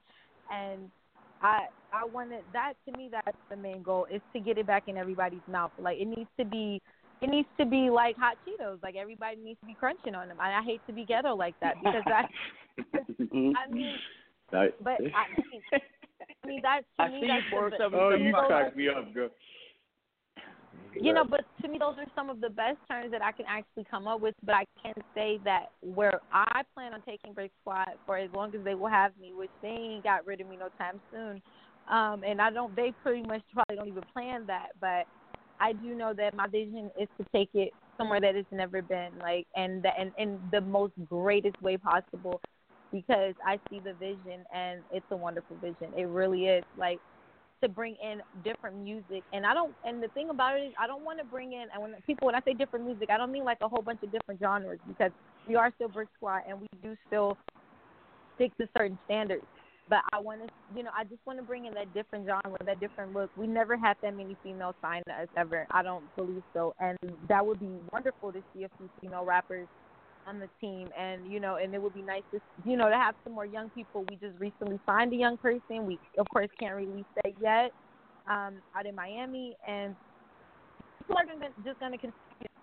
and 0.50 0.90
I 1.42 1.66
I 1.92 2.04
wanted 2.04 2.44
that 2.52 2.74
to 2.88 2.96
me 2.96 3.08
that's 3.10 3.36
the 3.50 3.56
main 3.56 3.82
goal 3.82 4.06
is 4.10 4.20
to 4.32 4.40
get 4.40 4.58
it 4.58 4.66
back 4.66 4.84
in 4.88 4.96
everybody's 4.96 5.46
mouth. 5.48 5.72
Like 5.78 5.98
it 5.98 6.06
needs 6.06 6.30
to 6.38 6.44
be 6.44 6.80
it 7.22 7.28
needs 7.28 7.48
to 7.58 7.66
be 7.66 7.90
like 7.90 8.16
hot 8.16 8.36
Cheetos. 8.46 8.82
Like 8.82 8.96
everybody 8.96 9.36
needs 9.36 9.60
to 9.60 9.66
be 9.66 9.74
crunching 9.74 10.14
on 10.14 10.28
them. 10.28 10.38
I, 10.40 10.58
I 10.58 10.62
hate 10.62 10.80
to 10.86 10.92
be 10.92 11.04
ghetto 11.04 11.34
like 11.34 11.54
that 11.60 11.74
because 11.82 12.02
that 12.06 12.28
mm-hmm. 13.20 13.52
I 13.56 13.70
mean 13.72 13.94
but 14.50 15.00
I 15.14 15.26
mean 15.36 15.62
I 16.42 16.46
mean 16.46 16.60
that 16.62 16.80
to 16.98 17.04
I 17.04 17.08
me 17.08 17.20
see 17.20 17.26
that's 17.28 17.44
you 17.44 17.50
for 17.50 17.70
the, 17.70 17.84
oh, 17.96 18.10
you 18.10 18.32
those 18.32 18.34
are- 18.34 18.46
cracked 18.46 18.76
me 18.76 18.88
up, 18.88 19.12
girl. 19.14 19.28
you 20.94 21.12
know, 21.12 21.24
but 21.24 21.44
to 21.62 21.68
me, 21.68 21.78
those 21.78 21.94
are 21.98 22.06
some 22.14 22.30
of 22.30 22.40
the 22.40 22.50
best 22.50 22.78
terms 22.90 23.10
that 23.12 23.22
I 23.22 23.32
can 23.32 23.46
actually 23.48 23.84
come 23.90 24.08
up 24.08 24.20
with. 24.20 24.34
But 24.44 24.54
I 24.56 24.64
can 24.82 24.94
say 25.14 25.38
that 25.44 25.66
where 25.82 26.20
I 26.32 26.62
plan 26.74 26.94
on 26.94 27.02
taking 27.02 27.32
Brick 27.32 27.52
Squad 27.60 27.90
for 28.06 28.16
as 28.16 28.30
long 28.34 28.54
as 28.54 28.64
they 28.64 28.74
will 28.74 28.88
have 28.88 29.12
me, 29.20 29.32
which 29.34 29.50
they 29.62 29.68
ain't 29.68 30.04
got 30.04 30.26
rid 30.26 30.40
of 30.40 30.48
me 30.48 30.56
no 30.56 30.68
time 30.78 31.00
soon. 31.12 31.40
Um, 31.88 32.22
and 32.24 32.40
I 32.40 32.50
don't, 32.50 32.74
they 32.76 32.92
pretty 33.02 33.22
much 33.22 33.42
probably 33.52 33.76
don't 33.76 33.88
even 33.88 34.04
plan 34.12 34.46
that. 34.46 34.68
But 34.80 35.06
I 35.60 35.72
do 35.72 35.94
know 35.94 36.12
that 36.14 36.34
my 36.34 36.46
vision 36.46 36.90
is 37.00 37.08
to 37.20 37.26
take 37.34 37.50
it 37.54 37.72
somewhere 37.96 38.20
that 38.20 38.34
it's 38.34 38.50
never 38.50 38.80
been, 38.82 39.10
like, 39.20 39.46
and 39.56 39.82
that, 39.82 39.94
and 39.98 40.12
in 40.18 40.40
the 40.52 40.60
most 40.60 40.92
greatest 41.08 41.60
way 41.62 41.76
possible, 41.76 42.40
because 42.92 43.34
I 43.46 43.58
see 43.70 43.80
the 43.80 43.94
vision 43.94 44.44
and 44.54 44.80
it's 44.92 45.06
a 45.10 45.16
wonderful 45.16 45.56
vision. 45.56 45.92
It 45.96 46.06
really 46.08 46.46
is. 46.46 46.64
Like, 46.76 46.98
to 47.62 47.68
bring 47.68 47.94
in 48.02 48.22
different 48.42 48.76
music 48.82 49.22
and 49.34 49.44
I 49.44 49.52
don't 49.52 49.74
and 49.84 50.02
the 50.02 50.08
thing 50.08 50.30
about 50.30 50.56
it 50.56 50.62
is 50.62 50.72
I 50.80 50.86
don't 50.86 51.04
want 51.04 51.18
to 51.18 51.26
bring 51.26 51.52
in 51.52 51.66
and 51.74 51.82
when 51.82 51.94
people 52.06 52.24
when 52.26 52.34
I 52.34 52.40
say 52.40 52.54
different 52.54 52.86
music 52.86 53.10
I 53.10 53.18
don't 53.18 53.30
mean 53.30 53.44
like 53.44 53.58
a 53.60 53.68
whole 53.68 53.82
bunch 53.82 54.02
of 54.02 54.10
different 54.10 54.40
genres 54.40 54.78
because 54.88 55.12
we 55.46 55.56
are 55.56 55.70
still 55.74 55.88
Brick 55.88 56.08
Squad 56.16 56.42
and 56.48 56.58
we 56.58 56.66
do 56.82 56.96
still 57.06 57.36
stick 58.36 58.56
to 58.58 58.68
certain 58.76 58.98
standards. 59.04 59.44
But 59.88 60.00
I 60.12 60.20
want 60.20 60.40
to, 60.46 60.48
you 60.76 60.84
know, 60.84 60.90
I 60.96 61.02
just 61.04 61.20
want 61.26 61.38
to 61.40 61.44
bring 61.44 61.66
in 61.66 61.74
that 61.74 61.92
different 61.92 62.24
genre, 62.26 62.56
that 62.64 62.78
different 62.78 63.12
look. 63.12 63.28
We 63.36 63.48
never 63.48 63.76
had 63.76 63.96
that 64.02 64.16
many 64.16 64.36
females 64.42 64.76
signed 64.80 65.02
to 65.08 65.14
us 65.14 65.28
ever. 65.36 65.66
I 65.72 65.82
don't 65.82 66.04
believe 66.16 66.42
so, 66.54 66.74
and 66.80 66.96
that 67.28 67.44
would 67.44 67.58
be 67.58 67.68
wonderful 67.92 68.32
to 68.32 68.40
see 68.54 68.62
a 68.62 68.68
few 68.78 68.88
female 69.00 69.24
rappers 69.24 69.66
on 70.26 70.38
the 70.38 70.48
team, 70.60 70.88
and 70.98 71.30
you 71.30 71.40
know, 71.40 71.56
and 71.56 71.74
it 71.74 71.82
would 71.82 71.94
be 71.94 72.02
nice 72.02 72.22
to, 72.32 72.40
you 72.64 72.76
know, 72.76 72.88
to 72.88 72.94
have 72.94 73.14
some 73.24 73.34
more 73.34 73.46
young 73.46 73.70
people. 73.70 74.04
We 74.08 74.16
just 74.16 74.38
recently 74.38 74.78
signed 74.86 75.12
a 75.12 75.16
young 75.16 75.36
person. 75.38 75.86
We 75.86 75.98
of 76.18 76.26
course 76.28 76.48
can't 76.58 76.76
release 76.76 77.06
that 77.22 77.32
yet. 77.40 77.72
Um, 78.28 78.56
out 78.76 78.86
in 78.86 78.94
Miami, 78.94 79.56
and 79.66 79.96
people 80.98 81.16
are 81.16 81.26
gonna, 81.26 81.48
just 81.64 81.80
going 81.80 81.92
to 81.92 81.98
continue 81.98 82.12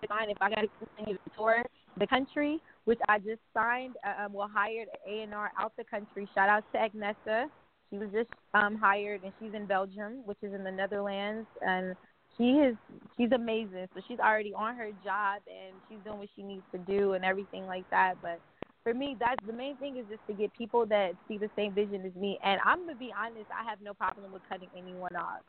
to 0.02 0.08
sign 0.08 0.30
if 0.30 0.38
I 0.40 0.48
got 0.48 0.62
to 0.62 0.68
continue 0.78 1.18
to 1.18 1.30
tour 1.36 1.62
the 1.98 2.06
country, 2.06 2.60
which 2.84 2.98
I 3.08 3.18
just 3.18 3.40
signed. 3.52 3.96
Uh, 4.06 4.24
um, 4.24 4.32
well, 4.32 4.48
hired 4.52 4.88
A 5.06 5.22
and 5.22 5.34
R 5.34 5.50
out 5.58 5.72
the 5.76 5.84
country. 5.84 6.28
Shout 6.34 6.48
out 6.48 6.64
to 6.72 6.78
Agnesa. 6.78 7.46
She 7.90 7.98
was 7.98 8.08
just 8.12 8.30
um, 8.54 8.76
hired, 8.76 9.22
and 9.24 9.32
she's 9.40 9.54
in 9.54 9.66
Belgium, 9.66 10.22
which 10.24 10.38
is 10.42 10.54
in 10.54 10.62
the 10.62 10.70
Netherlands, 10.70 11.46
and 11.60 11.94
she 12.38 12.50
is 12.52 12.76
she's 13.16 13.32
amazing. 13.32 13.88
So 13.94 14.00
she's 14.06 14.18
already 14.18 14.54
on 14.54 14.76
her 14.76 14.90
job, 15.04 15.42
and 15.46 15.76
she's 15.88 15.98
doing 16.04 16.18
what 16.18 16.28
she 16.36 16.42
needs 16.42 16.64
to 16.72 16.78
do, 16.78 17.12
and 17.12 17.24
everything 17.24 17.66
like 17.66 17.84
that. 17.90 18.14
But 18.22 18.40
for 18.84 18.94
me, 18.94 19.16
that's 19.18 19.44
the 19.46 19.52
main 19.52 19.76
thing 19.76 19.98
is 19.98 20.06
just 20.08 20.24
to 20.28 20.32
get 20.32 20.52
people 20.54 20.86
that 20.86 21.12
see 21.26 21.38
the 21.38 21.50
same 21.56 21.74
vision 21.74 22.04
as 22.06 22.14
me. 22.14 22.38
And 22.44 22.60
I'm 22.64 22.80
gonna 22.80 22.94
be 22.94 23.12
honest, 23.18 23.46
I 23.50 23.68
have 23.68 23.80
no 23.82 23.92
problem 23.92 24.30
with 24.32 24.42
cutting 24.48 24.70
anyone 24.76 25.14
off. 25.16 25.42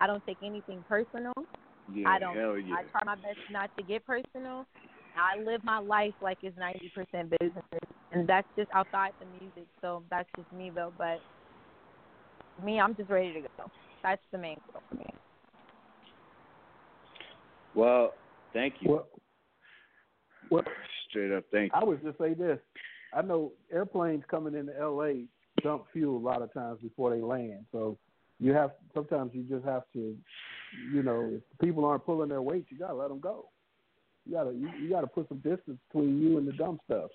I 0.00 0.06
don't 0.06 0.24
take 0.26 0.38
anything 0.42 0.84
personal. 0.88 1.32
Yeah, 1.92 2.10
I 2.10 2.18
don't. 2.18 2.36
hell 2.36 2.58
yeah. 2.58 2.74
I 2.76 2.82
try 2.82 3.00
my 3.04 3.14
best 3.16 3.38
not 3.50 3.70
to 3.78 3.82
get 3.82 4.04
personal. 4.06 4.66
I 5.16 5.40
live 5.40 5.64
my 5.64 5.78
life 5.78 6.14
like 6.20 6.38
it's 6.42 6.58
ninety 6.58 6.92
percent 6.94 7.32
business, 7.40 7.64
and 8.12 8.28
that's 8.28 8.46
just 8.58 8.70
outside 8.74 9.12
the 9.18 9.26
music. 9.26 9.66
So 9.80 10.02
that's 10.10 10.28
just 10.36 10.52
me 10.52 10.70
though. 10.74 10.92
But 10.98 11.20
me, 12.62 12.78
I'm 12.80 12.94
just 12.94 13.10
ready 13.10 13.32
to 13.32 13.40
go. 13.40 13.64
That's 14.02 14.22
the 14.32 14.38
main 14.38 14.58
goal 14.72 14.82
for 14.90 14.96
me. 14.96 15.06
Well, 17.76 18.14
thank 18.52 18.74
you. 18.80 18.90
Well, 18.90 19.08
well, 20.50 20.64
Straight 21.10 21.30
up, 21.30 21.44
thank 21.52 21.72
you. 21.72 21.80
I 21.80 21.84
would 21.84 22.02
just 22.02 22.18
say 22.18 22.34
this. 22.34 22.58
I 23.14 23.22
know 23.22 23.52
airplanes 23.72 24.24
coming 24.28 24.54
into 24.54 24.72
LA 24.72 25.26
dump 25.62 25.84
fuel 25.92 26.16
a 26.16 26.24
lot 26.24 26.42
of 26.42 26.52
times 26.52 26.80
before 26.82 27.14
they 27.14 27.22
land. 27.22 27.66
So 27.72 27.96
you 28.40 28.52
have 28.52 28.72
sometimes 28.94 29.30
you 29.34 29.42
just 29.44 29.64
have 29.64 29.84
to, 29.92 30.16
you 30.92 31.02
know, 31.02 31.30
if 31.32 31.58
people 31.60 31.84
aren't 31.84 32.04
pulling 32.04 32.28
their 32.28 32.42
weight, 32.42 32.66
you 32.70 32.78
gotta 32.78 32.94
let 32.94 33.08
them 33.08 33.20
go. 33.20 33.46
You 34.24 34.32
gotta 34.34 34.52
you, 34.52 34.68
you 34.80 34.90
gotta 34.90 35.06
put 35.06 35.28
some 35.28 35.38
distance 35.38 35.78
between 35.88 36.20
you 36.20 36.38
and 36.38 36.48
the 36.48 36.52
dumb 36.52 36.80
stuff. 36.86 37.10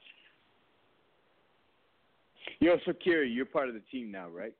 Yo, 2.59 2.77
so 2.85 2.93
Kiri, 2.93 3.29
you're 3.29 3.45
part 3.45 3.67
of 3.67 3.75
the 3.75 3.81
team 3.91 4.11
now, 4.11 4.29
right? 4.29 4.53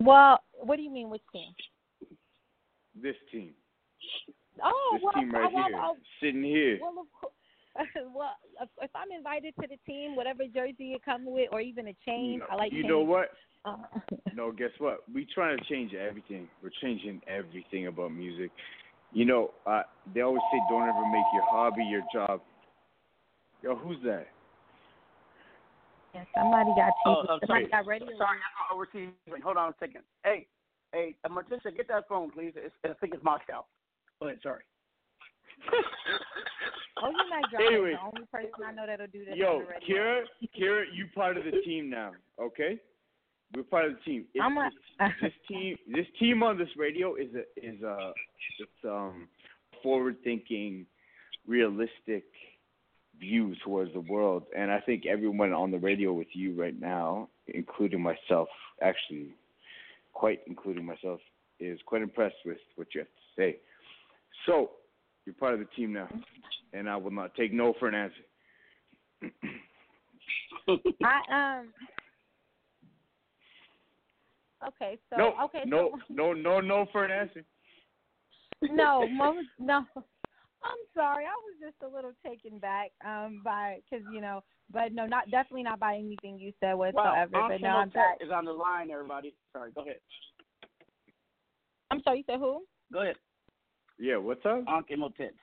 Well, 0.00 0.40
what 0.52 0.76
do 0.76 0.82
you 0.82 0.90
mean 0.90 1.10
which 1.10 1.22
team? 1.32 1.54
This 3.00 3.16
team. 3.30 3.52
Oh, 4.62 4.90
This 4.94 5.02
well, 5.02 5.12
team 5.14 5.30
right 5.32 5.52
well, 5.52 5.64
here. 5.68 5.76
well, 5.76 5.96
Sitting 6.20 6.42
here. 6.42 6.78
Well, 6.80 6.94
of 7.00 7.06
course. 7.20 7.32
well, 8.14 8.36
if, 8.60 8.68
if 8.82 8.90
I'm 8.94 9.10
invited 9.16 9.54
to 9.60 9.66
the 9.66 9.78
team, 9.90 10.14
whatever 10.14 10.42
jersey 10.52 10.84
you 10.84 10.98
come 11.04 11.24
with, 11.24 11.48
or 11.52 11.60
even 11.60 11.88
a 11.88 11.94
chain, 12.04 12.40
I 12.50 12.56
like. 12.56 12.72
you 12.72 12.82
chains. 12.82 12.88
know 12.90 13.00
what? 13.00 13.28
Uh, 13.64 13.76
No, 14.34 14.50
guess 14.50 14.70
what? 14.78 15.00
We 15.14 15.26
trying 15.34 15.58
to 15.58 15.64
change 15.64 15.92
everything. 15.94 16.48
We're 16.62 16.70
changing 16.82 17.20
everything 17.28 17.86
about 17.86 18.12
music. 18.12 18.50
You 19.12 19.24
know, 19.26 19.50
uh, 19.66 19.82
they 20.14 20.22
always 20.22 20.40
say 20.50 20.58
don't 20.70 20.88
ever 20.88 21.04
make 21.12 21.24
your 21.34 21.44
hobby 21.50 21.84
your 21.84 22.02
job. 22.12 22.40
Yo, 23.62 23.76
who's 23.76 23.98
that? 24.04 24.26
Yeah, 26.14 26.24
somebody 26.36 26.70
got 26.76 26.92
Oh, 27.06 27.10
TV. 27.10 27.18
I'm 27.20 27.26
somebody 27.26 27.46
sorry. 27.46 27.66
got 27.68 27.86
radio. 27.86 28.08
Sorry, 28.18 28.38
I'm 28.38 28.74
overseas. 28.76 29.10
Hold 29.42 29.56
on 29.56 29.68
a 29.70 29.74
second. 29.80 30.02
Hey, 30.24 30.46
hey, 30.92 31.14
uh, 31.24 31.28
Morticia, 31.28 31.74
get 31.76 31.88
that 31.88 32.08
phone, 32.08 32.30
please. 32.30 32.52
It's, 32.56 32.74
I 32.84 32.88
think 33.00 33.14
it's 33.14 33.24
Moscow. 33.24 33.64
Go 34.22 34.28
ahead. 34.28 34.38
Sorry. 34.42 34.62
Oh, 37.04 37.10
you're 37.10 37.58
not. 37.58 37.66
Anyways. 37.72 37.96
The 37.96 38.06
only 38.06 38.26
person 38.30 38.64
I 38.64 38.72
know 38.72 38.86
that'll 38.86 39.08
do 39.08 39.24
this 39.24 39.32
on 39.32 39.36
Yo. 39.38 39.62
Kera, 39.88 40.22
Kera, 40.56 40.84
you 40.94 41.06
part 41.16 41.36
of 41.36 41.42
the 41.44 41.50
team 41.64 41.90
now, 41.90 42.12
okay? 42.40 42.78
We're 43.56 43.64
part 43.64 43.86
of 43.86 43.94
the 43.94 44.00
team. 44.04 44.26
It's, 44.32 44.44
I'm 44.44 44.56
a- 44.56 44.70
it's- 45.00 45.12
this 45.20 45.32
team, 45.48 45.76
this 45.92 46.06
team 46.20 46.44
on 46.44 46.56
this 46.58 46.68
radio 46.76 47.16
is 47.16 47.28
a 47.34 47.40
is 47.56 47.82
a 47.82 48.12
it's 48.60 48.84
um 48.84 49.26
forward 49.82 50.16
thinking, 50.22 50.86
realistic 51.44 52.22
view 53.18 53.56
towards 53.64 53.92
the 53.94 54.00
world, 54.00 54.44
and 54.56 54.70
I 54.70 54.78
think 54.78 55.04
everyone 55.04 55.52
on 55.52 55.72
the 55.72 55.78
radio 55.78 56.12
with 56.12 56.28
you 56.34 56.54
right 56.54 56.78
now, 56.80 57.28
including 57.48 58.00
myself, 58.00 58.48
actually, 58.80 59.30
quite 60.12 60.40
including 60.46 60.84
myself, 60.84 61.18
is 61.58 61.80
quite 61.84 62.02
impressed 62.02 62.36
with 62.46 62.58
what 62.76 62.94
you 62.94 63.00
have 63.00 63.08
to 63.08 63.40
say. 63.42 63.58
So, 64.46 64.70
you're 65.24 65.34
part 65.34 65.54
of 65.54 65.60
the 65.60 65.66
team 65.76 65.92
now, 65.92 66.08
and 66.72 66.88
I 66.88 66.96
will 66.96 67.10
not 67.10 67.34
take 67.34 67.52
no 67.52 67.74
for 67.78 67.88
an 67.88 67.94
answer. 67.94 68.24
I 71.04 71.58
um. 71.58 71.68
Okay, 74.66 74.98
so 75.10 75.16
no, 75.16 75.34
okay, 75.44 75.62
no, 75.66 75.90
so 75.92 75.98
no, 76.08 76.32
no, 76.32 76.60
no 76.60 76.86
for 76.92 77.04
an 77.04 77.10
answer. 77.10 77.44
no, 78.62 79.08
most, 79.12 79.46
no. 79.58 79.84
I'm 80.64 80.78
sorry, 80.94 81.24
I 81.24 81.30
was 81.30 81.56
just 81.60 81.82
a 81.82 81.94
little 81.94 82.12
taken 82.24 82.58
back 82.58 82.92
um 83.04 83.42
by 83.44 83.80
because 83.90 84.06
you 84.12 84.20
know, 84.20 84.42
but 84.72 84.92
no, 84.92 85.06
not 85.06 85.30
definitely 85.30 85.64
not 85.64 85.80
by 85.80 85.96
anything 85.96 86.38
you 86.38 86.52
said 86.60 86.74
Wow, 86.74 86.94
whatsoever. 86.94 87.30
but 87.32 87.38
Uncle 87.40 87.58
no, 87.60 87.68
I'm 87.68 87.88
Motet 87.88 87.94
back. 87.94 88.18
is 88.20 88.30
on 88.32 88.44
the 88.44 88.52
line, 88.52 88.90
everybody. 88.90 89.34
Sorry, 89.52 89.72
go 89.72 89.82
ahead. 89.82 89.96
I'm 91.90 92.00
sorry, 92.04 92.18
you 92.18 92.24
said 92.28 92.38
who? 92.38 92.62
Go 92.92 93.02
ahead. 93.02 93.16
Yeah, 93.98 94.16
what's 94.16 94.44
up? 94.44 94.64
Uncle 94.68 94.96
Motet. 94.96 95.34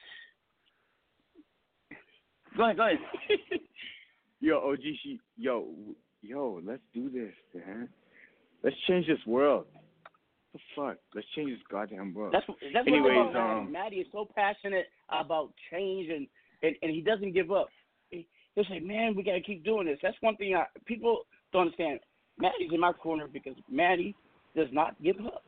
Go 2.58 2.64
ahead, 2.66 2.78
go 2.78 2.86
ahead. 2.86 2.98
Yo, 4.42 4.58
OG, 4.58 4.80
she, 5.04 5.20
yo, 5.38 5.68
yo, 6.22 6.62
let's 6.64 6.82
do 6.94 7.10
this, 7.10 7.34
man. 7.54 7.90
Let's 8.64 8.76
change 8.88 9.06
this 9.06 9.20
world. 9.28 9.66
What 10.52 10.62
the 10.62 10.82
fuck? 10.82 10.98
Let's 11.14 11.28
change 11.36 11.52
this 11.52 11.60
goddamn 11.70 12.14
world. 12.14 12.34
That's 12.34 12.46
that's 12.74 12.88
Anyways, 12.88 13.18
what 13.18 13.32
about 13.32 13.58
um, 13.58 13.72
Matty. 13.72 13.72
Matty 13.72 13.96
is 13.98 14.08
so 14.14 14.28
passionate 14.34 14.86
about 15.10 15.52
change 15.72 16.10
and, 16.10 16.26
and 16.64 16.76
and 16.82 16.92
he 16.92 17.02
doesn't 17.02 17.34
give 17.34 17.52
up. 17.52 17.68
He, 18.10 18.28
he'll 18.56 18.64
say, 18.66 18.80
"Man, 18.80 19.14
we 19.16 19.24
gotta 19.24 19.42
keep 19.42 19.64
doing 19.66 19.86
this." 19.86 20.00
That's 20.02 20.16
one 20.22 20.38
thing 20.38 20.56
I 20.56 20.66
people 20.86 21.20
don't 21.52 21.64
understand. 21.64 22.00
Matty's 22.38 22.72
in 22.74 22.80
my 22.80 22.94
corner 22.94 23.28
because 23.28 23.56
Matty 23.70 24.16
does 24.56 24.70
not 24.72 25.02
give 25.04 25.18
up. 25.26 25.44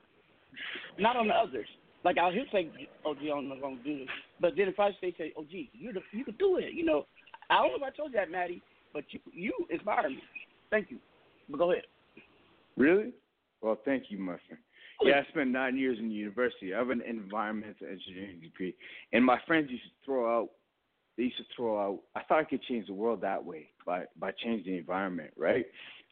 Not 0.99 1.15
on 1.15 1.29
the 1.29 1.33
others. 1.33 1.67
Like 2.03 2.17
I'll 2.17 2.31
he'll 2.31 2.45
say, 2.51 2.69
"Oh, 3.05 3.13
gee, 3.13 3.31
I'm 3.31 3.47
not 3.47 3.61
gonna 3.61 3.77
do 3.83 3.99
this," 3.99 4.07
but 4.39 4.53
then 4.57 4.67
if 4.67 4.79
I 4.79 4.91
say, 4.99 5.13
"Say, 5.17 5.33
oh, 5.37 5.45
gee, 5.49 5.69
you 5.73 5.93
the, 5.93 6.01
you 6.11 6.25
can 6.25 6.35
do 6.35 6.57
it," 6.57 6.73
you 6.73 6.83
know. 6.83 7.05
I 7.49 7.55
don't 7.57 7.79
know 7.79 7.87
if 7.87 7.93
I 7.93 7.95
told 7.95 8.13
you 8.13 8.19
that, 8.19 8.31
Matty, 8.31 8.61
but 8.93 9.03
you 9.11 9.19
you 9.31 9.53
inspire 9.69 10.09
me. 10.09 10.21
Thank 10.69 10.89
you. 10.89 10.97
But 11.49 11.57
go 11.57 11.71
ahead. 11.71 11.83
Really? 12.77 13.11
Well, 13.61 13.77
thank 13.85 14.05
you, 14.09 14.17
my 14.17 14.37
friend. 14.47 14.61
Yeah, 15.03 15.21
I 15.27 15.29
spent 15.31 15.49
nine 15.49 15.77
years 15.77 15.97
in 15.99 16.11
university. 16.11 16.73
I 16.73 16.77
have 16.77 16.89
an 16.89 17.01
environmental 17.01 17.87
engineering 17.87 18.39
degree, 18.41 18.75
and 19.13 19.25
my 19.25 19.39
friends 19.47 19.69
used 19.69 19.83
to 19.83 20.05
throw 20.05 20.41
out. 20.41 20.49
They 21.17 21.23
used 21.23 21.37
to 21.37 21.43
throw 21.55 21.79
out. 21.79 21.99
I 22.15 22.23
thought 22.23 22.39
I 22.39 22.43
could 22.43 22.63
change 22.63 22.87
the 22.87 22.93
world 22.93 23.21
that 23.21 23.43
way 23.43 23.69
by 23.85 24.05
by 24.19 24.31
changing 24.43 24.73
the 24.73 24.79
environment, 24.79 25.31
right? 25.37 25.65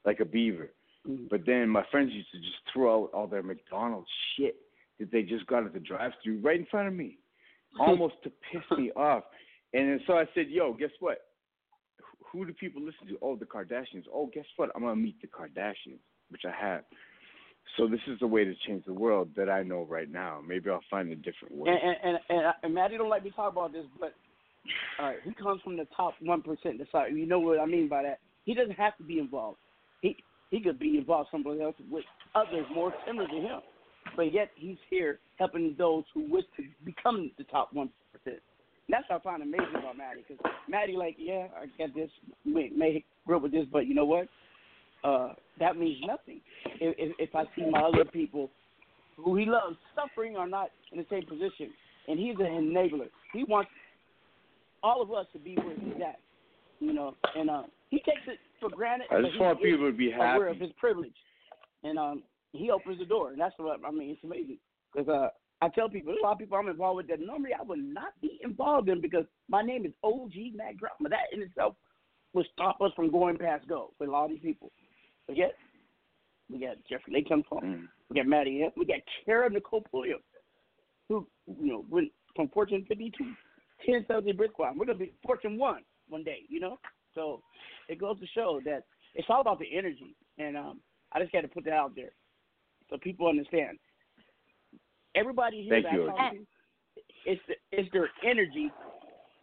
Like 0.06 0.20
a 0.20 0.26
beaver. 0.26 0.70
Mm-hmm. 1.08 1.26
But 1.30 1.46
then 1.46 1.70
my 1.70 1.84
friends 1.90 2.12
used 2.14 2.32
to 2.32 2.38
just 2.38 2.58
throw 2.74 3.04
out 3.04 3.12
all 3.14 3.28
their 3.28 3.44
McDonald's 3.44 4.10
shit 4.36 4.56
that 5.00 5.12
they 5.12 5.24
just 5.24 5.46
got 5.48 5.66
at 5.66 5.74
the 5.74 5.80
drive-through 5.80 6.40
right 6.42 6.60
in 6.60 6.66
front 6.66 6.88
of 6.88 6.94
me, 6.94 7.18
almost 7.80 8.16
to 8.24 8.32
piss 8.52 8.62
me 8.78 8.92
off. 8.96 9.24
And 9.74 9.90
then 9.90 10.00
so 10.08 10.14
I 10.14 10.26
said, 10.34 10.48
"Yo, 10.50 10.74
guess 10.74 10.90
what? 11.00 11.20
Who 12.32 12.46
do 12.46 12.54
people 12.54 12.82
listen 12.82 13.08
to? 13.08 13.18
Oh, 13.22 13.36
the 13.36 13.46
Kardashians. 13.46 14.06
Oh, 14.14 14.30
guess 14.34 14.46
what? 14.58 14.70
I'm 14.76 14.82
gonna 14.82 14.96
meet 14.96 15.22
the 15.22 15.28
Kardashians, 15.28 16.00
which 16.30 16.42
I 16.46 16.66
have. 16.66 16.84
So 17.78 17.88
this 17.88 18.00
is 18.08 18.20
the 18.20 18.28
way 18.28 18.44
to 18.46 18.54
change 18.68 18.84
the 18.86 18.94
world 18.94 19.30
that 19.36 19.50
I 19.50 19.64
know 19.64 19.84
right 19.84 20.10
now. 20.10 20.42
Maybe 20.46 20.70
I'll 20.70 20.82
find 20.90 21.12
a 21.12 21.16
different 21.16 21.56
way. 21.56 21.70
And 21.70 21.80
and 21.80 22.18
and, 22.30 22.40
and, 22.40 22.54
and 22.64 22.74
Matty 22.74 22.98
don't 22.98 23.10
like 23.10 23.24
me 23.24 23.32
talk 23.36 23.52
about 23.52 23.72
this, 23.72 23.86
but 24.00 24.14
all 25.00 25.08
right, 25.08 25.18
he 25.24 25.34
comes 25.34 25.62
from 25.62 25.78
the 25.78 25.88
top 25.96 26.14
one 26.22 26.42
percent. 26.42 26.80
That's 26.80 27.12
you 27.14 27.26
know 27.26 27.40
what 27.40 27.60
I 27.60 27.66
mean 27.66 27.88
by 27.88 28.04
that. 28.04 28.20
He 28.46 28.54
doesn't 28.54 28.76
have 28.76 28.98
to 28.98 29.04
be 29.04 29.20
involved. 29.20 29.58
He 30.02 30.16
he 30.50 30.60
could 30.62 30.80
be 30.80 30.98
involved 30.98 31.30
somewhere 31.32 31.62
else 31.62 31.76
with 31.90 32.04
others 32.36 32.66
more 32.74 32.94
similar 33.06 33.28
to 33.28 33.36
him, 33.36 33.60
but 34.16 34.34
yet 34.34 34.50
he's 34.56 34.78
here 34.90 35.20
helping 35.38 35.76
those 35.78 36.04
who 36.14 36.32
wish 36.32 36.46
to 36.58 36.64
become 36.84 37.32
the 37.38 37.44
top 37.46 37.74
one 37.74 37.90
percent. 38.12 38.42
That's 38.90 39.04
what 39.08 39.22
I 39.22 39.24
find 39.24 39.44
amazing 39.44 39.76
about 39.78 39.98
Matty, 39.98 40.24
because 40.28 40.44
Matty, 40.68 40.94
like, 40.94 41.16
yeah, 41.20 41.48
I 41.56 41.68
get 41.78 41.94
this, 41.94 42.10
may, 42.44 42.72
may 42.76 43.04
grew 43.28 43.38
up 43.38 43.44
with 43.44 43.52
this, 43.52 43.66
but 43.72 43.86
you 43.86 43.94
know 43.94 44.06
what? 44.06 44.28
Uh, 45.04 45.34
that 45.60 45.78
means 45.78 45.98
nothing. 46.06 46.42
If, 46.82 46.96
if, 46.98 47.30
if 47.30 47.36
I 47.36 47.44
see 47.56 47.70
my 47.70 47.82
other 47.82 48.04
people 48.04 48.50
who 49.16 49.36
he 49.36 49.46
loves 49.46 49.76
suffering 49.96 50.36
or 50.36 50.48
not 50.48 50.70
in 50.92 50.98
the 50.98 51.06
same 51.10 51.24
position, 51.24 51.70
and 52.08 52.18
he's 52.18 52.36
an 52.40 52.46
enabler. 52.46 53.10
He 53.32 53.44
wants 53.44 53.70
all 54.82 55.02
of 55.02 55.12
us 55.12 55.28
to 55.34 55.40
be 55.40 55.56
where 55.56 55.76
he's 55.76 56.02
at, 56.02 56.20
you 56.80 56.94
know, 56.94 57.14
and 57.36 57.50
uh, 57.50 57.64
he 57.92 57.98
takes 57.98 58.22
it 58.28 58.40
for 58.60 58.70
granted. 58.70 59.08
I 59.12 59.22
just 59.22 59.40
want 59.40 59.62
people 59.62 59.92
to 59.92 59.96
be 59.96 60.12
aware 60.12 60.48
happy. 60.48 60.56
of 60.56 60.62
his 60.62 60.72
privilege, 60.80 61.14
and 61.84 62.00
um, 62.00 62.24
he 62.54 62.72
opens 62.72 63.00
the 63.00 63.06
door, 63.06 63.32
and 63.32 63.40
that's 63.40 63.54
what 63.58 63.80
I 63.86 63.92
mean. 63.92 64.12
It's 64.12 64.24
amazing 64.24 64.58
because 64.94 65.08
uh, 65.08 65.30
I 65.62 65.70
tell 65.70 65.90
people, 65.90 66.14
there's 66.14 66.22
a 66.22 66.26
lot 66.26 66.34
of 66.34 66.40
people 66.40 66.58
I'm 66.58 66.68
involved 66.68 66.98
with 66.98 67.08
that 67.10 67.20
normally 67.20 67.52
I 67.54 67.64
would 67.64 67.80
not 67.80 68.14
be 68.22 68.40
involved 68.44 68.90
in 68.90 69.02
because 69.02 69.26
my 69.48 69.62
name 69.62 69.86
is 69.86 69.92
OG 70.04 70.34
Mack 70.56 70.78
Drama. 70.78 71.10
That 71.10 71.34
in 71.34 71.42
itself 71.42 71.76
would 72.34 72.48
stop 72.54 72.82
us 72.82 72.92
from 72.96 73.12
going 73.12 73.38
past 73.38 73.68
go 73.68 73.92
with 74.00 74.10
a 74.10 74.12
lot 74.12 74.26
of 74.26 74.32
these 74.32 74.40
people. 74.42 74.72
But 75.28 75.38
yet, 75.38 75.56
we 76.52 76.60
got 76.60 76.78
Jeffrey 76.90 77.14
Lake 77.14 77.30
come 77.30 77.44
from, 77.48 77.90
we 78.10 78.16
got 78.16 78.26
Matty 78.26 78.64
we 78.76 78.86
got 78.86 79.00
Kera 79.28 79.52
Nicole 79.52 79.84
Pulliam, 79.92 80.20
who, 81.08 81.28
you 81.48 81.68
know, 81.68 81.86
went 81.90 82.12
from 82.36 82.50
Fortune 82.50 82.86
50 82.88 83.12
to 83.18 83.24
1017 83.86 84.36
Brick 84.36 84.52
Squad. 84.52 84.78
We're 84.78 84.86
going 84.86 84.98
to 84.98 85.06
be 85.06 85.14
Fortune 85.24 85.58
1 85.58 85.82
one 86.10 86.24
day, 86.24 86.40
you 86.48 86.60
know? 86.60 86.80
So 87.14 87.42
it 87.88 88.00
goes 88.00 88.20
to 88.20 88.26
show 88.34 88.60
that 88.66 88.86
it's 89.14 89.28
all 89.30 89.42
about 89.42 89.60
the 89.60 89.68
energy. 89.72 90.16
And 90.38 90.58
um, 90.58 90.80
I 91.12 91.20
just 91.20 91.32
got 91.32 91.42
to 91.42 91.48
put 91.48 91.66
that 91.66 91.74
out 91.74 91.96
there 91.96 92.12
so 92.90 92.98
people 92.98 93.28
understand. 93.28 93.78
Everybody 95.16 95.64
here 95.64 95.82
Thank 95.82 95.86
that 95.86 95.94
you, 95.94 96.10
I 96.10 96.34
to, 96.34 96.46
it's, 97.26 97.42
the, 97.48 97.56
it's 97.72 97.92
their 97.92 98.10
energy. 98.24 98.72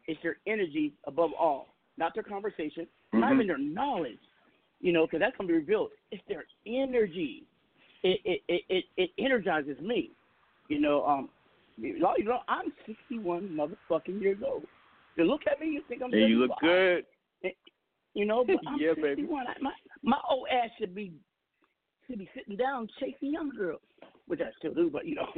It's 0.06 0.20
their 0.22 0.36
energy 0.46 0.92
above 1.06 1.30
all, 1.38 1.68
not 1.96 2.14
their 2.14 2.22
conversation, 2.22 2.86
not 3.12 3.30
Mhm. 3.30 3.34
even 3.34 3.46
their 3.46 3.58
knowledge. 3.58 4.20
You 4.80 4.92
know, 4.92 5.06
because 5.06 5.20
that's 5.20 5.36
gonna 5.36 5.48
be 5.48 5.54
revealed. 5.54 5.90
It's 6.10 6.22
their 6.28 6.44
energy. 6.66 7.44
It 8.02 8.20
it 8.24 8.42
it 8.48 8.62
it, 8.68 8.84
it 8.96 9.10
energizes 9.18 9.80
me. 9.80 10.10
You 10.68 10.80
know, 10.80 11.04
um, 11.06 11.30
you 11.78 11.98
know, 11.98 12.42
I'm 12.46 12.72
61 12.84 13.48
motherfucking 13.48 14.20
years 14.20 14.38
old. 14.46 14.64
You 15.16 15.24
look 15.24 15.42
at 15.50 15.60
me, 15.60 15.68
you 15.68 15.82
think 15.88 16.02
I'm. 16.02 16.12
And 16.12 16.28
you 16.28 16.40
look 16.40 16.50
75. 16.60 17.04
good. 17.42 17.52
You 18.14 18.26
know, 18.26 18.44
but 18.44 18.56
I'm 18.66 18.78
Yeah, 18.78 18.94
baby. 18.94 19.22
61. 19.22 19.46
I, 19.46 19.54
my 19.60 19.72
my 20.02 20.20
old 20.30 20.46
ass 20.50 20.70
should 20.78 20.94
be 20.94 21.12
should 22.06 22.18
be 22.18 22.28
sitting 22.34 22.56
down 22.56 22.88
chasing 23.00 23.32
young 23.32 23.50
girls, 23.50 23.80
which 24.26 24.40
I 24.40 24.50
still 24.58 24.74
do, 24.74 24.90
but 24.90 25.06
you 25.06 25.16
know, 25.16 25.28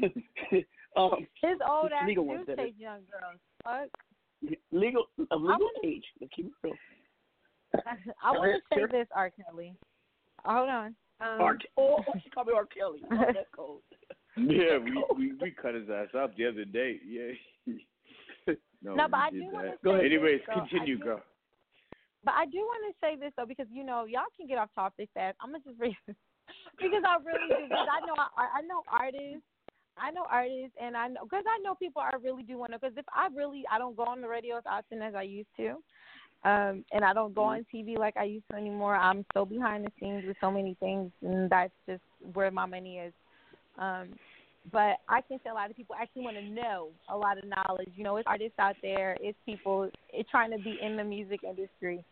um, 0.96 1.26
His 1.42 1.58
old 1.68 1.90
ass 1.92 2.06
legal 2.06 2.24
do 2.24 2.30
ones, 2.30 2.46
that 2.46 2.58
chase 2.58 2.74
young 2.78 3.00
girls. 3.10 3.40
Fuck. 3.64 3.90
legal 4.72 5.04
of 5.30 5.40
legal 5.40 5.42
wanna- 5.42 5.64
age. 5.84 6.04
Let's 6.20 6.32
keep 6.34 6.46
it 6.46 6.52
real. 6.62 6.74
I 8.22 8.30
want 8.32 8.52
to 8.54 8.74
say 8.74 8.80
Sure. 8.80 8.88
this, 8.88 9.06
R. 9.14 9.30
Kelly. 9.30 9.74
Hold 10.44 10.68
on. 10.68 10.86
Um, 11.20 11.40
R. 11.40 11.58
Oh, 11.76 12.02
she 12.22 12.30
called 12.30 12.46
me 12.48 12.54
R. 12.56 12.66
Kelly. 12.66 13.00
Oh, 13.12 13.16
that's 13.26 13.46
cold. 13.54 13.80
Yeah, 14.36 14.78
we, 14.78 15.04
we 15.16 15.32
we 15.40 15.50
cut 15.50 15.74
his 15.74 15.88
ass 15.90 16.08
up 16.18 16.36
the 16.36 16.46
other 16.46 16.64
day. 16.64 16.98
Yeah. 17.06 17.74
no, 18.82 18.94
No, 18.94 19.08
but 19.08 19.16
I 19.18 19.30
do 19.30 19.44
wanna 19.52 19.68
that. 19.70 19.78
say 19.84 19.92
this, 19.92 20.04
Anyways, 20.06 20.40
though. 20.46 20.52
I 20.52 20.58
continue, 20.68 20.98
do- 20.98 21.04
girl. 21.04 21.22
But 22.24 22.34
I 22.34 22.46
do 22.46 22.58
want 22.58 22.84
to 22.92 22.94
say 23.00 23.16
this 23.16 23.32
though, 23.36 23.46
because 23.46 23.66
you 23.72 23.84
know 23.84 24.04
y'all 24.04 24.28
can 24.36 24.46
get 24.46 24.58
off 24.58 24.68
topic 24.74 25.08
fast. 25.14 25.36
I'm 25.40 25.52
gonna 25.52 25.64
just 25.64 25.80
read 25.80 25.96
because 26.78 27.02
I 27.06 27.16
really 27.24 27.48
do. 27.48 27.64
Because 27.68 27.88
I 27.90 28.04
know 28.06 28.14
I, 28.16 28.58
I 28.58 28.60
know 28.62 28.82
artists, 28.90 29.46
I 29.96 30.10
know 30.10 30.24
artists, 30.30 30.76
and 30.80 30.96
I 30.96 31.08
know 31.08 31.24
because 31.24 31.44
I 31.48 31.62
know 31.62 31.74
people 31.74 32.02
I 32.02 32.14
really 32.22 32.42
do 32.42 32.58
want 32.58 32.72
to. 32.72 32.78
Because 32.78 32.96
if 32.96 33.06
I 33.14 33.28
really 33.34 33.64
I 33.72 33.78
don't 33.78 33.96
go 33.96 34.04
on 34.04 34.20
the 34.20 34.28
radio 34.28 34.58
as 34.58 34.64
often 34.70 35.00
as 35.00 35.14
I 35.14 35.22
used 35.22 35.48
to, 35.56 35.80
um, 36.44 36.84
and 36.92 37.04
I 37.04 37.12
don't 37.12 37.34
go 37.34 37.42
on 37.42 37.66
TV 37.72 37.98
like 37.98 38.16
I 38.16 38.24
used 38.24 38.44
to 38.50 38.56
anymore. 38.56 38.96
I'm 38.96 39.24
so 39.34 39.44
behind 39.44 39.84
the 39.84 39.92
scenes 39.98 40.24
with 40.26 40.36
so 40.40 40.50
many 40.50 40.76
things, 40.80 41.10
and 41.22 41.48
that's 41.50 41.72
just 41.88 42.02
where 42.34 42.50
my 42.50 42.66
money 42.66 42.98
is. 42.98 43.12
Um, 43.78 44.10
but 44.72 44.96
I 45.08 45.20
can 45.26 45.38
say 45.42 45.50
a 45.50 45.54
lot 45.54 45.70
of 45.70 45.76
people 45.76 45.96
actually 46.00 46.22
want 46.22 46.36
to 46.36 46.42
know 46.42 46.90
a 47.08 47.16
lot 47.16 47.38
of 47.38 47.44
knowledge. 47.44 47.90
You 47.96 48.04
know, 48.04 48.16
it's 48.16 48.26
artists 48.26 48.58
out 48.58 48.76
there, 48.82 49.16
it's 49.20 49.38
people 49.46 49.90
it's 50.12 50.30
trying 50.30 50.50
to 50.50 50.58
be 50.58 50.78
in 50.82 50.96
the 50.96 51.04
music 51.04 51.40
industry. 51.44 52.04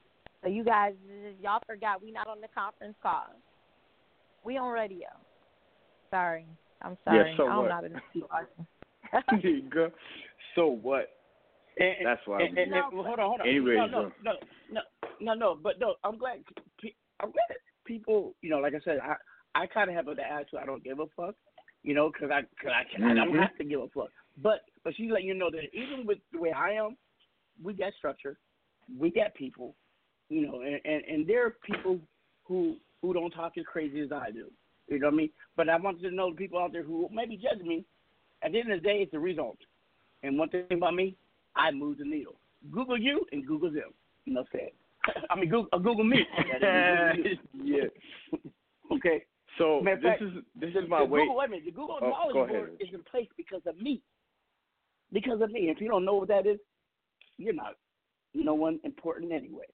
So 0.43 0.49
you 0.49 0.65
guys, 0.65 0.95
y'all 1.43 1.61
forgot 1.67 2.03
we 2.03 2.11
not 2.11 2.27
on 2.27 2.41
the 2.41 2.49
conference 2.57 2.95
call. 3.03 3.27
We 4.45 4.57
on 4.57 4.73
radio. 4.73 5.09
Sorry, 6.11 6.47
I'm 6.81 6.97
sorry. 7.05 7.31
Yeah, 7.31 7.37
so 7.37 7.49
I'm 7.49 7.59
what? 7.59 7.69
not 7.69 7.85
in 7.85 7.93
the 7.93 8.01
speak 8.11 8.25
There 9.43 9.51
you 9.51 9.69
go. 9.69 9.91
So 10.55 10.69
what? 10.69 11.11
And, 11.79 12.07
That's 12.07 12.21
why. 12.25 12.43
And, 12.43 12.59
and, 12.59 12.73
and, 12.73 12.85
hold 12.93 13.07
on, 13.07 13.29
hold 13.29 13.41
on. 13.41 13.49
Anyways, 13.49 13.77
no, 13.77 13.87
no, 13.87 14.13
no, 14.25 14.33
no, 14.71 14.81
no, 15.21 15.35
no. 15.35 15.59
But 15.63 15.79
no, 15.79 15.95
I'm 16.03 16.19
glad. 16.19 16.39
I'm 17.21 17.31
glad 17.31 17.57
people. 17.85 18.35
You 18.41 18.51
know, 18.51 18.59
like 18.59 18.75
I 18.75 18.81
said, 18.85 18.99
I 19.03 19.15
I 19.55 19.67
kind 19.67 19.89
of 19.91 19.97
have 19.97 20.09
an 20.09 20.19
attitude. 20.19 20.61
I 20.61 20.67
don't 20.67 20.83
give 20.83 20.99
a 20.99 21.07
fuck. 21.17 21.35
You 21.89 21.95
know, 21.95 22.11
because 22.13 22.31
I, 22.31 22.43
cause 22.63 22.71
I, 22.75 22.85
can, 22.85 23.03
I 23.03 23.15
don't 23.15 23.33
Mhm. 23.33 23.41
have 23.41 23.57
to 23.57 23.65
give 23.65 23.81
a 23.81 23.89
fuck. 23.89 24.11
But 24.43 24.61
but 24.85 24.95
she's 24.95 25.11
letting 25.11 25.27
you 25.27 25.33
know 25.33 25.51
that 25.51 25.75
even 25.75 26.05
with 26.05 26.19
the 26.33 26.39
way 26.39 26.53
I 26.53 26.73
am, 26.73 26.99
we 27.63 27.73
got 27.73 27.95
structure, 27.95 28.39
we 28.99 29.09
got 29.11 29.33
people. 29.35 29.75
You 30.29 30.43
know, 30.47 30.61
and 30.61 30.79
and, 30.85 31.03
and 31.05 31.27
there 31.27 31.47
are 31.47 31.57
people 31.63 31.99
who 32.45 32.77
who 33.01 33.15
don't 33.15 33.31
talk 33.31 33.57
as 33.57 33.65
crazy 33.65 34.01
as 34.01 34.13
I 34.13 34.31
do. 34.31 34.51
You 34.89 34.99
know 34.99 35.07
what 35.07 35.15
I 35.15 35.17
mean? 35.17 35.31
But 35.57 35.71
I 35.71 35.77
want 35.79 35.99
you 36.01 36.11
to 36.11 36.15
know 36.15 36.29
the 36.29 36.37
people 36.37 36.59
out 36.59 36.73
there 36.73 36.83
who 36.83 37.09
may 37.11 37.25
be 37.25 37.39
judging 37.39 37.67
me. 37.67 37.87
At 38.43 38.53
the 38.53 38.61
end 38.61 38.71
of 38.71 38.83
the 38.83 38.87
day, 38.87 38.99
it's 39.01 39.13
the 39.13 39.19
result. 39.19 39.57
And 40.23 40.39
one 40.39 40.51
thing 40.51 40.67
about 40.71 40.95
me, 40.95 41.17
I 41.57 41.71
move 41.71 41.97
the 41.97 42.05
needle. 42.05 42.37
Google 42.71 42.99
you 42.99 43.25
and 43.33 43.47
Google 43.47 43.71
them. 43.71 43.95
Enough 44.27 44.47
said. 44.53 44.73
I 45.31 45.37
mean, 45.37 45.49
Google, 45.49 45.69
uh, 45.73 45.79
Google 45.79 46.05
me. 46.05 46.27
That 46.61 47.17
is, 47.25 47.39
Google 47.53 47.67
yeah. 47.67 47.85
Okay. 48.93 49.25
So 49.57 49.81
Matter 49.81 49.97
this 49.97 50.05
fact, 50.11 50.23
is 50.23 50.29
this 50.55 50.73
the, 50.75 50.81
is 50.85 50.89
my 50.89 50.99
the 51.01 51.05
way. 51.07 51.21
Google, 51.21 51.37
wait 51.37 51.47
a 51.47 51.49
minute. 51.51 51.65
The 51.65 51.71
Google 51.73 51.99
Oh, 52.03 52.09
Knowledge 52.11 52.33
go 52.35 52.41
ahead, 52.43 52.57
Board 52.57 52.71
is 52.81 52.89
in 52.93 53.03
place 53.11 53.29
because 53.37 53.63
of 53.67 53.81
me. 53.81 54.03
Because 55.13 55.41
of 55.41 55.51
me. 55.51 55.71
If 55.71 55.81
you 55.81 55.89
don't 55.89 56.05
know 56.05 56.15
what 56.15 56.29
that 56.29 56.47
is, 56.47 56.59
you're 57.39 57.55
not 57.55 57.75
no 58.35 58.55
one 58.55 58.79
important 58.85 59.33
anyway. 59.33 59.65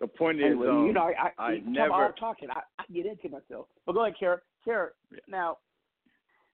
The 0.00 0.06
point 0.06 0.38
is, 0.40 0.46
Anyway, 0.46 0.68
um, 0.68 0.86
you 0.86 0.92
know, 0.92 1.02
I, 1.02 1.30
I, 1.38 1.42
I 1.52 1.58
never. 1.64 1.86
about 1.86 2.00
all 2.02 2.12
talking. 2.12 2.50
I, 2.50 2.60
I 2.78 2.84
get 2.92 3.06
into 3.06 3.28
myself. 3.28 3.66
But 3.86 3.92
go 3.94 4.04
ahead, 4.04 4.14
Kera. 4.20 4.38
Kera, 4.66 4.88
now. 5.28 5.58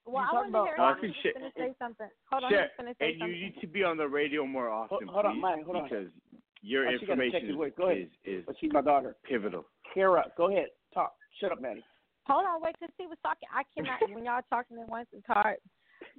Well, 0.07 0.19
I 0.23 0.27
talking 0.35 0.53
want 0.53 0.53
to 0.53 0.59
about- 0.59 0.67
hear 0.67 0.77
I 0.79 0.93
him. 0.93 1.13
He's 1.13 1.23
shit- 1.23 1.35
gonna 1.35 1.51
say 1.57 1.75
something. 1.79 2.09
Hold 2.31 2.45
on, 2.45 2.51
Shit, 2.51 2.61
he's 2.61 2.69
gonna 2.79 2.95
say 2.99 3.13
something. 3.19 3.23
and 3.23 3.37
you 3.37 3.45
need 3.47 3.61
to 3.61 3.67
be 3.67 3.83
on 3.83 3.97
the 3.97 4.07
radio 4.09 4.47
more 4.47 4.69
often, 4.71 5.09
hold 5.09 5.25
on, 5.27 5.35
please, 5.35 5.41
Mike, 5.43 5.65
hold 5.65 5.77
on. 5.77 5.85
because 5.85 6.07
your 6.63 6.87
Oh, 6.87 6.91
she 7.01 7.07
gotta 7.07 7.07
check 7.07 7.09
information 7.43 7.47
his 7.49 7.57
voice. 7.57 7.73
Go 7.77 7.87
ahead. 7.91 7.99
is 8.25 8.41
is 8.41 8.45
But 8.47 8.57
she's 8.61 8.73
my 8.73 8.81
daughter. 8.83 9.17
pivotal. 9.25 9.65
Kera, 9.97 10.25
go 10.37 10.49
ahead. 10.51 10.69
Talk. 11.41 11.49
Shut 11.49 11.53
up, 11.53 11.63
Matty. 11.63 11.85
Hold 12.27 12.45
on, 12.47 12.63
wait, 12.63 12.79
cause 12.79 12.91
he 12.99 13.07
was 13.07 13.19
talking. 13.23 13.49
I 13.53 13.63
cannot 13.75 13.99
when 14.15 14.25
y'all 14.25 14.43
talking 14.51 14.79
at 14.79 14.89
once. 14.89 15.09
It's 15.13 15.27
hard. 15.27 15.57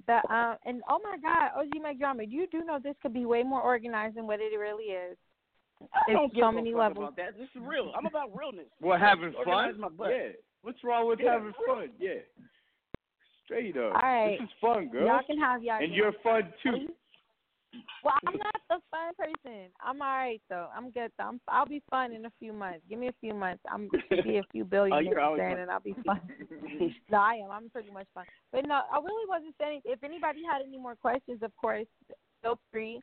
But 0.06 0.28
um, 0.30 0.56
and 0.66 0.82
oh 0.88 0.98
my 1.02 1.16
God, 1.22 1.58
OG 1.58 1.80
Mack 1.82 1.98
Drama, 1.98 2.24
you 2.24 2.46
do 2.50 2.64
know 2.64 2.78
this 2.82 2.94
could 3.02 3.14
be 3.14 3.24
way 3.24 3.42
more 3.42 3.62
organized 3.62 4.16
than 4.16 4.26
what 4.26 4.40
it 4.40 4.56
really 4.58 4.84
is. 4.92 5.16
I 6.08 6.12
don't 6.12 6.26
It's 6.26 6.34
give 6.34 6.42
so 6.42 6.52
many 6.52 6.74
levels. 6.74 6.98
about 6.98 7.16
that. 7.16 7.36
This 7.38 7.48
is 7.56 7.62
real. 7.62 7.92
I'm 7.96 8.06
about 8.06 8.36
realness. 8.36 8.66
Well, 8.80 8.98
having 8.98 9.32
fun. 9.44 9.80
my 9.80 9.88
butt. 9.88 10.10
Yeah. 10.10 10.28
What's 10.62 10.78
wrong 10.84 11.08
with 11.08 11.18
Yeah. 11.22 11.32
having 11.32 11.52
fun? 11.66 11.88
Yeah. 11.98 12.20
Straight 13.44 13.76
up. 13.76 13.94
All 13.94 14.00
right. 14.02 14.38
This 14.38 14.44
is 14.48 14.52
fun, 14.60 14.88
girl. 14.88 15.06
Y'all 15.06 15.20
can 15.26 15.38
have 15.38 15.62
y'all. 15.62 15.82
and 15.82 15.92
you're 15.94 16.12
fun 16.22 16.52
too. 16.62 16.88
Well, 18.04 18.14
I'm 18.26 18.36
not 18.36 18.56
the 18.68 18.78
fun 18.90 19.14
person. 19.16 19.68
I'm 19.80 20.02
all 20.02 20.08
right 20.08 20.42
though. 20.48 20.68
I'm 20.76 20.90
good. 20.90 21.12
Though. 21.18 21.24
I'm, 21.24 21.40
I'll 21.48 21.66
be 21.66 21.82
fun 21.88 22.12
in 22.12 22.26
a 22.26 22.32
few 22.38 22.52
months. 22.52 22.80
Give 22.88 22.98
me 22.98 23.08
a 23.08 23.14
few 23.20 23.34
months. 23.34 23.62
I'm 23.70 23.88
be 24.24 24.38
a 24.38 24.42
few 24.50 24.64
billion 24.64 24.92
Oh, 24.92 25.20
always 25.22 25.42
and 25.44 25.70
I'll 25.70 25.80
be 25.80 25.94
fun. 26.06 26.20
no, 27.10 27.18
I 27.18 27.34
am. 27.44 27.50
I'm 27.50 27.70
pretty 27.70 27.90
much 27.90 28.06
fun. 28.14 28.24
But 28.52 28.66
no, 28.66 28.82
I 28.92 28.96
really 28.96 29.28
wasn't 29.28 29.54
saying. 29.60 29.82
If 29.84 30.02
anybody 30.02 30.40
had 30.50 30.62
any 30.66 30.78
more 30.78 30.96
questions, 30.96 31.42
of 31.42 31.54
course, 31.56 31.86
feel 32.42 32.58
free. 32.72 33.00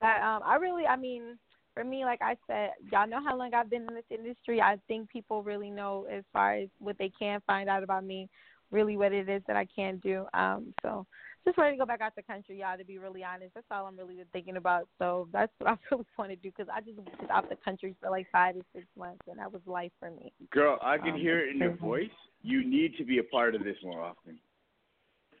But 0.00 0.20
um, 0.20 0.42
I 0.44 0.56
really, 0.56 0.86
I 0.86 0.96
mean, 0.96 1.38
for 1.74 1.84
me, 1.84 2.04
like 2.04 2.20
I 2.22 2.36
said, 2.46 2.70
y'all 2.90 3.08
know 3.08 3.22
how 3.24 3.36
long 3.36 3.54
I've 3.54 3.70
been 3.70 3.86
in 3.88 3.94
this 3.94 4.04
industry. 4.10 4.60
I 4.60 4.78
think 4.88 5.08
people 5.08 5.42
really 5.42 5.70
know 5.70 6.06
as 6.10 6.24
far 6.32 6.54
as 6.54 6.68
what 6.78 6.96
they 6.98 7.10
can 7.18 7.40
find 7.46 7.68
out 7.68 7.82
about 7.82 8.04
me, 8.04 8.28
really 8.70 8.96
what 8.96 9.12
it 9.12 9.28
is 9.28 9.42
that 9.46 9.56
I 9.56 9.66
can 9.74 9.98
do. 9.98 10.26
Um, 10.34 10.74
so 10.82 11.06
just 11.46 11.58
ready 11.58 11.76
to 11.76 11.78
go 11.78 11.86
back 11.86 12.00
out 12.00 12.14
the 12.16 12.22
country, 12.22 12.58
y'all. 12.60 12.76
To 12.76 12.84
be 12.84 12.98
really 12.98 13.22
honest, 13.22 13.54
that's 13.54 13.66
all 13.70 13.86
I'm 13.86 13.96
really 13.96 14.16
thinking 14.32 14.56
about. 14.56 14.88
So 14.98 15.28
that's 15.32 15.52
what 15.58 15.70
I 15.70 15.76
really 15.90 16.04
want 16.18 16.30
to 16.30 16.36
do 16.36 16.50
because 16.50 16.66
I 16.72 16.80
just 16.80 16.98
was 16.98 17.06
out 17.30 17.48
the 17.48 17.56
country 17.64 17.94
for 18.00 18.10
like 18.10 18.26
five 18.32 18.56
to 18.56 18.62
six 18.74 18.86
months, 18.98 19.22
and 19.28 19.38
that 19.38 19.52
was 19.52 19.62
life 19.66 19.92
for 20.00 20.10
me. 20.10 20.32
Girl, 20.50 20.78
I 20.82 20.98
can 20.98 21.14
Um, 21.14 21.20
hear 21.20 21.40
it 21.40 21.54
in 21.54 21.58
your 21.58 21.76
voice. 21.80 22.10
You 22.42 22.68
need 22.68 22.96
to 22.98 23.04
be 23.04 23.18
a 23.18 23.24
part 23.24 23.54
of 23.54 23.64
this 23.64 23.76
more 23.82 24.02
often. 24.02 24.38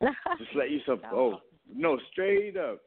Just 0.00 0.54
let 0.54 0.70
yourself 0.70 1.00
oh 1.12 1.40
no, 1.74 1.98
straight 2.12 2.56
up. 2.56 2.80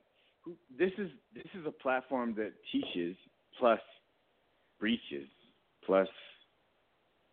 This 0.78 0.92
is 0.98 1.10
this 1.34 1.46
is 1.60 1.66
a 1.66 1.72
platform 1.72 2.36
that 2.38 2.54
teaches 2.72 3.16
plus 3.58 3.80
breaches 4.80 5.28
plus 5.86 6.08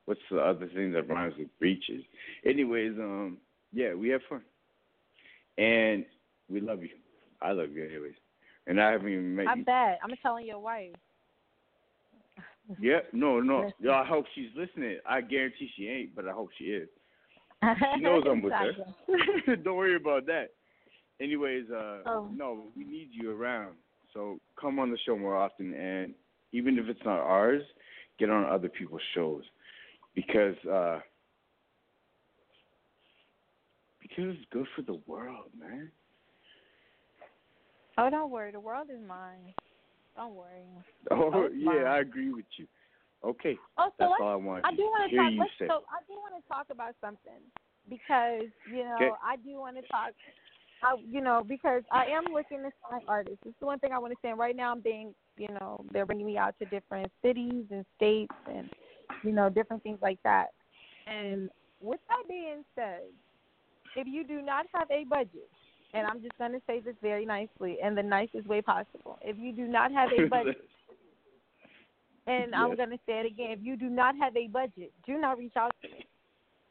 what's 0.06 0.20
the 0.30 0.38
other 0.38 0.66
thing 0.74 0.92
that 0.92 1.08
rhymes 1.08 1.34
with 1.38 1.48
breaches? 1.58 2.02
Anyways, 2.44 2.92
um 2.98 3.38
yeah, 3.72 3.92
we 3.94 4.08
have 4.08 4.22
fun. 4.28 4.40
And 5.58 6.04
we 6.48 6.60
love 6.60 6.82
you. 6.82 6.90
I 7.40 7.52
love 7.52 7.70
you 7.72 7.84
anyways. 7.84 8.14
And 8.66 8.80
I 8.80 8.90
haven't 8.92 9.08
even 9.08 9.36
met 9.36 9.48
I 9.48 9.54
you. 9.54 9.64
bet. 9.64 9.98
I'm 10.02 10.14
telling 10.22 10.46
your 10.46 10.58
wife. 10.58 10.92
Yeah, 12.80 12.98
no, 13.12 13.38
no. 13.38 13.70
Yeah, 13.80 13.92
I 13.92 14.04
hope 14.04 14.24
she's 14.34 14.48
listening. 14.56 14.98
I 15.08 15.20
guarantee 15.20 15.70
she 15.76 15.86
ain't, 15.86 16.16
but 16.16 16.26
I 16.26 16.32
hope 16.32 16.50
she 16.58 16.64
is. 16.64 16.88
She 17.94 18.00
knows 18.00 18.24
I'm 18.28 18.42
with 18.42 18.52
her. 18.52 19.56
Don't 19.56 19.76
worry 19.76 19.94
about 19.94 20.26
that. 20.26 20.48
Anyways, 21.20 21.66
uh 21.70 21.98
Oh. 22.06 22.28
no, 22.34 22.64
we 22.76 22.84
need 22.84 23.10
you 23.12 23.30
around. 23.30 23.74
So 24.12 24.40
come 24.60 24.80
on 24.80 24.90
the 24.90 24.98
show 25.06 25.16
more 25.16 25.36
often 25.36 25.74
and 25.74 26.12
even 26.52 26.76
if 26.78 26.86
it's 26.88 27.04
not 27.04 27.20
ours, 27.20 27.62
get 28.18 28.30
on 28.30 28.44
other 28.44 28.68
people's 28.68 29.00
shows. 29.14 29.44
Because 30.16 30.56
uh 30.66 30.98
because 34.08 34.34
it's 34.36 34.46
good 34.52 34.66
for 34.74 34.82
the 34.82 35.00
world, 35.06 35.50
man. 35.58 35.90
Oh, 37.98 38.10
don't 38.10 38.30
worry. 38.30 38.52
The 38.52 38.60
world 38.60 38.88
is 38.92 39.00
mine. 39.06 39.54
Don't 40.16 40.34
worry. 40.34 40.66
Oh, 41.10 41.30
oh 41.32 41.42
it's 41.44 41.54
yeah, 41.58 41.64
mine. 41.64 41.86
I 41.86 41.98
agree 42.00 42.32
with 42.32 42.44
you. 42.58 42.66
Okay. 43.24 43.56
Oh, 43.78 43.88
so 43.88 43.92
That's 43.98 44.12
all 44.20 44.28
I 44.28 44.34
want 44.36 44.64
I 44.64 44.70
do 44.72 44.82
want 44.82 45.10
to 45.10 45.16
talk. 45.16 45.32
you 45.32 45.38
Let's, 45.38 45.50
say. 45.58 45.66
so 45.66 45.82
I 45.90 46.02
do 46.06 46.14
want 46.14 46.34
to 46.40 46.48
talk 46.48 46.66
about 46.70 46.94
something 47.00 47.40
because 47.88 48.44
you 48.70 48.84
know 48.84 48.96
Okay. 48.96 49.10
I 49.24 49.36
do 49.36 49.58
want 49.58 49.76
to 49.76 49.82
talk. 49.88 50.10
I, 50.82 50.94
you 51.08 51.22
know, 51.22 51.42
because 51.46 51.82
I 51.90 52.04
am 52.04 52.24
looking 52.32 52.58
to 52.58 52.70
sign 52.90 53.00
artists. 53.08 53.38
This 53.44 53.50
is 53.50 53.56
the 53.60 53.66
one 53.66 53.78
thing 53.78 53.92
I 53.92 53.98
want 53.98 54.12
to 54.12 54.18
say. 54.22 54.28
And 54.28 54.38
right 54.38 54.54
now, 54.54 54.72
I'm 54.72 54.80
being, 54.80 55.14
you 55.38 55.48
know, 55.48 55.82
they're 55.90 56.04
bringing 56.04 56.26
me 56.26 56.36
out 56.36 56.54
to 56.58 56.66
different 56.66 57.10
cities 57.22 57.64
and 57.70 57.84
states 57.96 58.34
and, 58.46 58.68
you 59.24 59.32
know, 59.32 59.48
different 59.48 59.82
things 59.82 59.98
like 60.02 60.18
that. 60.22 60.48
And 61.06 61.48
with 61.80 62.00
that 62.08 62.28
being 62.28 62.62
said, 62.74 63.04
if 63.96 64.06
you 64.06 64.24
do 64.24 64.42
not 64.42 64.66
have 64.74 64.90
a 64.90 65.04
budget, 65.04 65.48
and 65.94 66.06
I'm 66.06 66.22
just 66.22 66.36
going 66.38 66.52
to 66.52 66.60
say 66.66 66.80
this 66.80 66.94
very 67.00 67.24
nicely 67.24 67.78
in 67.82 67.94
the 67.94 68.02
nicest 68.02 68.46
way 68.46 68.60
possible, 68.60 69.18
if 69.22 69.36
you 69.38 69.52
do 69.52 69.66
not 69.66 69.90
have 69.92 70.10
a 70.16 70.26
budget, 70.28 70.68
and 72.26 72.54
I'm 72.54 72.76
going 72.76 72.90
to 72.90 72.98
say 73.06 73.20
it 73.20 73.26
again. 73.26 73.50
If 73.52 73.60
you 73.62 73.76
do 73.76 73.88
not 73.88 74.14
have 74.18 74.36
a 74.36 74.48
budget, 74.48 74.92
do 75.06 75.18
not 75.18 75.38
reach 75.38 75.56
out 75.56 75.74
to 75.82 75.88
me. 75.88 76.06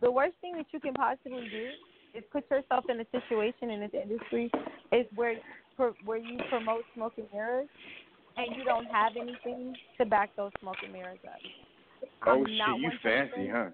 The 0.01 0.11
worst 0.11 0.35
thing 0.41 0.55
that 0.57 0.65
you 0.71 0.79
can 0.79 0.93
possibly 0.93 1.47
do 1.49 1.69
is 2.13 2.23
put 2.31 2.49
yourself 2.51 2.85
in 2.89 2.99
a 2.99 3.05
situation 3.11 3.69
in 3.69 3.79
this 3.79 3.91
industry 3.93 4.51
is 4.91 5.05
where 5.15 5.35
where 6.05 6.17
you 6.17 6.39
promote 6.49 6.83
smoke 6.93 7.13
and 7.17 7.27
mirrors 7.33 7.67
and 8.37 8.55
you 8.55 8.63
don't 8.63 8.85
have 8.85 9.13
anything 9.19 9.75
to 9.97 10.05
back 10.05 10.29
those 10.37 10.51
smoke 10.61 10.75
and 10.83 10.93
mirrors 10.93 11.19
up. 11.25 11.39
Oh, 12.25 12.31
I'm 12.31 12.41
oh 12.41 12.45
shit, 12.45 12.81
you 12.81 12.91
fancy, 13.03 13.29
person- 13.29 13.49
huh? 13.51 13.69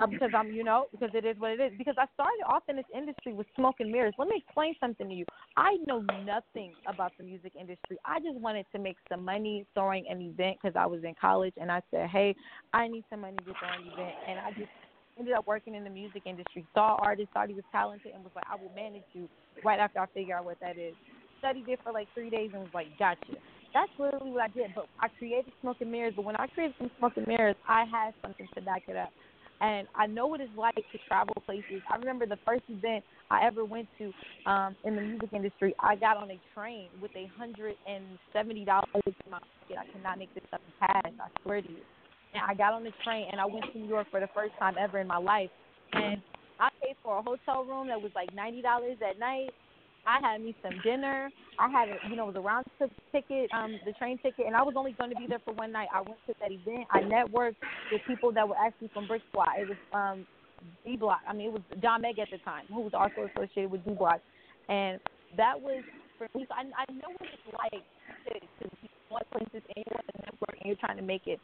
Uh, 0.00 0.06
because 0.06 0.30
I'm, 0.34 0.50
you 0.50 0.64
know, 0.64 0.86
because 0.92 1.10
it 1.14 1.24
is 1.24 1.36
what 1.38 1.52
it 1.52 1.60
is. 1.60 1.72
Because 1.76 1.94
I 1.98 2.06
started 2.14 2.42
off 2.48 2.62
in 2.68 2.76
this 2.76 2.86
industry 2.94 3.32
with 3.32 3.46
smoke 3.54 3.76
and 3.80 3.90
mirrors. 3.90 4.14
Let 4.18 4.28
me 4.28 4.42
explain 4.44 4.74
something 4.80 5.08
to 5.08 5.14
you. 5.14 5.24
I 5.56 5.76
know 5.86 6.02
nothing 6.24 6.72
about 6.86 7.12
the 7.18 7.24
music 7.24 7.52
industry. 7.58 7.98
I 8.04 8.18
just 8.20 8.38
wanted 8.38 8.66
to 8.72 8.78
make 8.78 8.96
some 9.10 9.24
money 9.24 9.66
throwing 9.74 10.06
an 10.08 10.20
event 10.22 10.58
because 10.60 10.76
I 10.76 10.86
was 10.86 11.04
in 11.04 11.14
college, 11.20 11.54
and 11.60 11.70
I 11.70 11.82
said, 11.90 12.08
hey, 12.08 12.34
I 12.72 12.88
need 12.88 13.04
some 13.10 13.20
money 13.20 13.36
to 13.38 13.44
throw 13.44 13.68
an 13.68 13.92
event, 13.92 14.14
and 14.28 14.38
I 14.38 14.50
just 14.50 14.70
ended 15.18 15.34
up 15.34 15.46
working 15.46 15.74
in 15.74 15.84
the 15.84 15.90
music 15.90 16.22
industry. 16.24 16.64
Saw 16.74 16.96
artists, 17.00 17.30
thought 17.34 17.48
he 17.48 17.54
was 17.54 17.64
talented, 17.70 18.12
and 18.14 18.24
was 18.24 18.32
like, 18.34 18.46
I 18.50 18.56
will 18.56 18.72
manage 18.74 19.04
you 19.12 19.28
right 19.64 19.78
after 19.78 20.00
I 20.00 20.06
figure 20.14 20.36
out 20.36 20.44
what 20.44 20.58
that 20.60 20.78
is. 20.78 20.94
Studied 21.40 21.68
it 21.68 21.80
for 21.82 21.92
like 21.92 22.08
three 22.14 22.30
days 22.30 22.50
and 22.52 22.62
was 22.62 22.70
like, 22.74 22.86
gotcha. 22.98 23.36
That's 23.72 23.90
literally 23.98 24.32
what 24.32 24.42
I 24.42 24.48
did. 24.48 24.72
But 24.74 24.88
I 25.00 25.08
created 25.18 25.52
smoke 25.60 25.76
and 25.80 25.90
mirrors. 25.90 26.12
But 26.16 26.24
when 26.24 26.36
I 26.36 26.46
created 26.48 26.74
some 26.78 26.90
smoke 26.98 27.12
and 27.16 27.26
mirrors, 27.26 27.56
I 27.68 27.84
had 27.90 28.12
something 28.22 28.48
to 28.54 28.60
back 28.62 28.82
it 28.88 28.96
up 28.96 29.10
and 29.60 29.86
I 29.94 30.06
know 30.06 30.26
what 30.26 30.40
it's 30.40 30.50
like 30.56 30.74
to 30.74 30.98
travel 31.06 31.34
places. 31.44 31.82
I 31.90 31.96
remember 31.96 32.26
the 32.26 32.38
first 32.46 32.62
event 32.68 33.04
I 33.30 33.46
ever 33.46 33.64
went 33.64 33.88
to 33.98 34.12
um, 34.50 34.74
in 34.84 34.96
the 34.96 35.02
music 35.02 35.30
industry. 35.32 35.74
I 35.78 35.96
got 35.96 36.16
on 36.16 36.30
a 36.30 36.40
train 36.54 36.88
with 37.00 37.10
a 37.16 37.30
hundred 37.38 37.76
and 37.86 38.04
seventy 38.32 38.64
dollars 38.64 38.86
in 39.04 39.30
my 39.30 39.38
pocket. 39.38 39.76
I 39.78 39.92
cannot 39.92 40.18
make 40.18 40.32
this 40.34 40.44
up 40.52 40.60
in 40.66 40.86
cash. 40.86 41.12
I 41.20 41.42
swear 41.42 41.62
to 41.62 41.68
you. 41.68 41.84
And 42.34 42.42
I 42.46 42.54
got 42.54 42.72
on 42.72 42.84
the 42.84 42.92
train 43.04 43.26
and 43.30 43.40
I 43.40 43.44
went 43.46 43.64
to 43.72 43.78
New 43.78 43.88
York 43.88 44.06
for 44.10 44.20
the 44.20 44.28
first 44.34 44.52
time 44.58 44.76
ever 44.78 44.98
in 44.98 45.06
my 45.06 45.18
life. 45.18 45.50
And 45.92 46.22
I 46.58 46.68
paid 46.82 46.96
for 47.02 47.18
a 47.18 47.22
hotel 47.22 47.64
room 47.64 47.88
that 47.88 48.00
was 48.00 48.12
like 48.14 48.34
ninety 48.34 48.62
dollars 48.62 48.98
at 49.08 49.18
night. 49.18 49.50
I 50.06 50.18
had 50.20 50.40
me 50.40 50.54
some 50.62 50.80
dinner. 50.82 51.30
I 51.58 51.68
had, 51.68 51.88
a, 51.88 51.96
you 52.08 52.16
know, 52.16 52.32
the 52.32 52.40
round 52.40 52.66
trip 52.78 52.90
ticket, 53.12 53.50
um, 53.52 53.78
the 53.84 53.92
train 53.92 54.18
ticket, 54.18 54.46
and 54.46 54.56
I 54.56 54.62
was 54.62 54.74
only 54.76 54.92
going 54.92 55.10
to 55.10 55.16
be 55.16 55.26
there 55.26 55.40
for 55.44 55.52
one 55.54 55.72
night. 55.72 55.88
I 55.94 56.00
went 56.00 56.16
to 56.26 56.34
that 56.40 56.50
event. 56.50 56.86
I 56.90 57.00
networked 57.02 57.56
with 57.92 58.00
people 58.06 58.32
that 58.32 58.48
were 58.48 58.56
actually 58.56 58.90
from 58.94 59.06
Brick 59.06 59.22
Squad. 59.30 59.48
It 59.58 59.68
was 59.68 59.76
um, 59.92 60.26
D 60.84 60.96
Block. 60.96 61.20
I 61.28 61.32
mean, 61.32 61.48
it 61.48 61.52
was 61.52 61.62
John 61.82 62.02
Meg 62.02 62.18
at 62.18 62.28
the 62.30 62.38
time, 62.38 62.64
who 62.68 62.80
was 62.80 62.92
also 62.94 63.28
associated 63.34 63.70
with 63.70 63.84
D 63.84 63.92
Block, 63.92 64.20
and 64.68 65.00
that 65.36 65.60
was 65.60 65.84
for 66.18 66.28
me. 66.34 66.46
So 66.48 66.54
I, 66.54 66.62
I 66.62 66.92
know 66.92 67.12
what 67.18 67.28
it's 67.32 67.56
like 67.72 67.84
to, 68.28 68.64
to 68.64 68.76
be 68.82 68.88
one 69.08 69.22
places 69.32 69.62
and 69.74 69.84
you 69.84 69.92
want 69.92 70.06
to 70.06 70.22
network 70.22 70.56
and 70.60 70.66
you're 70.66 70.76
trying 70.76 70.96
to 70.96 71.02
make 71.02 71.26
it. 71.26 71.40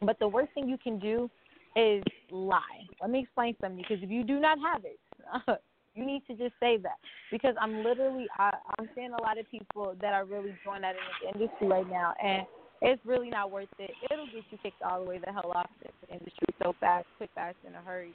But 0.00 0.18
the 0.18 0.28
worst 0.28 0.52
thing 0.54 0.68
you 0.68 0.78
can 0.78 0.98
do 0.98 1.30
is 1.76 2.02
lie. 2.30 2.86
Let 3.00 3.10
me 3.10 3.20
explain 3.20 3.54
something 3.60 3.78
because 3.78 4.02
if 4.02 4.10
you 4.10 4.24
do 4.24 4.40
not 4.40 4.58
have 4.58 4.82
it, 4.84 4.98
you 5.94 6.04
need 6.04 6.22
to 6.26 6.34
just 6.34 6.54
say 6.60 6.76
that 6.78 6.98
because 7.30 7.54
I'm 7.60 7.84
literally 7.84 8.26
I, 8.38 8.50
I'm 8.78 8.88
seeing 8.94 9.12
a 9.12 9.22
lot 9.22 9.38
of 9.38 9.48
people 9.50 9.94
that 10.00 10.12
are 10.12 10.24
really 10.24 10.54
doing 10.64 10.82
that 10.82 10.94
in 10.96 11.02
this 11.06 11.34
industry 11.34 11.68
right 11.68 11.88
now, 11.88 12.14
and 12.22 12.42
it's 12.82 13.00
really 13.06 13.30
not 13.30 13.50
worth 13.50 13.68
it. 13.78 13.90
It'll 14.10 14.26
get 14.26 14.44
you 14.50 14.58
kicked 14.62 14.82
all 14.82 15.04
the 15.04 15.08
way 15.08 15.18
the 15.24 15.32
hell 15.32 15.52
off 15.54 15.70
this 15.82 15.92
industry 16.10 16.48
so 16.62 16.74
fast, 16.80 17.06
quick, 17.16 17.30
fast, 17.34 17.56
in 17.66 17.74
a 17.74 17.80
hurry. 17.82 18.12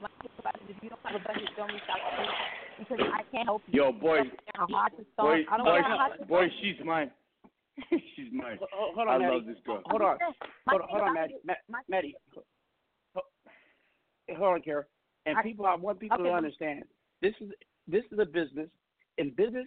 My 0.00 0.08
thing 0.22 0.30
about 0.38 0.54
if 0.68 0.76
you 0.82 0.88
don't 0.88 1.00
have 1.04 1.20
a 1.20 1.24
budget, 1.24 1.48
don't 1.56 1.68
reach 1.68 1.82
out 1.90 2.16
to 2.16 2.22
me 2.22 2.28
because 2.78 2.98
I 3.12 3.22
can't 3.34 3.46
help 3.46 3.62
you. 3.66 3.82
Yo, 3.82 3.92
boy, 3.92 4.20
How 4.54 4.66
hot 4.70 4.92
to 4.96 5.04
start. 5.14 5.44
boy, 5.46 5.50
boy, 5.64 5.78
know 5.78 5.82
how 5.82 5.98
hot 5.98 6.18
to 6.18 6.24
boy, 6.26 6.46
she's 6.62 6.76
mine. 6.84 7.10
she's 7.90 8.32
mine. 8.32 8.58
Hold, 8.72 8.94
hold 8.94 9.08
I 9.08 9.18
Matty. 9.18 9.34
love 9.34 9.46
this 9.46 9.56
girl. 9.66 9.82
Hold 9.86 10.02
on. 10.02 10.18
Hold 10.68 10.82
on, 10.82 10.88
thing 10.88 10.88
hold 10.88 11.02
on, 11.02 11.14
Matty. 11.14 11.34
it- 11.34 11.42
Ma- 11.44 11.54
my- 11.68 11.82
Matty. 11.88 12.14
Hold 13.14 13.26
hold 14.36 14.54
on, 14.54 14.62
Kera. 14.62 14.84
And 15.26 15.36
people, 15.42 15.66
I 15.66 15.74
want 15.74 16.00
people 16.00 16.16
okay. 16.20 16.28
to 16.28 16.34
understand 16.34 16.84
this 17.22 17.34
is 17.40 17.50
this 17.86 18.04
is 18.12 18.18
a 18.18 18.26
business, 18.26 18.68
and 19.18 19.34
business 19.36 19.66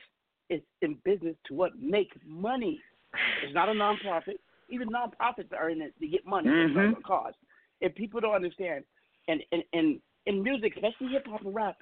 is 0.50 0.62
in 0.82 0.98
business 1.04 1.36
to 1.48 1.54
what 1.54 1.78
make 1.80 2.12
money. 2.26 2.80
It's 3.44 3.54
not 3.54 3.70
a 3.70 3.74
nonprofit. 3.74 4.38
Even 4.70 4.90
nonprofits 4.90 5.52
are 5.58 5.70
in 5.70 5.82
it 5.82 5.94
to 6.00 6.08
get 6.08 6.26
money. 6.26 6.50
It's 6.50 6.74
Mhm. 6.74 6.92
not 6.92 7.00
a 7.00 7.02
cause. 7.02 7.34
If 7.82 7.96
people 7.96 8.22
don't 8.22 8.36
understand, 8.36 8.86
and 9.28 9.44
and 9.52 9.64
and 9.74 10.02
in 10.28 10.44
music, 10.44 10.76
especially 10.76 11.08
hip 11.08 11.26
hop 11.28 11.42
and 11.42 11.54
rap, 11.54 11.82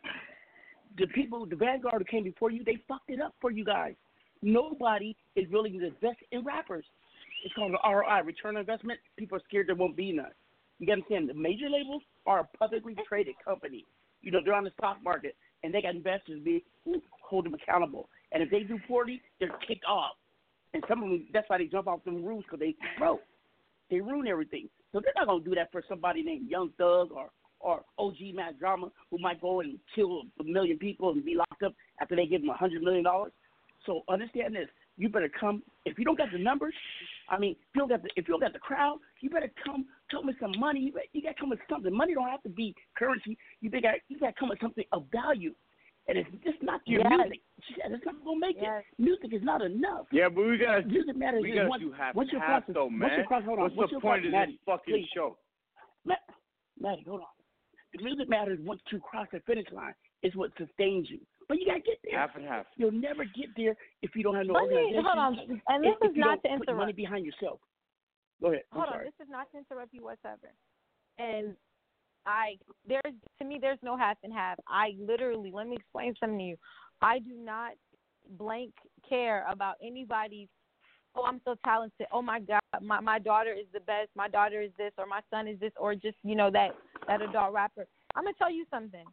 the 0.97 1.07
people, 1.07 1.45
the 1.45 1.55
vanguard 1.55 2.01
who 2.01 2.05
came 2.05 2.23
before 2.23 2.51
you, 2.51 2.63
they 2.63 2.77
fucked 2.87 3.09
it 3.09 3.21
up 3.21 3.35
for 3.39 3.51
you 3.51 3.63
guys. 3.63 3.95
Nobody 4.41 5.15
is 5.35 5.49
willing 5.49 5.77
to 5.79 5.87
invest 5.87 6.19
in 6.31 6.43
rappers. 6.43 6.85
It's 7.43 7.53
called 7.53 7.71
an 7.71 7.77
ROI, 7.83 8.21
return 8.23 8.55
on 8.55 8.61
investment. 8.61 8.99
People 9.17 9.37
are 9.37 9.41
scared 9.41 9.67
there 9.67 9.75
won't 9.75 9.95
be 9.95 10.11
none. 10.11 10.31
You 10.79 10.87
got 10.87 10.95
to 10.95 11.01
understand, 11.01 11.29
the 11.29 11.33
major 11.33 11.69
labels 11.69 12.03
are 12.25 12.39
a 12.39 12.57
publicly 12.57 12.95
traded 13.07 13.35
company. 13.43 13.85
You 14.21 14.31
know, 14.31 14.39
they're 14.43 14.53
on 14.53 14.63
the 14.63 14.71
stock 14.71 15.01
market, 15.03 15.35
and 15.63 15.73
they 15.73 15.81
got 15.81 15.95
investors 15.95 16.41
be 16.43 16.63
hold 17.21 17.45
them 17.45 17.53
accountable. 17.53 18.09
And 18.31 18.43
if 18.43 18.49
they 18.49 18.61
do 18.61 18.79
poorly, 18.87 19.21
they're 19.39 19.51
kicked 19.67 19.85
off. 19.85 20.13
And 20.73 20.83
some 20.87 21.03
of 21.03 21.09
them, 21.09 21.27
that's 21.33 21.49
why 21.49 21.57
they 21.57 21.65
jump 21.65 21.87
off 21.87 22.03
them 22.03 22.23
roofs 22.23 22.45
because 22.45 22.59
they 22.59 22.75
broke. 22.97 23.21
They 23.89 24.01
ruin 24.01 24.27
everything. 24.27 24.69
So 24.91 25.01
they're 25.03 25.13
not 25.15 25.27
gonna 25.27 25.43
do 25.43 25.55
that 25.55 25.71
for 25.71 25.83
somebody 25.87 26.21
named 26.21 26.49
Young 26.49 26.71
Thug 26.77 27.11
or 27.11 27.31
or 27.59 27.83
OG 27.97 28.33
Mack 28.33 28.57
Drama 28.57 28.89
who 29.11 29.17
might 29.17 29.41
go 29.41 29.59
and 29.59 29.77
kill 29.93 30.21
a 30.39 30.43
million 30.43 30.77
people 30.77 31.09
and 31.09 31.25
be 31.25 31.35
locked 31.35 31.63
up 31.63 31.73
after 32.01 32.15
they 32.15 32.25
give 32.25 32.41
them 32.41 32.49
a 32.49 32.53
hundred 32.53 32.81
million 32.83 33.03
dollars. 33.03 33.31
So 33.85 34.03
understand 34.09 34.55
this: 34.55 34.69
you 34.99 35.09
better 35.09 35.29
come. 35.39 35.63
If 35.85 35.97
you 35.97 36.05
don't 36.05 36.17
got 36.17 36.31
the 36.31 36.37
numbers, 36.37 36.73
I 37.29 37.39
mean, 37.39 37.53
if 37.53 37.57
you 37.73 37.79
don't 37.79 37.89
got 37.89 38.03
the 38.03 38.09
if 38.15 38.27
you 38.27 38.33
don't 38.33 38.41
got 38.41 38.53
the 38.53 38.59
crowd, 38.59 38.99
you 39.21 39.29
better 39.31 39.49
come 39.65 39.85
come 40.11 40.27
with 40.27 40.35
some 40.39 40.51
money. 40.59 40.81
You, 40.81 40.91
better, 40.91 41.05
you 41.13 41.21
got 41.23 41.29
to 41.35 41.39
come 41.39 41.49
with 41.49 41.59
something. 41.69 41.91
Money 41.93 42.13
don't 42.13 42.29
have 42.29 42.43
to 42.43 42.49
be 42.49 42.75
currency. 42.97 43.37
You 43.61 43.69
got 43.71 43.83
you 44.09 44.19
got 44.19 44.27
to 44.27 44.33
come 44.39 44.49
with 44.49 44.59
something 44.61 44.83
of 44.91 45.05
value. 45.11 45.55
And 46.07 46.17
it's 46.17 46.29
just 46.43 46.61
not 46.63 46.81
your 46.85 47.01
Yes. 47.01 47.11
music. 47.15 47.39
She 47.67 47.73
said 47.81 47.91
it's 47.91 48.03
not 48.05 48.15
gonna 48.25 48.39
make 48.39 48.57
Yes. 48.59 48.83
it. 48.97 49.01
Music 49.01 49.31
is 49.31 49.43
not 49.43 49.61
enough. 49.61 50.07
Yeah, 50.11 50.27
but 50.27 50.43
we 50.45 50.57
gotta 50.57 50.81
Music 50.83 51.15
matters. 51.15 51.43
we 51.43 51.51
gotta 51.53 51.69
once, 51.69 51.83
do 51.83 51.91
half 51.91 52.15
once 52.15 52.31
half 52.31 52.41
cross, 52.41 52.63
though, 52.75 52.85
once 52.85 52.97
man. 52.99 53.19
you 53.19 53.25
cross, 53.25 53.43
hold 53.45 53.59
on. 53.59 53.63
What's 53.65 53.75
once 53.77 53.89
the 53.91 53.95
you 53.97 54.01
point 54.01 54.21
cross, 54.23 54.25
of 54.27 54.31
Matty, 54.33 54.51
this 54.53 54.61
fucking 54.65 54.93
please. 54.95 55.07
show? 55.13 55.37
Matt, 56.05 56.19
Matty, 56.79 57.03
hold 57.07 57.21
on. 57.21 57.27
The 57.93 58.03
music 58.03 58.27
matters 58.27 58.59
once 58.63 58.81
you 58.91 58.99
cross 58.99 59.27
the 59.31 59.39
finish 59.41 59.69
line. 59.71 59.93
Is 60.23 60.35
what 60.35 60.51
sustains 60.57 61.09
you. 61.09 61.19
But 61.49 61.57
you 61.59 61.65
gotta 61.65 61.79
get 61.81 61.97
there. 62.03 62.17
Half 62.17 62.35
and 62.35 62.45
half. 62.45 62.67
You'll 62.77 62.91
never 62.91 63.25
get 63.25 63.49
there 63.57 63.75
if 64.03 64.15
you 64.15 64.21
don't 64.23 64.35
have 64.35 64.45
no 64.45 64.53
Let 64.53 64.69
me- 64.69 64.75
organization. 64.75 65.03
hold 65.03 65.17
on, 65.17 65.61
and 65.67 65.83
this 65.83 65.95
if 66.01 66.11
is 66.11 66.15
you 66.15 66.21
not 66.21 66.41
don't 66.43 66.59
to 66.59 66.65
put 66.65 66.75
money 66.77 66.93
behind 66.93 67.25
yourself. 67.25 67.59
Go 68.39 68.51
ahead. 68.51 68.63
I'm 68.71 68.77
Hold 68.79 68.93
on, 68.93 69.03
this 69.03 69.13
is 69.19 69.27
not 69.29 69.51
to 69.51 69.57
interrupt 69.57 69.91
you 69.93 70.03
whatsoever. 70.03 70.53
And 71.17 71.57
I 72.25 72.57
there's 72.87 73.15
to 73.39 73.45
me 73.45 73.57
there's 73.59 73.79
no 73.81 73.97
half 73.97 74.17
and 74.23 74.31
half. 74.31 74.59
I 74.67 74.95
literally 74.99 75.51
let 75.51 75.67
me 75.67 75.75
explain 75.75 76.13
something 76.19 76.37
to 76.37 76.43
you. 76.45 76.57
I 77.01 77.19
do 77.19 77.33
not 77.33 77.73
blank 78.37 78.71
care 79.07 79.45
about 79.49 79.75
anybody's 79.83 80.47
oh 81.15 81.23
I'm 81.25 81.41
so 81.43 81.55
talented. 81.65 82.05
Oh 82.11 82.21
my 82.21 82.39
god, 82.39 82.61
my 82.81 82.99
my 82.99 83.17
daughter 83.17 83.53
is 83.53 83.65
the 83.73 83.79
best. 83.79 84.09
My 84.15 84.27
daughter 84.27 84.61
is 84.61 84.71
this 84.77 84.93
or 84.99 85.07
my 85.07 85.21
son 85.31 85.47
is 85.47 85.59
this 85.59 85.73
or 85.77 85.95
just, 85.95 86.17
you 86.23 86.35
know, 86.35 86.51
that 86.51 86.75
that 87.07 87.21
adult 87.23 87.53
rapper. 87.53 87.87
I'm 88.15 88.23
gonna 88.23 88.35
tell 88.37 88.51
you 88.51 88.65
something. 88.69 89.05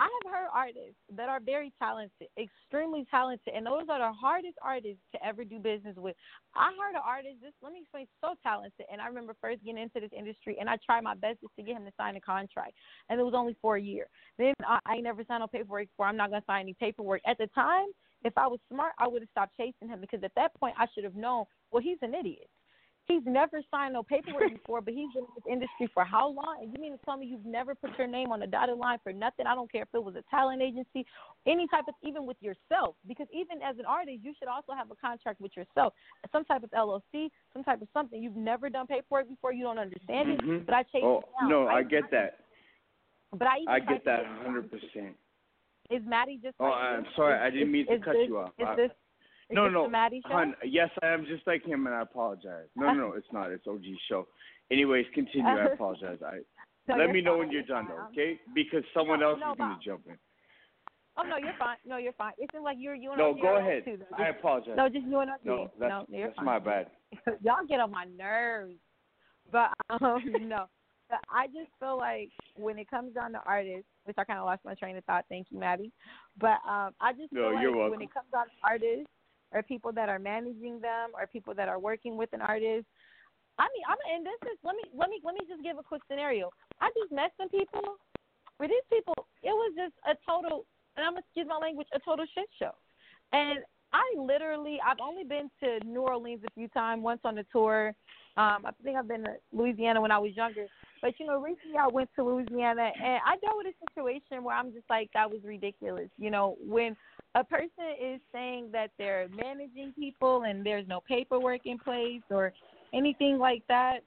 I 0.00 0.08
have 0.08 0.32
heard 0.32 0.48
artists 0.54 0.96
that 1.14 1.28
are 1.28 1.40
very 1.40 1.74
talented, 1.78 2.28
extremely 2.40 3.04
talented, 3.10 3.52
and 3.54 3.66
those 3.66 3.84
are 3.90 3.98
the 3.98 4.12
hardest 4.16 4.56
artists 4.64 5.02
to 5.12 5.22
ever 5.22 5.44
do 5.44 5.58
business 5.58 5.94
with. 5.98 6.16
I 6.56 6.72
heard 6.80 6.96
an 6.96 7.04
artist, 7.04 7.36
this 7.42 7.52
let 7.60 7.74
me 7.74 7.80
explain, 7.82 8.06
so 8.24 8.32
talented, 8.42 8.86
and 8.90 8.98
I 8.98 9.08
remember 9.08 9.36
first 9.42 9.62
getting 9.62 9.82
into 9.82 10.00
this 10.00 10.16
industry, 10.16 10.56
and 10.58 10.70
I 10.70 10.78
tried 10.86 11.04
my 11.04 11.14
best 11.14 11.42
just 11.42 11.54
to 11.56 11.62
get 11.62 11.76
him 11.76 11.84
to 11.84 11.92
sign 11.98 12.16
a 12.16 12.20
contract, 12.20 12.72
and 13.10 13.20
it 13.20 13.22
was 13.22 13.34
only 13.36 13.54
for 13.60 13.76
a 13.76 13.82
year. 13.82 14.06
Then 14.38 14.54
I, 14.66 14.78
I 14.86 14.96
never 15.00 15.22
signed 15.28 15.40
no 15.40 15.48
paperwork 15.48 15.88
for. 15.98 16.06
I'm 16.06 16.16
not 16.16 16.30
gonna 16.30 16.44
sign 16.46 16.62
any 16.62 16.76
paperwork. 16.80 17.20
At 17.26 17.36
the 17.36 17.48
time, 17.48 17.88
if 18.24 18.32
I 18.38 18.46
was 18.46 18.58
smart, 18.72 18.92
I 18.98 19.06
would 19.06 19.20
have 19.20 19.28
stopped 19.30 19.56
chasing 19.58 19.88
him 19.88 20.00
because 20.00 20.24
at 20.24 20.32
that 20.34 20.54
point 20.54 20.76
I 20.78 20.86
should 20.94 21.04
have 21.04 21.14
known. 21.14 21.44
Well, 21.72 21.82
he's 21.82 21.98
an 22.00 22.14
idiot. 22.14 22.48
He's 23.10 23.22
never 23.26 23.60
signed 23.72 23.94
no 23.94 24.04
paperwork 24.04 24.52
before, 24.52 24.80
but 24.80 24.94
he's 24.94 25.12
been 25.12 25.24
in 25.24 25.30
this 25.34 25.44
industry 25.50 25.90
for 25.92 26.04
how 26.04 26.28
long? 26.28 26.58
And 26.62 26.72
you 26.72 26.80
mean 26.80 26.92
to 26.92 27.04
tell 27.04 27.16
me 27.16 27.26
you've 27.26 27.44
never 27.44 27.74
put 27.74 27.90
your 27.98 28.06
name 28.06 28.30
on 28.30 28.40
a 28.42 28.46
dotted 28.46 28.78
line 28.78 28.98
for 29.02 29.12
nothing? 29.12 29.46
I 29.48 29.54
don't 29.56 29.70
care 29.70 29.82
if 29.82 29.88
it 29.92 30.02
was 30.02 30.14
a 30.14 30.22
talent 30.30 30.62
agency, 30.62 31.04
any 31.44 31.66
type 31.68 31.86
of, 31.88 31.94
even 32.02 32.24
with 32.24 32.36
yourself. 32.40 32.94
Because 33.08 33.26
even 33.32 33.60
as 33.62 33.78
an 33.80 33.84
artist, 33.84 34.20
you 34.22 34.32
should 34.38 34.46
also 34.46 34.72
have 34.72 34.92
a 34.92 34.94
contract 34.94 35.40
with 35.40 35.50
yourself, 35.56 35.92
some 36.30 36.44
type 36.44 36.62
of 36.62 36.70
LLC, 36.70 37.30
some 37.52 37.64
type 37.64 37.82
of 37.82 37.88
something. 37.92 38.22
You've 38.22 38.36
never 38.36 38.70
done 38.70 38.86
paperwork 38.86 39.28
before, 39.28 39.52
you 39.52 39.64
don't 39.64 39.78
understand 39.78 40.30
it. 40.30 40.40
Mhm. 40.40 40.66
But 40.66 40.74
I 40.76 40.82
chase 40.84 41.02
Oh 41.02 41.24
no, 41.42 41.66
I 41.66 41.82
get 41.82 42.10
that. 42.12 42.44
But 43.32 43.48
I 43.48 43.56
even 43.58 43.68
I 43.68 43.80
get 43.80 44.04
that 44.04 44.24
hundred 44.24 44.70
percent. 44.70 45.16
Is 45.90 46.04
Matty 46.04 46.38
just 46.40 46.54
Oh, 46.60 46.66
like 46.66 46.74
I'm 46.74 47.06
sorry, 47.16 47.34
Is- 47.34 47.40
I 47.42 47.50
didn't 47.50 47.68
is- 47.68 47.72
mean 47.72 47.86
to 47.86 47.92
is 47.94 48.02
cut 48.04 48.12
this- 48.12 48.28
you 48.28 48.38
off. 48.38 48.52
Is 48.58 48.66
I- 48.68 48.74
this 48.76 48.92
is 49.50 49.56
no, 49.56 49.68
no, 49.68 49.88
Matty 49.88 50.22
show? 50.26 50.34
Hun, 50.34 50.54
yes, 50.64 50.90
I 51.02 51.08
am 51.08 51.26
just 51.26 51.46
like 51.46 51.64
him, 51.64 51.86
and 51.86 51.94
I 51.94 52.02
apologize. 52.02 52.68
No, 52.76 52.86
no, 52.86 52.94
no, 52.94 53.12
it's 53.14 53.26
not. 53.32 53.50
It's 53.50 53.66
OG 53.66 53.82
show. 54.08 54.28
Anyways, 54.70 55.06
continue. 55.14 55.46
I 55.46 55.64
apologize. 55.74 56.18
I 56.24 56.38
No, 56.88 56.96
let 56.96 57.10
me 57.10 57.20
know 57.20 57.32
fine, 57.32 57.38
when 57.40 57.50
you're 57.50 57.62
done, 57.64 57.88
though, 57.88 58.06
okay? 58.12 58.38
Because 58.54 58.84
someone 58.94 59.20
No, 59.20 59.30
else 59.30 59.40
no, 59.40 59.52
is 59.52 59.58
gonna 59.58 59.78
jump 59.84 60.02
in. 60.06 60.16
Oh 61.16 61.22
no, 61.22 61.36
you're 61.36 61.56
fine. 61.58 61.76
No, 61.84 61.96
you're 61.96 62.12
fine. 62.12 62.32
It 62.38 62.48
seems 62.52 62.64
like 62.64 62.76
you're 62.78 62.94
you 62.94 63.10
and 63.10 63.18
No, 63.18 63.30
OG 63.30 63.40
go 63.42 63.56
ahead. 63.56 63.84
Too, 63.84 63.98
though. 63.98 64.22
I 64.22 64.28
apologize. 64.28 64.74
No, 64.76 64.88
just 64.88 65.04
you 65.04 65.18
and 65.18 65.30
OG. 65.30 65.38
No, 65.44 65.70
that's 65.78 65.90
no, 65.90 66.06
that's 66.22 66.36
fine. 66.36 66.44
my 66.44 66.58
bad. 66.58 66.86
Y'all 67.42 67.66
get 67.68 67.80
on 67.80 67.90
my 67.90 68.04
nerves. 68.16 68.76
But 69.50 69.70
um, 69.90 70.22
no, 70.48 70.66
but 71.08 71.18
I 71.28 71.48
just 71.48 71.70
feel 71.80 71.98
like 71.98 72.30
when 72.56 72.78
it 72.78 72.88
comes 72.88 73.14
down 73.14 73.32
to 73.32 73.40
artists, 73.44 73.88
which 74.04 74.16
I 74.16 74.24
kind 74.24 74.38
of 74.38 74.46
lost 74.46 74.64
my 74.64 74.74
train 74.74 74.96
of 74.96 75.04
thought. 75.04 75.24
Thank 75.28 75.48
you, 75.50 75.58
Matty. 75.58 75.90
But 76.40 76.62
um, 76.66 76.94
I 77.00 77.12
just 77.18 77.32
No, 77.32 77.48
feel 77.48 77.54
like 77.54 77.62
you're 77.62 77.90
when 77.90 78.00
it 78.00 78.14
comes 78.14 78.28
down 78.32 78.46
to 78.46 78.52
artists 78.62 79.10
or 79.52 79.62
people 79.62 79.92
that 79.92 80.08
are 80.08 80.18
managing 80.18 80.80
them 80.80 81.10
or 81.14 81.26
people 81.26 81.54
that 81.54 81.68
are 81.68 81.78
working 81.78 82.16
with 82.16 82.32
an 82.32 82.40
artist. 82.40 82.86
I 83.58 83.68
mean, 83.74 83.84
I'm 83.88 83.98
and 84.14 84.24
this 84.24 84.52
is 84.52 84.58
let 84.64 84.76
me 84.76 84.82
let 84.94 85.10
me 85.10 85.20
let 85.24 85.34
me 85.34 85.40
just 85.48 85.62
give 85.62 85.76
a 85.78 85.82
quick 85.82 86.02
scenario. 86.08 86.50
I 86.80 86.90
just 86.96 87.12
met 87.12 87.32
some 87.36 87.48
people 87.48 87.98
where 88.56 88.68
these 88.68 88.86
people 88.90 89.14
it 89.42 89.52
was 89.52 89.72
just 89.76 89.94
a 90.06 90.14
total 90.26 90.64
and 90.96 91.04
I'm 91.04 91.16
excuse 91.18 91.46
my 91.48 91.58
language, 91.58 91.88
a 91.94 92.00
total 92.00 92.24
shit 92.34 92.48
show. 92.58 92.72
And 93.32 93.60
I 93.92 94.04
literally 94.16 94.78
I've 94.86 95.00
only 95.02 95.24
been 95.24 95.50
to 95.60 95.84
New 95.86 96.00
Orleans 96.00 96.42
a 96.46 96.50
few 96.54 96.68
times, 96.68 97.02
once 97.02 97.20
on 97.24 97.38
a 97.38 97.44
tour. 97.52 97.94
Um, 98.36 98.64
I 98.64 98.70
think 98.82 98.96
I've 98.96 99.08
been 99.08 99.24
to 99.24 99.34
Louisiana 99.52 100.00
when 100.00 100.12
I 100.12 100.18
was 100.18 100.34
younger. 100.36 100.66
But 101.02 101.18
you 101.18 101.26
know, 101.26 101.40
recently 101.40 101.78
I 101.78 101.88
went 101.88 102.10
to 102.16 102.24
Louisiana 102.24 102.90
and 102.94 103.20
I 103.26 103.36
dealt 103.40 103.56
with 103.56 103.66
a 103.66 103.76
situation 103.90 104.44
where 104.44 104.56
I'm 104.56 104.72
just 104.72 104.88
like 104.88 105.10
that 105.14 105.30
was 105.30 105.40
ridiculous. 105.44 106.08
You 106.16 106.30
know, 106.30 106.56
when 106.64 106.96
a 107.34 107.44
person 107.44 107.94
is 108.02 108.20
saying 108.32 108.70
that 108.72 108.90
they're 108.98 109.28
managing 109.34 109.92
people 109.96 110.42
and 110.42 110.64
there's 110.64 110.86
no 110.88 111.00
paperwork 111.06 111.60
in 111.64 111.78
place 111.78 112.22
or 112.30 112.52
anything 112.92 113.38
like 113.38 113.62
that, 113.68 114.00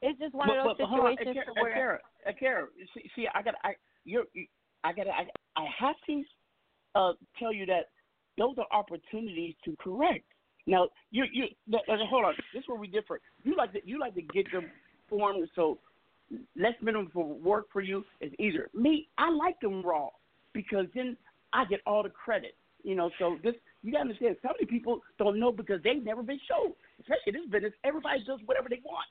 it's 0.00 0.18
just 0.18 0.34
one 0.34 0.48
but, 0.48 0.58
of 0.58 0.64
those 0.64 0.76
but, 0.78 0.84
but 0.84 0.88
hold 0.88 1.06
on, 1.06 1.16
situations 1.18 1.46
Akira, 1.50 1.62
where 1.62 1.72
Akira, 1.72 1.98
Akira, 2.26 2.66
see, 2.94 3.10
see, 3.14 3.26
I 3.34 3.42
got, 3.42 3.54
I, 3.62 3.74
you're, 4.04 4.24
I 4.84 4.92
got, 4.92 5.06
I, 5.08 5.26
I 5.56 5.66
have 5.78 5.96
to 6.06 6.22
uh, 6.94 7.12
tell 7.38 7.52
you 7.52 7.66
that 7.66 7.90
those 8.38 8.54
are 8.58 8.66
opportunities 8.72 9.54
to 9.64 9.76
correct. 9.78 10.24
Now, 10.66 10.88
you, 11.10 11.24
you, 11.30 11.44
th- 11.70 11.82
th- 11.86 11.98
hold 12.08 12.24
on, 12.24 12.34
this 12.52 12.60
is 12.60 12.68
where 12.68 12.78
we 12.78 12.86
differ. 12.86 13.20
You 13.44 13.54
like 13.56 13.72
to, 13.72 13.80
you 13.84 13.98
like 13.98 14.14
to 14.14 14.22
get 14.22 14.50
them 14.50 14.70
formed 15.08 15.46
so 15.54 15.78
less 16.56 16.72
minimum 16.80 17.10
for 17.12 17.24
work 17.24 17.66
for 17.72 17.82
you 17.82 18.04
is 18.20 18.32
easier. 18.38 18.68
Me, 18.74 19.08
I 19.18 19.30
like 19.30 19.60
them 19.60 19.82
raw 19.82 20.08
because 20.52 20.86
then 20.94 21.16
I 21.54 21.64
get 21.64 21.80
all 21.86 22.02
the 22.02 22.10
credit. 22.10 22.56
You 22.82 22.94
know, 22.96 23.08
so 23.18 23.38
this 23.42 23.54
you 23.82 23.92
gotta 23.92 24.02
understand. 24.02 24.36
So 24.42 24.48
many 24.52 24.66
people 24.66 25.00
don't 25.18 25.40
know 25.40 25.52
because 25.52 25.80
they've 25.82 26.04
never 26.04 26.22
been 26.22 26.40
showed. 26.48 26.74
Especially 27.00 27.32
in 27.32 27.34
this 27.40 27.48
business, 27.50 27.72
everybody 27.84 28.20
does 28.26 28.40
whatever 28.44 28.68
they 28.68 28.82
want. 28.84 29.06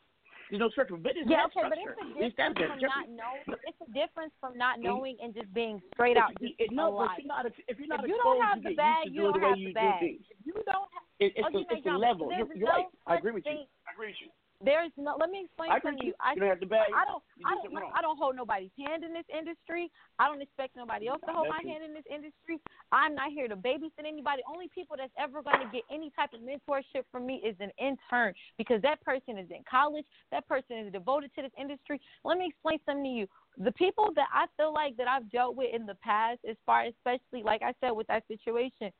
There's 0.51 0.59
no 0.59 0.69
structure. 0.69 0.93
Business 0.97 1.25
Yeah, 1.25 1.49
has 1.49 1.51
okay, 1.57 1.65
but 1.65 1.77
it's 1.81 1.97
a 1.97 2.25
It's 2.29 2.35
that 2.37 2.53
difference 2.53 2.69
from 2.69 2.77
structure. 2.77 2.93
not 2.93 3.09
knowing. 3.09 3.57
It's 3.65 3.81
a 3.81 3.89
difference 3.89 4.33
from 4.37 4.53
not 4.53 4.77
knowing 4.77 5.17
and 5.23 5.33
just 5.33 5.49
being 5.55 5.81
straight 5.95 6.17
out. 6.17 6.29
If- 6.37 6.53
Just 6.53 6.53
if- 6.59 6.71
no, 6.71 6.91
but 6.93 7.09
alive. 7.09 7.17
if 7.17 7.25
you're 7.25 7.33
not, 7.33 7.45
if 7.49 7.79
you're 7.79 7.87
not 7.89 8.03
if 8.03 8.09
you 8.09 8.15
exposed, 8.15 8.37
don't 8.37 8.45
have 8.45 8.57
you 8.57 8.63
the 8.63 8.69
get 8.69 8.77
bag, 8.77 9.03
to 9.05 9.09
you 9.09 9.21
don't 9.23 9.33
the 9.33 9.39
way 9.39 9.49
have 9.49 9.57
you 9.57 9.67
the 9.73 9.73
do 9.73 9.81
bag. 9.81 10.03
If 10.29 10.37
you 10.45 10.53
don't 10.53 10.89
have, 10.93 11.03
It, 11.17 11.33
it's 11.33 11.47
oh, 11.49 11.57
a, 11.57 11.61
you 11.61 11.65
it's 11.73 11.85
a 11.89 11.97
level. 11.97 12.29
You're, 12.29 12.53
you're 12.53 12.69
no 12.69 12.77
right. 12.77 12.89
I 13.07 13.15
agree 13.17 13.31
with 13.33 13.45
you. 13.49 13.65
I 13.87 13.89
agree 13.97 14.13
with 14.13 14.21
you. 14.21 14.29
There's 14.63 14.91
no. 14.97 15.15
Let 15.19 15.29
me 15.29 15.43
explain 15.45 15.71
I 15.71 15.79
something 15.83 15.99
to 15.99 16.05
you. 16.07 16.13
I, 16.23 16.33
You 16.33 16.41
don't 16.41 16.49
have 16.55 16.69
bag. 16.69 16.87
I 16.95 17.03
don't. 17.03 17.23
I 17.43 17.59
do 17.59 17.69
don't. 17.75 17.91
I 17.91 18.01
don't 18.01 18.17
hold 18.17 18.35
nobody's 18.35 18.71
hand 18.79 19.03
in 19.03 19.11
this 19.11 19.27
industry. 19.27 19.91
I 20.19 20.27
don't 20.31 20.41
expect 20.41 20.75
nobody 20.75 21.07
else 21.07 21.19
to 21.27 21.33
hold 21.33 21.47
my 21.51 21.59
hand 21.59 21.83
in 21.83 21.93
this 21.93 22.07
industry. 22.07 22.59
I'm 22.91 23.15
not 23.15 23.31
here 23.31 23.47
to 23.47 23.55
babysit 23.55 24.07
anybody. 24.07 24.41
Only 24.47 24.69
people 24.73 24.95
that's 24.95 25.13
ever 25.19 25.43
going 25.43 25.59
to 25.59 25.69
get 25.71 25.83
any 25.91 26.11
type 26.15 26.31
of 26.31 26.39
mentorship 26.39 27.03
from 27.11 27.27
me 27.27 27.43
is 27.43 27.55
an 27.59 27.71
intern 27.77 28.33
because 28.57 28.81
that 28.81 29.03
person 29.03 29.37
is 29.37 29.51
in 29.51 29.63
college. 29.69 30.05
That 30.31 30.47
person 30.47 30.77
is 30.87 30.93
devoted 30.93 31.31
to 31.35 31.43
this 31.43 31.55
industry. 31.59 31.99
Let 32.23 32.37
me 32.37 32.47
explain 32.47 32.79
something 32.85 33.03
to 33.03 33.09
you. 33.09 33.27
The 33.57 33.73
people 33.73 34.09
that 34.15 34.27
I 34.33 34.45
feel 34.57 34.73
like 34.73 34.95
that 34.97 35.07
I've 35.07 35.29
dealt 35.29 35.55
with 35.55 35.75
in 35.75 35.85
the 35.85 35.95
past, 35.95 36.39
as 36.49 36.55
far 36.65 36.85
especially 36.85 37.43
like 37.43 37.61
I 37.61 37.73
said 37.81 37.91
with 37.91 38.07
that 38.07 38.23
situation, 38.27 38.91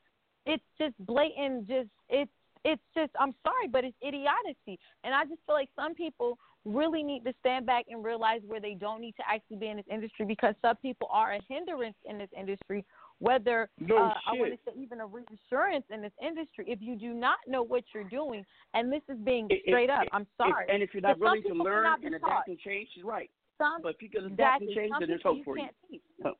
it's 0.46 0.64
just 0.78 0.94
blatant. 1.00 1.66
Just 1.66 1.88
it's 2.08 2.30
it's 2.64 2.82
just 2.94 3.10
I'm 3.18 3.34
sorry, 3.42 3.68
but 3.70 3.84
it's 3.84 3.96
idiocy. 4.00 4.78
And 5.04 5.14
I 5.14 5.24
just 5.24 5.40
feel 5.46 5.54
like 5.54 5.68
some 5.76 5.94
people 5.94 6.38
really 6.64 7.02
need 7.02 7.24
to 7.24 7.32
stand 7.40 7.66
back 7.66 7.84
and 7.90 8.02
realize 8.02 8.40
where 8.46 8.60
they 8.60 8.72
don't 8.74 9.00
need 9.00 9.14
to 9.16 9.22
actually 9.30 9.58
be 9.58 9.68
in 9.68 9.76
this 9.76 9.86
industry 9.90 10.24
because 10.24 10.54
some 10.62 10.76
people 10.76 11.08
are 11.12 11.34
a 11.34 11.40
hindrance 11.48 11.96
in 12.08 12.16
this 12.18 12.30
industry. 12.38 12.84
Whether 13.20 13.68
No 13.78 13.96
uh, 13.96 14.14
I 14.26 14.32
want 14.32 14.52
to 14.52 14.58
say 14.66 14.72
even 14.80 15.00
a 15.00 15.06
reassurance 15.06 15.84
in 15.90 16.02
this 16.02 16.12
industry, 16.26 16.64
if 16.66 16.80
you 16.82 16.96
do 16.96 17.12
not 17.14 17.36
know 17.46 17.62
what 17.62 17.84
you're 17.94 18.04
doing, 18.08 18.44
and 18.74 18.92
this 18.92 19.02
is 19.08 19.18
being 19.24 19.46
If- 19.50 19.62
straight 19.68 19.90
if- 19.90 19.98
up, 19.98 20.06
I'm 20.12 20.22
if- 20.22 20.28
sorry. 20.36 20.66
and 20.68 20.82
if 20.82 20.92
you're 20.94 21.00
not 21.02 21.18
willing 21.18 21.42
to 21.44 21.54
learn 21.54 21.86
and 21.86 22.02
taught. 22.20 22.28
adapt 22.30 22.48
and 22.48 22.58
change, 22.58 22.88
she's 22.94 23.04
right. 23.04 23.30
Some 23.58 23.82
But 23.82 23.94
if 23.94 24.02
you 24.02 24.10
can 24.10 24.24
adapt 24.24 24.62
exactly. 24.62 24.66
and 24.66 24.74
change, 24.76 24.94
then 24.98 25.08
there's 25.08 25.22
hope 25.22 25.36
you 25.38 25.44
for 25.44 25.56
you. 25.56 25.62
can't 25.64 25.76
teach. 25.88 26.02
No. 26.18 26.34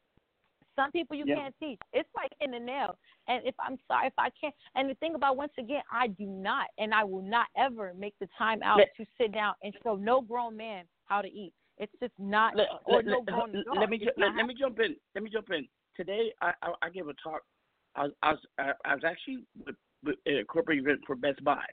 Some 0.76 0.90
people 0.92 1.16
you 1.16 1.24
Yeah. 1.26 1.36
can't 1.36 1.54
teach. 1.58 1.78
It's 1.92 2.08
like 2.14 2.32
in 2.40 2.50
the 2.50 2.58
nail. 2.58 2.96
And 3.28 3.46
if 3.46 3.54
I'm 3.58 3.78
sorry, 3.86 4.08
if 4.08 4.12
I 4.18 4.30
can't, 4.30 4.54
and 4.74 4.90
the 4.90 4.94
thing 4.94 5.14
about 5.14 5.36
once 5.36 5.52
again, 5.58 5.82
I 5.90 6.08
do 6.08 6.26
not, 6.26 6.68
and 6.78 6.92
I 6.92 7.04
will 7.04 7.22
not 7.22 7.46
ever 7.56 7.94
make 7.94 8.14
the 8.18 8.28
time 8.36 8.62
out 8.62 8.78
Let- 8.78 8.94
to 8.96 9.06
sit 9.18 9.32
down 9.32 9.54
and 9.62 9.74
show 9.82 9.96
no 9.96 10.20
grown 10.20 10.56
man 10.56 10.84
how 11.06 11.22
to 11.22 11.28
eat. 11.28 11.52
It's 11.78 11.92
just 12.00 12.16
not, 12.18 12.54
Let, 12.56 12.68
or 12.84 12.96
let, 12.96 13.06
no 13.06 13.22
grown 13.22 13.52
let, 13.52 13.78
let 13.78 13.90
me 13.90 13.98
ju- 13.98 14.12
let, 14.16 14.34
let 14.36 14.46
me 14.46 14.54
jump 14.54 14.78
in. 14.80 14.96
Let 15.14 15.24
me 15.24 15.30
jump 15.30 15.50
in. 15.50 15.68
Today, 15.96 16.32
I 16.40 16.52
I, 16.62 16.72
I 16.82 16.90
gave 16.90 17.08
a 17.08 17.14
talk. 17.14 17.42
I 17.96 18.04
was 18.04 18.12
I 18.22 18.30
was, 18.32 18.40
I, 18.84 18.94
was 18.94 19.04
actually 19.04 19.44
with, 19.64 19.76
with 20.04 20.16
at 20.26 20.34
a 20.34 20.44
corporate 20.44 20.78
event 20.78 21.00
for 21.06 21.16
Best 21.16 21.42
Buy, 21.42 21.64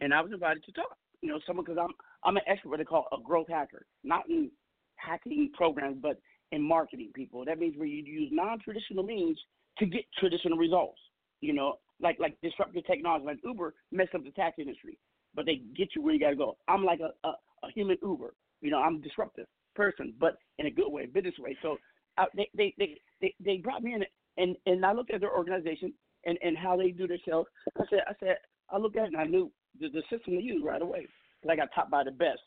and 0.00 0.14
I 0.14 0.20
was 0.20 0.32
invited 0.32 0.64
to 0.64 0.72
talk. 0.72 0.96
You 1.20 1.28
know, 1.30 1.40
someone 1.46 1.64
because 1.64 1.78
I'm 1.78 1.94
I'm 2.24 2.36
an 2.36 2.42
expert 2.46 2.70
what 2.70 2.78
they 2.78 2.84
call 2.84 3.06
a 3.12 3.20
growth 3.22 3.48
hacker, 3.48 3.84
not 4.02 4.28
in 4.28 4.50
hacking 4.96 5.50
programs, 5.54 5.98
but 6.00 6.18
in 6.54 6.62
marketing 6.62 7.10
people. 7.14 7.44
That 7.44 7.58
means 7.58 7.76
where 7.76 7.86
you 7.86 8.02
use 8.04 8.30
non-traditional 8.32 9.04
means 9.04 9.38
to 9.78 9.86
get 9.86 10.04
traditional 10.18 10.58
results. 10.58 10.98
You 11.40 11.52
know, 11.52 11.78
like 12.00 12.16
like 12.20 12.36
disruptive 12.42 12.86
technology, 12.86 13.26
like 13.26 13.38
Uber 13.44 13.74
messed 13.92 14.14
up 14.14 14.24
the 14.24 14.30
taxi 14.30 14.62
industry, 14.62 14.98
but 15.34 15.46
they 15.46 15.62
get 15.76 15.88
you 15.94 16.02
where 16.02 16.14
you 16.14 16.20
got 16.20 16.30
to 16.30 16.36
go. 16.36 16.56
I'm 16.68 16.84
like 16.84 17.00
a, 17.00 17.26
a 17.26 17.32
a 17.64 17.70
human 17.74 17.98
Uber. 18.02 18.34
You 18.60 18.70
know, 18.70 18.78
I'm 18.78 18.96
a 18.96 19.00
disruptive 19.00 19.46
person, 19.74 20.14
but 20.18 20.38
in 20.58 20.66
a 20.66 20.70
good 20.70 20.88
way, 20.88 21.06
business 21.06 21.34
way. 21.38 21.56
So 21.60 21.76
uh, 22.18 22.26
they, 22.36 22.48
they 22.56 22.74
they 22.78 23.00
they 23.20 23.34
they 23.44 23.56
brought 23.58 23.82
me 23.82 23.94
in, 23.94 24.04
and 24.38 24.56
and 24.66 24.86
I 24.86 24.92
looked 24.92 25.12
at 25.12 25.20
their 25.20 25.36
organization 25.36 25.92
and 26.24 26.38
and 26.42 26.56
how 26.56 26.76
they 26.76 26.90
do 26.90 27.06
their 27.06 27.18
sales. 27.26 27.46
I 27.78 27.84
said 27.90 28.00
I 28.08 28.12
said 28.20 28.36
I 28.70 28.78
looked 28.78 28.96
at 28.96 29.04
it 29.04 29.12
and 29.12 29.16
I 29.20 29.24
knew 29.24 29.50
the, 29.80 29.88
the 29.88 30.02
system 30.10 30.36
they 30.36 30.42
use 30.42 30.62
right 30.64 30.80
away. 30.80 31.06
But 31.42 31.52
I 31.52 31.56
got 31.56 31.68
topped 31.74 31.90
by 31.90 32.04
the 32.04 32.10
best. 32.10 32.40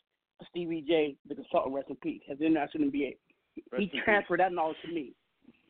Stevie 0.50 0.84
J, 0.86 1.16
the 1.28 1.34
consultant, 1.34 1.74
rest 1.74 1.90
in 1.90 1.96
peace, 1.96 2.22
has 2.28 2.40
international 2.40 2.88
MBA. 2.88 3.16
He 3.58 3.76
Rest 3.76 3.82
in 3.82 3.88
peace. 3.90 4.00
transferred 4.04 4.40
that 4.40 4.52
knowledge 4.52 4.76
to 4.86 4.92
me, 4.92 5.12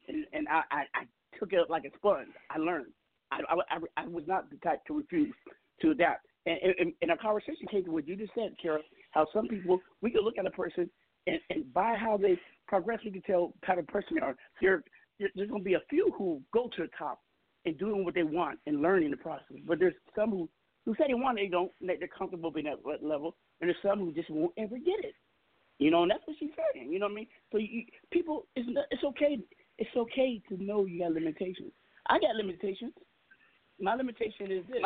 and 0.09 0.25
and 0.33 0.49
I, 0.49 0.63
I 0.71 0.81
I 0.95 1.03
took 1.39 1.53
it 1.53 1.59
up 1.61 1.71
like 1.71 1.85
a 1.85 1.97
sponge. 1.97 2.29
I 2.51 2.59
learned. 2.59 2.87
I 3.31 3.41
I, 3.49 3.77
I, 3.77 4.03
I 4.05 4.07
was 4.07 4.25
not 4.27 4.51
the 4.51 4.57
type 4.59 4.85
to 4.87 4.95
refuse 4.99 5.35
to 5.83 5.91
adapt. 5.91 6.25
And, 6.47 6.59
and, 6.79 6.93
and 7.03 7.11
our 7.11 7.17
conversation 7.19 7.67
came 7.71 7.85
to 7.85 7.91
what 7.91 8.09
you 8.09 8.17
just 8.17 8.33
said, 8.35 8.55
Kera. 8.65 8.79
How 9.11 9.27
some 9.35 9.49
people 9.49 9.81
we 10.01 10.11
can 10.11 10.23
look 10.23 10.39
at 10.39 10.47
a 10.47 10.51
person 10.51 10.89
and, 11.27 11.39
and 11.51 11.73
by 11.75 11.95
how 11.95 12.17
they 12.17 12.39
progress, 12.67 13.01
we 13.05 13.11
can 13.11 13.23
tell 13.23 13.53
kind 13.67 13.79
of 13.79 13.87
person 13.87 14.15
they 14.15 14.21
are. 14.21 14.37
There, 14.63 14.83
there- 15.19 15.29
there's 15.35 15.51
going 15.51 15.63
to 15.63 15.65
be 15.65 15.75
a 15.75 15.83
few 15.91 16.13
who 16.17 16.41
go 16.55 16.71
to 16.77 16.83
the 16.83 16.89
top 16.97 17.21
and 17.67 17.77
doing 17.79 18.05
what 18.05 18.15
they 18.15 18.23
want 18.23 18.59
and 18.67 18.81
learning 18.81 19.11
the 19.11 19.17
process. 19.19 19.59
But 19.67 19.79
there's 19.79 19.95
some 20.17 20.31
who 20.31 20.49
who 20.87 20.95
say 20.95 21.05
they 21.09 21.15
want 21.15 21.39
it, 21.39 21.43
they 21.43 21.49
don't. 21.49 21.71
they- 21.83 21.97
They're 21.97 22.09
comfortable 22.17 22.51
being 22.51 22.67
at 22.69 22.83
that 22.85 23.05
level, 23.05 23.37
and 23.61 23.69
there's 23.69 23.83
some 23.83 23.99
who 23.99 24.13
just 24.13 24.31
won't 24.31 24.53
ever 24.57 24.79
get 24.79 25.05
it. 25.05 25.15
You 25.79 25.91
know, 25.93 26.03
and 26.03 26.11
that's 26.11 26.27
what 26.27 26.37
she's 26.39 26.51
saying. 26.75 26.93
You 26.93 26.99
know 26.99 27.07
what 27.07 27.13
I 27.13 27.17
mean? 27.17 27.27
So 27.53 27.59
you, 27.59 27.85
people, 28.11 28.47
it's 28.57 28.69
it's 28.91 29.05
okay. 29.05 29.39
It's 29.79 29.97
okay 29.97 30.43
to 30.49 30.63
know 30.63 30.87
you 30.87 31.01
got 31.01 31.13
limitations. 31.13 31.73
I 32.09 32.19
got 32.19 32.35
limitations. 32.35 32.93
My 33.81 33.95
limitation 33.95 34.51
is 34.51 34.65
this: 34.69 34.83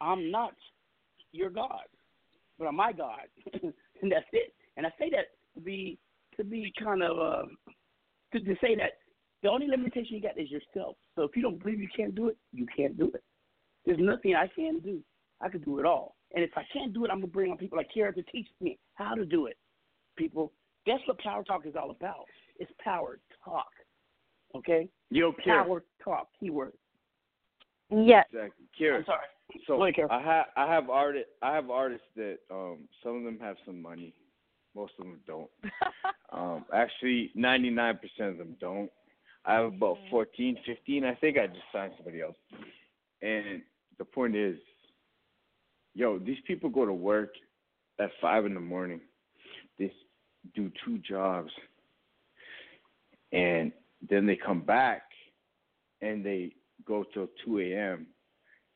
I'm 0.00 0.30
not 0.30 0.54
your 1.32 1.50
God, 1.50 1.86
but 2.58 2.66
I'm 2.66 2.76
my 2.76 2.92
God, 2.92 3.28
and 3.62 4.12
that's 4.12 4.26
it. 4.32 4.54
And 4.76 4.86
I 4.86 4.90
say 4.98 5.08
that 5.10 5.26
to 5.54 5.60
be 5.60 5.98
to 6.36 6.42
be 6.42 6.72
kind 6.82 7.02
of 7.02 7.18
uh, 7.18 7.46
to, 8.32 8.40
to 8.40 8.54
say 8.60 8.74
that 8.76 8.98
the 9.42 9.48
only 9.48 9.68
limitation 9.68 10.16
you 10.16 10.22
got 10.22 10.38
is 10.38 10.50
yourself. 10.50 10.96
So 11.14 11.22
if 11.22 11.36
you 11.36 11.42
don't 11.42 11.62
believe 11.62 11.80
you 11.80 11.88
can't 11.96 12.14
do 12.14 12.28
it, 12.28 12.36
you 12.52 12.66
can't 12.76 12.98
do 12.98 13.12
it. 13.14 13.22
There's 13.84 14.00
nothing 14.00 14.34
I 14.34 14.48
can 14.48 14.80
do. 14.80 15.00
I 15.40 15.48
can 15.48 15.60
do 15.62 15.78
it 15.78 15.86
all. 15.86 16.16
And 16.34 16.42
if 16.42 16.50
I 16.56 16.64
can't 16.72 16.92
do 16.92 17.04
it, 17.04 17.10
I'm 17.10 17.20
gonna 17.20 17.28
bring 17.28 17.52
on 17.52 17.56
people 17.56 17.78
like 17.78 17.88
Kera 17.96 18.12
to 18.14 18.22
teach 18.24 18.48
me 18.60 18.78
how 18.94 19.14
to 19.14 19.24
do 19.24 19.46
it. 19.46 19.56
People, 20.16 20.52
that's 20.86 21.02
what 21.06 21.18
power 21.18 21.42
talk 21.44 21.66
is 21.66 21.74
all 21.80 21.90
about. 21.90 22.24
It's 22.58 22.70
power 22.82 23.18
talk. 23.44 23.70
Okay? 24.54 24.88
Yo, 25.10 25.32
Kera. 25.32 25.64
Power 25.64 25.84
talk. 26.02 26.28
Keyword. 26.38 26.72
Yes. 27.90 28.24
Exactly. 28.32 28.66
Kira, 28.78 28.96
I'm 28.98 29.04
sorry. 29.04 29.26
So 29.66 29.76
Go 29.76 29.84
ahead, 29.84 29.94
Kera. 29.94 30.10
I 30.10 30.22
have 30.22 30.46
I 30.56 30.72
have 30.74 30.90
artist 30.90 31.26
I 31.40 31.54
have 31.54 31.70
artists 31.70 32.06
that 32.16 32.38
um 32.50 32.88
some 33.02 33.16
of 33.16 33.22
them 33.24 33.38
have 33.40 33.56
some 33.64 33.80
money, 33.80 34.12
most 34.74 34.92
of 34.98 35.04
them 35.04 35.20
don't. 35.26 35.48
um 36.32 36.64
actually 36.74 37.30
99% 37.36 37.98
of 38.20 38.38
them 38.38 38.56
don't. 38.60 38.90
I 39.44 39.54
have 39.54 39.66
about 39.66 39.98
14, 40.10 40.58
15. 40.66 41.04
I 41.04 41.14
think 41.14 41.38
I 41.38 41.46
just 41.46 41.60
signed 41.72 41.92
somebody 41.96 42.20
else. 42.20 42.34
And 43.22 43.62
the 43.98 44.04
point 44.04 44.34
is, 44.34 44.56
yo, 45.94 46.18
these 46.18 46.38
people 46.48 46.68
go 46.68 46.84
to 46.84 46.92
work 46.92 47.30
at 48.00 48.10
five 48.20 48.44
in 48.44 48.54
the 48.54 48.60
morning. 48.60 49.00
They 49.78 49.86
s- 49.86 49.92
do 50.54 50.70
two 50.84 50.98
jobs, 50.98 51.50
and 53.32 53.72
then 54.08 54.26
they 54.26 54.36
come 54.36 54.60
back 54.60 55.02
and 56.00 56.24
they 56.24 56.52
go 56.86 57.04
till 57.14 57.28
2 57.44 57.58
a.m. 57.60 58.06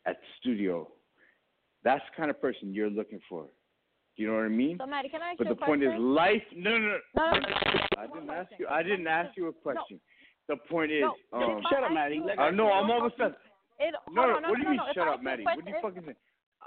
at 0.07 0.17
the 0.21 0.27
studio. 0.41 0.89
That's 1.85 2.03
the 2.11 2.17
kind 2.17 2.31
of 2.31 2.41
person 2.41 2.75
you're 2.75 2.91
looking 2.91 3.21
for. 3.29 3.45
Do 4.17 4.23
you 4.23 4.29
know 4.29 4.37
what 4.37 4.45
I 4.45 4.49
mean? 4.49 4.77
So, 4.79 4.87
Matty, 4.87 5.09
can 5.09 5.23
I 5.23 5.31
ask 5.31 5.39
but 5.39 5.47
you 5.49 5.55
the 5.55 5.63
a 5.63 5.67
point 5.67 5.83
is, 5.83 5.91
life. 5.99 6.43
No, 6.55 6.77
no, 6.77 6.79
no. 6.79 6.99
No, 7.17 7.31
no, 7.33 7.39
no. 7.39 7.49
I 7.99 8.07
didn't 8.07 8.31
ask 8.31 8.51
you. 8.59 8.67
I 8.69 8.83
didn't 8.83 9.07
ask 9.07 9.37
you 9.37 9.49
a 9.49 9.53
question. 9.53 10.01
The 10.49 10.57
point 10.57 10.91
is, 10.91 11.03
No, 11.33 11.39
um, 11.39 11.63
ask 11.65 11.71
you 12.13 12.29
a 12.29 12.33
I 12.41 12.51
know. 12.51 12.71
I'm 12.71 12.87
question, 12.87 12.91
almost 12.91 13.19
done. 13.19 13.35
It, 13.79 13.95
No, 14.13 14.23
no. 14.27 14.39
no, 14.41 14.49
what 14.51 14.57
do 14.57 14.63
you 14.63 14.65
no, 14.65 14.71
mean? 14.71 14.77
no. 14.77 14.93
Shut 14.95 15.09
up, 15.09 15.21
a 15.21 15.23
Matty. 15.23 15.45
What 15.45 15.65
do 15.65 15.71
you 15.71 15.77
question- 15.81 16.03
fucking 16.03 16.15
say? 16.15 16.19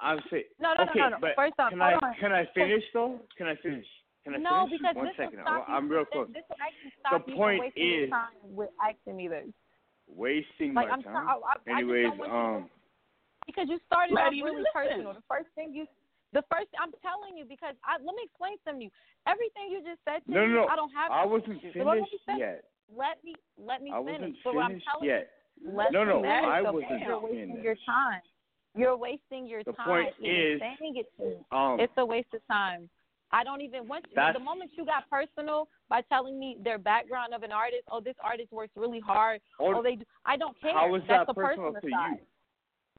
I'm 0.01 0.19
saying. 0.31 0.43
No, 0.59 0.73
no, 0.73 0.85
no, 0.85 0.89
okay, 0.89 0.99
no, 0.99 1.09
no. 1.09 1.17
but 1.21 1.35
First 1.35 1.53
off, 1.59 1.69
can 1.69 1.81
I 1.81 1.93
on. 1.93 2.15
can 2.19 2.31
I 2.31 2.45
finish 2.55 2.83
though? 2.93 3.19
Can 3.37 3.47
I 3.47 3.55
finish? 3.57 3.85
Can 4.23 4.35
I 4.35 4.37
no, 4.37 4.65
finish? 4.65 4.79
because 4.79 4.95
One 4.95 5.05
this 5.07 5.15
second. 5.17 5.37
will 5.39 5.43
stop 5.45 5.65
I'm 5.69 5.89
real 5.89 6.05
close. 6.05 6.27
This 6.31 6.43
will 6.49 6.61
actually 6.63 6.93
stop 6.99 7.25
The 7.25 7.31
you 7.31 7.37
point 7.37 7.57
from 7.59 7.65
wasting 7.67 8.03
is- 8.03 8.09
time 8.09 8.35
with 8.43 8.69
asking 8.79 9.15
me 9.17 9.27
this. 9.27 9.47
Wasting 10.07 10.73
Like, 10.73 10.87
my 10.87 10.93
I'm 10.95 11.03
time. 11.03 11.13
sorry, 11.13 11.27
I- 11.27 11.47
I- 11.47 11.73
I 11.75 11.77
Anyways, 11.79 12.03
don't 12.07 12.17
want 12.19 12.31
you 12.31 12.37
to- 12.37 12.43
um, 12.63 12.69
Because 13.45 13.67
you 13.69 13.79
started 13.85 14.13
Matty, 14.15 14.39
off 14.41 14.45
really 14.45 14.57
listen. 14.63 14.71
personal. 14.73 15.13
The 15.13 15.21
first 15.27 15.49
thing 15.55 15.73
you, 15.73 15.87
the 16.31 16.41
first 16.43 16.67
I'm 16.79 16.91
telling 17.03 17.35
you 17.37 17.43
because 17.45 17.75
I 17.83 17.97
let 17.99 18.15
me 18.15 18.23
explain 18.23 18.57
something 18.63 18.79
to 18.79 18.85
you. 18.85 18.91
Everything 19.27 19.69
you 19.71 19.83
just 19.83 19.99
said 20.05 20.23
to 20.25 20.31
no, 20.31 20.47
me, 20.47 20.53
no, 20.53 20.61
no. 20.63 20.67
I 20.67 20.75
don't 20.77 20.91
have. 20.91 21.11
I 21.11 21.25
wasn't 21.25 21.59
finish. 21.59 21.75
Let 21.75 21.95
finished 21.95 22.25
finish. 22.25 22.39
yet. 22.39 22.63
Let 22.95 23.23
me 23.23 23.35
let 23.57 23.81
me 23.81 23.91
I 23.91 23.99
finish. 24.03 24.21
wasn't 24.21 24.43
but 24.43 24.57
I'm 24.57 24.67
finished 24.71 24.87
telling 24.87 25.09
yet. 25.09 25.31
you, 25.59 25.71
No, 25.71 26.03
no, 26.03 26.21
finish. 26.21 26.43
I 26.45 26.61
wasn't 26.61 26.87
point- 26.87 27.01
You're 27.03 27.19
wasting 27.19 27.55
that. 27.55 27.63
your 27.63 27.75
time. 27.85 28.21
You're 28.75 28.97
wasting 28.97 29.45
your 29.45 29.63
The 29.63 29.73
time. 29.73 29.85
point 29.85 30.15
is, 30.21 30.59
saying 30.61 30.95
it 30.97 31.07
to 31.17 31.55
um, 31.55 31.79
it's 31.79 31.93
a 31.97 32.05
waste 32.05 32.33
of 32.33 32.41
time. 32.47 32.89
I 33.33 33.43
don't 33.43 33.61
even 33.61 33.87
once 33.87 34.05
That's- 34.13 34.35
the 34.37 34.39
moment 34.43 34.71
you 34.77 34.85
got 34.85 35.09
personal 35.09 35.67
by 35.89 36.01
telling 36.07 36.37
me 36.39 36.57
their 36.63 36.77
background 36.77 37.33
of 37.33 37.41
an 37.41 37.51
artist. 37.51 37.83
Oh, 37.91 37.99
this 37.99 38.15
artist 38.23 38.51
works 38.53 38.71
really 38.77 38.99
hard. 39.01 39.41
Oh, 39.59 39.73
Oh, 39.75 39.81
they. 39.83 39.95
Do, 39.95 40.05
I 40.23 40.37
don't 40.37 40.55
care. 40.61 40.71
how 40.73 40.93
is 40.95 41.01
That's 41.07 41.25
that 41.27 41.35
personal 41.35 41.73
personal 41.73 41.81
to 41.81 41.89
side. 41.89 42.19
you? 42.21 42.25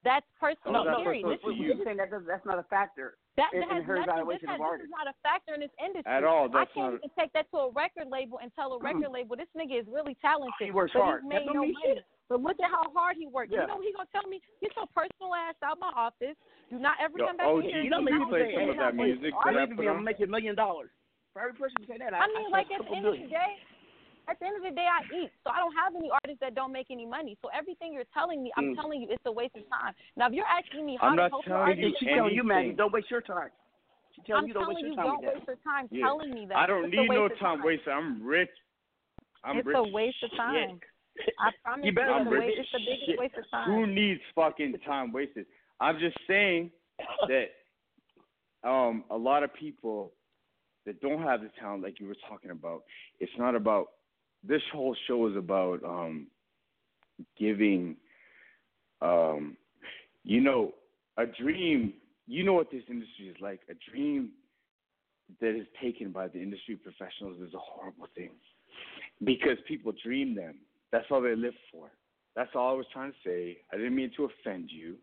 That's 0.03 0.25
personal 0.39 0.83
that 0.83 0.97
theory. 0.97 1.23
personal 1.23 1.49
This 1.55 1.57
you? 1.57 1.81
Saying 1.83 1.97
that 1.97 2.11
that's 2.27 2.45
not 2.45 2.59
a 2.59 2.63
factor 2.69 3.17
That, 3.37 3.49
in, 3.53 3.61
that 3.61 3.71
has 3.71 3.83
her 3.85 3.95
nothing. 4.05 4.27
This, 4.27 4.41
has, 4.45 4.59
this 4.59 4.85
is 4.85 4.91
not 4.93 5.07
a 5.07 5.15
factor 5.23 5.53
in 5.55 5.61
this 5.61 5.71
industry. 5.83 6.11
At 6.11 6.23
all, 6.23 6.45
I 6.55 6.65
can't 6.65 6.95
even 7.01 7.09
take 7.17 7.33
that 7.33 7.49
to 7.51 7.57
a 7.57 7.71
record 7.71 8.07
label 8.11 8.37
and 8.43 8.53
tell 8.53 8.73
a 8.73 8.79
record 8.79 9.09
label 9.11 9.35
this 9.35 9.49
nigga 9.57 9.79
is 9.81 9.87
really 9.89 10.15
talented. 10.21 10.53
He 10.59 10.69
works 10.69 10.91
but 10.93 11.01
hard. 11.01 11.21
He's 11.23 11.29
made 11.29 11.47
no 11.47 11.61
money. 11.65 11.73
shit. 11.83 12.05
But 12.27 12.41
look 12.41 12.57
at 12.57 12.69
how 12.73 12.89
hard 12.93 13.17
he 13.17 13.27
worked. 13.27 13.53
Yeah. 13.53 13.61
You 13.61 13.67
know 13.67 13.77
what 13.77 13.85
he 13.85 13.93
gonna 13.93 14.09
tell 14.09 14.25
me? 14.25 14.41
Get 14.61 14.73
your 14.75 14.89
personal 14.97 15.37
ass 15.37 15.53
out 15.61 15.77
of 15.77 15.81
my 15.81 15.93
office. 15.93 16.33
Do 16.73 16.81
not 16.81 16.97
ever 16.97 17.17
Yo, 17.21 17.27
come 17.29 17.37
back 17.37 17.47
OG, 17.47 17.63
in 17.63 17.69
here. 17.69 17.81
You 17.85 17.89
know, 17.93 18.01
and 18.01 18.05
me 18.09 18.11
you 18.17 18.23
I'm 18.25 18.29
play 18.33 18.41
saying 18.49 18.57
some 18.57 18.69
of 18.73 18.77
that 18.81 18.95
music 18.97 19.33
I 19.37 19.53
that 19.53 19.53
I 19.53 19.65
need 19.65 19.69
to 19.69 19.77
be 19.77 19.85
able 19.85 20.01
to 20.01 20.07
make 20.07 20.19
a 20.19 20.25
million 20.25 20.57
dollars. 20.57 20.89
For 21.33 21.45
every 21.45 21.53
person 21.53 21.77
who 21.83 21.85
say 21.85 22.01
that, 22.01 22.15
I, 22.15 22.25
I 22.25 22.27
mean, 22.33 22.49
like 22.49 22.71
at 22.73 22.81
the 22.81 22.89
couple 22.89 22.97
end 22.97 23.05
of 23.05 23.13
the 23.13 23.29
day, 23.29 23.51
at 24.25 24.39
the 24.41 24.45
end 24.49 24.57
of 24.57 24.63
the 24.65 24.73
day, 24.73 24.89
I 24.89 25.05
eat, 25.13 25.29
so 25.45 25.53
I 25.53 25.61
don't 25.61 25.75
have 25.77 25.93
any 25.93 26.09
artists 26.09 26.41
that 26.41 26.57
don't 26.57 26.73
make 26.73 26.89
any 26.89 27.05
money. 27.05 27.37
So 27.45 27.49
everything 27.53 27.93
you're 27.93 28.09
telling 28.09 28.41
me, 28.41 28.49
I'm 28.57 28.73
Mm. 28.73 28.75
telling 28.75 29.01
you, 29.05 29.07
it's 29.11 29.21
a 29.27 29.31
waste 29.31 29.53
of 29.53 29.69
time. 29.69 29.93
Now, 30.17 30.25
if 30.27 30.33
you're 30.33 30.49
asking 30.49 30.85
me 30.85 30.97
how 30.97 31.13
I'm 31.13 31.19
to 31.19 31.29
not 31.29 31.31
help 31.31 31.45
telling 31.45 31.77
your 31.77 31.77
you 31.77 31.93
artist, 31.93 31.99
She's 31.99 32.09
telling 32.09 32.33
you, 32.33 32.43
Maggie, 32.43 32.73
don't 32.73 32.91
waste 32.91 33.11
your 33.11 33.21
time. 33.21 33.51
She's 34.15 34.25
telling 34.25 34.43
I'm 34.43 34.47
you, 34.47 34.53
don't 34.55 34.63
telling 34.63 34.81
waste 34.81 34.87
you, 34.89 34.95
your 34.95 35.05
time 35.05 35.21
don't 35.21 35.35
waste 35.35 35.47
your 35.47 35.61
time 35.61 35.85
Yeah. 35.91 36.05
telling 36.07 36.33
me 36.33 36.45
that. 36.47 36.57
I 36.57 36.65
don't 36.65 36.85
It's 36.85 36.95
need 36.95 37.11
no 37.11 37.27
waste 37.29 37.37
time 37.39 37.61
waster. 37.61 37.91
I'm 37.91 38.23
rich. 38.25 38.49
I'm 39.43 39.57
it's 39.57 39.67
rich. 39.67 39.77
a 39.77 39.83
waste 39.83 40.23
of 40.23 40.31
time. 40.39 40.79
I 41.39 41.51
promise 41.63 41.85
You 41.85 41.93
better 41.93 42.09
it's 42.09 42.15
I'm 42.15 42.21
a 42.21 42.23
not 42.25 42.33
rich. 42.33 42.43
waste. 42.57 42.59
It's 42.59 42.69
the 42.71 42.79
biggest 42.79 43.05
Shit. 43.07 43.19
waste 43.19 43.35
of 43.37 43.49
time. 43.51 43.67
Who 43.71 43.87
needs 43.87 44.21
fucking 44.35 44.75
time 44.85 45.11
wasted? 45.11 45.45
I'm 45.79 45.99
just 45.99 46.17
saying 46.27 46.71
that 47.27 47.49
um 48.67 49.03
a 49.09 49.17
lot 49.17 49.43
of 49.43 49.53
people 49.53 50.11
that 50.85 51.01
don't 51.01 51.21
have 51.23 51.41
the 51.41 51.49
talent 51.59 51.83
like 51.83 51.99
you 51.99 52.07
were 52.07 52.15
talking 52.29 52.51
about, 52.51 52.83
it's 53.19 53.31
not 53.37 53.55
about 53.55 53.87
this 54.43 54.61
whole 54.71 54.95
show 55.07 55.27
is 55.27 55.35
about 55.35 55.83
um 55.83 56.27
giving 57.37 57.95
um 59.01 59.57
you 60.23 60.41
know 60.41 60.73
a 61.17 61.25
dream 61.25 61.93
you 62.27 62.43
know 62.43 62.53
what 62.53 62.71
this 62.71 62.83
industry 62.89 63.27
is 63.27 63.35
like. 63.39 63.61
A 63.69 63.73
dream 63.91 64.31
that 65.41 65.55
is 65.55 65.67
taken 65.81 66.11
by 66.11 66.27
the 66.27 66.41
industry 66.41 66.75
professionals 66.75 67.37
is 67.41 67.53
a 67.53 67.57
horrible 67.59 68.07
thing. 68.15 68.31
Because 69.23 69.57
people 69.67 69.93
dream 70.03 70.35
them. 70.35 70.55
That's 70.95 71.11
all 71.11 71.19
they 71.21 71.35
live 71.35 71.53
for. 71.73 71.91
That's 72.37 72.49
all 72.55 72.69
I 72.71 72.73
was 72.73 72.85
trying 72.93 73.11
to 73.11 73.17
say. 73.25 73.57
I 73.73 73.75
didn't 73.75 73.95
mean 73.95 74.11
to 74.15 74.29
offend 74.31 74.69
you. 74.71 74.95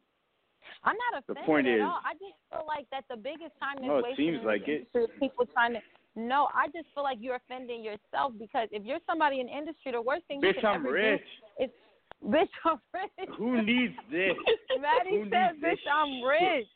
I'm 0.85 0.97
not 0.97 1.21
offended 1.21 1.43
The 1.43 1.47
point 1.47 1.67
at 1.69 1.77
is- 1.77 1.83
all. 1.85 2.01
I 2.01 2.15
just 2.15 2.33
feel 2.49 2.65
like 2.67 2.89
that 2.91 3.05
the 3.11 3.17
biggest 3.21 3.53
time 3.61 3.77
is 3.77 3.85
No, 3.85 3.99
it 3.99 4.17
seems 4.17 4.41
like 4.43 4.67
it. 4.69 4.89
people 5.21 5.45
trying 5.53 5.75
to. 5.75 5.81
No, 6.17 6.49
I 6.55 6.69
just 6.69 6.89
feel 6.95 7.03
like 7.05 7.19
you're 7.21 7.37
offending 7.37 7.85
yourself 7.85 8.33
because 8.39 8.69
if 8.73 8.85
you're 8.85 9.01
somebody 9.07 9.41
in 9.41 9.49
industry, 9.51 9.93
the 9.93 10.01
worst 10.01 10.25
thing 10.29 10.41
you 10.43 10.55
can 10.55 10.65
I'm 10.65 10.81
ever 10.87 10.93
rich. 10.95 11.21
do 11.59 11.65
is, 11.65 11.71
bitch, 12.25 12.53
I'm 12.65 12.81
rich. 12.95 13.29
Who 13.37 13.61
needs 13.63 13.95
this? 14.11 14.33
Matty 14.81 15.11
Who 15.21 15.29
said, 15.29 15.57
bitch, 15.61 15.77
this 15.77 15.79
I'm 15.93 16.09
shit? 16.09 16.25
rich. 16.25 16.69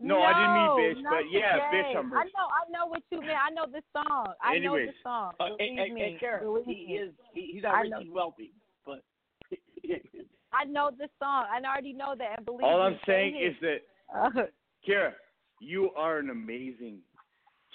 No, 0.00 0.20
I 0.22 0.32
didn't 0.32 0.54
mean 0.54 0.66
No, 0.66 1.10
bitch, 1.10 1.10
but 1.10 1.24
yeah, 1.30 1.52
today. 1.52 1.82
bitch, 1.92 1.96
I'm 1.98 2.12
I 2.12 2.24
know, 2.24 2.46
I 2.50 2.70
know 2.70 2.86
what 2.86 3.02
you 3.10 3.20
mean. 3.20 3.30
I 3.30 3.50
know 3.50 3.66
this 3.70 3.84
song. 3.92 4.32
I 4.42 4.58
know 4.58 4.74
Anyways. 4.74 4.88
this 4.88 4.96
song. 5.02 5.32
Uh, 5.38 5.44
Believe 5.56 5.58
and, 5.60 5.78
and, 5.78 5.94
me. 5.94 6.02
and 6.02 6.20
Kera, 6.20 6.40
Believe 6.42 6.64
he 6.66 6.72
me. 6.72 6.92
is 6.94 7.12
he, 7.34 7.50
he's 7.54 7.64
I 7.64 7.68
not 7.68 7.80
rich, 7.82 7.92
he's 8.06 8.12
wealthy, 8.12 8.52
but 8.84 9.02
I 10.52 10.64
know 10.64 10.90
this 10.96 11.10
song. 11.18 11.44
I 11.50 11.60
already 11.66 11.92
know 11.92 12.14
that. 12.18 12.38
And 12.38 12.46
believe 12.46 12.62
All 12.64 12.78
me, 12.78 12.94
I'm 12.94 13.00
saying 13.06 13.36
is 13.36 13.54
that 13.60 13.78
here. 14.34 14.48
Kera, 14.88 15.12
you 15.60 15.90
are 15.96 16.18
an 16.18 16.30
amazing 16.30 16.98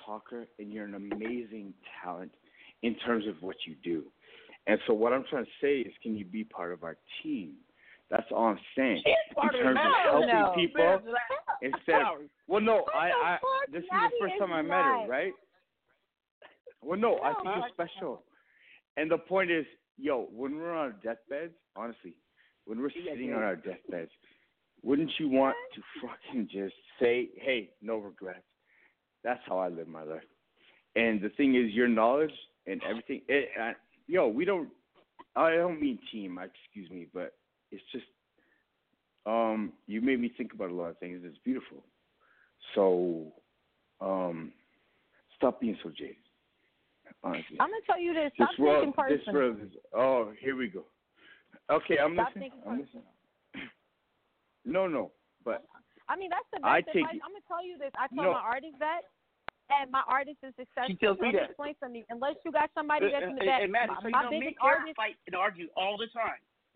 talker 0.06 0.46
and 0.60 0.72
you're 0.72 0.86
an 0.86 0.96
amazing 0.96 1.74
talent 2.04 2.32
in 2.84 2.96
terms 3.06 3.26
of 3.28 3.36
what 3.42 3.56
you 3.66 3.76
do. 3.84 4.04
And 4.68 4.80
so 4.86 4.94
what 4.94 5.14
I'm 5.14 5.24
trying 5.30 5.46
to 5.46 5.52
say 5.62 5.80
is 5.80 5.94
can 6.04 6.16
you 6.16 6.26
be 6.26 6.44
part 6.44 6.74
of 6.74 6.84
our 6.84 6.98
team? 7.24 7.54
That's 8.10 8.26
all 8.32 8.46
I'm 8.46 8.60
saying. 8.76 9.02
She 9.04 9.12
is 9.12 9.18
part 9.36 9.54
in 9.56 9.64
terms 9.64 9.80
it. 9.84 9.86
of 9.86 9.92
No, 10.06 10.28
helping 10.28 10.30
no. 10.30 10.54
people 10.56 11.02
instead 11.62 12.02
Sorry. 12.02 12.30
Well 12.48 12.62
no, 12.62 12.86
I, 12.94 13.10
I 13.10 13.38
this 13.72 13.84
is 13.84 13.90
the 13.92 14.10
first 14.20 14.36
time 14.40 14.54
I 14.54 14.62
met 14.62 14.84
her, 14.84 15.08
right? 15.08 15.34
Well 16.82 17.00
no, 17.00 17.20
I 17.24 17.34
think 17.34 17.56
you're 17.56 17.70
special. 17.74 18.24
And 18.96 19.12
the 19.12 19.18
point 19.18 19.52
is, 19.52 19.66
yo, 19.98 20.28
when 20.32 20.56
we're 20.56 20.72
on 20.72 20.78
our 20.78 20.92
deathbeds, 20.92 21.54
honestly, 21.76 22.16
when 22.66 22.82
we're 22.82 22.92
sitting 22.92 23.34
on 23.34 23.44
our 23.44 23.56
deathbeds, 23.56 24.12
wouldn't 24.84 25.12
you 25.20 25.30
want 25.30 25.56
to 25.76 25.82
fucking 26.02 26.50
just 26.52 26.76
say, 27.00 27.30
"Hey, 27.36 27.72
no 27.82 27.98
regrets"? 27.98 28.44
That's 29.24 29.42
how 29.46 29.60
I 29.60 29.68
live 29.68 29.88
my 29.88 30.04
life. 30.04 30.24
And 30.96 31.22
the 31.22 31.30
thing 31.30 31.56
is, 31.56 31.74
your 31.74 31.88
knowledge 31.88 32.32
and 32.66 32.82
everything. 32.88 33.22
It, 33.28 33.50
I, 33.60 33.74
yo, 34.08 34.28
we 34.28 34.46
don't. 34.46 34.70
I 35.36 35.52
don't 35.52 35.80
mean 35.80 36.00
team. 36.12 36.40
Excuse 36.40 36.90
me, 36.90 37.08
but 37.14 37.34
it's 37.72 37.84
just. 37.92 38.06
Um, 39.26 39.74
you 39.88 40.00
made 40.02 40.22
me 40.22 40.32
think 40.38 40.54
about 40.54 40.70
a 40.72 40.74
lot 40.74 40.90
of 40.90 40.98
things. 41.00 41.22
It's 41.26 41.38
beautiful. 41.44 41.84
So, 42.76 43.34
um, 44.00 44.54
stop 45.36 45.60
being 45.60 45.78
so 45.84 45.90
jaded. 45.90 46.16
Honestly, 47.24 47.58
I'm 47.60 47.68
gonna 47.70 47.82
tell 47.86 48.00
you 48.00 48.14
this. 48.14 48.32
this 48.38 48.48
Stop 48.54 48.60
world, 48.60 48.94
thinking 48.96 49.18
this 49.18 49.34
world 49.34 49.58
is. 49.62 49.72
Oh, 49.94 50.32
here 50.40 50.56
we 50.56 50.68
go. 50.68 50.86
Okay, 51.70 51.98
I'm 52.00 52.14
Stop 52.14 52.28
listening. 52.30 52.52
thinking 52.52 52.70
I'm 52.72 52.80
listening. 52.80 53.04
No, 54.66 54.86
no, 54.88 55.12
but 55.46 55.64
I 56.10 56.16
mean, 56.20 56.30
that's 56.30 56.44
the 56.52 56.60
I 56.68 56.82
best 56.82 56.92
take 56.92 57.04
advice. 57.08 57.16
it- 57.16 57.24
I'm 57.24 57.32
gonna 57.32 57.48
tell 57.48 57.64
you 57.66 57.78
this. 57.78 57.92
I 57.96 58.08
told 58.12 58.28
No. 58.28 58.34
my 58.36 58.40
artist 58.44 58.76
that, 58.80 59.02
and 59.72 59.90
my 59.92 60.04
artist 60.08 60.40
is 60.44 60.52
successful. 60.60 60.88
She 60.92 60.96
tells 61.00 61.20
me 61.20 61.32
Let 61.32 61.36
that. 61.40 61.50
Explain 61.56 61.76
something. 61.80 62.04
Unless 62.10 62.36
you 62.44 62.52
got 62.52 62.70
somebody 62.76 63.08
that's 63.12 63.24
in 63.24 63.36
the 63.36 63.44
Uh, 63.44 63.46
back. 63.48 63.60
uh, 63.60 63.64
and 63.64 63.72
Matty, 63.72 63.88
my 63.94 64.02
so 64.02 64.08
you 64.08 64.12
my 64.12 64.24
know, 64.24 64.30
biggest 64.32 64.58
and 64.60 64.68
artist. 64.68 64.96
fight 64.98 65.16
and 65.28 65.36
argue 65.36 65.70
all 65.78 65.96
the 65.98 66.08
time. 66.12 66.40